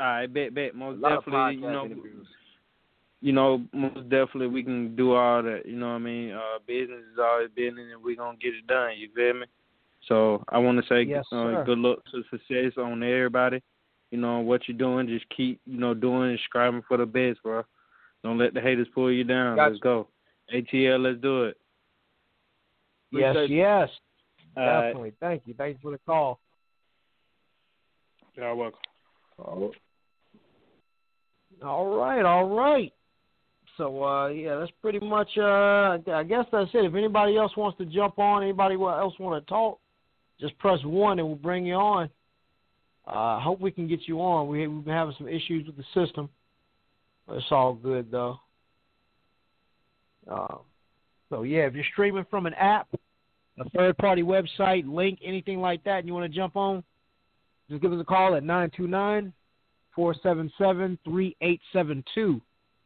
All 0.00 0.06
right, 0.08 0.26
bet, 0.26 0.52
bet. 0.52 0.74
A 0.74 0.76
Most 0.76 0.98
lot 1.00 1.16
definitely, 1.20 1.38
podcast 1.38 1.52
you 1.54 1.60
know, 1.70 1.84
interviews. 1.84 2.26
you 3.20 3.32
know, 3.32 3.62
most 3.72 4.02
definitely 4.08 4.48
we 4.48 4.64
can 4.64 4.96
do 4.96 5.14
all 5.14 5.44
that. 5.44 5.62
You 5.64 5.76
know 5.76 5.90
what 5.90 5.92
I 5.94 5.98
mean? 5.98 6.32
Uh, 6.32 6.58
business 6.66 7.02
is 7.12 7.20
always 7.20 7.50
business, 7.54 7.86
and 7.94 8.02
we 8.02 8.16
gonna 8.16 8.36
get 8.38 8.54
it 8.54 8.66
done. 8.66 8.94
You 8.98 9.08
feel 9.14 9.34
me? 9.34 9.46
So 10.08 10.42
I 10.48 10.58
want 10.58 10.82
to 10.82 10.88
say, 10.88 11.02
Yes, 11.08 11.24
uh, 11.30 11.44
sir. 11.52 11.62
good 11.64 11.78
luck 11.78 12.00
to 12.10 12.24
success 12.30 12.76
on 12.76 13.04
everybody. 13.04 13.62
You 14.12 14.18
know 14.18 14.40
what 14.40 14.68
you're 14.68 14.76
doing. 14.76 15.08
Just 15.08 15.24
keep, 15.34 15.58
you 15.64 15.78
know, 15.78 15.94
doing 15.94 16.30
and 16.30 16.40
striving 16.46 16.82
for 16.86 16.98
the 16.98 17.06
best, 17.06 17.42
bro. 17.42 17.64
Don't 18.22 18.36
let 18.36 18.52
the 18.52 18.60
haters 18.60 18.86
pull 18.94 19.10
you 19.10 19.24
down. 19.24 19.56
Gotcha. 19.56 19.70
Let's 19.70 19.82
go. 19.82 20.08
ATL, 20.54 21.02
let's 21.02 21.20
do 21.22 21.44
it. 21.44 21.56
Yes, 23.10 23.30
Appreciate 23.30 23.56
yes. 23.56 23.88
All 24.54 24.66
right. 24.66 24.86
Definitely. 24.88 25.12
Thank 25.18 25.42
you. 25.46 25.54
Thank 25.54 25.76
you 25.76 25.80
for 25.82 25.92
the 25.92 26.00
call. 26.04 26.40
Y'all 28.34 28.54
welcome. 28.54 28.78
Oh. 29.38 29.72
All 31.62 31.96
right, 31.96 32.24
all 32.24 32.48
right. 32.48 32.92
So 33.78 34.04
uh 34.04 34.28
yeah, 34.28 34.56
that's 34.56 34.72
pretty 34.82 35.00
much 35.00 35.28
uh 35.38 35.98
I 36.12 36.24
guess 36.26 36.44
that's 36.52 36.70
it. 36.74 36.84
If 36.84 36.94
anybody 36.94 37.38
else 37.38 37.56
wants 37.56 37.78
to 37.78 37.86
jump 37.86 38.18
on, 38.18 38.42
anybody 38.42 38.74
else 38.74 39.14
want 39.18 39.42
to 39.42 39.48
talk, 39.48 39.80
just 40.38 40.58
press 40.58 40.80
one 40.84 41.18
and 41.18 41.26
we'll 41.26 41.36
bring 41.36 41.64
you 41.64 41.74
on. 41.74 42.10
Uh 43.12 43.38
hope 43.40 43.60
we 43.60 43.70
can 43.70 43.86
get 43.88 44.00
you 44.06 44.20
on. 44.20 44.48
We 44.48 44.66
we've 44.66 44.84
been 44.84 44.94
having 44.94 45.14
some 45.18 45.28
issues 45.28 45.66
with 45.66 45.76
the 45.76 45.84
system. 45.92 46.30
It's 47.28 47.46
all 47.50 47.74
good 47.74 48.10
though. 48.10 48.38
Uh, 50.30 50.56
so 51.28 51.42
yeah, 51.42 51.66
if 51.66 51.74
you're 51.74 51.84
streaming 51.92 52.24
from 52.30 52.46
an 52.46 52.54
app, 52.54 52.88
a 53.58 53.68
third 53.70 53.98
party 53.98 54.22
website, 54.22 54.90
link, 54.90 55.18
anything 55.22 55.60
like 55.60 55.84
that, 55.84 55.98
and 55.98 56.06
you 56.06 56.14
want 56.14 56.30
to 56.30 56.36
jump 56.36 56.56
on, 56.56 56.82
just 57.68 57.82
give 57.82 57.92
us 57.92 58.00
a 58.00 58.04
call 58.04 58.34
at 58.34 58.44
nine 58.44 58.70
two 58.76 58.86
nine 58.86 59.32
four 59.94 60.14
seven 60.22 60.50
seven 60.56 60.98
three 61.04 61.36
eight 61.42 61.60
seven 61.72 62.02
two, 62.14 62.40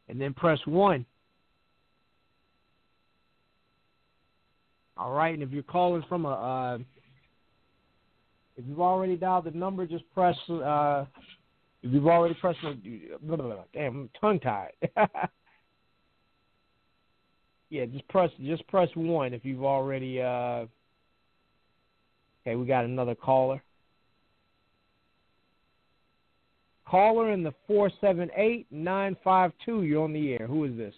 and 0.09 0.19
then 0.19 0.33
press 0.33 0.59
one. 0.65 1.05
All 4.97 5.13
right, 5.13 5.33
and 5.33 5.43
if 5.43 5.51
you're 5.51 5.63
calling 5.63 6.03
from 6.09 6.25
a, 6.25 6.31
uh, 6.31 6.77
if 8.57 8.65
you've 8.67 8.81
already 8.81 9.15
dialed 9.15 9.45
the 9.45 9.51
number, 9.51 9.85
just 9.85 10.03
press. 10.13 10.35
Uh, 10.49 11.05
if 11.83 11.93
you've 11.93 12.07
already 12.07 12.33
pressed, 12.35 12.59
blah, 13.21 13.35
blah, 13.37 13.45
blah, 13.45 13.63
damn, 13.71 14.09
tongue 14.19 14.39
tied. 14.39 14.71
yeah, 17.69 17.85
just 17.85 18.07
press, 18.07 18.31
just 18.43 18.67
press 18.67 18.89
one 18.95 19.33
if 19.33 19.45
you've 19.45 19.63
already. 19.63 20.19
Uh, 20.19 20.65
okay, 22.41 22.55
we 22.55 22.65
got 22.65 22.83
another 22.85 23.13
caller. 23.13 23.61
Caller 26.87 27.31
in 27.31 27.43
the 27.43 27.53
four 27.67 27.91
seven 28.01 28.31
eight 28.35 28.65
nine 28.71 29.15
five 29.23 29.51
two. 29.63 29.83
You're 29.83 30.03
on 30.03 30.13
the 30.13 30.33
air. 30.33 30.47
Who 30.47 30.63
is 30.63 30.75
this? 30.75 30.95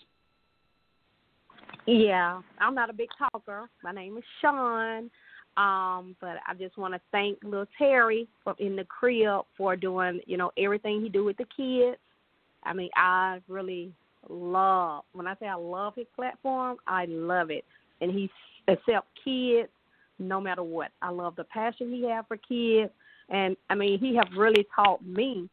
Yeah, 1.87 2.41
I'm 2.59 2.75
not 2.75 2.89
a 2.89 2.93
big 2.93 3.09
talker. 3.17 3.69
My 3.83 3.91
name 3.91 4.17
is 4.17 4.23
Sean. 4.41 5.09
Um, 5.59 6.15
but 6.21 6.37
I 6.47 6.53
just 6.53 6.77
want 6.77 6.93
to 6.93 7.01
thank 7.11 7.37
little 7.43 7.65
Terry 7.77 8.29
from 8.45 8.55
in 8.59 8.77
the 8.77 8.85
crib 8.85 9.41
for 9.57 9.75
doing, 9.75 10.21
you 10.25 10.37
know, 10.37 10.51
everything 10.57 11.01
he 11.01 11.09
do 11.09 11.25
with 11.25 11.35
the 11.35 11.45
kids. 11.55 11.97
I 12.63 12.71
mean, 12.71 12.89
I 12.95 13.41
really 13.49 13.91
love 14.29 15.03
when 15.11 15.27
I 15.27 15.35
say 15.35 15.47
I 15.47 15.55
love 15.55 15.95
his 15.95 16.07
platform, 16.15 16.77
I 16.87 17.05
love 17.05 17.51
it. 17.51 17.65
And 17.99 18.09
he 18.09 18.29
accepts 18.69 19.09
kids 19.25 19.67
no 20.17 20.39
matter 20.39 20.63
what. 20.63 20.91
I 21.01 21.09
love 21.09 21.35
the 21.35 21.43
passion 21.43 21.91
he 21.91 22.09
has 22.09 22.23
for 22.29 22.37
kids 22.37 22.91
and 23.29 23.57
I 23.69 23.75
mean 23.75 23.99
he 23.99 24.15
have 24.15 24.29
really 24.37 24.65
taught 24.73 25.05
me 25.05 25.49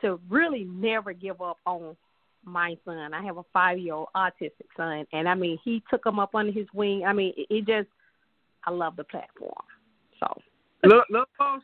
to 0.00 0.18
really 0.30 0.64
never 0.64 1.12
give 1.12 1.42
up 1.42 1.58
on 1.66 1.96
my 2.44 2.78
son. 2.86 3.12
I 3.12 3.22
have 3.24 3.36
a 3.36 3.44
five 3.52 3.78
year 3.78 3.92
old 3.92 4.08
autistic 4.16 4.68
son 4.74 5.06
and 5.12 5.28
I 5.28 5.34
mean 5.34 5.58
he 5.62 5.82
took 5.90 6.06
him 6.06 6.18
up 6.18 6.34
under 6.34 6.52
his 6.52 6.66
wing. 6.72 7.04
I 7.04 7.12
mean 7.12 7.34
it 7.36 7.66
just 7.66 7.88
I 8.64 8.70
love 8.70 8.96
the 8.96 9.04
platform. 9.04 9.52
So 10.18 10.26
look, 10.84 11.06
boss. 11.38 11.62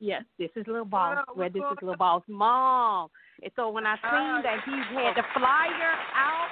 yes, 0.00 0.22
this 0.38 0.50
is 0.56 0.66
little 0.66 0.84
boss. 0.84 1.16
Wow, 1.16 1.34
Well, 1.36 1.50
this 1.52 1.62
is 1.62 1.78
little 1.82 1.96
boss 1.96 2.22
mom. 2.28 3.08
And 3.42 3.52
so 3.56 3.70
when 3.70 3.86
I 3.86 3.94
seen 3.96 4.42
that 4.42 4.60
he 4.64 4.72
had 4.94 5.14
the 5.16 5.22
flyer 5.34 5.94
out, 6.14 6.48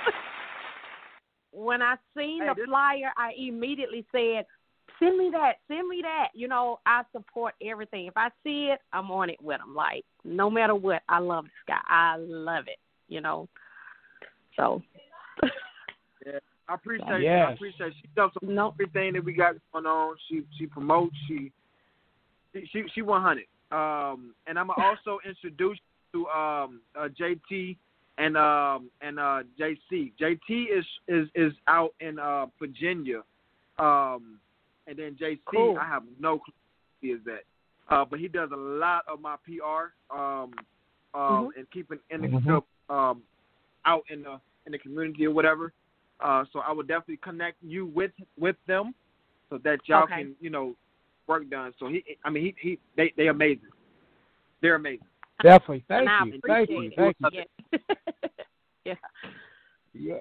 when 1.53 1.83
I 1.83 1.97
seen 2.17 2.43
Hey, 2.43 2.49
the 2.57 2.67
flyer, 2.67 3.13
I 3.17 3.33
immediately 3.37 4.07
said, 4.13 4.47
"Send 4.99 5.19
me 5.19 5.31
that, 5.31 5.59
send 5.69 5.89
me 5.89 6.01
that." 6.03 6.29
You 6.35 6.49
know, 6.49 6.81
I 6.87 7.03
support 7.13 7.55
everything. 7.63 8.07
If 8.07 8.17
I 8.17 8.31
see 8.43 8.71
it, 8.73 8.81
I'm 8.93 9.11
on 9.11 9.31
it 9.31 9.41
with 9.41 9.61
him. 9.61 9.75
Like 9.75 10.05
no 10.25 10.51
matter 10.51 10.75
what, 10.75 11.03
I 11.09 11.19
love 11.19 11.45
this 11.45 11.53
guy. 11.67 11.81
I 11.87 12.17
love 12.19 12.65
it. 12.69 12.79
You 13.09 13.21
know, 13.21 13.49
so 14.57 14.83
I 16.69 16.75
appreciate 16.75 17.23
it. 17.23 17.29
I 17.29 17.53
appreciate 17.53 17.89
it. 17.89 17.95
She 18.01 18.09
does 18.15 18.31
no, 18.43 18.71
everything 18.71 19.15
that 19.15 19.25
we 19.25 19.33
got 19.33 19.55
going 19.73 19.87
on. 19.87 20.17
She 20.29 20.43
she 20.59 20.67
promotes. 20.67 21.15
She 21.27 21.53
she 22.55 22.67
she, 22.73 22.85
she 22.95 23.03
100. 23.03 23.45
Um, 23.71 24.35
and 24.47 24.59
I'm 24.59 24.69
gonna 24.69 24.83
also 24.85 25.19
introduce 25.27 25.79
you 26.15 26.25
to 26.25 26.39
um 26.39 26.81
uh, 26.99 27.09
JT 27.09 27.77
and 28.19 28.37
um 28.37 28.91
and 29.01 29.19
uh 29.19 29.43
JC. 29.59 30.13
JT 30.21 30.67
is 30.79 30.85
is 31.09 31.29
is 31.35 31.53
out 31.69 31.95
in 32.01 32.19
uh 32.19 32.47
Virginia. 32.59 33.23
Um, 33.79 34.39
and 34.87 34.99
then 34.99 35.17
JC, 35.21 35.39
Cool. 35.47 35.79
I 35.81 35.87
have 35.87 36.03
no 36.21 36.39
clue 36.39 36.53
he 37.01 37.09
is 37.09 37.21
that. 37.25 37.43
Uh, 37.89 38.05
but 38.09 38.19
he 38.21 38.29
does 38.29 38.51
a 38.53 38.57
lot 38.57 39.03
of 39.09 39.21
my 39.21 39.37
PR. 39.45 39.93
Um, 40.15 40.55
um, 41.15 41.49
Mhm. 41.49 41.57
and 41.57 41.71
keeping 41.71 41.99
in 42.11 42.23
the 42.23 42.29
Mhm. 42.29 42.65
um 42.89 43.23
out 43.85 44.05
in 44.09 44.23
the 44.23 44.41
in 44.67 44.73
the 44.73 44.79
community 44.79 45.27
or 45.27 45.31
whatever. 45.33 45.73
Uh, 46.23 46.45
so 46.53 46.61
I 46.61 46.73
would 46.73 46.89
definitely 46.89 47.19
connect 47.19 47.57
you 47.63 47.87
with 47.87 48.13
with 48.39 48.57
them, 48.67 48.95
so 49.51 49.59
that 49.65 49.81
y'all 49.87 50.05
Okay. 50.05 50.23
can 50.23 50.37
you 50.41 50.51
know 50.51 50.75
work 51.27 51.49
done. 51.51 51.73
So 51.79 51.89
he, 51.89 52.05
I 52.25 52.31
mean, 52.31 52.45
he 52.45 52.55
he 52.61 52.79
they 52.97 53.13
they 53.17 53.29
amazing. 53.29 53.69
They're 54.61 54.77
amazing. 54.77 55.07
Definitely. 55.43 55.85
Thank 55.89 56.01
and 56.01 56.09
I 56.09 56.25
you. 56.25 56.41
Thank 56.47 56.71
you. 56.71 56.77
appreciate 56.77 56.97
Thank 56.97 57.17
you. 57.21 57.41
it. 57.73 57.83
Yeah. 58.85 58.95
yeah. 59.95 60.15
Yeah. 60.15 60.19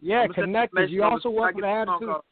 Yeah, 0.00 0.16
I'm 0.16 0.22
gonna 0.26 0.34
send 0.34 0.46
connect 0.46 0.74
us. 0.74 0.78
information 0.78 0.94
You're 0.94 1.04
over 1.04 1.14
also 1.14 1.28
so 1.28 1.36
I 1.36 1.40
welcome 1.40 1.60
get 1.60 1.66
to 1.66 1.68
add 1.68 1.88
the 1.88 1.92
it 1.92 1.94
to 1.94 1.98
phone 1.98 2.06
the 2.08 2.12
call. 2.14 2.24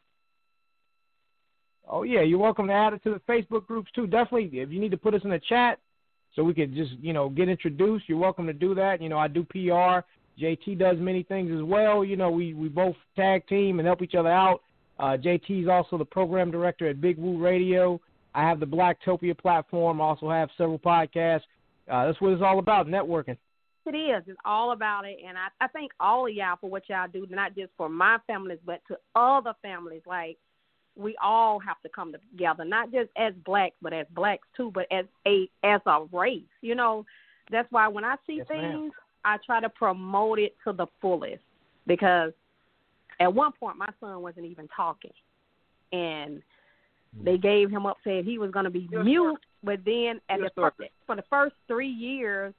Oh 1.89 2.03
yeah, 2.03 2.23
you're 2.23 2.39
welcome 2.39 2.67
to 2.67 2.73
add 2.73 2.93
it 2.93 3.03
to 3.05 3.11
the 3.11 3.21
Facebook 3.33 3.67
groups 3.67 3.91
too. 3.95 4.07
Definitely, 4.07 4.59
if 4.59 4.71
you 4.71 4.81
need 4.81 4.91
to 4.91 4.97
put 4.97 5.15
us 5.15 5.23
in 5.23 5.31
the 5.31 5.39
chat 5.49 5.79
so 6.35 6.43
we 6.43 6.55
could 6.55 6.75
just 6.75 6.93
you 7.01 7.13
know 7.13 7.29
get 7.29 7.49
introduced, 7.49 8.09
you're 8.09 8.19
welcome 8.19 8.47
to 8.47 8.53
do 8.53 8.75
that. 8.75 9.01
You 9.01 9.09
know, 9.09 9.19
I 9.19 9.29
do 9.29 9.45
PR. 9.45 10.05
JT 10.39 10.79
does 10.79 10.97
many 10.99 11.23
things 11.23 11.51
as 11.55 11.63
well. 11.63 12.05
You 12.05 12.17
know, 12.17 12.31
we 12.31 12.55
we 12.55 12.69
both 12.69 12.97
tag 13.17 13.47
team 13.47 13.79
and 13.79 13.87
help 13.87 14.03
each 14.03 14.15
other 14.15 14.31
out. 14.31 14.63
Uh, 14.99 15.17
JT 15.17 15.63
is 15.63 15.69
also 15.69 15.97
the 15.97 16.05
program 16.05 16.51
director 16.51 16.89
at 16.89 17.01
Big 17.01 17.19
Woo 17.19 17.39
Radio. 17.39 18.01
I 18.35 18.43
have 18.43 18.61
the 18.61 18.67
Blacktopia 18.67 19.37
platform. 19.37 20.01
I 20.01 20.05
also 20.05 20.31
have 20.31 20.51
several 20.57 20.79
podcasts. 20.79 21.43
Uh, 21.91 22.07
that's 22.07 22.21
what 22.21 22.33
it's 22.33 22.43
all 22.43 22.59
about, 22.59 22.87
networking. 22.87 23.37
It 23.87 23.97
is. 23.97 24.23
It's 24.27 24.39
all 24.45 24.73
about 24.73 25.07
it, 25.07 25.19
and 25.27 25.37
I 25.39 25.49
I 25.61 25.69
thank 25.69 25.93
all 25.99 26.27
of 26.27 26.35
y'all 26.35 26.57
for 26.61 26.71
what 26.71 26.89
y'all 26.89 27.09
do, 27.13 27.27
not 27.31 27.57
just 27.57 27.73
for 27.77 27.89
my 27.89 28.19
families, 28.27 28.59
but 28.65 28.81
to 28.89 28.99
other 29.15 29.55
families. 29.63 30.03
Like 30.07 30.39
we 30.97 31.17
all 31.23 31.59
have 31.61 31.81
to 31.83 31.89
come 31.89 32.13
together, 32.13 32.65
not 32.65 32.93
just 32.93 33.11
as 33.17 33.33
blacks, 33.45 33.77
but 33.81 33.93
as 33.93 34.07
blacks 34.15 34.47
too, 34.57 34.71
but 34.75 34.87
as 34.93 35.07
a 35.27 35.49
as 35.65 35.81
a 35.87 36.05
race. 36.13 36.43
You 36.61 36.75
know, 36.75 37.07
that's 37.51 37.71
why 37.73 37.89
when 37.89 38.05
I 38.05 38.17
see 38.27 38.37
Yes, 38.37 38.47
ma'am. 38.51 38.91
Things, 39.25 39.25
I 39.25 39.37
try 39.45 39.61
to 39.61 39.69
promote 39.69 40.39
it 40.39 40.55
to 40.65 40.73
the 40.73 40.87
fullest 41.01 41.43
because 41.87 42.33
at 43.21 43.33
one 43.33 43.53
point 43.53 43.77
my 43.77 43.89
son 44.01 44.23
wasn't 44.23 44.47
even 44.47 44.69
talking, 44.75 45.13
and 45.93 46.43
hmm. 47.17 47.25
they 47.25 47.39
gave 47.39 47.71
him 47.71 47.87
up 47.87 47.99
said 48.05 48.25
he 48.25 48.39
was 48.39 48.51
going 48.51 48.65
to 48.65 48.71
be 48.71 48.89
Your 48.91 49.05
mute, 49.05 49.41
but 49.63 49.81
then 49.85 50.21
at 50.29 50.39
Your 50.39 50.49
the 50.49 50.51
story. 50.53 50.71
fir- 50.77 50.85
for 51.07 51.17
the 51.17 51.25
first 51.31 51.55
three 51.67 51.89
years 51.89 52.55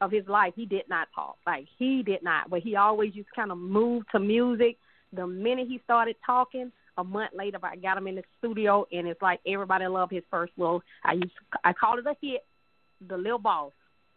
of 0.00 0.10
his 0.10 0.26
life, 0.26 0.52
he 0.56 0.66
did 0.66 0.88
not 0.88 1.08
talk. 1.14 1.36
Like 1.46 1.66
he 1.78 2.02
did 2.02 2.22
not, 2.22 2.50
but 2.50 2.60
he 2.60 2.76
always 2.76 3.14
used 3.14 3.28
to 3.28 3.34
kind 3.34 3.52
of 3.52 3.58
move 3.58 4.04
to 4.12 4.18
music. 4.18 4.76
The 5.12 5.26
minute 5.26 5.68
he 5.68 5.80
started 5.84 6.16
talking, 6.26 6.72
a 6.96 7.04
month 7.04 7.30
later, 7.34 7.58
I 7.62 7.76
got 7.76 7.98
him 7.98 8.06
in 8.06 8.16
the 8.16 8.22
studio, 8.38 8.86
and 8.92 9.06
it's 9.06 9.22
like 9.22 9.40
everybody 9.46 9.86
loved 9.86 10.12
his 10.12 10.22
first 10.30 10.52
little. 10.56 10.82
I 11.04 11.14
used 11.14 11.32
to, 11.52 11.58
I 11.64 11.72
called 11.72 12.00
it 12.00 12.06
a 12.06 12.14
hit, 12.20 12.44
the 13.08 13.16
little 13.16 13.38
boss. 13.38 13.72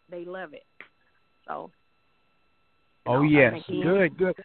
They 0.09 0.25
love 0.25 0.53
it. 0.53 0.63
So. 1.48 1.72
Oh 3.06 3.22
know, 3.22 3.22
yes, 3.24 3.53
good, 3.68 4.18
good. 4.18 4.36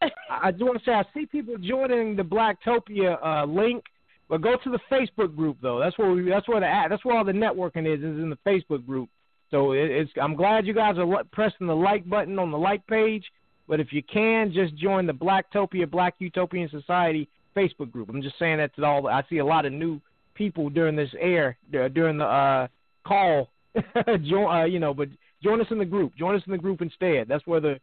I, 0.00 0.08
I 0.30 0.50
just 0.52 0.62
want 0.62 0.78
to 0.78 0.84
say 0.84 0.92
I 0.92 1.02
see 1.12 1.26
people 1.26 1.56
joining 1.58 2.14
the 2.14 2.22
Blacktopia 2.22 3.18
uh, 3.24 3.44
link, 3.46 3.82
but 4.28 4.42
go 4.42 4.56
to 4.62 4.70
the 4.70 4.78
Facebook 4.90 5.34
group 5.34 5.56
though. 5.60 5.80
That's 5.80 5.98
where 5.98 6.10
we. 6.12 6.28
That's 6.28 6.46
where 6.46 6.60
the. 6.60 6.86
That's 6.88 7.04
where 7.04 7.16
all 7.16 7.24
the 7.24 7.32
networking 7.32 7.92
is. 7.92 7.98
Is 7.98 8.04
in 8.04 8.30
the 8.30 8.38
Facebook 8.46 8.86
group. 8.86 9.08
So 9.50 9.72
it, 9.72 9.90
it's 9.90 10.10
I'm 10.22 10.36
glad 10.36 10.66
you 10.66 10.74
guys 10.74 10.98
are 10.98 11.24
pressing 11.32 11.66
the 11.66 11.74
like 11.74 12.08
button 12.08 12.38
on 12.38 12.52
the 12.52 12.58
like 12.58 12.86
page. 12.86 13.24
But 13.66 13.80
if 13.80 13.92
you 13.92 14.02
can, 14.02 14.52
just 14.52 14.74
join 14.76 15.06
the 15.06 15.12
Blacktopia 15.12 15.90
Black 15.90 16.14
Utopian 16.18 16.68
Society 16.70 17.28
Facebook 17.56 17.90
group. 17.90 18.08
I'm 18.08 18.22
just 18.22 18.38
saying 18.38 18.58
that 18.58 18.74
to 18.76 18.84
all. 18.84 19.08
I 19.08 19.22
see 19.28 19.38
a 19.38 19.44
lot 19.44 19.66
of 19.66 19.72
new 19.72 20.00
people 20.34 20.70
during 20.70 20.96
this 20.96 21.10
air 21.18 21.56
during 21.70 22.18
the 22.18 22.24
uh, 22.24 22.68
call. 23.04 23.50
join, 24.22 24.52
uh, 24.52 24.64
you 24.64 24.80
know, 24.80 24.94
but 24.94 25.08
join 25.42 25.60
us 25.60 25.66
in 25.70 25.78
the 25.78 25.84
group. 25.84 26.14
Join 26.16 26.34
us 26.34 26.42
in 26.46 26.52
the 26.52 26.58
group 26.58 26.82
instead. 26.82 27.28
That's 27.28 27.46
where 27.46 27.60
the 27.60 27.80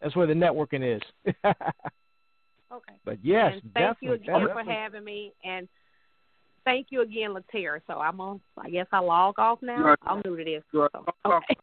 that's 0.00 0.14
where 0.14 0.26
the 0.26 0.34
networking 0.34 0.96
is. 0.96 1.34
Okay. 2.70 2.94
But 3.04 3.18
yes, 3.22 3.54
and 3.54 3.72
thank 3.72 3.96
you 4.02 4.16
definitely, 4.18 4.44
again 4.44 4.64
for 4.66 4.70
having 4.70 5.04
me, 5.04 5.32
and 5.42 5.68
thank 6.64 6.88
you 6.90 7.00
again, 7.00 7.34
Latera. 7.34 7.80
So 7.86 7.94
I'm 7.94 8.20
on. 8.20 8.40
I 8.58 8.68
guess 8.68 8.86
I 8.92 8.98
log 8.98 9.38
off 9.38 9.60
now. 9.62 9.78
You're- 9.78 9.96
I'm 10.02 10.20
new 10.24 10.36
to 10.36 10.44
this. 10.44 10.62
You're 10.72 10.90
so, 10.92 11.04
so 11.24 11.32
okay. 11.32 11.56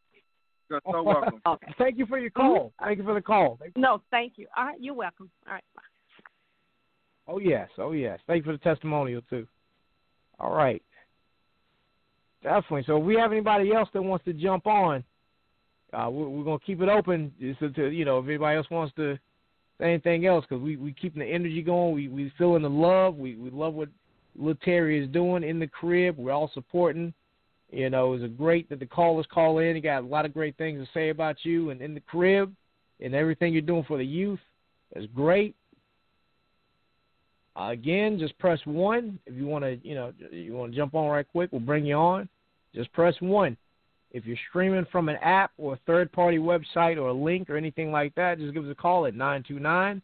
You're 0.70 0.82
so 0.92 1.04
welcome. 1.04 1.42
Okay. 1.48 1.68
Thank 1.78 2.00
you 2.00 2.08
for 2.08 2.18
your 2.18 2.32
call. 2.32 2.74
Mm-hmm. 2.82 2.86
Thank 2.86 2.98
you 2.98 3.04
for 3.04 3.14
the 3.14 3.22
call. 3.22 3.60
No, 3.76 4.02
thank 4.10 4.34
you. 4.38 4.48
All 4.58 4.66
right, 4.66 4.82
you're 4.82 4.96
welcome. 4.96 5.30
All 5.48 5.54
right. 5.54 5.64
Bye. 5.76 5.82
Oh 7.28 7.40
yes, 7.40 7.70
oh 7.78 7.92
yes. 7.92 8.20
Thank 8.26 8.46
you 8.46 8.52
for 8.52 8.58
the 8.58 8.64
testimonial 8.64 9.22
too. 9.30 9.48
All 10.40 10.56
right. 10.56 10.82
Definitely. 12.42 12.84
So 12.88 12.98
if 12.98 13.04
we 13.04 13.16
have 13.16 13.32
anybody 13.32 13.74
else 13.74 13.90
that 13.94 14.02
wants 14.02 14.26
to 14.26 14.34
jump 14.34 14.66
on, 14.68 15.04
uh, 15.96 16.10
we're, 16.10 16.28
we're 16.28 16.44
gonna 16.44 16.60
keep 16.60 16.82
it 16.82 16.90
open. 16.90 17.32
Just 17.40 17.60
to 17.76 17.90
you 17.90 18.06
know, 18.06 18.20
if 18.20 18.26
anybody 18.26 18.58
else 18.58 18.70
wants 18.70 18.94
to 18.96 19.18
say 19.80 19.86
anything 19.86 20.26
else, 20.26 20.46
because 20.48 20.62
we 20.62 20.76
we 20.76 20.94
keeping 20.94 21.20
the 21.20 21.26
energy 21.26 21.62
going. 21.62 21.96
We 21.96 22.08
we 22.08 22.32
feeling 22.38 22.64
the 22.64 22.70
love. 22.70 23.16
We 23.16 23.36
we 23.36 23.50
love 23.50 23.74
what 23.74 23.90
Lil 24.38 24.56
Terry 24.56 25.04
is 25.04 25.10
doing 25.12 25.44
in 25.44 25.60
the 25.60 25.68
crib. 25.68 26.18
We're 26.18 26.34
all 26.34 26.52
supporting. 26.54 27.14
You 27.72 27.90
know, 27.90 28.14
it's 28.14 28.34
great 28.38 28.70
that 28.70 28.80
the 28.80 28.86
callers 28.86 29.26
call 29.32 29.60
in. 29.60 29.76
You 29.76 29.82
got 29.82 30.04
a 30.04 30.08
lot 30.08 30.26
of 30.26 30.34
great 30.34 30.58
things 30.58 30.86
to 30.86 30.94
say 30.94 31.10
about 31.10 31.38
you 31.44 31.72
and 31.72 31.82
in 31.82 31.94
the 31.94 32.00
crib 32.00 32.54
and 33.00 33.16
everything 33.16 33.54
you're 33.54 33.62
doing 33.62 33.84
for 33.88 33.98
the 33.98 34.06
youth. 34.06 34.40
It's 34.92 35.12
great. 35.14 35.56
Uh, 37.58 37.70
again, 37.72 38.20
just 38.20 38.38
press 38.38 38.60
one 38.66 39.18
if 39.26 39.36
you 39.36 39.46
want 39.46 39.64
to. 39.64 39.80
You 39.82 39.96
know, 39.96 40.14
you 40.32 40.54
want 40.54 40.74
to 40.74 40.78
jump 40.78 40.94
on 40.94 41.10
right 41.10 41.28
quick. 41.28 41.52
We'll 41.52 41.62
bring 41.62 41.86
you 41.86 41.96
on. 41.96 42.30
Just 42.74 42.92
press 42.92 43.16
one. 43.20 43.58
If 44.16 44.26
you're 44.26 44.38
streaming 44.48 44.86
from 44.94 45.10
an 45.10 45.18
app 45.18 45.52
or 45.58 45.74
a 45.74 45.80
third-party 45.86 46.38
website 46.38 46.96
or 46.96 47.10
a 47.10 47.14
link 47.14 47.50
or 47.50 47.58
anything 47.58 47.92
like 47.92 48.16
that, 48.16 48.40
just 48.40 48.54
give 48.54 48.64
us 48.64 48.72
a 48.72 48.76
call 48.76 49.06
at 49.08 49.14
nine 49.14 49.44
two 49.46 49.60
nine 49.60 50.02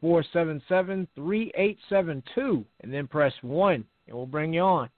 four 0.00 0.24
seven 0.32 0.62
seven 0.70 1.06
three 1.14 1.52
eight 1.54 1.78
seven 1.90 2.22
two, 2.34 2.64
and 2.80 2.90
then 2.90 3.06
press 3.06 3.34
one, 3.42 3.84
and 4.06 4.16
we'll 4.16 4.24
bring 4.24 4.54
you 4.54 4.62
on. 4.62 4.88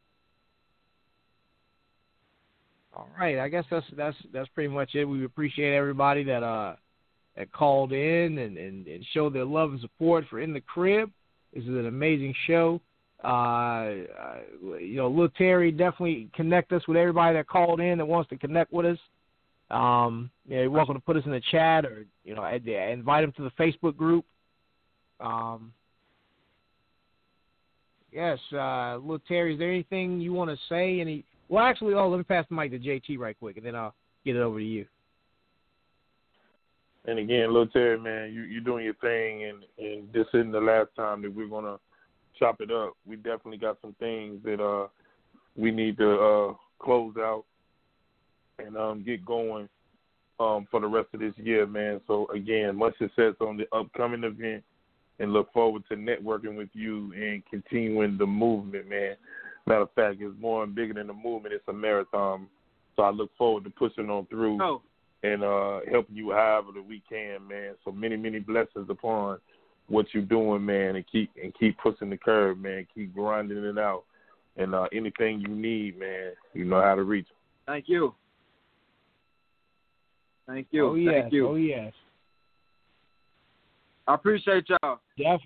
All 2.95 3.09
right, 3.19 3.41
I 3.41 3.49
guess 3.49 3.65
that's 3.73 3.87
that's 3.97 4.17
that's 4.33 4.49
pretty 4.51 4.73
much 4.73 4.95
it. 4.95 5.05
We 5.05 5.25
appreciate 5.25 5.75
everybody 5.75 6.23
that 6.23 6.45
uh 6.45 6.77
that 7.37 7.51
called 7.51 7.93
in 7.93 8.39
and, 8.39 8.57
and, 8.57 8.87
and 8.87 9.05
showed 9.13 9.35
their 9.35 9.45
love 9.45 9.73
and 9.73 9.81
support 9.81 10.27
for 10.31 10.39
In 10.39 10.53
the 10.53 10.61
Crib. 10.61 11.11
This 11.53 11.65
is 11.65 11.71
an 11.71 11.87
amazing 11.87 12.33
show. 12.47 12.81
Uh, 13.25 13.27
uh, 13.27 14.77
you 14.79 14.97
know, 14.97 15.09
Lil 15.09 15.31
Terry 15.31 15.73
definitely 15.73 16.29
connect 16.35 16.73
us 16.73 16.87
with 16.87 16.99
everybody 16.99 17.35
that 17.35 17.49
called 17.49 17.81
in 17.81 17.97
that 17.97 18.05
wants 18.05 18.29
to 18.29 18.37
connect 18.37 18.71
with 18.71 18.85
us. 18.85 18.99
Um, 19.71 20.31
yeah, 20.47 20.61
you're 20.61 20.71
welcome 20.71 20.95
to 20.95 21.01
put 21.01 21.17
us 21.17 21.25
in 21.25 21.33
the 21.33 21.41
chat 21.51 21.87
or 21.87 22.05
you 22.23 22.35
know 22.35 22.45
invite 22.45 23.25
them 23.25 23.33
to 23.37 23.43
the 23.45 23.51
Facebook 23.59 23.97
group. 23.97 24.27
Um, 25.21 25.73
yes, 28.13 28.39
uh, 28.53 28.99
Lil 28.99 29.21
Terry, 29.27 29.55
is 29.55 29.59
there 29.59 29.71
anything 29.71 30.21
you 30.21 30.35
want 30.35 30.51
to 30.51 30.57
say? 30.69 31.01
Any? 31.01 31.25
Well, 31.49 31.65
actually, 31.65 31.95
oh, 31.95 32.11
let 32.11 32.19
me 32.19 32.25
pass 32.25 32.45
the 32.51 32.55
mic 32.55 32.73
to 32.73 32.79
JT 32.79 33.19
right 33.19 33.39
quick, 33.39 33.57
and 33.57 33.65
then 33.65 33.75
I'll 33.75 33.95
get 34.27 34.37
it 34.37 34.41
over 34.41 34.59
to 34.59 34.65
you. 34.65 34.85
And 37.07 37.19
again, 37.19 37.55
Lil 37.55 37.69
Terry, 37.69 37.99
man, 37.99 38.35
you 38.35 38.43
you're 38.43 38.61
doing 38.61 38.85
your 38.85 38.95
thing, 38.95 39.45
and 39.45 39.65
and 39.79 40.13
this 40.13 40.27
isn't 40.35 40.53
the 40.53 40.61
last 40.61 40.91
time 40.95 41.23
that 41.23 41.35
we're 41.35 41.49
gonna 41.49 41.79
chop 42.39 42.61
it 42.61 42.71
up. 42.71 42.95
We 43.07 43.17
definitely 43.17 43.59
got 43.59 43.79
some 43.81 43.95
things 43.99 44.41
that 44.45 44.61
uh 44.61 44.89
we 45.57 45.71
need 45.71 45.97
to 45.99 46.11
uh 46.13 46.55
close 46.79 47.15
out 47.19 47.45
and 48.59 48.77
um 48.77 49.03
get 49.05 49.25
going 49.25 49.69
um 50.41 50.67
for 50.71 50.81
the 50.81 50.87
rest 50.87 51.09
of 51.15 51.21
this 51.21 51.35
year, 51.37 51.67
man. 51.67 52.01
So 52.07 52.27
again, 52.35 52.77
much 52.77 52.97
success 52.99 53.35
on 53.41 53.57
the 53.57 53.67
upcoming 53.77 54.25
event, 54.25 54.65
and 55.19 55.33
look 55.33 55.53
forward 55.53 55.83
to 55.89 55.97
networking 55.97 56.57
with 56.57 56.71
you 56.73 57.13
and 57.15 57.43
continuing 57.47 58.19
the 58.19 58.27
movement, 58.27 58.89
man. 58.89 59.17
Matter 59.67 59.83
of 59.83 59.93
fact, 59.93 60.17
it's 60.21 60.39
more 60.41 60.65
and 60.65 60.75
bigger 60.75 60.95
than 60.95 61.07
the 61.07 61.15
movement. 61.15 61.55
It's 61.55 61.69
a 61.69 61.73
marathon. 61.73 62.49
So 62.97 63.03
I 63.03 63.11
look 63.11 63.31
forward 63.37 63.65
to 63.65 63.71
pushing 63.71 64.11
on 64.11 64.27
through 64.27 64.59
Oh, 64.61 64.83
and 65.23 65.43
uh 65.43 65.81
helping 65.91 66.17
you 66.17 66.33
however 66.33 66.73
that 66.75 66.87
we 66.87 67.03
can, 67.09 67.47
man. 67.49 67.75
So 67.85 67.93
many, 67.93 68.17
many 68.17 68.41
blessings 68.41 68.91
upon 68.91 69.39
what 69.89 70.07
you're 70.13 70.23
doing, 70.23 70.65
man, 70.65 70.97
and 70.97 71.05
keep 71.11 71.31
and 71.43 71.53
keep 71.59 71.77
pushing 71.79 72.11
the 72.11 72.17
curve, 72.17 72.59
man. 72.59 72.87
Keep 72.95 73.15
grinding 73.15 73.65
it 73.65 73.79
out. 73.79 74.05
And 74.57 74.75
uh 74.75 74.87
anything 74.93 75.41
you 75.41 75.49
need, 75.49 75.99
man, 75.99 76.33
you 76.53 76.65
know 76.65 76.81
how 76.81 76.95
to 76.95 77.03
reach. 77.03 77.27
thank 77.67 77.89
you. 77.89 78.15
Thank 80.47 80.67
you. 80.71 80.87
Oh 80.91 80.95
yes, 80.95 81.15
Thank 81.23 81.33
you. 81.33 81.49
oh 81.49 81.55
yes. 81.57 81.93
I 84.07 84.15
appreciate 84.15 84.67
y'all. 84.69 85.01
Def- 85.17 85.41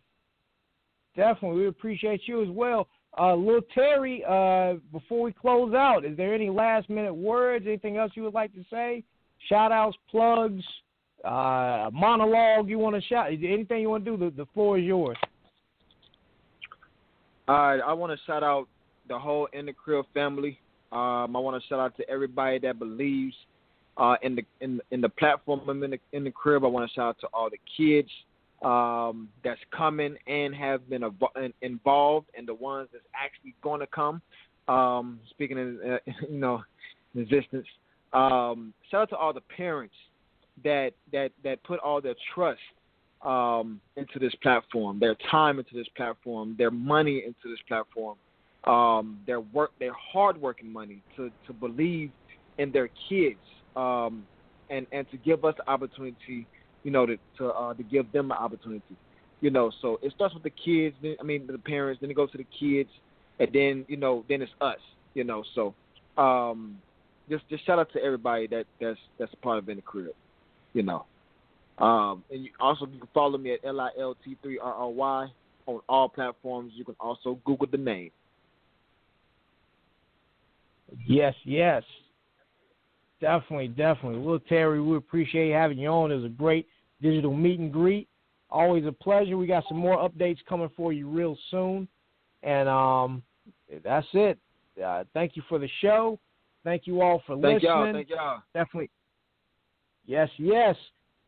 definitely, 1.17 1.61
we 1.61 1.67
appreciate 1.69 2.23
you 2.27 2.43
as 2.43 2.49
well. 2.49 2.89
Uh, 3.17 3.35
Lil 3.35 3.61
Terry, 3.75 4.25
uh, 4.29 4.75
before 4.93 5.23
we 5.23 5.33
close 5.33 5.75
out, 5.75 6.05
is 6.05 6.17
there 6.17 6.35
any 6.35 6.51
last 6.51 6.91
minute 6.91 7.15
words? 7.15 7.65
Anything 7.67 7.97
else 7.97 8.13
you 8.15 8.25
would 8.25 8.35
like 8.35 8.53
to 8.55 8.65
say? 8.71 9.05
Shout 9.49 9.71
outs, 9.73 9.97
plugs, 10.11 10.63
uh, 11.25 11.91
monologue 11.93 12.69
you 12.69 12.79
want 12.79 12.97
to 12.97 13.03
shout? 13.03 13.29
Anything 13.29 13.81
you 13.81 13.91
want 13.91 14.05
to 14.05 14.17
do? 14.17 14.17
The, 14.17 14.37
the 14.37 14.47
floor 14.55 14.79
is 14.79 14.85
yours. 14.85 15.17
Right, 17.49 17.81
I 17.81 17.93
want 17.95 18.13
to 18.13 18.19
shout 18.27 18.43
out 18.43 18.69
the 19.09 19.19
whole 19.19 19.49
In 19.53 19.67
the 19.67 19.73
Crib 19.73 20.05
family. 20.13 20.59
Um, 20.93 21.37
I 21.37 21.39
want 21.39 21.61
to 21.63 21.69
shout 21.69 21.81
out 21.81 21.97
to 21.97 22.09
everybody 22.09 22.59
that 22.61 22.79
believes 22.79 23.35
uh, 23.99 24.15
in 24.23 24.37
the 24.37 24.43
in 24.61 24.81
in 24.91 25.01
the 25.01 25.09
platform 25.09 25.69
in 25.69 25.91
the 25.91 25.99
in 26.13 26.25
the 26.25 26.31
crib. 26.31 26.65
I 26.65 26.69
want 26.69 26.89
to 26.89 26.95
shout 26.95 27.09
out 27.09 27.21
to 27.21 27.27
all 27.35 27.51
the 27.51 27.59
kids 27.77 28.09
um, 28.63 29.29
that's 29.45 29.61
coming 29.77 30.17
and 30.27 30.55
have 30.55 30.89
been 30.89 31.03
in- 31.37 31.55
involved, 31.63 32.29
and 32.37 32.47
the 32.47 32.55
ones 32.55 32.89
that's 32.93 33.05
actually 33.15 33.55
going 33.63 33.81
to 33.81 33.87
come. 33.87 34.23
Um, 34.69 35.21
speaking 35.31 35.59
in 35.59 35.81
uh, 35.85 35.99
you 36.31 36.39
know 36.39 36.63
existence. 37.15 37.67
Um, 38.13 38.73
shout 38.91 39.03
out 39.03 39.11
to 39.11 39.17
all 39.17 39.33
the 39.35 39.43
parents 39.43 39.95
that 40.65 40.93
that 41.13 41.31
that 41.45 41.63
put 41.65 41.79
all 41.81 42.01
their 42.01 42.15
trust 42.35 42.61
um, 43.23 43.81
into 43.97 44.19
this 44.19 44.35
platform, 44.43 44.99
their 44.99 45.17
time 45.31 45.59
into 45.59 45.75
this 45.75 45.89
platform, 45.97 46.55
their 46.59 46.71
money 46.71 47.25
into 47.27 47.49
this 47.49 47.59
platform, 47.67 48.17
um, 48.65 49.19
their 49.27 49.41
work, 49.41 49.73
their 49.79 49.93
hardworking 49.93 50.73
money 50.73 51.03
to 51.17 51.31
to 51.47 51.53
believe 51.53 52.11
in 52.59 52.73
their 52.73 52.89
kids, 53.09 53.39
um, 53.77 54.25
and 54.71 54.87
and 54.93 55.11
to 55.11 55.17
give 55.17 55.45
us 55.45 55.55
the 55.57 55.69
opportunity, 55.71 56.47
you 56.85 56.91
know, 56.91 57.07
to 57.07 57.17
to 57.39 57.47
uh, 57.47 57.75
to 57.75 57.83
give 57.83 58.11
them 58.13 58.31
an 58.31 58.39
opportunity, 58.39 58.97
you 59.41 59.51
know. 59.51 59.71
So 59.83 59.99
it 60.03 60.13
starts 60.15 60.35
with 60.35 60.43
the 60.43 60.51
kids. 60.51 60.97
Then, 61.03 61.17
I 61.21 61.25
mean, 61.25 61.47
the 61.47 61.59
parents. 61.59 62.01
Then 62.01 62.11
it 62.11 62.15
goes 62.15 62.31
to 62.33 62.39
the 62.39 62.47
kids, 62.59 62.91
and 63.39 63.49
then 63.53 63.85
you 63.89 63.97
know, 63.97 64.25
then 64.29 64.43
it's 64.43 64.53
us, 64.61 64.79
you 65.15 65.25
know. 65.25 65.43
So 65.55 65.75
um, 66.21 66.79
just 67.29 67.49
just 67.49 67.65
shout 67.67 67.79
out 67.79 67.93
to 67.93 68.03
everybody 68.03 68.47
that 68.49 68.67
that's 68.81 68.99
that's 69.19 69.33
a 69.33 69.37
part 69.37 69.59
of 69.59 69.69
in 69.69 69.77
the 69.77 69.83
crib, 69.83 70.15
you 70.79 70.85
know. 70.85 71.05
Um, 71.85 72.25
and 72.31 72.45
you 72.45 72.51
also 72.61 72.87
you 72.87 72.99
can 72.99 73.09
follow 73.13 73.37
me 73.37 73.53
at 73.53 73.61
L 73.65 73.81
I 73.81 73.91
L 73.99 74.17
T 74.25 74.37
three 74.43 74.59
R 74.59 74.73
R 74.73 74.89
Y 74.89 75.29
on 75.67 75.81
all 75.89 76.09
platforms. 76.09 76.73
You 76.75 76.85
can 76.85 76.97
also 77.01 77.39
Google 77.45 77.67
the 77.71 77.77
name. 77.77 78.11
Yes, 81.07 81.35
yes. 81.45 81.83
Definitely, 83.21 83.69
definitely. 83.69 84.21
Lil 84.21 84.39
Terry, 84.39 84.81
we 84.81 84.97
appreciate 84.97 85.53
having 85.53 85.79
you 85.79 85.89
on. 85.89 86.13
It 86.13 86.17
was 86.17 86.25
a 86.25 86.29
great 86.29 86.67
digital 87.03 87.35
meet 87.35 87.59
and 87.59 87.73
greet. 87.73 88.09
Always 88.49 88.87
a 88.87 88.93
pleasure. 88.93 89.37
We 89.37 89.47
got 89.47 89.65
some 89.69 89.79
more 89.79 89.99
updates 89.99 90.39
coming 90.49 90.71
for 90.77 90.93
you 90.93 91.09
real 91.09 91.37
soon. 91.51 91.89
And 92.43 92.69
um, 92.69 93.23
that's 93.85 94.07
it. 94.13 94.39
Uh, 94.83 95.05
thank 95.13 95.37
you 95.37 95.43
for 95.49 95.59
the 95.59 95.69
show. 95.81 96.19
Thank 96.65 96.87
you 96.87 97.03
all 97.03 97.21
for 97.27 97.35
Thank 97.35 97.63
listening. 97.63 97.63
y'all. 97.63 97.93
Thank 97.93 98.11
y'all. 98.11 98.43
Definitely. 98.55 98.91
Yes, 100.09 100.31
yes. 100.39 100.75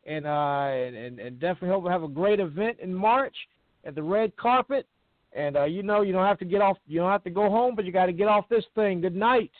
And 0.07 0.27
uh 0.27 0.71
and, 0.73 0.97
and, 0.97 1.21
and 1.21 1.39
definitely 1.39 1.69
hope 1.69 1.85
we 1.85 1.91
have 1.91 2.03
a 2.03 2.09
great 2.09 2.41
event 2.41 2.79
in 2.81 2.93
March 2.93 3.37
at 3.85 3.95
the 3.95 4.03
red 4.03 4.35
carpet. 4.37 4.87
And 5.33 5.57
uh, 5.57 5.65
you 5.65 5.85
know 5.85 6.01
you 6.01 6.13
don't 6.13 6.27
have 6.27 6.39
to 6.39 6.45
get 6.45 6.63
off 6.63 6.79
you 6.89 6.99
don't 6.99 7.11
have 7.13 7.23
to 7.25 7.31
go 7.31 7.49
home, 7.51 7.77
but 7.77 7.85
you 7.85 7.93
gotta 7.93 8.13
get 8.13 8.27
off 8.27 8.49
this 8.49 8.65
thing. 8.75 9.03
Good 9.03 9.15
night. 9.15 9.53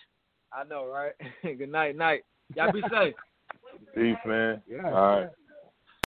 I 0.53 0.65
know, 0.65 0.87
right? 0.87 1.13
Good 1.59 1.71
night, 1.71 1.97
night. 1.97 2.23
Y'all 2.57 2.73
be 2.73 2.83
safe. 2.91 3.15
Peace, 3.95 4.17
man. 4.27 4.63
Yeah. 4.69 4.87
All 4.87 4.93
right. 4.93 5.29